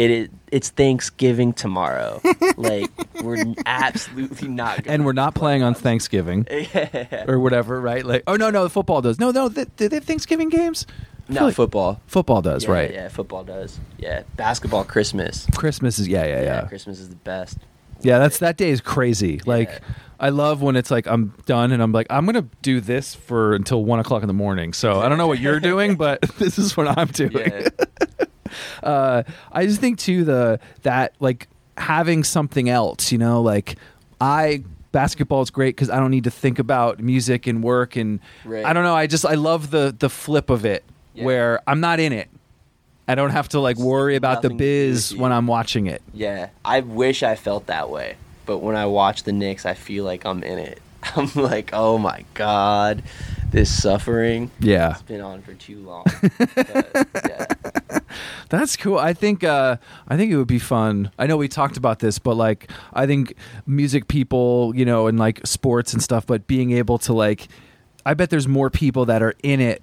it 0.00 0.10
is 0.10 0.28
it's 0.50 0.70
Thanksgiving 0.70 1.52
tomorrow. 1.52 2.20
like 2.56 2.90
we're 3.22 3.54
absolutely 3.66 4.48
not 4.48 4.82
going 4.82 4.94
and 4.94 5.04
we're 5.04 5.12
not 5.12 5.34
playing 5.34 5.62
on 5.62 5.74
Thanksgiving 5.74 6.46
yeah. 6.50 7.24
or 7.28 7.38
whatever, 7.38 7.80
right? 7.80 8.04
Like, 8.04 8.24
oh 8.26 8.36
no, 8.36 8.50
no, 8.50 8.64
the 8.64 8.70
football 8.70 9.00
does. 9.00 9.20
No, 9.20 9.30
no, 9.30 9.48
they, 9.48 9.66
do 9.76 9.88
they 9.88 9.96
have 9.96 10.04
Thanksgiving 10.04 10.48
games? 10.48 10.86
No, 11.28 11.44
like 11.44 11.54
football. 11.54 12.00
football 12.06 12.42
does, 12.42 12.64
Yeah, 12.64 12.70
right? 12.72 12.92
Yeah, 12.92 13.08
football 13.08 13.44
does. 13.44 13.78
Yeah, 13.98 14.22
basketball, 14.36 14.84
Christmas. 14.84 15.46
Christmas 15.54 15.98
is 15.98 16.08
yeah, 16.08 16.24
yeah, 16.24 16.42
yeah. 16.42 16.66
Christmas 16.66 16.98
is 16.98 17.08
the 17.08 17.16
best. 17.16 17.58
Yeah, 18.02 18.18
that's 18.18 18.38
that 18.38 18.56
day 18.56 18.70
is 18.70 18.80
crazy. 18.80 19.40
Like, 19.44 19.82
I 20.18 20.30
love 20.30 20.62
when 20.62 20.74
it's 20.74 20.90
like 20.90 21.06
I'm 21.06 21.34
done 21.46 21.70
and 21.70 21.82
I'm 21.82 21.92
like 21.92 22.06
I'm 22.10 22.26
gonna 22.26 22.46
do 22.62 22.80
this 22.80 23.14
for 23.14 23.54
until 23.54 23.84
one 23.84 24.00
o'clock 24.00 24.22
in 24.22 24.28
the 24.28 24.34
morning. 24.34 24.72
So 24.72 25.00
I 25.00 25.08
don't 25.08 25.18
know 25.18 25.26
what 25.26 25.38
you're 25.38 25.60
doing, 25.60 25.96
but 25.96 26.20
this 26.38 26.58
is 26.58 26.76
what 26.76 26.98
I'm 26.98 27.08
doing. 27.08 27.32
Yeah, 27.34 27.68
Uh, 28.82 29.22
I 29.52 29.66
just 29.66 29.80
think 29.80 29.98
too 29.98 30.24
the 30.24 30.60
that 30.82 31.14
like 31.20 31.48
having 31.76 32.24
something 32.24 32.68
else, 32.68 33.10
you 33.12 33.18
know, 33.18 33.42
like 33.42 33.76
I 34.20 34.62
basketball 34.92 35.42
is 35.42 35.50
great 35.50 35.76
because 35.76 35.88
I 35.90 35.98
don't 36.00 36.10
need 36.10 36.24
to 36.24 36.30
think 36.30 36.58
about 36.58 36.98
music 37.00 37.46
and 37.46 37.62
work 37.62 37.96
and 37.96 38.20
Right. 38.44 38.64
I 38.64 38.72
don't 38.72 38.82
know. 38.84 38.94
I 38.96 39.06
just 39.06 39.24
I 39.24 39.34
love 39.34 39.70
the 39.70 39.94
the 39.98 40.08
flip 40.10 40.50
of 40.50 40.64
it 40.64 40.84
Yeah. 41.14 41.24
where 41.24 41.60
I'm 41.66 41.80
not 41.80 42.00
in 42.00 42.12
it. 42.12 42.28
I 43.08 43.14
don't 43.16 43.30
have 43.30 43.48
to 43.50 43.60
like 43.60 43.76
worry 43.76 44.14
about 44.16 44.42
the 44.42 44.48
nothing 44.48 44.58
to 44.58 44.64
do 44.64 44.88
with 44.88 44.94
biz 44.96 45.16
when 45.16 45.32
I'm 45.32 45.46
watching 45.48 45.86
it. 45.86 46.00
Yeah, 46.14 46.50
I 46.64 46.80
wish 46.80 47.22
I 47.24 47.34
felt 47.34 47.66
that 47.66 47.90
way, 47.90 48.16
but 48.46 48.58
when 48.58 48.76
I 48.76 48.86
watch 48.86 49.24
the 49.24 49.32
Knicks, 49.32 49.66
I 49.66 49.74
feel 49.74 50.04
like 50.04 50.24
I'm 50.24 50.42
in 50.44 50.58
it. 50.60 50.80
I'm 51.16 51.30
like, 51.34 51.70
oh 51.72 51.98
my 51.98 52.24
god, 52.34 53.02
this 53.50 53.82
suffering. 53.82 54.50
Yeah. 54.60 54.92
It's 54.92 55.02
been 55.02 55.22
on 55.22 55.42
for 55.42 55.54
too 55.54 55.78
long. 55.78 56.04
but, 56.54 57.08
yeah. 57.26 57.46
That's 58.48 58.76
cool. 58.76 58.98
I 58.98 59.12
think 59.12 59.44
uh, 59.44 59.76
I 60.08 60.16
think 60.16 60.32
it 60.32 60.36
would 60.36 60.46
be 60.48 60.58
fun. 60.58 61.10
I 61.18 61.26
know 61.26 61.36
we 61.36 61.48
talked 61.48 61.76
about 61.76 61.98
this, 62.00 62.18
but 62.18 62.36
like 62.36 62.70
I 62.92 63.06
think 63.06 63.34
music 63.66 64.08
people, 64.08 64.72
you 64.74 64.84
know, 64.84 65.06
and 65.06 65.18
like 65.18 65.40
sports 65.46 65.92
and 65.92 66.02
stuff, 66.02 66.26
but 66.26 66.46
being 66.46 66.72
able 66.72 66.98
to 66.98 67.12
like 67.12 67.48
I 68.04 68.14
bet 68.14 68.30
there's 68.30 68.48
more 68.48 68.70
people 68.70 69.04
that 69.06 69.22
are 69.22 69.34
in 69.42 69.60
it 69.60 69.82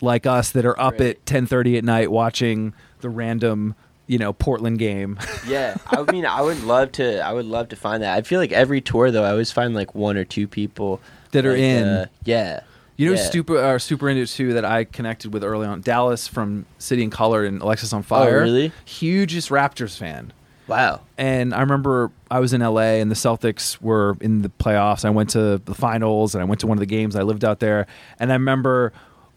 like 0.00 0.26
us 0.26 0.50
that 0.52 0.64
are 0.64 0.78
up 0.80 0.94
Right. 1.00 1.10
at 1.10 1.24
10:30 1.26 1.78
at 1.78 1.84
night 1.84 2.10
watching 2.10 2.74
the 3.00 3.08
random, 3.08 3.74
you 4.06 4.18
know, 4.18 4.32
Portland 4.32 4.78
game. 4.78 5.18
Yeah, 5.46 5.76
I 5.86 6.02
mean, 6.10 6.26
I 6.26 6.40
would 6.42 6.62
love 6.64 6.92
to. 6.92 7.20
I 7.20 7.32
would 7.32 7.44
love 7.46 7.68
to 7.68 7.76
find 7.76 8.02
that. 8.02 8.16
I 8.16 8.22
feel 8.22 8.40
like 8.40 8.50
every 8.52 8.80
tour 8.80 9.10
though, 9.10 9.22
I 9.24 9.30
always 9.30 9.52
find 9.52 9.74
like 9.74 9.94
one 9.94 10.16
or 10.16 10.24
two 10.24 10.48
people 10.48 11.00
That 11.32 11.46
are 11.46 11.54
in. 11.54 11.84
uh, 11.86 12.06
yeah, 12.24 12.60
You 12.96 13.06
know, 13.06 13.12
yeah. 13.14 13.30
super 13.30 13.58
are 13.58 13.76
uh, 13.76 13.78
super 13.78 14.08
into 14.08 14.26
too 14.26 14.54
that 14.54 14.64
I 14.64 14.84
connected 14.84 15.32
with 15.32 15.44
early 15.44 15.66
on. 15.66 15.82
Dallas 15.82 16.26
from 16.26 16.66
City 16.78 17.02
and 17.02 17.12
Colour 17.12 17.44
and 17.44 17.60
Alexis 17.60 17.92
on 17.92 18.00
oh, 18.00 18.02
Fire. 18.02 18.38
Oh, 18.38 18.42
really? 18.42 18.72
Hugest 18.84 19.50
Raptors 19.50 19.98
fan. 19.98 20.32
Wow. 20.66 21.02
And 21.16 21.54
I 21.54 21.60
remember 21.60 22.10
I 22.30 22.40
was 22.40 22.52
in 22.52 22.60
LA 22.60 22.98
and 22.98 23.10
the 23.10 23.14
Celtics 23.14 23.80
were 23.80 24.16
in 24.20 24.42
the 24.42 24.48
playoffs. 24.48 25.04
I 25.04 25.10
went 25.10 25.30
to 25.30 25.58
the 25.58 25.74
finals 25.74 26.34
and 26.34 26.42
I 26.42 26.44
went 26.44 26.60
to 26.60 26.66
one 26.66 26.76
of 26.76 26.80
the 26.80 26.86
games. 26.86 27.14
I 27.16 27.22
lived 27.22 27.44
out 27.44 27.60
there. 27.60 27.86
And 28.18 28.32
I 28.32 28.34
remember 28.34 28.92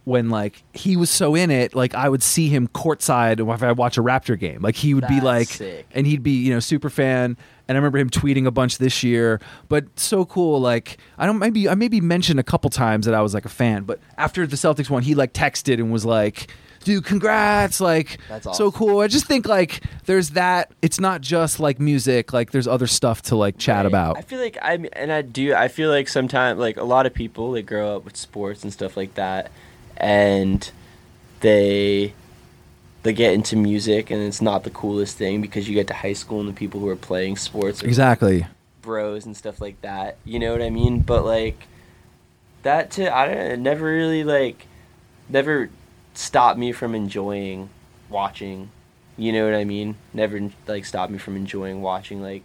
when 0.06 0.30
like 0.30 0.64
he 0.74 0.98
was 0.98 1.10
so 1.10 1.36
in 1.36 1.52
it, 1.52 1.76
like 1.76 1.94
I 1.94 2.10
would 2.10 2.24
see 2.24 2.50
him 2.50 2.68
courtside 2.70 3.54
if 3.54 3.64
I 3.64 3.72
watch 3.74 3.98
a 3.98 4.02
Raptor 4.02 4.40
game. 4.40 4.62
Like 4.62 4.76
he 4.76 4.94
would 4.94 5.08
be 5.08 5.22
like 5.22 5.50
sick. 5.50 5.86
and 5.92 6.08
he'd 6.08 6.24
be, 6.24 6.32
you 6.32 6.54
know, 6.54 6.60
super 6.60 6.90
fan. 6.90 7.38
And 7.70 7.78
I 7.78 7.80
remember 7.80 8.00
him 8.00 8.10
tweeting 8.10 8.46
a 8.48 8.52
bunch 8.52 8.80
this 8.80 9.04
year. 9.04 9.40
But 9.70 9.86
so 9.98 10.26
cool, 10.26 10.60
like 10.60 10.98
I 11.18 11.26
don't 11.26 11.40
maybe 11.40 11.70
I 11.70 11.76
maybe 11.76 12.02
mentioned 12.02 12.40
a 12.40 12.44
couple 12.44 12.70
times 12.70 13.06
that 13.06 13.14
I 13.16 13.22
was 13.22 13.34
like 13.34 13.46
a 13.46 13.50
fan, 13.50 13.84
but 13.84 14.00
after 14.18 14.46
the 14.46 14.58
Celtics 14.58 14.90
won, 14.90 15.04
he 15.04 15.16
like 15.16 15.32
texted 15.34 15.76
and 15.76 15.92
was 15.92 16.04
like 16.04 16.52
Dude, 16.86 17.04
congrats! 17.04 17.82
Like, 17.82 18.20
That's 18.30 18.58
so 18.58 18.72
cool. 18.72 19.02
I 19.02 19.08
just 19.08 19.26
think 19.26 19.46
like 19.46 19.84
there's 20.06 20.30
that. 20.32 20.72
It's 20.82 20.98
not 20.98 21.20
just 21.20 21.60
like 21.60 21.78
music. 21.78 22.32
Like 22.32 22.52
there's 22.52 22.68
other 22.68 22.88
stuff 22.88 23.22
to 23.24 23.36
like 23.36 23.58
chat 23.58 23.80
Right. 23.80 23.86
about. 23.86 24.18
I 24.18 24.22
feel 24.22 24.40
like 24.40 24.58
I 24.62 24.80
and 24.94 25.12
I 25.12 25.22
do. 25.22 25.54
I 25.54 25.68
feel 25.68 25.90
like 25.92 26.08
sometimes 26.08 26.58
like 26.58 26.78
a 26.78 26.84
lot 26.86 27.06
of 27.06 27.14
people 27.14 27.52
they 27.52 27.62
grow 27.64 27.98
up 27.98 28.06
with 28.06 28.16
sports 28.16 28.64
and 28.64 28.72
stuff 28.74 28.96
like 28.96 29.16
that, 29.16 29.52
and 29.98 30.72
they 31.42 32.14
they 33.04 33.14
get 33.14 33.34
into 33.34 33.56
music 33.56 34.10
and 34.12 34.22
it's 34.22 34.42
not 34.42 34.64
the 34.64 34.70
coolest 34.70 35.18
thing 35.18 35.42
because 35.42 35.68
you 35.70 35.74
get 35.76 35.88
to 35.88 35.94
high 35.94 36.14
school 36.14 36.40
and 36.42 36.50
the 36.50 36.54
people 36.54 36.80
who 36.80 36.88
are 36.90 36.96
playing 36.96 37.38
sports 37.38 37.82
are 37.84 37.88
Exactly. 37.88 38.46
bros 38.82 39.26
and 39.26 39.36
stuff 39.38 39.62
like 39.62 39.80
that. 39.82 40.18
You 40.26 40.40
know 40.40 40.52
what 40.52 40.62
I 40.62 40.70
mean? 40.70 41.00
But 41.00 41.24
like 41.26 41.68
that 42.64 42.92
to 42.92 43.16
I 43.16 43.26
don't 43.26 43.36
know, 43.38 43.46
it 43.54 43.60
never 43.60 43.86
really 43.86 44.24
like 44.24 44.68
never 45.30 45.70
stopped 46.14 46.60
me 46.60 46.72
from 46.72 46.94
enjoying 46.96 47.70
watching. 48.10 48.70
You 49.18 49.32
know 49.34 49.46
what 49.46 49.54
I 49.56 49.64
mean? 49.66 49.96
Never 50.14 50.50
like 50.68 50.86
stopped 50.86 51.12
me 51.12 51.18
from 51.18 51.36
enjoying 51.36 51.82
watching 51.82 52.22
like 52.22 52.44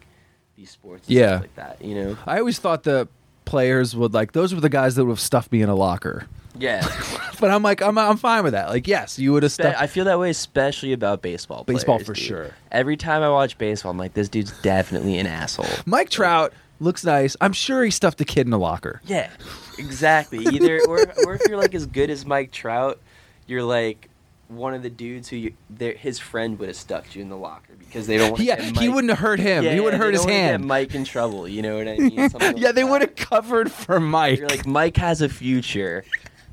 these 0.57 0.71
sports 0.71 1.09
Yeah. 1.09 1.39
stuff 1.39 1.41
like 1.43 1.57
that, 1.57 1.83
you 1.85 1.95
know? 1.97 2.17
I 2.27 2.39
always 2.39 2.59
thought 2.61 2.85
the 2.85 3.09
players 3.45 3.95
would 3.97 4.15
like 4.15 4.33
those 4.33 4.55
were 4.55 4.61
the 4.61 4.69
guys 4.69 4.95
that 4.95 5.05
would 5.05 5.11
have 5.11 5.21
stuffed 5.21 5.51
me 5.53 5.63
in 5.63 5.69
a 5.69 5.75
locker. 5.75 6.27
Yeah. 6.59 6.87
But 7.41 7.51
I'm 7.51 7.65
like 7.65 7.83
I'm 7.83 7.99
I'm 7.99 8.17
fine 8.17 8.45
with 8.45 8.53
that. 8.53 8.69
Like 8.71 8.87
yes, 8.87 9.19
you 9.19 9.33
would 9.33 9.43
have 9.43 9.51
stuffed. 9.53 9.79
I 9.79 9.87
feel 9.89 10.05
that 10.05 10.19
way 10.19 10.31
especially 10.31 10.93
about 10.93 11.21
baseball. 11.21 11.65
Baseball 11.65 11.97
players, 11.97 12.07
for 12.07 12.15
dude. 12.15 12.25
sure. 12.25 12.51
Every 12.71 12.97
time 12.97 13.23
I 13.23 13.29
watch 13.29 13.59
baseball, 13.59 13.91
I'm 13.91 13.99
like, 13.99 14.15
this 14.15 14.29
dude's 14.29 14.53
definitely 14.63 15.19
an 15.19 15.27
asshole. 15.27 15.67
Mike 15.85 16.11
Trout 16.11 16.55
looks 16.81 17.05
nice. 17.05 17.37
I'm 17.41 17.53
sure 17.53 17.85
he 17.85 17.91
stuffed 17.91 18.21
a 18.21 18.25
kid 18.25 18.47
in 18.47 18.53
a 18.53 18.59
locker. 18.59 19.03
Yeah, 19.05 19.31
exactly. 19.79 20.47
Either 20.47 20.81
or, 20.89 21.01
or 21.27 21.35
if 21.35 21.43
you're 21.49 21.59
like 21.59 21.75
as 21.75 21.87
good 21.87 22.09
as 22.09 22.25
Mike 22.25 22.53
Trout, 22.53 23.01
you're 23.47 23.65
like 23.65 24.09
one 24.49 24.73
of 24.75 24.83
the 24.83 24.91
dudes 24.91 25.29
who 25.29 25.37
you, 25.37 25.55
his 25.79 26.19
friend 26.19 26.59
would 26.59 26.69
have 26.69 26.77
stuck 26.77 27.15
you 27.15 27.23
in 27.23 27.29
the 27.29 27.37
locker 27.37 27.75
because 27.79 28.07
they 28.07 28.17
don't 28.17 28.33
want. 28.33 28.43
Yeah, 28.45 28.61
he 28.63 28.89
wouldn't 28.89 29.11
have 29.11 29.19
hurt 29.19 29.41
him. 29.41 29.65
he 29.65 29.81
would 29.81 29.93
have 29.93 30.03
hurt 30.03 30.15
his 30.15 30.25
hand. 30.25 30.65
Mike 30.65 30.95
in 30.95 31.05
trouble. 31.05 31.49
You 31.49 31.63
know 31.63 31.77
what 31.79 31.89
I 31.89 31.97
mean? 31.97 32.13
Yeah, 32.57 32.67
like 32.69 32.75
they 32.75 32.85
would 32.85 33.01
have 33.01 33.17
covered 33.17 33.71
for 33.73 33.99
Mike. 34.01 34.39
You're 34.39 34.49
like 34.49 34.67
Mike 34.67 34.97
has 34.99 35.21
a 35.21 35.29
future, 35.29 36.05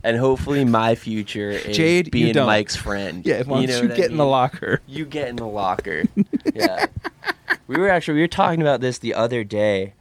and 0.03 0.17
hopefully 0.17 0.65
my 0.65 0.95
future 0.95 1.51
is 1.51 1.75
Jade, 1.75 2.11
being. 2.11 2.35
Mike's 2.35 2.75
friend. 2.75 3.25
yeah, 3.25 3.43
why 3.43 3.61
you 3.61 3.67
know 3.67 3.77
you 3.77 3.89
what 3.89 3.91
I 3.93 3.95
get 3.97 4.11
in 4.11 4.17
the 4.17 4.25
locker? 4.25 4.81
You 4.87 5.05
get 5.05 5.27
in 5.27 5.35
the 5.35 5.47
locker. 5.47 6.03
yeah. 6.53 6.87
We 7.67 7.77
were 7.77 7.89
actually 7.89 8.15
we 8.15 8.21
were 8.21 8.27
talking 8.27 8.61
about 8.61 8.81
this 8.81 8.97
the 8.97 9.13
other 9.13 9.43
day. 9.43 9.93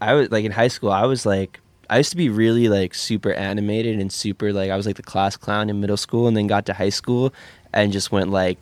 I 0.00 0.14
was 0.14 0.30
like 0.30 0.44
in 0.44 0.52
high 0.52 0.68
school, 0.68 0.92
I 0.92 1.04
was 1.06 1.26
like 1.26 1.60
I 1.90 1.98
used 1.98 2.10
to 2.10 2.16
be 2.16 2.28
really 2.28 2.68
like 2.68 2.94
super 2.94 3.32
animated 3.32 3.98
and 3.98 4.12
super 4.12 4.52
like 4.52 4.70
I 4.70 4.76
was 4.76 4.86
like 4.86 4.96
the 4.96 5.02
class 5.02 5.36
clown 5.36 5.70
in 5.70 5.80
middle 5.80 5.96
school 5.96 6.28
and 6.28 6.36
then 6.36 6.46
got 6.46 6.66
to 6.66 6.74
high 6.74 6.90
school 6.90 7.32
and 7.72 7.92
just 7.92 8.12
went 8.12 8.30
like 8.30 8.58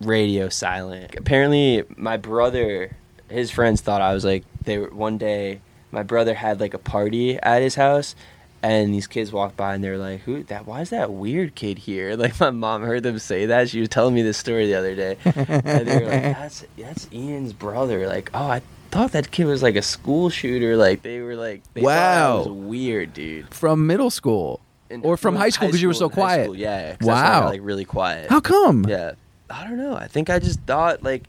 radio 0.00 0.48
silent. 0.48 1.14
Apparently 1.16 1.84
my 1.96 2.16
brother 2.16 2.96
his 3.28 3.50
friends 3.50 3.80
thought 3.80 4.00
I 4.00 4.14
was 4.14 4.24
like 4.24 4.44
they 4.64 4.78
were 4.78 4.88
one 4.88 5.18
day 5.18 5.60
my 5.92 6.02
brother 6.02 6.34
had 6.34 6.60
like 6.60 6.74
a 6.74 6.78
party 6.78 7.36
at 7.38 7.62
his 7.62 7.74
house 7.74 8.14
and 8.62 8.92
these 8.92 9.06
kids 9.06 9.32
walked 9.32 9.56
by 9.56 9.74
and 9.74 9.82
they're 9.82 9.98
like, 9.98 10.20
"Who 10.22 10.42
that? 10.44 10.66
Why 10.66 10.80
is 10.82 10.90
that 10.90 11.12
weird 11.12 11.54
kid 11.54 11.78
here?" 11.78 12.16
Like 12.20 12.38
my 12.40 12.50
mom 12.50 12.82
heard 12.82 13.02
them 13.02 13.18
say 13.18 13.46
that. 13.46 13.68
She 13.70 13.80
was 13.80 13.88
telling 13.88 14.14
me 14.14 14.22
this 14.22 14.36
story 14.38 14.66
the 14.66 14.74
other 14.74 14.94
day, 14.94 15.16
and 15.24 15.88
they 15.88 15.98
were 15.98 16.08
like, 16.10 16.22
"That's 16.22 16.64
that's 16.78 17.08
Ian's 17.12 17.52
brother." 17.52 18.06
Like, 18.06 18.30
oh, 18.34 18.46
I 18.48 18.62
thought 18.90 19.12
that 19.12 19.30
kid 19.30 19.44
was 19.46 19.62
like 19.62 19.76
a 19.76 19.82
school 19.82 20.30
shooter. 20.30 20.76
Like 20.76 21.02
they 21.02 21.20
were 21.20 21.36
like, 21.36 21.62
they 21.74 21.80
Wow. 21.82 22.38
was 22.38 22.48
weird, 22.48 23.14
dude. 23.14 23.52
From 23.54 23.86
middle 23.86 24.10
school 24.10 24.60
And- 24.90 25.04
or 25.06 25.16
from 25.16 25.36
high 25.36 25.50
school 25.50 25.68
because 25.68 25.80
you 25.80 25.88
were 25.88 25.94
so 25.94 26.08
quiet. 26.10 26.44
school, 26.44 26.56
yeah. 26.56 26.96
'cause 26.96 26.98
that's 26.98 27.06
when 27.06 27.14
Wow. 27.16 27.40
got, 27.42 27.50
like 27.50 27.60
really 27.62 27.84
quiet. 27.84 28.28
How 28.28 28.40
come? 28.40 28.84
Yeah, 28.88 29.12
I 29.48 29.64
don't 29.64 29.76
know. 29.78 29.94
I 29.94 30.08
think 30.08 30.28
I 30.28 30.38
just 30.40 30.60
thought 30.62 31.02
like 31.04 31.28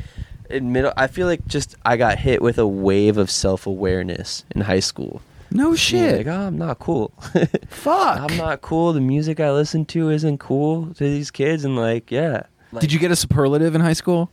in 0.50 0.72
middle. 0.74 0.92
I 0.98 1.06
feel 1.08 1.28
like 1.28 1.46
just 1.48 1.76
I 1.86 1.98
got 1.98 2.18
hit 2.18 2.42
with 2.42 2.58
a 2.58 2.68
wave 2.68 3.18
of 3.18 3.30
self 3.32 3.66
awareness 3.68 4.44
in 4.56 4.62
high 4.62 4.80
school. 4.82 5.22
No 5.52 5.76
shit. 5.76 6.26
Like, 6.26 6.28
oh, 6.28 6.48
I'm 6.48 6.58
not 6.58 6.80
cool. 6.80 7.12
Fuck. 7.70 8.20
I'm 8.20 8.38
not 8.38 8.62
cool. 8.62 8.94
The 8.94 9.02
music 9.02 9.40
I 9.40 9.52
listen 9.52 9.86
to 9.88 10.10
isn't 10.10 10.38
cool 10.38 10.94
to 10.94 11.04
these 11.04 11.30
kids, 11.30 11.66
and 11.66 11.76
like, 11.76 12.10
yeah. 12.10 12.44
Like, 12.72 12.82
Did 12.82 12.94
you 12.94 13.00
get 13.00 13.12
a 13.12 13.16
superlative 13.18 13.76
in 13.76 13.82
high 13.82 13.94
school? 13.94 14.32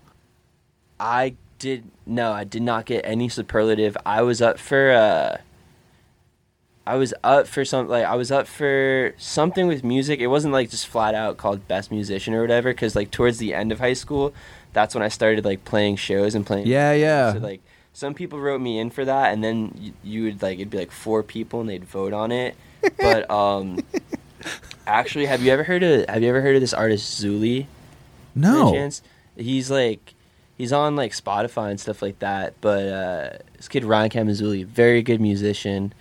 I 1.01 1.35
did 1.59 1.91
no, 2.07 2.33
I 2.33 2.45
did 2.45 2.63
not 2.63 2.87
get 2.87 3.05
any 3.05 3.29
superlative. 3.29 3.97
I 4.07 4.23
was 4.23 4.41
up 4.41 4.59
for 4.59 4.93
uh 4.93 5.39
I 6.87 6.95
was 6.97 7.13
up 7.23 7.47
for 7.47 7.65
something 7.65 7.91
like 7.91 8.05
I 8.05 8.15
was 8.15 8.33
up 8.33 8.47
for 8.47 9.15
something 9.19 9.67
with 9.67 9.85
music. 9.85 10.21
It 10.21 10.29
wasn't 10.29 10.53
like 10.53 10.71
just 10.71 10.87
flat 10.87 11.15
out 11.15 11.37
called 11.37 11.69
best 11.69 11.91
musician 11.91 12.33
or 12.33 12.41
whatever 12.41 12.73
cuz 12.73 12.97
like 12.97 13.11
towards 13.11 13.39
the 13.39 13.55
end 13.55 13.73
of 13.73 13.81
high 13.81 13.93
school, 13.93 14.33
that's 14.73 14.95
when 14.95 15.03
I 15.03 15.09
started 15.09 15.45
like 15.45 15.65
playing 15.65 15.97
shows 15.97 16.35
and 16.35 16.47
playing 16.47 16.67
Yeah, 16.67 16.93
yeah. 16.93 17.33
So 17.33 17.39
like 17.41 17.61
some 17.99 18.15
people 18.15 18.39
wrote 18.39 18.61
me 18.61 18.79
in 18.79 18.91
for 18.91 19.05
that 19.05 19.33
and 19.33 19.43
then 19.43 19.75
you, 19.77 19.93
you 20.05 20.23
would 20.23 20.41
like 20.41 20.61
it'd 20.61 20.71
be 20.71 20.79
like 20.79 20.93
four 20.93 21.25
people 21.25 21.61
and 21.61 21.69
they'd 21.69 21.85
vote 21.85 22.13
on 22.13 22.31
it. 22.31 22.55
But 22.97 23.29
um 23.29 23.81
actually 24.87 25.27
have 25.27 25.43
you 25.43 25.51
ever 25.51 25.65
heard 25.65 25.83
of 25.83 26.09
have 26.09 26.23
you 26.23 26.29
ever 26.29 26.41
heard 26.41 26.55
of 26.55 26.61
this 26.61 26.73
artist 26.73 27.21
Zuli? 27.21 27.67
No. 28.37 28.73
chance? 28.73 29.03
He's 29.37 29.69
like 29.69 30.15
he's 30.57 30.73
on 30.73 30.95
like 30.95 31.11
Spotify 31.11 31.71
and 31.71 31.81
stuff 31.81 32.01
like 32.01 32.21
that. 32.21 32.55
But 32.61 32.87
uh, 32.87 33.39
this 33.57 33.67
kid 33.67 33.85
Ryan 33.85 34.11
Kamazuli, 34.11 34.65
very 34.65 35.03
good 35.03 35.21
musician. 35.21 35.93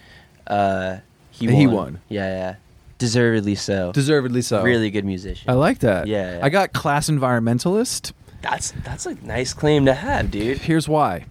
Uh, 0.45 0.98
he 1.32 1.48
won. 1.48 1.56
he 1.56 1.68
won. 1.68 2.02
Yeah, 2.10 2.30
yeah, 2.30 2.56
deservedly 3.00 3.56
so. 3.56 3.91
Deservedly 3.91 4.43
so. 4.43 4.62
Really 4.62 4.91
good 4.91 5.06
musician. 5.06 5.50
I 5.50 5.54
like 5.54 5.80
that. 5.80 6.06
Yeah. 6.06 6.39
I 6.43 6.50
got 6.50 6.74
class 6.74 7.10
environmentalist. 7.10 8.12
that's 8.43 8.70
that's 8.84 9.08
a 9.08 9.16
nice 9.26 9.56
claim 9.56 9.86
to 9.88 9.95
have, 9.95 10.30
dude. 10.30 10.60
Here's 10.60 10.88
why. 10.88 11.26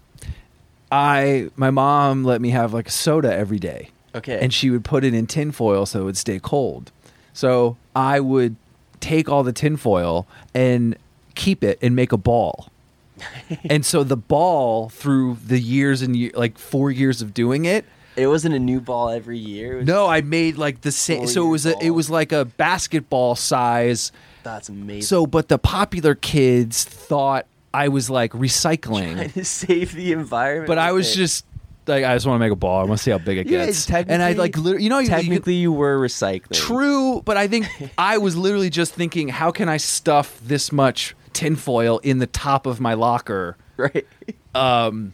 I 0.91 1.49
my 1.55 1.71
mom 1.71 2.23
let 2.23 2.41
me 2.41 2.51
have 2.51 2.73
like 2.73 2.87
a 2.87 2.91
soda 2.91 3.33
every 3.33 3.59
day. 3.59 3.89
Okay. 4.15 4.39
And 4.39 4.53
she 4.53 4.69
would 4.69 4.83
put 4.83 5.03
it 5.03 5.13
in 5.13 5.27
tinfoil 5.27 5.85
so 5.85 6.01
it 6.01 6.03
would 6.03 6.17
stay 6.17 6.39
cold. 6.39 6.91
So 7.33 7.77
I 7.95 8.19
would 8.19 8.55
take 8.99 9.29
all 9.29 9.43
the 9.43 9.53
tinfoil 9.53 10.27
and 10.53 10.97
keep 11.35 11.63
it 11.63 11.77
and 11.81 11.95
make 11.95 12.11
a 12.11 12.17
ball. 12.17 12.71
and 13.69 13.85
so 13.85 14.03
the 14.03 14.17
ball 14.17 14.89
through 14.89 15.37
the 15.45 15.59
years 15.59 16.01
and 16.01 16.15
year, 16.15 16.31
like 16.35 16.57
4 16.57 16.91
years 16.91 17.21
of 17.21 17.33
doing 17.33 17.65
it, 17.65 17.85
it 18.15 18.27
wasn't 18.27 18.55
a 18.55 18.59
new 18.59 18.81
ball 18.81 19.09
every 19.09 19.37
year. 19.37 19.83
No, 19.83 20.07
I 20.07 20.21
made 20.21 20.57
like 20.57 20.81
the 20.81 20.91
same 20.91 21.27
so 21.27 21.45
it 21.45 21.49
was 21.49 21.65
a, 21.67 21.77
it 21.79 21.91
was 21.91 22.09
like 22.09 22.31
a 22.31 22.45
basketball 22.45 23.35
size 23.35 24.11
that's 24.47 24.69
amazing. 24.69 25.01
So, 25.01 25.27
but 25.27 25.49
the 25.49 25.57
popular 25.57 26.15
kids 26.15 26.85
thought 26.85 27.45
I 27.77 27.87
was 27.89 28.09
like 28.09 28.31
trying 28.31 28.43
recycling, 28.43 29.33
to 29.33 29.45
save 29.45 29.93
the 29.93 30.11
environment. 30.11 30.67
but 30.67 30.77
I 30.77 30.91
was 30.91 31.11
it. 31.11 31.15
just 31.15 31.45
like 31.87 32.03
I 32.03 32.15
just 32.15 32.25
want 32.25 32.35
to 32.35 32.45
make 32.45 32.51
a 32.51 32.55
ball. 32.55 32.79
I 32.81 32.83
want 32.83 32.97
to 32.99 33.03
see 33.03 33.11
how 33.11 33.17
big 33.17 33.37
it 33.37 33.47
Yeah, 33.47 33.65
gets. 33.65 33.89
and 33.89 34.21
I 34.21 34.33
like 34.33 34.57
literally, 34.57 34.83
you 34.83 34.89
know, 34.89 34.97
you, 34.99 35.05
you 35.05 35.09
Technically, 35.09 35.53
you 35.55 35.71
were 35.71 35.97
recycling. 35.97 36.51
True, 36.53 37.21
but 37.23 37.37
I 37.37 37.47
think 37.47 37.67
I 37.97 38.17
was 38.17 38.35
literally 38.35 38.69
just 38.69 38.93
thinking, 38.93 39.29
how 39.29 39.51
can 39.51 39.69
I 39.69 39.77
stuff 39.77 40.39
this 40.43 40.71
much 40.71 41.15
tinfoil 41.33 41.99
in 41.99 42.19
the 42.19 42.27
top 42.27 42.65
of 42.65 42.79
my 42.79 42.93
locker? 42.93 43.55
Right. 43.77 44.05
Um, 44.55 45.13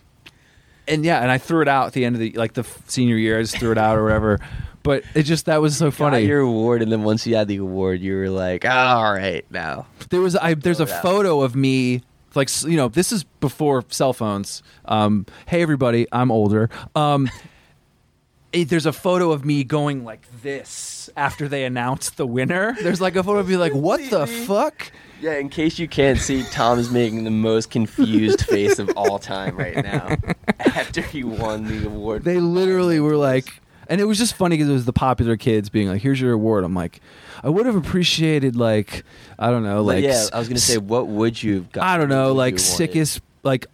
And 0.88 1.05
yeah, 1.05 1.22
and 1.22 1.30
I 1.32 1.38
threw 1.38 1.61
it 1.61 1.68
out 1.68 1.88
at 1.88 1.93
the 1.93 2.03
end 2.05 2.16
of 2.16 2.20
the 2.20 2.32
like 2.34 2.53
the 2.53 2.64
senior 2.88 3.18
year. 3.18 3.38
I 3.39 3.41
just 3.41 3.57
threw 3.57 3.72
it 3.72 3.78
out 3.78 3.97
or 3.97 4.03
whatever. 4.03 4.39
But 4.84 5.03
it 5.16 5.24
just 5.24 5.45
that 5.45 5.61
was 5.61 5.78
so 5.78 5.86
Got 5.91 5.95
funny. 5.97 6.26
your 6.26 6.41
award, 6.41 6.82
and 6.82 6.91
then 6.91 7.03
once 7.03 7.26
you 7.26 7.36
had 7.36 7.47
the 7.47 7.57
award, 7.57 8.01
you 8.01 8.16
were 8.16 8.30
like, 8.30 8.66
all 8.66 9.14
right, 9.14 9.45
now. 9.49 9.86
There 10.09 10.20
was 10.22 10.36
I 10.36 10.55
there's 10.55 10.82
a 10.82 10.88
photo 10.88 11.41
of 11.41 11.55
me 11.55 12.01
like 12.36 12.50
you 12.64 12.78
know 12.78 12.88
this 12.90 13.12
is 13.12 13.24
before 13.24 13.84
cell 13.90 14.14
phones. 14.14 14.64
Um, 14.86 15.26
hey 15.48 15.62
everybody, 15.62 16.08
I'm 16.12 16.32
older. 16.32 16.70
Um, 16.96 17.30
it- 18.54 18.70
there's 18.70 18.86
a 18.86 18.94
photo 18.94 19.32
of 19.32 19.46
me 19.46 19.64
going 19.64 20.04
like 20.04 20.26
this 20.42 21.10
after 21.18 21.48
they 21.48 21.64
announced 21.66 22.18
the 22.18 22.26
winner. 22.28 22.76
There's 22.82 23.02
like 23.02 23.16
a 23.16 23.24
photo 23.24 23.40
of 23.40 23.50
me 23.50 23.58
like 23.58 23.74
what 23.74 24.10
the 24.10 24.28
fuck. 24.48 24.92
Yeah, 25.22 25.36
in 25.38 25.48
case 25.48 25.80
you 25.80 25.88
can't 25.88 26.20
see, 26.20 26.44
Tom 26.52 26.78
is 26.80 26.92
making 26.92 27.24
the 27.24 27.32
most 27.32 27.70
confused 27.70 28.42
face 28.42 28.78
of 28.78 28.90
all 28.98 29.20
time 29.20 29.56
right 29.56 29.82
now 29.82 30.18
after 30.60 31.02
he 31.02 31.24
won 31.24 31.64
the 31.64 31.86
award. 31.88 32.26
They 32.26 32.40
literally 32.42 33.00
were 33.00 33.16
like, 33.16 33.62
and 33.94 34.02
it 34.02 34.06
was 34.06 34.18
just 34.18 34.34
funny 34.36 34.58
because 34.58 34.68
it 34.68 34.74
was 34.74 34.86
the 34.86 34.91
popular 34.94 35.38
kids 35.38 35.70
being 35.70 35.88
like, 35.88 36.02
"Here's 36.02 36.20
your 36.20 36.34
award." 36.34 36.64
I'm 36.64 36.74
like, 36.74 37.00
I 37.44 37.50
would 37.50 37.66
have 37.68 37.76
appreciated 37.76 38.56
like, 38.56 39.04
I 39.38 39.52
don't 39.52 39.64
know, 39.64 39.84
like, 39.84 40.04
yeah, 40.04 40.26
I 40.34 40.39
was 40.39 40.48
gonna 40.48 40.60
say, 40.60 40.78
what 40.80 41.08
would 41.08 41.41
you 41.41 41.56
have 41.56 41.72
got? 41.72 41.84
I 41.84 41.98
don't 41.98 42.10
know, 42.10 42.34
like 42.34 42.58
sickest, 42.58 43.22
like 43.44 43.68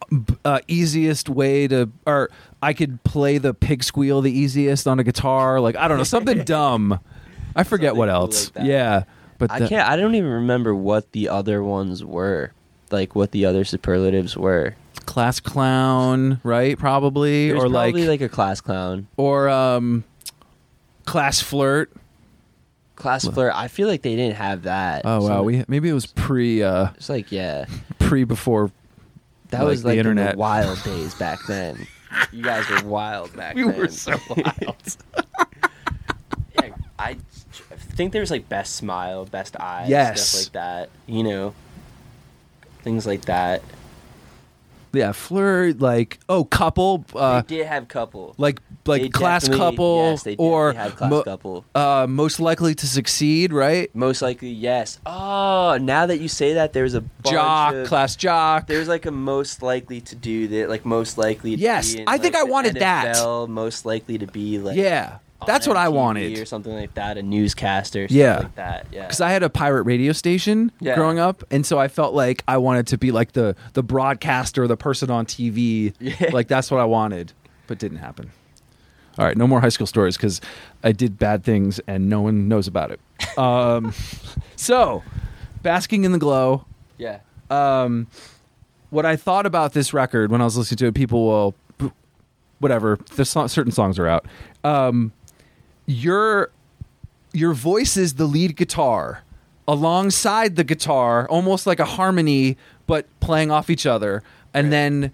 uh, 0.44 0.60
easiest 0.68 1.30
way 1.30 1.68
to, 1.70 1.90
or 2.06 2.30
I 2.62 2.74
could 2.74 3.02
play 3.04 3.38
the 3.38 3.54
pig 3.54 3.84
squeal 3.84 4.22
the 4.22 4.32
easiest 4.32 4.88
on 4.88 5.00
a 5.00 5.04
guitar. 5.04 5.60
Like 5.62 5.76
I 5.78 5.88
don't 5.88 5.98
know, 5.98 6.04
something 6.04 6.44
dumb. 6.44 7.00
I 7.56 7.64
forget 7.64 7.96
what 7.96 8.10
Something 8.10 8.16
cool 8.16 8.24
else. 8.24 8.52
like 8.56 8.66
yeah, 8.68 9.04
but 9.38 9.52
I 9.52 9.60
the- 9.60 9.68
can't. 9.70 9.88
I 9.90 9.96
don't 9.96 10.16
even 10.16 10.30
remember 10.32 10.76
what 10.76 11.12
the 11.14 11.30
other 11.30 11.64
ones 11.64 12.04
were, 12.04 12.52
like 12.92 13.16
what 13.16 13.32
the 13.32 13.46
other 13.46 13.64
superlatives 13.64 14.36
were. 14.38 14.76
Class 15.10 15.40
clown, 15.40 16.40
right? 16.44 16.78
Probably, 16.78 17.48
There's 17.50 17.64
or 17.64 17.70
probably 17.70 18.02
like, 18.06 18.22
like 18.22 18.22
a 18.22 18.30
class 18.30 18.62
clown, 18.62 19.08
or 19.18 19.50
um, 19.50 20.04
class 21.06 21.42
flirt. 21.42 21.92
class 22.96 23.26
flirt. 23.28 23.52
I 23.56 23.70
feel 23.70 23.88
like 23.88 24.04
they 24.04 24.16
didn't 24.16 24.36
have 24.36 24.64
that. 24.64 25.02
Oh 25.06 25.28
wow, 25.28 25.42
we 25.42 25.66
maybe 25.68 25.90
it 25.90 25.94
was 25.94 26.06
pre, 26.06 26.62
uh, 26.62 26.90
It's 26.96 27.10
like 27.10 27.32
yeah, 27.32 27.66
pre 27.98 28.24
before 28.24 28.72
that 29.50 29.62
Like 29.62 29.68
was 29.68 29.82
the 29.82 29.88
like 29.90 29.94
in 29.96 30.00
internet. 30.02 30.34
the 30.34 30.38
wild 30.38 30.82
days 30.86 31.16
back 31.16 31.40
then. 31.48 31.88
You 32.32 32.44
guys 32.44 32.70
were 32.70 32.88
wild 32.88 33.36
back 33.36 33.56
we 33.56 33.64
then. 33.64 33.78
were 33.78 33.88
so 33.88 34.16
wild. 34.30 34.98
Yeah, 36.56 36.70
I 37.00 37.18
think 37.96 38.14
there's 38.14 38.30
like 38.32 38.48
best 38.50 38.76
smile, 38.76 39.26
best 39.26 39.56
eyes, 39.60 39.90
Yes. 39.90 40.22
stuff 40.28 40.44
like 40.46 40.52
that. 40.54 40.90
You 41.08 41.24
know, 41.24 41.54
things 42.84 43.08
like 43.08 43.22
that. 43.26 43.64
Yeah, 44.94 45.12
flirt 45.12 45.80
like 45.80 46.20
oh 46.30 46.44
couple, 46.44 47.06
uh, 47.16 47.42
they 47.42 47.58
did 47.58 47.68
have 47.68 47.88
couple. 47.88 48.34
like 48.38 48.60
like 48.86 49.02
They 49.04 49.10
class 49.10 49.48
couple 49.48 50.12
yes, 50.12 50.24
they 50.24 50.36
or 50.38 50.74
definitely 50.74 50.90
had 50.92 50.98
class 50.98 51.10
mo- 51.12 51.24
couple. 51.24 51.66
uh, 51.76 52.08
most 52.10 52.40
likely 52.40 52.74
to 52.76 52.88
succeed, 52.88 53.54
right? 53.54 53.94
Most 53.96 54.22
likely, 54.22 54.50
yes. 54.50 55.00
Oh, 55.06 55.78
now 55.80 56.06
that 56.08 56.20
you 56.20 56.28
say 56.28 56.54
that, 56.54 56.74
there's 56.74 56.96
a 56.96 57.04
Jock, 57.26 57.74
of- 57.76 57.88
class 57.88 58.16
jock. 58.16 58.68
There's 58.68 58.88
like 58.88 59.06
a 59.06 59.12
most 59.12 59.62
likely 59.62 60.02
to 60.02 60.16
do 60.16 60.48
that, 60.48 60.70
like 60.70 60.86
most 60.86 61.18
likely. 61.18 61.56
To 61.56 61.62
Yes, 61.62 61.94
be 61.94 62.02
in, 62.02 62.08
I 62.08 62.18
think 62.18 62.36
I 62.36 62.44
wanted 62.44 62.76
that. 62.76 63.18
Most 63.48 63.86
likely 63.86 64.18
to 64.18 64.28
be 64.28 64.58
like. 64.58 64.76
yeah, 64.78 65.18
that's 65.48 65.68
what 65.68 65.78
I 65.78 65.90
wanted. 65.90 66.38
or 66.38 66.46
something 66.46 66.74
like 66.74 66.94
that. 66.96 67.18
A 67.18 67.24
newscaster. 67.24 68.08
Yeah. 68.10 68.40
like 68.40 68.56
that. 68.56 68.88
Yeah. 68.92 69.04
because 69.04 69.22
I 69.22 69.30
had 69.32 69.44
a 69.44 69.50
pirate 69.50 69.84
radio 69.84 70.12
station 70.12 70.72
Yeah. 70.80 70.96
growing 70.96 71.20
up, 71.20 71.44
and 71.52 71.66
so 71.66 71.80
I 71.80 71.88
felt 71.88 72.14
like 72.14 72.44
I 72.48 72.58
wanted 72.58 72.88
to 72.88 72.98
be 72.98 73.12
like 73.12 73.32
the 73.34 73.56
the 73.74 73.84
broadcaster, 73.84 74.68
the 74.68 74.78
person 74.78 75.10
on 75.10 75.26
TV. 75.26 75.94
Yeah. 76.00 76.30
Like 76.32 76.48
that's 76.48 76.70
what 76.72 76.80
I 76.80 76.86
wanted, 76.86 77.34
but 77.68 77.78
didn't 77.80 78.00
happen. 78.00 78.32
All 79.18 79.26
right, 79.26 79.36
no 79.36 79.48
more 79.48 79.60
high 79.60 79.70
school 79.70 79.88
stories 79.88 80.16
because 80.16 80.40
I 80.84 80.94
did 80.94 81.18
bad 81.18 81.44
things 81.44 81.80
and 81.88 82.08
no 82.10 82.22
one 82.22 82.48
knows 82.48 82.68
about 82.68 82.92
it. 82.92 83.00
Um, 83.38 83.94
so, 84.58 85.02
basking 85.62 86.04
in 86.04 86.12
the 86.12 86.18
glow. 86.18 86.66
yeah. 86.98 87.20
Um, 87.50 88.08
what 88.90 89.06
I 89.06 89.16
thought 89.16 89.46
about 89.46 89.74
this 89.74 89.94
record 89.94 90.32
when 90.32 90.42
I 90.42 90.44
was 90.46 90.58
listening 90.58 90.78
to 90.80 90.86
it, 90.88 90.94
people 90.96 91.26
will, 91.26 91.92
whatever. 92.60 92.98
The 93.16 93.24
so- 93.26 93.48
certain 93.48 93.72
songs 93.72 93.98
are 94.00 94.08
out. 94.08 94.26
Um, 94.64 95.12
your 95.90 96.52
your 97.34 97.54
voice 97.54 97.98
is 97.98 98.14
the 98.16 98.26
lead 98.26 98.56
guitar 98.56 99.24
alongside 99.68 100.56
the 100.56 100.64
guitar, 100.64 101.28
almost 101.30 101.66
like 101.68 101.80
a 101.80 101.86
harmony, 101.86 102.58
but 102.88 103.06
playing 103.20 103.52
off 103.52 103.70
each 103.70 103.86
other. 103.86 104.24
And 104.54 104.66
Right. 104.66 104.72
then 104.72 105.12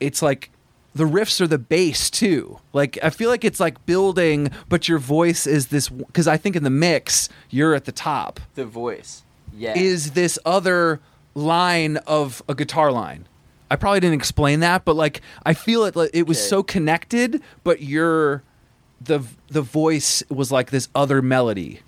it's 0.00 0.22
like 0.22 0.50
the 0.94 1.04
riffs 1.04 1.40
are 1.40 1.46
the 1.46 1.58
bass 1.58 2.08
too. 2.10 2.58
Like 2.72 2.98
I 3.02 3.10
feel 3.10 3.28
like 3.30 3.44
it's 3.44 3.60
like 3.60 3.84
building, 3.86 4.50
but 4.68 4.88
your 4.88 4.98
voice 4.98 5.46
is 5.46 5.66
this 5.68 5.88
because 5.88 6.28
I 6.28 6.36
think 6.36 6.54
in 6.56 6.64
the 6.64 6.70
mix 6.70 7.28
you're 7.50 7.74
at 7.74 7.84
the 7.86 7.92
top. 7.92 8.40
The 8.54 8.64
voice. 8.66 9.22
Yeah. 9.56 9.76
Is 9.76 10.12
this 10.12 10.38
other 10.44 11.00
line 11.34 11.96
of 12.06 12.42
a 12.48 12.54
guitar 12.54 12.92
line? 12.92 13.26
I 13.70 13.76
probably 13.76 14.00
didn't 14.00 14.14
explain 14.16 14.60
that, 14.60 14.84
but 14.84 14.96
like 14.96 15.20
I 15.44 15.54
feel 15.54 15.84
it. 15.84 15.96
Like, 15.96 16.10
it 16.12 16.26
was 16.26 16.38
Okay. 16.38 16.48
so 16.48 16.62
connected, 16.62 17.42
but 17.64 17.82
your 17.82 18.42
the 19.00 19.20
the 19.48 19.62
voice 19.62 20.22
was 20.28 20.50
like 20.52 20.70
this 20.70 20.88
other 20.94 21.20
melody. 21.22 21.80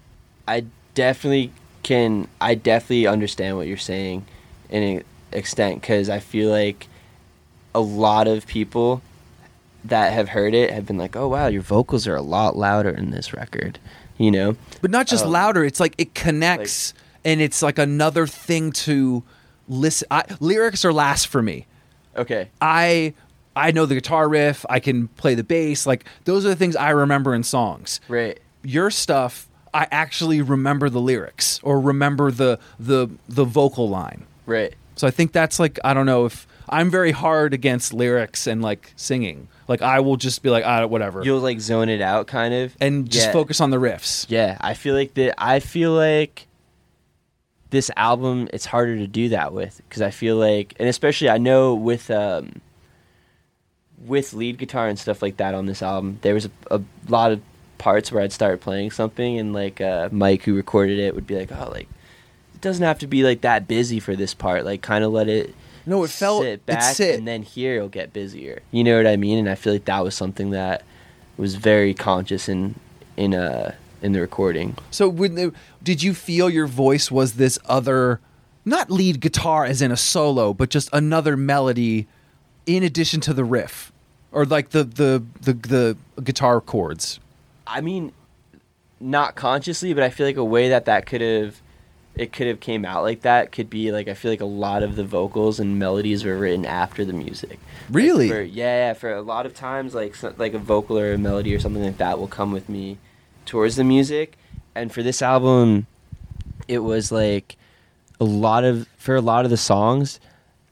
I 0.47 0.65
definitely 0.95 1.53
can. 1.83 2.29
I 2.41 2.55
definitely 2.55 3.07
understand 3.07 3.57
what 3.57 3.67
you're 3.67 3.77
saying, 3.77 4.27
in 4.71 4.83
an 4.83 5.05
extent, 5.33 5.81
because 5.81 6.09
I 6.11 6.19
feel 6.19 6.51
like 6.51 6.89
a 7.75 7.81
lot 7.81 8.27
of 8.29 8.47
people 8.47 9.03
that 9.85 10.13
have 10.13 10.31
heard 10.31 10.55
it 10.55 10.71
have 10.71 10.87
been 10.87 10.99
like, 10.99 11.17
"Oh 11.17 11.29
wow, 11.29 11.47
your 11.47 11.63
vocals 11.63 12.07
are 12.07 12.17
a 12.17 12.23
lot 12.23 12.57
louder 12.57 12.91
in 12.91 13.11
this 13.11 13.33
record," 13.33 13.79
you 14.19 14.31
know. 14.31 14.57
but 14.83 14.91
not 14.91 15.07
just 15.07 15.25
Um, 15.25 15.33
louder. 15.33 15.65
It's 15.65 15.81
like 15.81 15.95
it 15.99 16.15
connects, 16.15 16.93
and 17.25 17.41
it's 17.41 17.63
like 17.63 17.79
another 17.79 18.27
thing 18.27 18.73
to 18.73 19.23
listen. 19.69 20.07
I, 20.11 20.25
lyrics 20.41 20.85
are 20.85 20.93
last 20.93 21.27
for 21.29 21.43
me. 21.43 21.67
Okay. 22.17 22.49
I 22.61 23.13
I 23.57 23.71
know 23.73 23.87
the 23.87 23.95
guitar 23.95 24.29
riff. 24.29 24.65
I 24.69 24.79
can 24.81 25.09
play 25.09 25.35
the 25.35 25.43
bass. 25.45 25.87
Like 25.87 26.05
those 26.25 26.45
are 26.45 26.51
the 26.51 26.57
things 26.57 26.77
I 26.77 26.91
remember 26.91 27.35
in 27.35 27.43
songs. 27.43 28.01
Right. 28.09 28.39
Your 28.63 28.91
stuff, 28.91 29.49
I 29.73 29.87
actually 29.91 30.43
remember 30.43 30.89
the 30.91 31.01
lyrics 31.01 31.59
or 31.63 31.81
remember 31.81 32.31
the 32.31 32.59
the 32.79 33.09
the 33.29 33.45
vocal 33.45 33.89
line. 33.89 34.27
Right. 34.45 34.75
So 34.97 35.07
I 35.07 35.11
think 35.11 35.33
that's 35.33 35.59
like 35.59 35.79
I 35.85 35.95
don't 35.95 36.07
know 36.07 36.25
if 36.27 36.47
I'm 36.69 36.91
very 36.91 37.13
hard 37.13 37.55
against 37.55 37.93
lyrics 37.93 38.47
and 38.47 38.61
like 38.63 38.93
singing. 38.97 39.49
Like 39.69 39.83
I 39.83 40.01
will 40.01 40.17
just 40.17 40.43
be 40.43 40.51
like 40.51 40.65
ah 40.65 40.87
whatever 40.87 41.23
You'll 41.25 41.41
like 41.41 41.61
zone 41.61 41.89
it 41.89 42.01
out, 42.01 42.27
kind 42.29 42.55
of, 42.55 42.77
and 42.81 43.11
just 43.11 43.27
Yeah. 43.27 43.33
focus 43.33 43.61
on 43.61 43.71
the 43.71 43.79
riffs. 43.79 44.27
Yeah, 44.29 44.57
I 44.61 44.75
feel 44.75 44.95
like 44.95 45.15
that. 45.15 45.35
I 45.43 45.61
feel 45.61 45.93
like 45.93 46.47
this 47.71 47.91
album 47.97 48.49
it's 48.53 48.65
harder 48.67 48.97
to 48.97 49.07
do 49.07 49.29
that 49.31 49.53
with 49.53 49.81
because 49.89 50.01
I 50.03 50.11
feel 50.11 50.37
like, 50.37 50.75
and 50.79 50.89
especially 50.89 51.29
I 51.29 51.39
know 51.39 51.75
with 51.75 52.11
um, 52.11 52.61
with 54.05 54.33
lead 54.35 54.59
guitar 54.59 54.89
and 54.89 54.99
stuff 54.99 55.23
like 55.23 55.37
that 55.39 55.55
on 55.55 55.67
this 55.67 55.83
album, 55.83 56.19
there 56.23 56.35
was 56.35 56.47
a, 56.47 56.51
a 56.71 56.81
lot 57.09 57.33
of 57.33 57.41
parts 57.79 58.11
where 58.13 58.23
I'd 58.23 58.33
start 58.33 58.61
playing 58.61 58.91
something 58.91 59.39
and 59.39 59.53
like 59.53 59.81
uh, 59.81 60.09
Mike 60.13 60.43
who 60.43 60.55
recorded 60.55 60.99
it 60.99 61.15
would 61.15 61.27
be 61.27 61.37
like, 61.37 61.51
oh, 61.53 61.69
like 61.71 61.89
it 62.55 62.61
doesn't 62.61 62.85
have 62.85 62.99
to 63.01 63.07
be 63.07 63.23
like 63.23 63.43
that 63.43 63.69
busy 63.69 64.01
for 64.01 64.17
this 64.17 64.35
part. 64.35 64.65
Like 64.65 64.83
kind 64.83 65.05
of 65.05 65.13
let 65.13 65.29
it 65.29 65.55
No, 65.85 66.05
it 66.05 66.11
felt 66.11 66.43
sit 66.43 66.49
it 66.53 66.67
back 66.67 66.95
sit. 66.95 67.19
and 67.19 67.27
then 67.27 67.43
here 67.43 67.77
it'll 67.77 67.89
get 67.89 68.13
busier. 68.13 68.63
You 68.71 68.85
know 68.85 68.97
what 68.97 69.07
I 69.07 69.17
mean? 69.17 69.39
And 69.39 69.49
I 69.49 69.55
feel 69.55 69.73
like 69.73 69.85
that 69.87 70.03
was 70.05 70.15
something 70.15 70.51
that 70.51 70.83
was 71.37 71.55
very 71.57 71.95
conscious 71.95 72.49
in 72.49 72.75
in 73.17 73.35
uh 73.35 73.75
in 74.03 74.13
the 74.13 74.21
recording. 74.21 74.77
So 74.91 75.09
when 75.09 75.55
did 75.83 76.03
you 76.03 76.15
feel 76.15 76.49
your 76.51 76.67
voice 76.67 77.11
was 77.11 77.35
this 77.35 77.59
other 77.67 78.21
not 78.65 78.91
lead 78.91 79.21
guitar 79.21 79.65
as 79.65 79.81
in 79.81 79.93
a 79.93 79.97
solo, 79.97 80.53
but 80.53 80.71
just 80.71 80.89
another 80.93 81.37
melody 81.37 82.07
in 82.67 82.83
addition 82.83 83.21
to 83.23 83.33
the 83.33 83.45
riff 83.45 83.93
or 84.33 84.45
like 84.45 84.71
the 84.71 84.85
the 84.85 85.23
the, 85.41 85.53
the 85.55 85.97
guitar 86.23 86.61
chords? 86.61 87.21
I 87.67 87.81
mean, 87.81 88.13
not 89.01 89.35
consciously, 89.35 89.95
but 89.95 90.03
I 90.03 90.11
feel 90.11 90.27
like 90.27 90.37
a 90.37 90.45
way 90.45 90.69
that 90.69 90.85
that 90.85 91.07
could 91.07 91.21
have 91.21 91.61
it 92.15 92.33
could 92.33 92.47
have 92.47 92.61
came 92.61 92.87
out 92.87 93.03
like 93.03 93.21
that 93.23 93.53
could 93.53 93.69
be 93.69 93.93
like 93.93 94.09
I 94.09 94.15
feel 94.15 94.31
like 94.31 94.41
a 94.41 94.47
lot 94.47 94.83
of 94.83 94.97
the 94.97 95.05
vocals 95.05 95.61
and 95.61 95.79
melodies 95.79 96.25
were 96.25 96.37
written 96.37 96.65
after 96.65 97.05
the 97.05 97.13
music. 97.13 97.51
Like, 97.51 97.59
Really? 97.91 98.29
for, 98.29 98.41
yeah, 98.41 98.89
yeah, 98.89 98.93
for 98.95 99.13
a 99.13 99.23
lot 99.23 99.47
of 99.47 99.55
times 99.55 99.95
like 99.95 100.17
like 100.39 100.55
a 100.55 100.59
vocal 100.59 100.99
or 100.99 101.13
a 101.13 101.19
melody 101.19 101.55
or 101.55 101.61
something 101.61 101.83
like 101.83 101.99
that 101.99 102.19
will 102.19 102.29
come 102.29 102.53
with 102.53 102.69
me 102.69 102.99
towards 103.45 103.77
the 103.77 103.85
music. 103.85 104.37
And 104.75 104.93
for 104.93 105.03
this 105.03 105.23
album, 105.23 105.87
it 106.69 106.79
was 106.81 107.13
like 107.13 107.57
a 108.21 108.25
lot 108.25 108.65
of 108.65 108.89
for 108.97 109.15
a 109.15 109.21
lot 109.21 109.45
of 109.45 109.51
the 109.51 109.57
songs, 109.57 110.19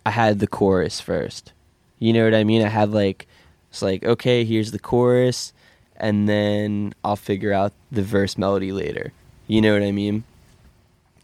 I 0.05 0.11
had 0.11 0.39
the 0.41 0.47
chorus 0.47 1.01
first. 1.01 1.53
You 2.05 2.13
know 2.13 2.25
what 2.25 2.35
I 2.35 2.45
mean? 2.45 2.61
I 2.63 2.69
had 2.69 2.91
like 2.93 3.27
It's 3.71 3.81
like, 3.81 4.05
okay, 4.05 4.45
here's 4.45 4.73
the 4.73 4.79
chorus, 4.79 5.55
and 5.97 6.29
then 6.29 6.93
I'll 7.03 7.17
figure 7.17 7.53
out 7.53 7.73
the 7.91 8.03
verse 8.03 8.37
melody 8.37 8.73
later. 8.73 9.13
You 9.47 9.63
know 9.63 9.73
what 9.73 9.83
I 9.83 9.91
mean? 9.91 10.25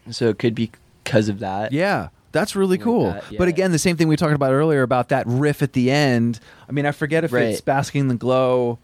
So 0.09 0.29
it 0.29 0.39
could 0.39 0.55
be 0.55 0.71
because 1.03 1.29
of 1.29 1.37
that. 1.39 1.71
Yeah. 1.71 2.09
That's 2.31 2.55
really 2.55 2.77
cool. 2.79 3.11
that, 3.11 3.25
But 3.37 3.47
again, 3.47 3.71
the 3.71 3.77
same 3.79 3.95
thing 3.97 4.07
we 4.07 4.15
talked 4.15 4.33
about 4.33 4.53
earlier 4.53 4.81
about 4.83 5.09
that 5.09 5.27
riff 5.27 5.61
at 5.61 5.73
the 5.73 5.91
end. 5.91 6.39
I 6.67 6.71
mean, 6.71 6.85
I 6.85 6.91
forget 6.93 7.23
if 7.25 7.33
it's 7.33 7.59
Basking 7.61 8.01
in 8.01 8.07
the 8.07 8.15
Glow 8.15 8.79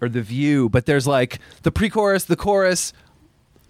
or 0.00 0.08
The 0.08 0.22
View, 0.22 0.68
but 0.70 0.86
there's 0.86 1.06
like 1.06 1.38
the 1.62 1.70
pre 1.70 1.90
chorus, 1.90 2.24
the 2.24 2.36
chorus, 2.36 2.92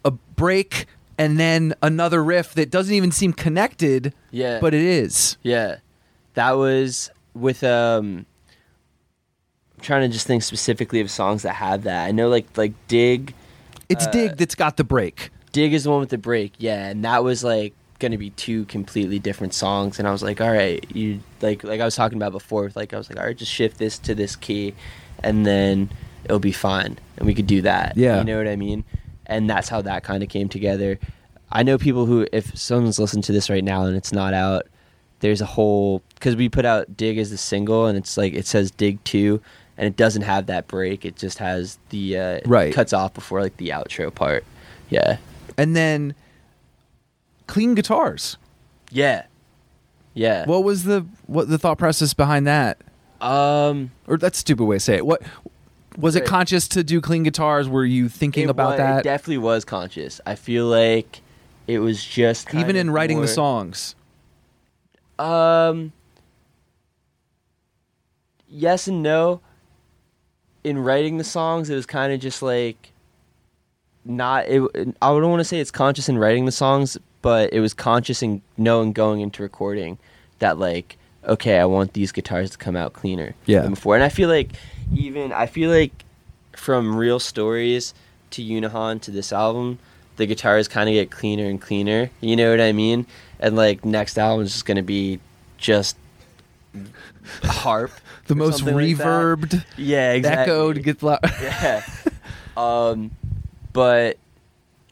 a 0.04 0.12
break, 0.12 0.86
and 1.18 1.38
then 1.40 1.74
another 1.82 2.22
riff 2.24 2.54
that 2.54 2.70
doesn't 2.70 2.94
even 2.94 3.10
seem 3.12 3.32
connected, 3.32 4.14
Yeah. 4.30 4.60
but 4.60 4.74
it 4.74 4.82
is. 4.82 5.36
Yeah, 5.42 5.78
that 6.34 6.52
was 6.52 7.10
with 7.34 7.62
um. 7.64 8.26
I'm 9.76 9.82
trying 9.84 10.02
to 10.02 10.12
just 10.12 10.26
think 10.26 10.42
specifically 10.42 11.00
of 11.00 11.10
songs 11.10 11.42
that 11.42 11.54
have 11.54 11.84
that. 11.84 12.06
I 12.06 12.10
know 12.10 12.28
like 12.28 12.46
like 12.56 12.72
Dig. 12.88 13.34
It's 13.88 14.06
Uh, 14.06 14.10
Dig 14.10 14.36
that's 14.36 14.54
got 14.54 14.76
the 14.76 14.84
break. 14.84 15.30
Dig 15.52 15.72
is 15.72 15.84
the 15.84 15.90
one 15.90 16.00
with 16.00 16.10
the 16.10 16.18
break. 16.18 16.52
Yeah, 16.58 16.88
and 16.88 17.04
that 17.04 17.24
was 17.24 17.42
like 17.42 17.74
gonna 17.98 18.18
be 18.18 18.30
two 18.30 18.64
completely 18.66 19.18
different 19.18 19.54
songs. 19.54 19.98
And 19.98 20.06
I 20.06 20.10
was 20.12 20.22
like, 20.22 20.40
all 20.40 20.52
right, 20.52 20.84
you 20.94 21.20
like 21.40 21.64
like 21.64 21.80
I 21.80 21.84
was 21.84 21.96
talking 21.96 22.18
about 22.18 22.32
before. 22.32 22.64
with, 22.64 22.76
Like 22.76 22.92
I 22.92 22.98
was 22.98 23.08
like, 23.08 23.18
all 23.18 23.24
right, 23.24 23.36
just 23.36 23.52
shift 23.52 23.78
this 23.78 23.98
to 24.00 24.14
this 24.14 24.36
key, 24.36 24.74
and 25.22 25.46
then 25.46 25.90
it'll 26.24 26.38
be 26.38 26.52
fine, 26.52 26.98
and 27.16 27.26
we 27.26 27.34
could 27.34 27.46
do 27.46 27.62
that. 27.62 27.96
Yeah. 27.96 28.18
you 28.18 28.24
know 28.24 28.36
what 28.36 28.48
I 28.48 28.56
mean. 28.56 28.84
And 29.26 29.48
that's 29.48 29.68
how 29.68 29.80
that 29.82 30.02
kind 30.02 30.22
of 30.22 30.28
came 30.28 30.48
together. 30.48 30.98
I 31.52 31.62
know 31.62 31.78
people 31.78 32.04
who, 32.06 32.26
if 32.32 32.56
someone's 32.58 32.98
listening 32.98 33.22
to 33.22 33.32
this 33.32 33.48
right 33.48 33.62
now 33.62 33.84
and 33.84 33.96
it's 33.96 34.12
not 34.12 34.34
out, 34.34 34.66
there's 35.20 35.40
a 35.40 35.46
whole 35.46 36.02
because 36.14 36.36
we 36.36 36.48
put 36.48 36.64
out 36.64 36.96
Dig 36.96 37.18
as 37.18 37.30
the 37.30 37.38
single, 37.38 37.86
and 37.86 37.96
it's 37.96 38.16
like 38.16 38.32
it 38.34 38.46
says 38.46 38.70
Dig 38.70 39.02
two, 39.04 39.40
and 39.78 39.86
it 39.86 39.96
doesn't 39.96 40.22
have 40.22 40.46
that 40.46 40.66
break. 40.68 41.04
It 41.04 41.16
just 41.16 41.38
has 41.38 41.78
the 41.90 42.18
uh, 42.18 42.40
Right. 42.46 42.74
cuts 42.74 42.92
off 42.92 43.14
before 43.14 43.40
like 43.42 43.56
the 43.58 43.68
outro 43.70 44.14
part. 44.14 44.44
Yeah, 44.90 45.18
And 45.56 45.76
then 45.76 46.14
clean 47.46 47.74
guitars. 47.74 48.36
yeah, 48.90 49.24
yeah. 50.14 50.44
What 50.46 50.64
was 50.64 50.84
the 50.84 51.06
what 51.26 51.48
the 51.48 51.58
thought 51.58 51.78
process 51.78 52.14
behind 52.14 52.46
that? 52.46 52.78
um, 53.20 53.90
Or 54.06 54.16
that's 54.16 54.38
a 54.38 54.40
stupid 54.40 54.64
way 54.64 54.76
to 54.76 54.80
say 54.80 54.96
it. 54.96 55.06
What 55.06 55.22
was 55.98 56.16
it 56.16 56.24
conscious 56.24 56.66
to 56.68 56.82
do 56.82 57.00
clean 57.00 57.22
guitars? 57.22 57.68
Were 57.68 57.84
you 57.84 58.08
thinking 58.08 58.44
it 58.44 58.50
about 58.50 58.70
wa- 58.70 58.76
that? 58.78 58.98
It 59.00 59.04
definitely 59.04 59.38
was 59.38 59.64
conscious. 59.64 60.20
I 60.24 60.34
feel 60.34 60.66
like 60.66 61.20
it 61.66 61.78
was 61.80 62.02
just 62.02 62.52
even 62.54 62.74
in 62.76 62.90
writing 62.90 63.20
the 63.20 63.28
songs. 63.28 63.94
Um, 65.20 65.92
yes 68.48 68.88
and 68.88 69.02
no. 69.02 69.40
In 70.64 70.78
writing 70.78 71.18
the 71.18 71.24
songs, 71.24 71.70
it 71.70 71.74
was 71.74 71.86
kind 71.86 72.12
of 72.12 72.20
just 72.20 72.42
like 72.42 72.92
not. 74.04 74.46
It, 74.48 74.62
I 75.00 75.08
don't 75.08 75.30
want 75.30 75.40
to 75.40 75.44
say 75.44 75.58
it's 75.58 75.70
conscious 75.70 76.08
in 76.08 76.18
writing 76.18 76.44
the 76.44 76.52
songs, 76.52 76.98
but 77.22 77.52
it 77.52 77.60
was 77.60 77.72
conscious 77.72 78.22
in 78.22 78.42
knowing 78.58 78.92
going 78.92 79.20
into 79.20 79.42
recording 79.42 79.98
that 80.38 80.58
like, 80.58 80.98
okay, 81.26 81.58
I 81.58 81.64
want 81.64 81.94
these 81.94 82.12
guitars 82.12 82.50
to 82.50 82.58
come 82.58 82.76
out 82.76 82.92
cleaner 82.92 83.34
Yeah. 83.46 83.60
than 83.60 83.70
before. 83.70 83.94
And 83.94 84.04
I 84.04 84.10
feel 84.10 84.28
like 84.28 84.50
even 84.94 85.32
I 85.32 85.46
feel 85.46 85.70
like 85.70 86.04
from 86.54 86.94
real 86.96 87.20
stories 87.20 87.94
to 88.32 88.42
Yunahon 88.42 89.00
to 89.02 89.10
this 89.10 89.32
album, 89.32 89.78
the 90.16 90.26
guitars 90.26 90.68
kind 90.68 90.90
of 90.90 90.92
get 90.92 91.10
cleaner 91.10 91.46
and 91.46 91.60
cleaner. 91.60 92.10
You 92.20 92.36
know 92.36 92.50
what 92.50 92.60
I 92.60 92.72
mean? 92.72 93.06
And 93.40 93.56
like 93.56 93.84
next 93.84 94.18
album 94.18 94.44
is 94.44 94.52
just 94.52 94.66
gonna 94.66 94.82
be 94.82 95.18
just 95.58 95.96
harp, 97.42 97.90
The 98.26 98.36
most 98.36 98.58
something 98.58 98.76
like 98.76 98.86
reverbed, 98.86 99.64
yeah, 99.76 100.12
exactly. 100.12 100.52
echoed, 100.54 100.82
get 100.84 101.02
loud. 101.02 101.18
yeah. 101.42 101.82
um, 102.56 103.10
but 103.72 104.18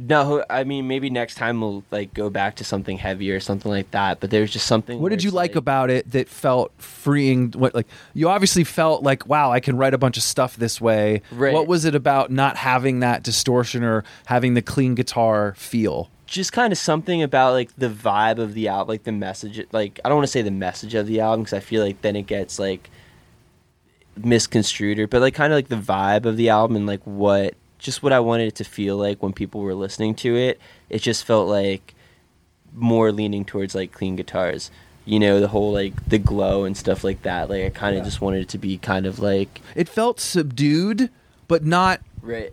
no, 0.00 0.44
I 0.48 0.64
mean 0.64 0.88
maybe 0.88 1.10
next 1.10 1.36
time 1.36 1.60
we'll 1.60 1.84
like 1.90 2.14
go 2.14 2.30
back 2.30 2.56
to 2.56 2.64
something 2.64 2.96
heavier 2.98 3.36
or 3.36 3.40
something 3.40 3.70
like 3.70 3.90
that. 3.92 4.20
But 4.20 4.30
there's 4.30 4.50
just 4.50 4.66
something. 4.66 5.00
What 5.00 5.10
did 5.10 5.22
you 5.22 5.28
it's 5.28 5.34
like 5.34 5.56
about 5.56 5.90
it 5.90 6.10
that 6.12 6.28
felt 6.28 6.72
freeing? 6.78 7.52
What 7.52 7.74
like 7.74 7.86
you 8.14 8.28
obviously 8.28 8.64
felt 8.64 9.02
like, 9.02 9.26
wow, 9.26 9.52
I 9.52 9.60
can 9.60 9.76
write 9.76 9.94
a 9.94 9.98
bunch 9.98 10.16
of 10.16 10.22
stuff 10.22 10.56
this 10.56 10.80
way. 10.80 11.22
Right. 11.30 11.52
What 11.52 11.66
was 11.66 11.84
it 11.84 11.94
about 11.94 12.30
not 12.30 12.56
having 12.56 13.00
that 13.00 13.22
distortion 13.22 13.84
or 13.84 14.04
having 14.26 14.54
the 14.54 14.62
clean 14.62 14.94
guitar 14.94 15.54
feel? 15.56 16.10
Just 16.28 16.52
kind 16.52 16.72
of 16.72 16.78
something 16.78 17.22
about 17.22 17.54
like 17.54 17.74
the 17.76 17.88
vibe 17.88 18.38
of 18.38 18.52
the 18.54 18.68
album, 18.68 18.88
like 18.88 19.04
the 19.04 19.12
message. 19.12 19.66
Like 19.72 19.98
I 20.04 20.08
don't 20.08 20.16
want 20.18 20.26
to 20.26 20.32
say 20.32 20.42
the 20.42 20.50
message 20.50 20.94
of 20.94 21.06
the 21.06 21.20
album 21.20 21.42
because 21.42 21.54
I 21.54 21.60
feel 21.60 21.82
like 21.82 22.02
then 22.02 22.16
it 22.16 22.26
gets 22.26 22.58
like 22.58 22.90
misconstrued, 24.16 24.98
or 24.98 25.06
but 25.06 25.20
like 25.22 25.34
kind 25.34 25.52
of 25.52 25.56
like 25.56 25.68
the 25.68 25.76
vibe 25.76 26.26
of 26.26 26.36
the 26.36 26.50
album 26.50 26.76
and 26.76 26.86
like 26.86 27.00
what 27.04 27.54
just 27.78 28.02
what 28.02 28.12
I 28.12 28.20
wanted 28.20 28.48
it 28.48 28.54
to 28.56 28.64
feel 28.64 28.96
like 28.96 29.22
when 29.22 29.32
people 29.32 29.62
were 29.62 29.74
listening 29.74 30.14
to 30.16 30.36
it. 30.36 30.60
It 30.90 31.00
just 31.00 31.24
felt 31.24 31.48
like 31.48 31.94
more 32.74 33.10
leaning 33.10 33.44
towards 33.44 33.74
like 33.74 33.92
clean 33.92 34.16
guitars. 34.16 34.70
You 35.06 35.18
know, 35.18 35.40
the 35.40 35.48
whole 35.48 35.72
like 35.72 36.10
the 36.10 36.18
glow 36.18 36.64
and 36.64 36.76
stuff 36.76 37.02
like 37.02 37.22
that. 37.22 37.48
Like 37.48 37.64
I 37.64 37.70
kind 37.70 37.96
of 37.96 38.04
just 38.04 38.20
wanted 38.20 38.42
it 38.42 38.48
to 38.50 38.58
be 38.58 38.76
kind 38.76 39.06
of 39.06 39.18
like 39.18 39.62
It 39.74 39.88
felt 39.88 40.20
subdued, 40.20 41.08
but 41.46 41.64
not 41.64 42.02
right. 42.20 42.52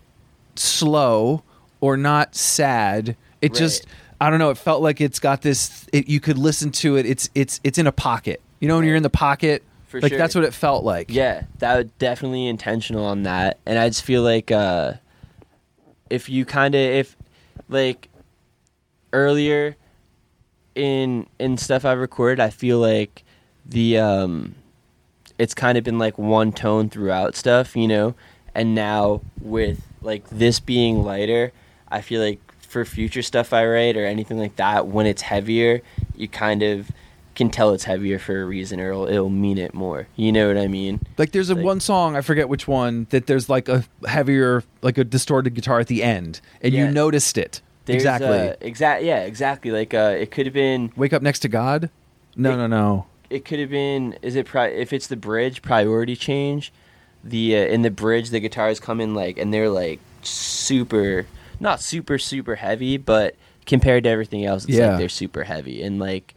slow 0.56 1.44
or 1.82 1.98
not 1.98 2.36
sad. 2.36 3.18
It 3.46 3.52
Right. 3.52 3.60
just 3.60 3.86
I 4.20 4.30
don't 4.30 4.40
know, 4.40 4.50
it 4.50 4.58
felt 4.58 4.82
like 4.82 5.02
it's 5.02 5.20
got 5.20 5.42
this 5.42 5.86
it, 5.92 6.08
you 6.08 6.20
could 6.20 6.38
listen 6.38 6.72
to 6.72 6.98
it. 6.98 7.06
It's 7.06 7.30
it's 7.36 7.60
it's 7.64 7.78
in 7.78 7.88
a 7.88 7.92
pocket. 7.92 8.42
You 8.60 8.68
know 8.68 8.78
when 8.78 8.86
you're 8.86 8.96
in 8.96 9.04
the 9.04 9.10
pocket? 9.10 9.64
For 9.88 10.02
like 10.02 10.10
sure. 10.10 10.18
that's 10.18 10.34
what 10.36 10.44
it 10.44 10.54
felt 10.54 10.84
like. 10.84 11.08
Yeah, 11.10 11.44
that 11.60 11.76
was 11.78 11.86
definitely 12.00 12.48
intentional 12.48 13.06
on 13.06 13.24
that, 13.24 13.60
and 13.66 13.78
I 13.78 13.88
just 13.90 14.04
feel 14.04 14.24
like 14.24 14.52
uh, 14.52 14.94
if 16.10 16.28
you 16.30 16.44
kind 16.46 16.76
of 16.76 16.82
if 16.82 17.16
like 17.70 18.10
earlier 19.14 19.76
in 20.74 21.28
in 21.40 21.58
stuff 21.58 21.86
I've 21.86 22.00
recorded, 22.00 22.40
I 22.40 22.50
feel 22.50 22.80
like 22.80 23.24
the 23.66 24.00
um, 24.00 24.56
it's 25.38 25.54
kind 25.54 25.78
of 25.78 25.84
been 25.84 26.00
like 26.00 26.18
one 26.18 26.52
tone 26.52 26.90
throughout 26.90 27.36
stuff, 27.36 27.76
you 27.76 27.88
know, 27.88 28.16
and 28.54 28.76
now 28.76 29.22
with 29.42 29.82
like 30.02 30.28
this 30.30 30.60
being 30.60 31.04
lighter, 31.04 31.52
I 31.90 32.02
feel 32.02 32.22
like 32.22 32.40
for 32.66 32.84
future 32.86 33.22
stuff 33.22 33.54
I 33.54 33.66
write 33.66 33.96
or 33.98 34.06
anything 34.06 34.38
like 34.38 34.56
that, 34.58 34.88
when 34.88 35.06
it's 35.06 35.22
heavier, 35.22 35.82
you 36.16 36.28
kind 36.28 36.62
of 36.64 36.90
can 37.36 37.50
tell 37.50 37.74
it's 37.74 37.84
heavier 37.84 38.18
for 38.18 38.42
a 38.42 38.46
reason 38.46 38.80
or 38.80 38.92
it'll, 38.92 39.08
it'll 39.08 39.30
mean 39.30 39.58
it 39.58 39.74
more. 39.74 40.08
You 40.16 40.32
know 40.32 40.48
what 40.48 40.58
I 40.58 40.68
mean? 40.68 41.02
Like 41.18 41.32
there's 41.34 41.50
a 41.50 41.56
Like- 41.56 41.66
one 41.66 41.80
song, 41.82 42.16
I 42.16 42.22
forget 42.22 42.48
which 42.50 42.68
one, 42.68 43.08
that 43.10 43.28
there's 43.28 43.50
like 43.50 43.68
a 43.68 43.84
heavier 44.08 44.64
like 44.82 44.98
a 44.98 45.04
distorted 45.04 45.54
guitar 45.54 45.80
at 45.80 45.88
the 45.88 46.02
end 46.04 46.40
and 46.62 46.74
you 46.74 46.90
noticed 46.90 47.38
it. 47.38 47.62
There's, 47.86 47.98
exactly. 48.04 48.30
Uh, 48.50 48.56
exact. 48.62 49.04
Yeah, 49.04 49.20
exactly. 49.24 49.72
Like 49.72 49.94
uh, 49.94 50.16
it 50.18 50.32
could 50.32 50.46
have 50.46 50.54
been. 50.54 50.92
Wake 50.96 51.14
up 51.14 51.22
next 51.22 51.40
to 51.40 51.48
God? 51.50 51.90
No, 52.36 52.54
It- 52.54 52.58
no, 52.58 52.68
no. 52.68 53.06
It 53.30 53.44
could 53.44 53.60
have 53.60 53.70
been. 53.72 54.18
Is 54.22 54.36
it 54.36 54.46
pri- 54.46 54.68
if 54.70 54.94
it's 54.94 55.08
the 55.08 55.16
bridge 55.18 55.62
priority 55.62 56.16
change? 56.16 56.72
The 57.24 57.56
uh, 57.58 57.60
in 57.66 57.82
the 57.82 57.92
bridge 57.92 58.30
the 58.30 58.40
guitars 58.40 58.80
come 58.80 59.02
in 59.02 59.14
like 59.14 59.38
and 59.38 59.54
they're 59.54 59.70
like 59.70 60.00
super 60.22 61.26
not 61.60 61.80
super 61.82 62.18
super 62.18 62.56
heavy, 62.56 62.98
but 62.98 63.36
compared 63.66 64.04
to 64.04 64.10
everything 64.10 64.46
else, 64.46 64.66
it's 64.66 64.74
Yeah. 64.76 64.90
like 64.90 65.00
they're 65.00 65.10
super 65.10 65.44
heavy 65.44 65.82
and 65.84 66.00
like 66.00 66.34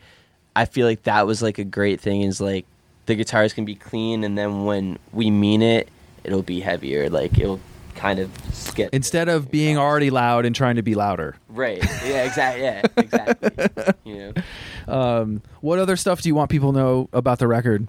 I 0.56 0.64
feel 0.64 0.86
like 0.86 1.04
that 1.04 1.26
was 1.26 1.42
like 1.42 1.58
a 1.58 1.64
great 1.64 2.00
thing 2.00 2.22
is 2.22 2.40
like 2.40 2.64
the 3.06 3.14
guitars 3.14 3.52
can 3.52 3.64
be 3.64 3.74
clean 3.74 4.24
and 4.24 4.36
then 4.36 4.64
when 4.64 4.98
we 5.12 5.30
mean 5.30 5.62
it, 5.62 5.88
it'll 6.24 6.42
be 6.42 6.60
heavier. 6.60 7.08
Like 7.08 7.38
it'll 7.38 7.60
kind 7.94 8.18
of 8.18 8.30
get 8.74 8.90
Instead 8.92 9.28
of 9.28 9.50
being 9.50 9.76
already 9.78 10.10
loud 10.10 10.44
and 10.44 10.54
trying 10.54 10.76
to 10.76 10.82
be 10.82 10.94
louder. 10.94 11.36
right. 11.48 11.82
Yeah, 12.04 12.24
exactly. 12.24 12.62
Yeah, 12.64 12.82
exactly. 12.96 13.66
you 14.04 14.32
know. 14.86 14.92
Um, 14.92 15.42
what 15.60 15.78
other 15.78 15.96
stuff 15.96 16.22
do 16.22 16.28
you 16.28 16.34
want 16.34 16.50
people 16.50 16.72
to 16.72 16.78
know 16.78 17.08
about 17.12 17.38
the 17.38 17.46
record? 17.48 17.86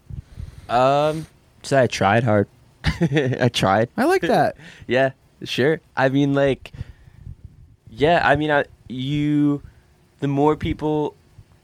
Um, 0.68 1.26
so 1.64 1.80
I 1.82 1.88
tried 1.88 2.24
hard. 2.24 2.48
I 2.84 3.50
tried. 3.54 3.90
I 3.98 4.06
like 4.06 4.22
that. 4.22 4.56
Yeah, 4.88 5.12
sure. 5.44 5.80
I 5.98 6.10
mean, 6.10 6.34
like, 6.34 6.72
yeah. 8.00 8.22
I 8.28 8.36
mean, 8.36 8.52
I, 8.52 8.66
you, 8.88 9.62
the 10.20 10.28
more 10.28 10.56
people 10.56 11.16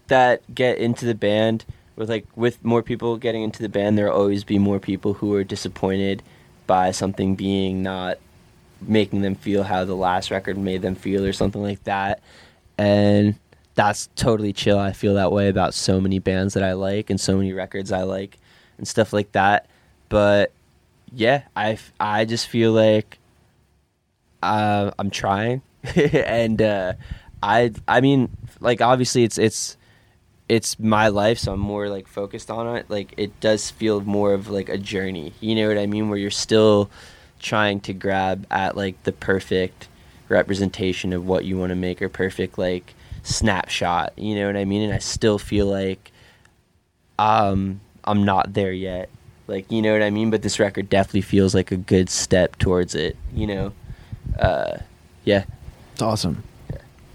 that 0.07 0.41
get 0.53 0.77
into 0.77 1.05
the 1.05 1.15
band, 1.15 1.65
with 1.95 2.09
like 2.09 2.25
with 2.35 2.63
more 2.63 2.83
people 2.83 3.17
getting 3.17 3.41
into 3.41 3.61
the 3.61 3.69
band, 3.69 3.97
there'll 3.97 4.15
always 4.15 4.43
be 4.43 4.59
more 4.59 4.79
people 4.79 5.13
who 5.13 5.33
are 5.33 5.43
disappointed 5.43 6.21
by 6.67 6.91
something 6.91 7.35
being 7.35 7.83
not 7.83 8.17
making 8.81 9.21
them 9.21 9.35
feel 9.35 9.63
how 9.63 9.85
the 9.85 9.95
last 9.95 10.31
record 10.31 10.57
made 10.57 10.81
them 10.81 10.95
feel 10.95 11.25
or 11.25 11.33
something 11.33 11.61
like 11.61 11.83
that. 11.85 12.21
And 12.77 13.35
that's 13.75 14.09
totally 14.15 14.53
chill. 14.53 14.77
I 14.77 14.91
feel 14.91 15.13
that 15.15 15.31
way 15.31 15.47
about 15.47 15.73
so 15.73 15.99
many 16.01 16.19
bands 16.19 16.53
that 16.53 16.63
I 16.63 16.73
like 16.73 17.09
and 17.09 17.19
so 17.19 17.37
many 17.37 17.53
records 17.53 17.91
I 17.91 18.03
like 18.03 18.37
and 18.77 18.87
stuff 18.87 19.13
like 19.13 19.31
that. 19.31 19.67
But 20.09 20.51
yeah, 21.13 21.43
I, 21.55 21.77
I 21.99 22.25
just 22.25 22.47
feel 22.47 22.73
like 22.73 23.19
uh, 24.43 24.91
I'm 24.99 25.09
trying, 25.09 25.61
and 25.95 26.61
uh, 26.61 26.93
I 27.41 27.71
I 27.87 28.01
mean 28.01 28.29
like 28.59 28.81
obviously 28.81 29.23
it's 29.23 29.37
it's 29.37 29.77
it's 30.47 30.77
my 30.79 31.07
life, 31.07 31.39
so 31.39 31.53
I'm 31.53 31.59
more 31.59 31.89
like 31.89 32.07
focused 32.07 32.51
on 32.51 32.75
it. 32.75 32.89
Like 32.89 33.13
it 33.17 33.39
does 33.39 33.71
feel 33.71 34.01
more 34.01 34.33
of 34.33 34.49
like 34.49 34.69
a 34.69 34.77
journey. 34.77 35.33
You 35.39 35.55
know 35.55 35.67
what 35.67 35.77
I 35.77 35.87
mean? 35.87 36.09
Where 36.09 36.19
you're 36.19 36.29
still 36.31 36.89
trying 37.39 37.79
to 37.81 37.93
grab 37.93 38.45
at 38.51 38.77
like 38.77 39.01
the 39.03 39.11
perfect 39.11 39.87
representation 40.29 41.13
of 41.13 41.27
what 41.27 41.45
you 41.45 41.57
want 41.57 41.69
to 41.69 41.75
make 41.75 42.01
or 42.01 42.09
perfect 42.09 42.57
like 42.57 42.93
snapshot. 43.23 44.13
You 44.17 44.35
know 44.35 44.47
what 44.47 44.57
I 44.57 44.65
mean? 44.65 44.83
And 44.83 44.93
I 44.93 44.99
still 44.99 45.39
feel 45.39 45.67
like 45.67 46.11
um 47.17 47.81
I'm 48.03 48.23
not 48.23 48.53
there 48.53 48.73
yet. 48.73 49.09
Like 49.47 49.71
you 49.71 49.81
know 49.81 49.93
what 49.93 50.03
I 50.03 50.11
mean? 50.11 50.29
But 50.29 50.41
this 50.41 50.59
record 50.59 50.89
definitely 50.89 51.21
feels 51.21 51.55
like 51.55 51.71
a 51.71 51.77
good 51.77 52.09
step 52.09 52.57
towards 52.57 52.93
it. 52.95 53.17
You 53.33 53.47
know? 53.47 53.73
Uh, 54.39 54.77
yeah. 55.23 55.45
It's 55.95 56.01
awesome. 56.01 56.43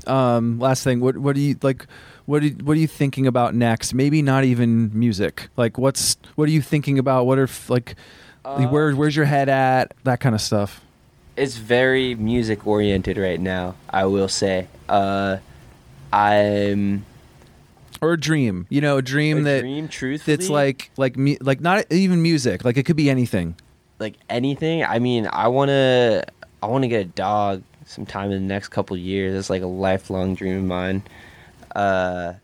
Um, 0.06 0.58
last 0.58 0.84
thing, 0.84 1.00
what 1.00 1.18
what 1.18 1.34
do 1.36 1.42
you 1.42 1.56
like? 1.60 1.86
What 2.24 2.42
are, 2.42 2.48
what 2.48 2.76
are 2.76 2.80
you 2.80 2.86
thinking 2.86 3.26
about 3.26 3.54
next? 3.54 3.92
Maybe 3.92 4.22
not 4.22 4.44
even 4.44 4.90
music. 4.98 5.48
Like, 5.58 5.76
what's 5.76 6.16
what 6.36 6.48
are 6.48 6.52
you 6.52 6.62
thinking 6.62 6.98
about? 6.98 7.26
What 7.26 7.38
are 7.38 7.48
like, 7.68 7.94
like, 8.42 8.72
where 8.72 8.92
where's 8.96 9.14
your 9.14 9.26
head 9.26 9.50
at? 9.50 9.92
That 10.04 10.20
kind 10.20 10.34
of 10.34 10.40
stuff. 10.40 10.80
it's 11.36 11.56
very 11.56 12.14
music 12.14 12.66
oriented 12.66 13.18
right 13.18 13.38
now. 13.40 13.74
I 13.90 14.06
will 14.06 14.28
say. 14.28 14.66
Uh, 14.88 15.36
I'm 16.12 17.04
Or 18.00 18.14
a 18.14 18.18
dream, 18.20 18.66
you 18.70 18.80
know, 18.80 18.96
a 18.96 19.02
dream 19.02 19.38
a 19.38 19.42
that 19.42 19.60
dream. 19.60 19.88
Truthfully, 19.88 20.36
that's 20.36 20.48
like 20.48 20.90
like 20.96 21.18
mu- 21.18 21.36
like 21.42 21.60
not 21.60 21.84
even 21.92 22.22
music. 22.22 22.64
Like 22.64 22.78
it 22.78 22.84
could 22.86 22.96
be 22.96 23.10
anything. 23.10 23.54
like 23.98 24.14
anything. 24.30 24.82
I 24.82 24.98
mean, 24.98 25.28
I 25.30 25.48
wanna 25.48 26.24
I 26.62 26.66
wanna 26.66 26.88
get 26.88 27.00
a 27.02 27.08
dog 27.08 27.62
sometime 27.90 28.30
in 28.30 28.42
the 28.42 28.48
next 28.54 28.68
couple 28.68 28.96
years. 28.96 29.34
It's 29.34 29.50
like 29.50 29.62
a 29.62 29.66
lifelong 29.66 30.34
dream 30.34 30.58
of 30.58 30.64
mine. 30.64 31.02
Uh, 31.74 32.34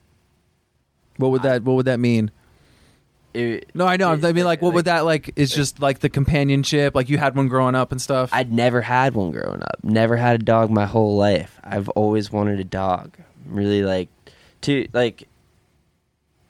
What 1.17 1.31
would 1.33 1.43
that 1.43 1.63
What 1.63 1.75
would 1.77 1.87
that 1.87 1.99
mean? 2.01 2.31
it, 3.35 3.69
No, 3.75 3.87
I 3.87 3.97
know. 3.97 4.13
it- 4.15 4.25
I 4.25 4.33
mean, 4.33 4.45
like, 4.45 4.63
what 4.63 4.73
would 4.75 4.87
that 4.87 5.05
like? 5.05 5.33
Is 5.37 5.51
just 5.53 5.81
like 5.81 5.99
the 6.01 6.09
companionship. 6.09 6.95
Like 6.95 7.09
you 7.09 7.19
had 7.19 7.37
one 7.37 7.49
growing 7.49 7.75
up 7.75 7.93
and 7.93 8.01
stuff. 8.01 8.31
I'd 8.33 8.53
never 8.53 8.81
had 8.83 9.15
one 9.15 9.31
growing 9.31 9.63
up. 9.63 9.79
Never 9.83 10.17
had 10.17 10.41
a 10.41 10.45
dog 10.45 10.71
my 10.71 10.87
whole 10.87 11.17
life. 11.17 11.59
I've 11.65 11.89
always 11.91 12.31
wanted 12.33 12.61
a 12.61 12.65
dog. 12.65 13.17
Really 13.47 13.83
like 13.83 14.09
to 14.63 14.87
like 14.93 15.29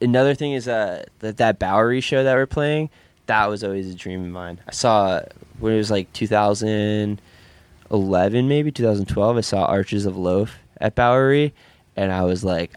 another 0.01 0.33
thing 0.35 0.53
is 0.53 0.67
uh 0.67 1.03
that 1.19 1.37
that 1.37 1.59
Bowery 1.59 2.01
show 2.01 2.23
that 2.23 2.33
we're 2.35 2.45
playing, 2.45 2.89
that 3.27 3.45
was 3.47 3.63
always 3.63 3.89
a 3.89 3.95
dream 3.95 4.21
of 4.25 4.31
mine. 4.31 4.59
I 4.67 4.71
saw 4.71 5.21
when 5.59 5.73
it 5.73 5.77
was 5.77 5.91
like 5.91 6.11
2011 7.89 8.47
maybe 8.47 8.71
2012 8.71 9.37
I 9.37 9.41
saw 9.41 9.65
Archers 9.65 10.05
of 10.05 10.17
Loaf 10.17 10.57
at 10.79 10.95
Bowery 10.95 11.53
and 11.95 12.11
I 12.11 12.23
was 12.23 12.43
like 12.43 12.71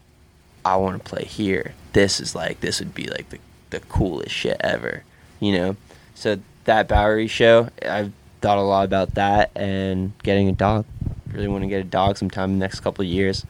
I 0.64 0.76
want 0.76 1.02
to 1.02 1.08
play 1.08 1.24
here. 1.24 1.72
This 1.94 2.20
is 2.20 2.34
like 2.34 2.60
this 2.60 2.80
would 2.80 2.94
be 2.94 3.06
like 3.08 3.30
the 3.30 3.38
the 3.70 3.80
coolest 3.80 4.32
shit 4.32 4.56
ever, 4.60 5.04
you 5.40 5.52
know. 5.52 5.76
So 6.14 6.38
that 6.64 6.86
Bowery 6.88 7.28
show, 7.28 7.68
I've 7.86 8.12
thought 8.42 8.58
a 8.58 8.62
lot 8.62 8.84
about 8.84 9.14
that 9.14 9.50
and 9.56 10.12
getting 10.22 10.48
a 10.48 10.52
dog. 10.52 10.84
Really 11.32 11.48
want 11.48 11.62
to 11.64 11.68
get 11.68 11.80
a 11.80 11.84
dog 11.84 12.18
sometime 12.18 12.50
in 12.50 12.58
the 12.58 12.64
next 12.64 12.80
couple 12.80 13.02
of 13.02 13.08
years. 13.08 13.46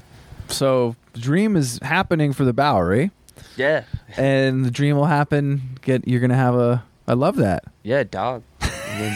so 0.48 0.94
dream 1.14 1.56
is 1.56 1.80
happening 1.82 2.32
for 2.32 2.44
the 2.44 2.52
Bowery, 2.52 3.10
Yeah, 3.56 3.82
and 4.16 4.64
the 4.64 4.70
dream 4.70 4.96
will 4.96 5.06
happen. 5.06 5.78
Get 5.82 6.06
you're 6.06 6.20
gonna 6.20 6.36
have 6.36 6.54
a. 6.54 6.84
I 7.08 7.14
love 7.14 7.36
that. 7.36 7.64
yeah, 7.82 8.04
dog. 8.04 8.44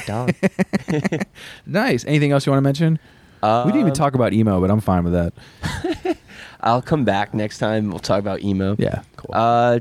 Dog. 0.06 0.34
Nice. 1.66 2.04
Anything 2.06 2.32
else 2.32 2.46
you 2.46 2.52
want 2.52 2.58
to 2.58 2.62
mention? 2.62 2.98
we 3.42 3.48
didn't 3.72 3.76
even 3.80 3.86
Um, 3.88 3.92
talk 3.94 4.14
about 4.14 4.32
emo, 4.32 4.60
but 4.60 4.70
I'm 4.70 4.80
fine 4.80 5.04
with 5.04 5.12
that. 5.12 6.16
I'll 6.60 6.80
come 6.82 7.04
back 7.04 7.34
next 7.34 7.58
time. 7.58 7.90
We'll 7.90 7.98
talk 7.98 8.18
about 8.20 8.40
emo. 8.42 8.74
Yeah, 8.78 9.02
cool. 9.16 9.30
Uh, 9.34 9.80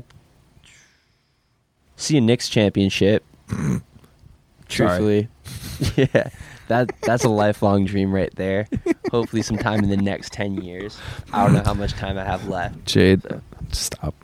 see 1.96 2.16
a 2.18 2.20
Knicks 2.20 2.48
championship. 2.48 3.24
Truthfully, 4.68 5.28
yeah, 5.96 6.28
that 6.68 6.90
that's 7.02 7.24
a 7.24 7.28
lifelong 7.28 7.84
dream 7.86 8.12
right 8.12 8.34
there. 8.36 8.66
Hopefully, 9.10 9.42
sometime 9.42 9.82
in 9.84 9.88
the 9.90 9.96
next 9.96 10.32
ten 10.32 10.60
years. 10.62 10.98
I 11.32 11.44
don't 11.44 11.54
know 11.54 11.62
how 11.64 11.74
much 11.74 11.92
time 11.92 12.18
I 12.18 12.24
have 12.24 12.48
left. 12.48 12.84
Jade, 12.86 13.22
so. 13.22 13.40
stop. 13.72 14.14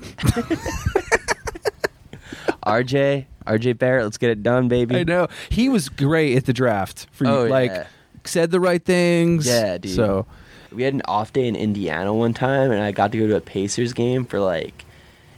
RJ, 2.66 3.24
RJ 3.46 3.78
Barrett, 3.78 4.04
let's 4.04 4.18
get 4.18 4.30
it 4.30 4.42
done, 4.42 4.68
baby. 4.68 4.96
I 4.96 5.04
know 5.04 5.28
he 5.48 5.68
was 5.68 5.88
great 5.88 6.36
at 6.36 6.46
the 6.46 6.52
draft 6.52 7.06
for 7.10 7.26
oh, 7.26 7.30
you. 7.30 7.46
Oh, 7.46 7.50
like 7.50 7.70
yeah. 7.70 7.86
said 8.24 8.50
the 8.50 8.60
right 8.60 8.84
things. 8.84 9.46
Yeah, 9.46 9.78
dude. 9.78 9.94
So 9.94 10.26
we 10.72 10.82
had 10.82 10.94
an 10.94 11.02
off 11.06 11.32
day 11.32 11.46
in 11.46 11.56
Indiana 11.56 12.14
one 12.14 12.34
time, 12.34 12.70
and 12.70 12.82
I 12.82 12.92
got 12.92 13.12
to 13.12 13.18
go 13.18 13.26
to 13.26 13.36
a 13.36 13.40
Pacers 13.40 13.92
game 13.92 14.24
for 14.24 14.40
like, 14.40 14.84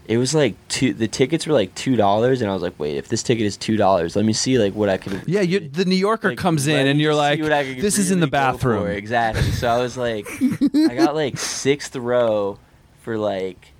it 0.06 0.18
was 0.18 0.34
like 0.34 0.56
two. 0.68 0.92
The 0.92 1.08
tickets 1.08 1.46
were 1.46 1.54
like 1.54 1.74
two 1.74 1.96
dollars, 1.96 2.42
and 2.42 2.50
I 2.50 2.54
was 2.54 2.62
like, 2.62 2.78
wait, 2.78 2.96
if 2.96 3.08
this 3.08 3.22
ticket 3.22 3.46
is 3.46 3.56
two 3.56 3.76
dollars, 3.76 4.16
let 4.16 4.24
me 4.24 4.32
see 4.32 4.58
like 4.58 4.74
what 4.74 4.88
I 4.88 4.98
could. 4.98 5.22
yeah, 5.26 5.40
you, 5.40 5.60
the 5.60 5.84
New 5.84 5.96
Yorker 5.96 6.30
like, 6.30 6.38
comes 6.38 6.66
in, 6.66 6.86
and 6.86 7.00
you're 7.00 7.14
like, 7.14 7.40
what 7.40 7.52
I 7.52 7.64
could 7.64 7.80
"This 7.80 7.98
is 7.98 8.10
in 8.10 8.18
the 8.18 8.26
really 8.26 8.30
bathroom." 8.30 8.88
Exactly. 8.88 9.50
So 9.52 9.68
I 9.68 9.78
was 9.78 9.96
like, 9.96 10.26
I 10.74 10.96
got 10.96 11.14
like 11.14 11.38
sixth 11.38 11.94
row 11.94 12.58
for 13.02 13.16
like, 13.16 13.72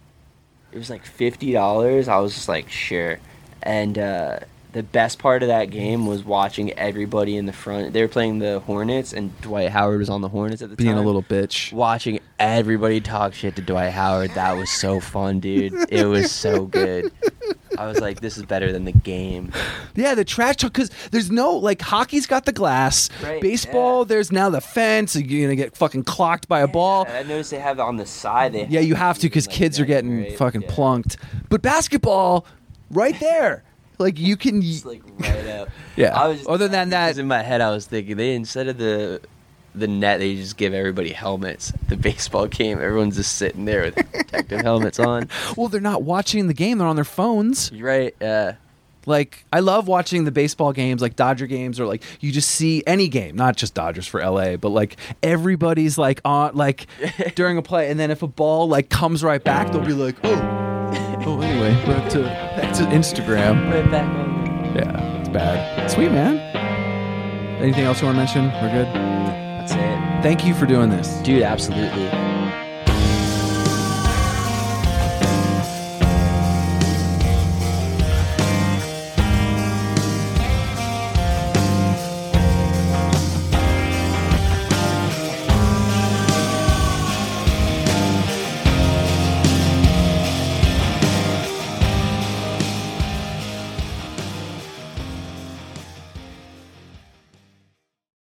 it 0.71 0.79
was 0.79 0.89
like 0.89 1.05
fifty 1.05 1.53
dollars. 1.53 2.07
I 2.07 2.19
was 2.19 2.35
just 2.35 2.49
like, 2.49 2.69
sure. 2.69 3.19
And 3.63 3.99
uh, 3.99 4.41
the 4.73 4.83
best 4.83 5.19
part 5.19 5.43
of 5.43 5.49
that 5.49 5.71
game 5.71 6.07
was 6.07 6.25
watching 6.25 6.73
everybody 6.73 7.37
in 7.37 7.47
the 7.47 7.53
front. 7.53 7.93
They 7.93 8.03
were 8.03 8.09
playing 8.09 8.39
the 8.39 8.61
Hornets, 8.61 9.13
and 9.13 9.39
Dwight 9.43 9.69
Howard 9.71 9.99
was 9.99 10.09
on 10.11 10.21
the 10.21 10.29
Hornets 10.29 10.63
at 10.63 10.71
the 10.71 10.77
Being 10.77 10.89
time 10.89 10.97
Being 10.97 11.05
a 11.05 11.07
little 11.07 11.23
bitch. 11.23 11.73
watching 11.73 12.21
everybody 12.39 13.01
talk 13.01 13.35
shit 13.35 13.55
to 13.57 13.63
Dwight 13.63 13.93
Howard, 13.93 14.31
that 14.33 14.53
was 14.57 14.71
so 14.71 14.99
fun, 15.01 15.41
dude. 15.41 15.73
It 15.91 16.07
was 16.07 16.31
so 16.33 16.65
good. 16.67 17.13
I 17.79 17.87
was 17.87 18.01
like, 18.01 18.21
this 18.21 18.37
is 18.37 18.45
better 18.45 18.71
than 18.73 18.85
the 18.85 18.93
game. 18.93 19.51
Yeah, 19.95 20.15
the 20.15 20.25
trash 20.25 20.57
talk 20.57 20.73
because 20.73 20.91
there's 21.11 21.31
no 21.31 21.53
like 21.57 21.81
hockey's 21.81 22.27
got 22.27 22.45
the 22.45 22.53
glass. 22.53 23.09
Right, 23.23 23.41
Baseball, 23.41 24.01
yeah. 24.01 24.05
there's 24.09 24.31
now 24.33 24.51
the 24.51 24.61
fence. 24.61 25.17
You're 25.17 25.47
gonna 25.47 25.57
get 25.57 25.77
fucking 25.77 26.05
clocked 26.05 26.49
by 26.49 26.61
a 26.61 26.69
ball. 26.69 27.07
I 27.09 27.23
noticed 27.23 27.51
they 27.51 27.59
have 27.59 27.79
it 27.79 27.83
on 27.83 27.97
the 27.97 28.07
side. 28.07 28.53
They 28.53 28.67
Yeah, 28.67 28.81
you 28.81 28.95
have 28.95 29.17
to 29.19 29.23
because 29.27 29.47
like, 29.47 29.57
kids 29.57 29.81
are 29.81 29.85
getting 29.87 30.23
right? 30.23 30.37
fucking 30.39 30.63
Yeah. 30.63 30.69
plunked. 30.71 31.17
But 31.49 31.63
basketball, 31.63 32.45
right 32.93 33.19
there, 33.19 33.65
like 33.99 34.19
you 34.19 34.37
can. 34.37 34.63
Just 34.63 34.85
like 34.87 35.03
right 35.19 35.47
up. 35.49 35.69
Yeah. 35.97 36.17
I 36.19 36.29
was 36.29 36.39
just, 36.39 36.49
Other 36.49 36.69
than 36.69 36.91
that- 36.91 37.19
in 37.19 37.27
my 37.27 37.43
head, 37.43 37.61
I 37.61 37.71
was 37.71 37.87
thinking 37.87 38.17
they 38.17 38.35
instead 38.35 38.69
of 38.69 38.79
the 38.79 39.21
the 39.75 39.89
net, 39.89 40.21
they 40.21 40.37
just 40.37 40.57
give 40.59 40.75
everybody 40.75 41.13
helmets. 41.13 41.73
The 41.89 41.97
baseball 42.09 42.47
game, 42.47 42.79
everyone's 42.79 43.17
just 43.17 43.37
sitting 43.37 43.65
there 43.65 43.83
with 43.85 43.95
protective 44.13 44.61
helmets 44.65 44.99
on. 45.01 45.29
well, 45.57 45.69
they're 45.69 45.81
not 45.81 46.03
watching 46.03 46.47
the 46.47 46.55
game; 46.55 46.79
they're 46.79 46.87
on 46.87 46.97
their 46.97 47.05
phones. 47.05 47.73
You're 47.73 47.89
right. 47.89 48.23
Uh, 48.23 48.53
Like 49.07 49.45
I 49.53 49.59
love 49.61 49.89
watching 49.89 50.25
the 50.25 50.31
baseball 50.31 50.73
games, 50.73 51.03
like 51.03 51.17
Dodger 51.17 51.47
games, 51.49 51.81
or 51.81 51.87
like 51.87 52.03
you 52.21 52.31
just 52.31 52.49
see 52.51 52.85
any 52.87 53.09
game, 53.09 53.35
not 53.35 53.57
just 53.57 53.75
Dodgers 53.75 54.07
for 54.07 54.21
LA, 54.21 54.57
but 54.57 54.69
like 54.69 54.97
everybody's 55.25 55.99
like 55.99 56.21
on 56.25 56.55
like 56.55 56.87
during 57.35 57.57
a 57.59 57.63
play, 57.63 57.91
and 57.91 57.99
then 57.99 58.11
if 58.13 58.23
a 58.23 58.29
ball 58.29 58.69
like 58.69 58.91
comes 58.91 59.25
right 59.25 59.43
back, 59.43 59.73
they'll 59.73 59.81
be 59.85 59.93
like, 59.93 60.17
oh, 60.23 60.37
oh. 61.27 61.41
Anyway, 61.41 61.75
back 61.87 62.11
to 62.11 62.21
back 62.23 62.73
to 62.75 62.83
Instagram. 62.85 63.71
right 63.71 63.91
back 63.91 64.07
on. 64.17 64.75
Yeah, 64.75 65.19
it's 65.21 65.29
bad. 65.29 65.91
Sweet 65.91 66.11
man. 66.13 66.39
Anything 67.63 67.85
else 67.85 68.01
you 68.01 68.07
want 68.07 68.17
to 68.17 68.21
mention? 68.25 68.45
We're 68.61 68.73
good. 68.73 68.87
That's 68.95 69.73
it, 69.73 70.23
Thank 70.23 70.45
you 70.45 70.55
for 70.55 70.67
doing 70.67 70.91
this. 70.91 71.09
dude. 71.23 71.43
Absolutely. 71.43 72.09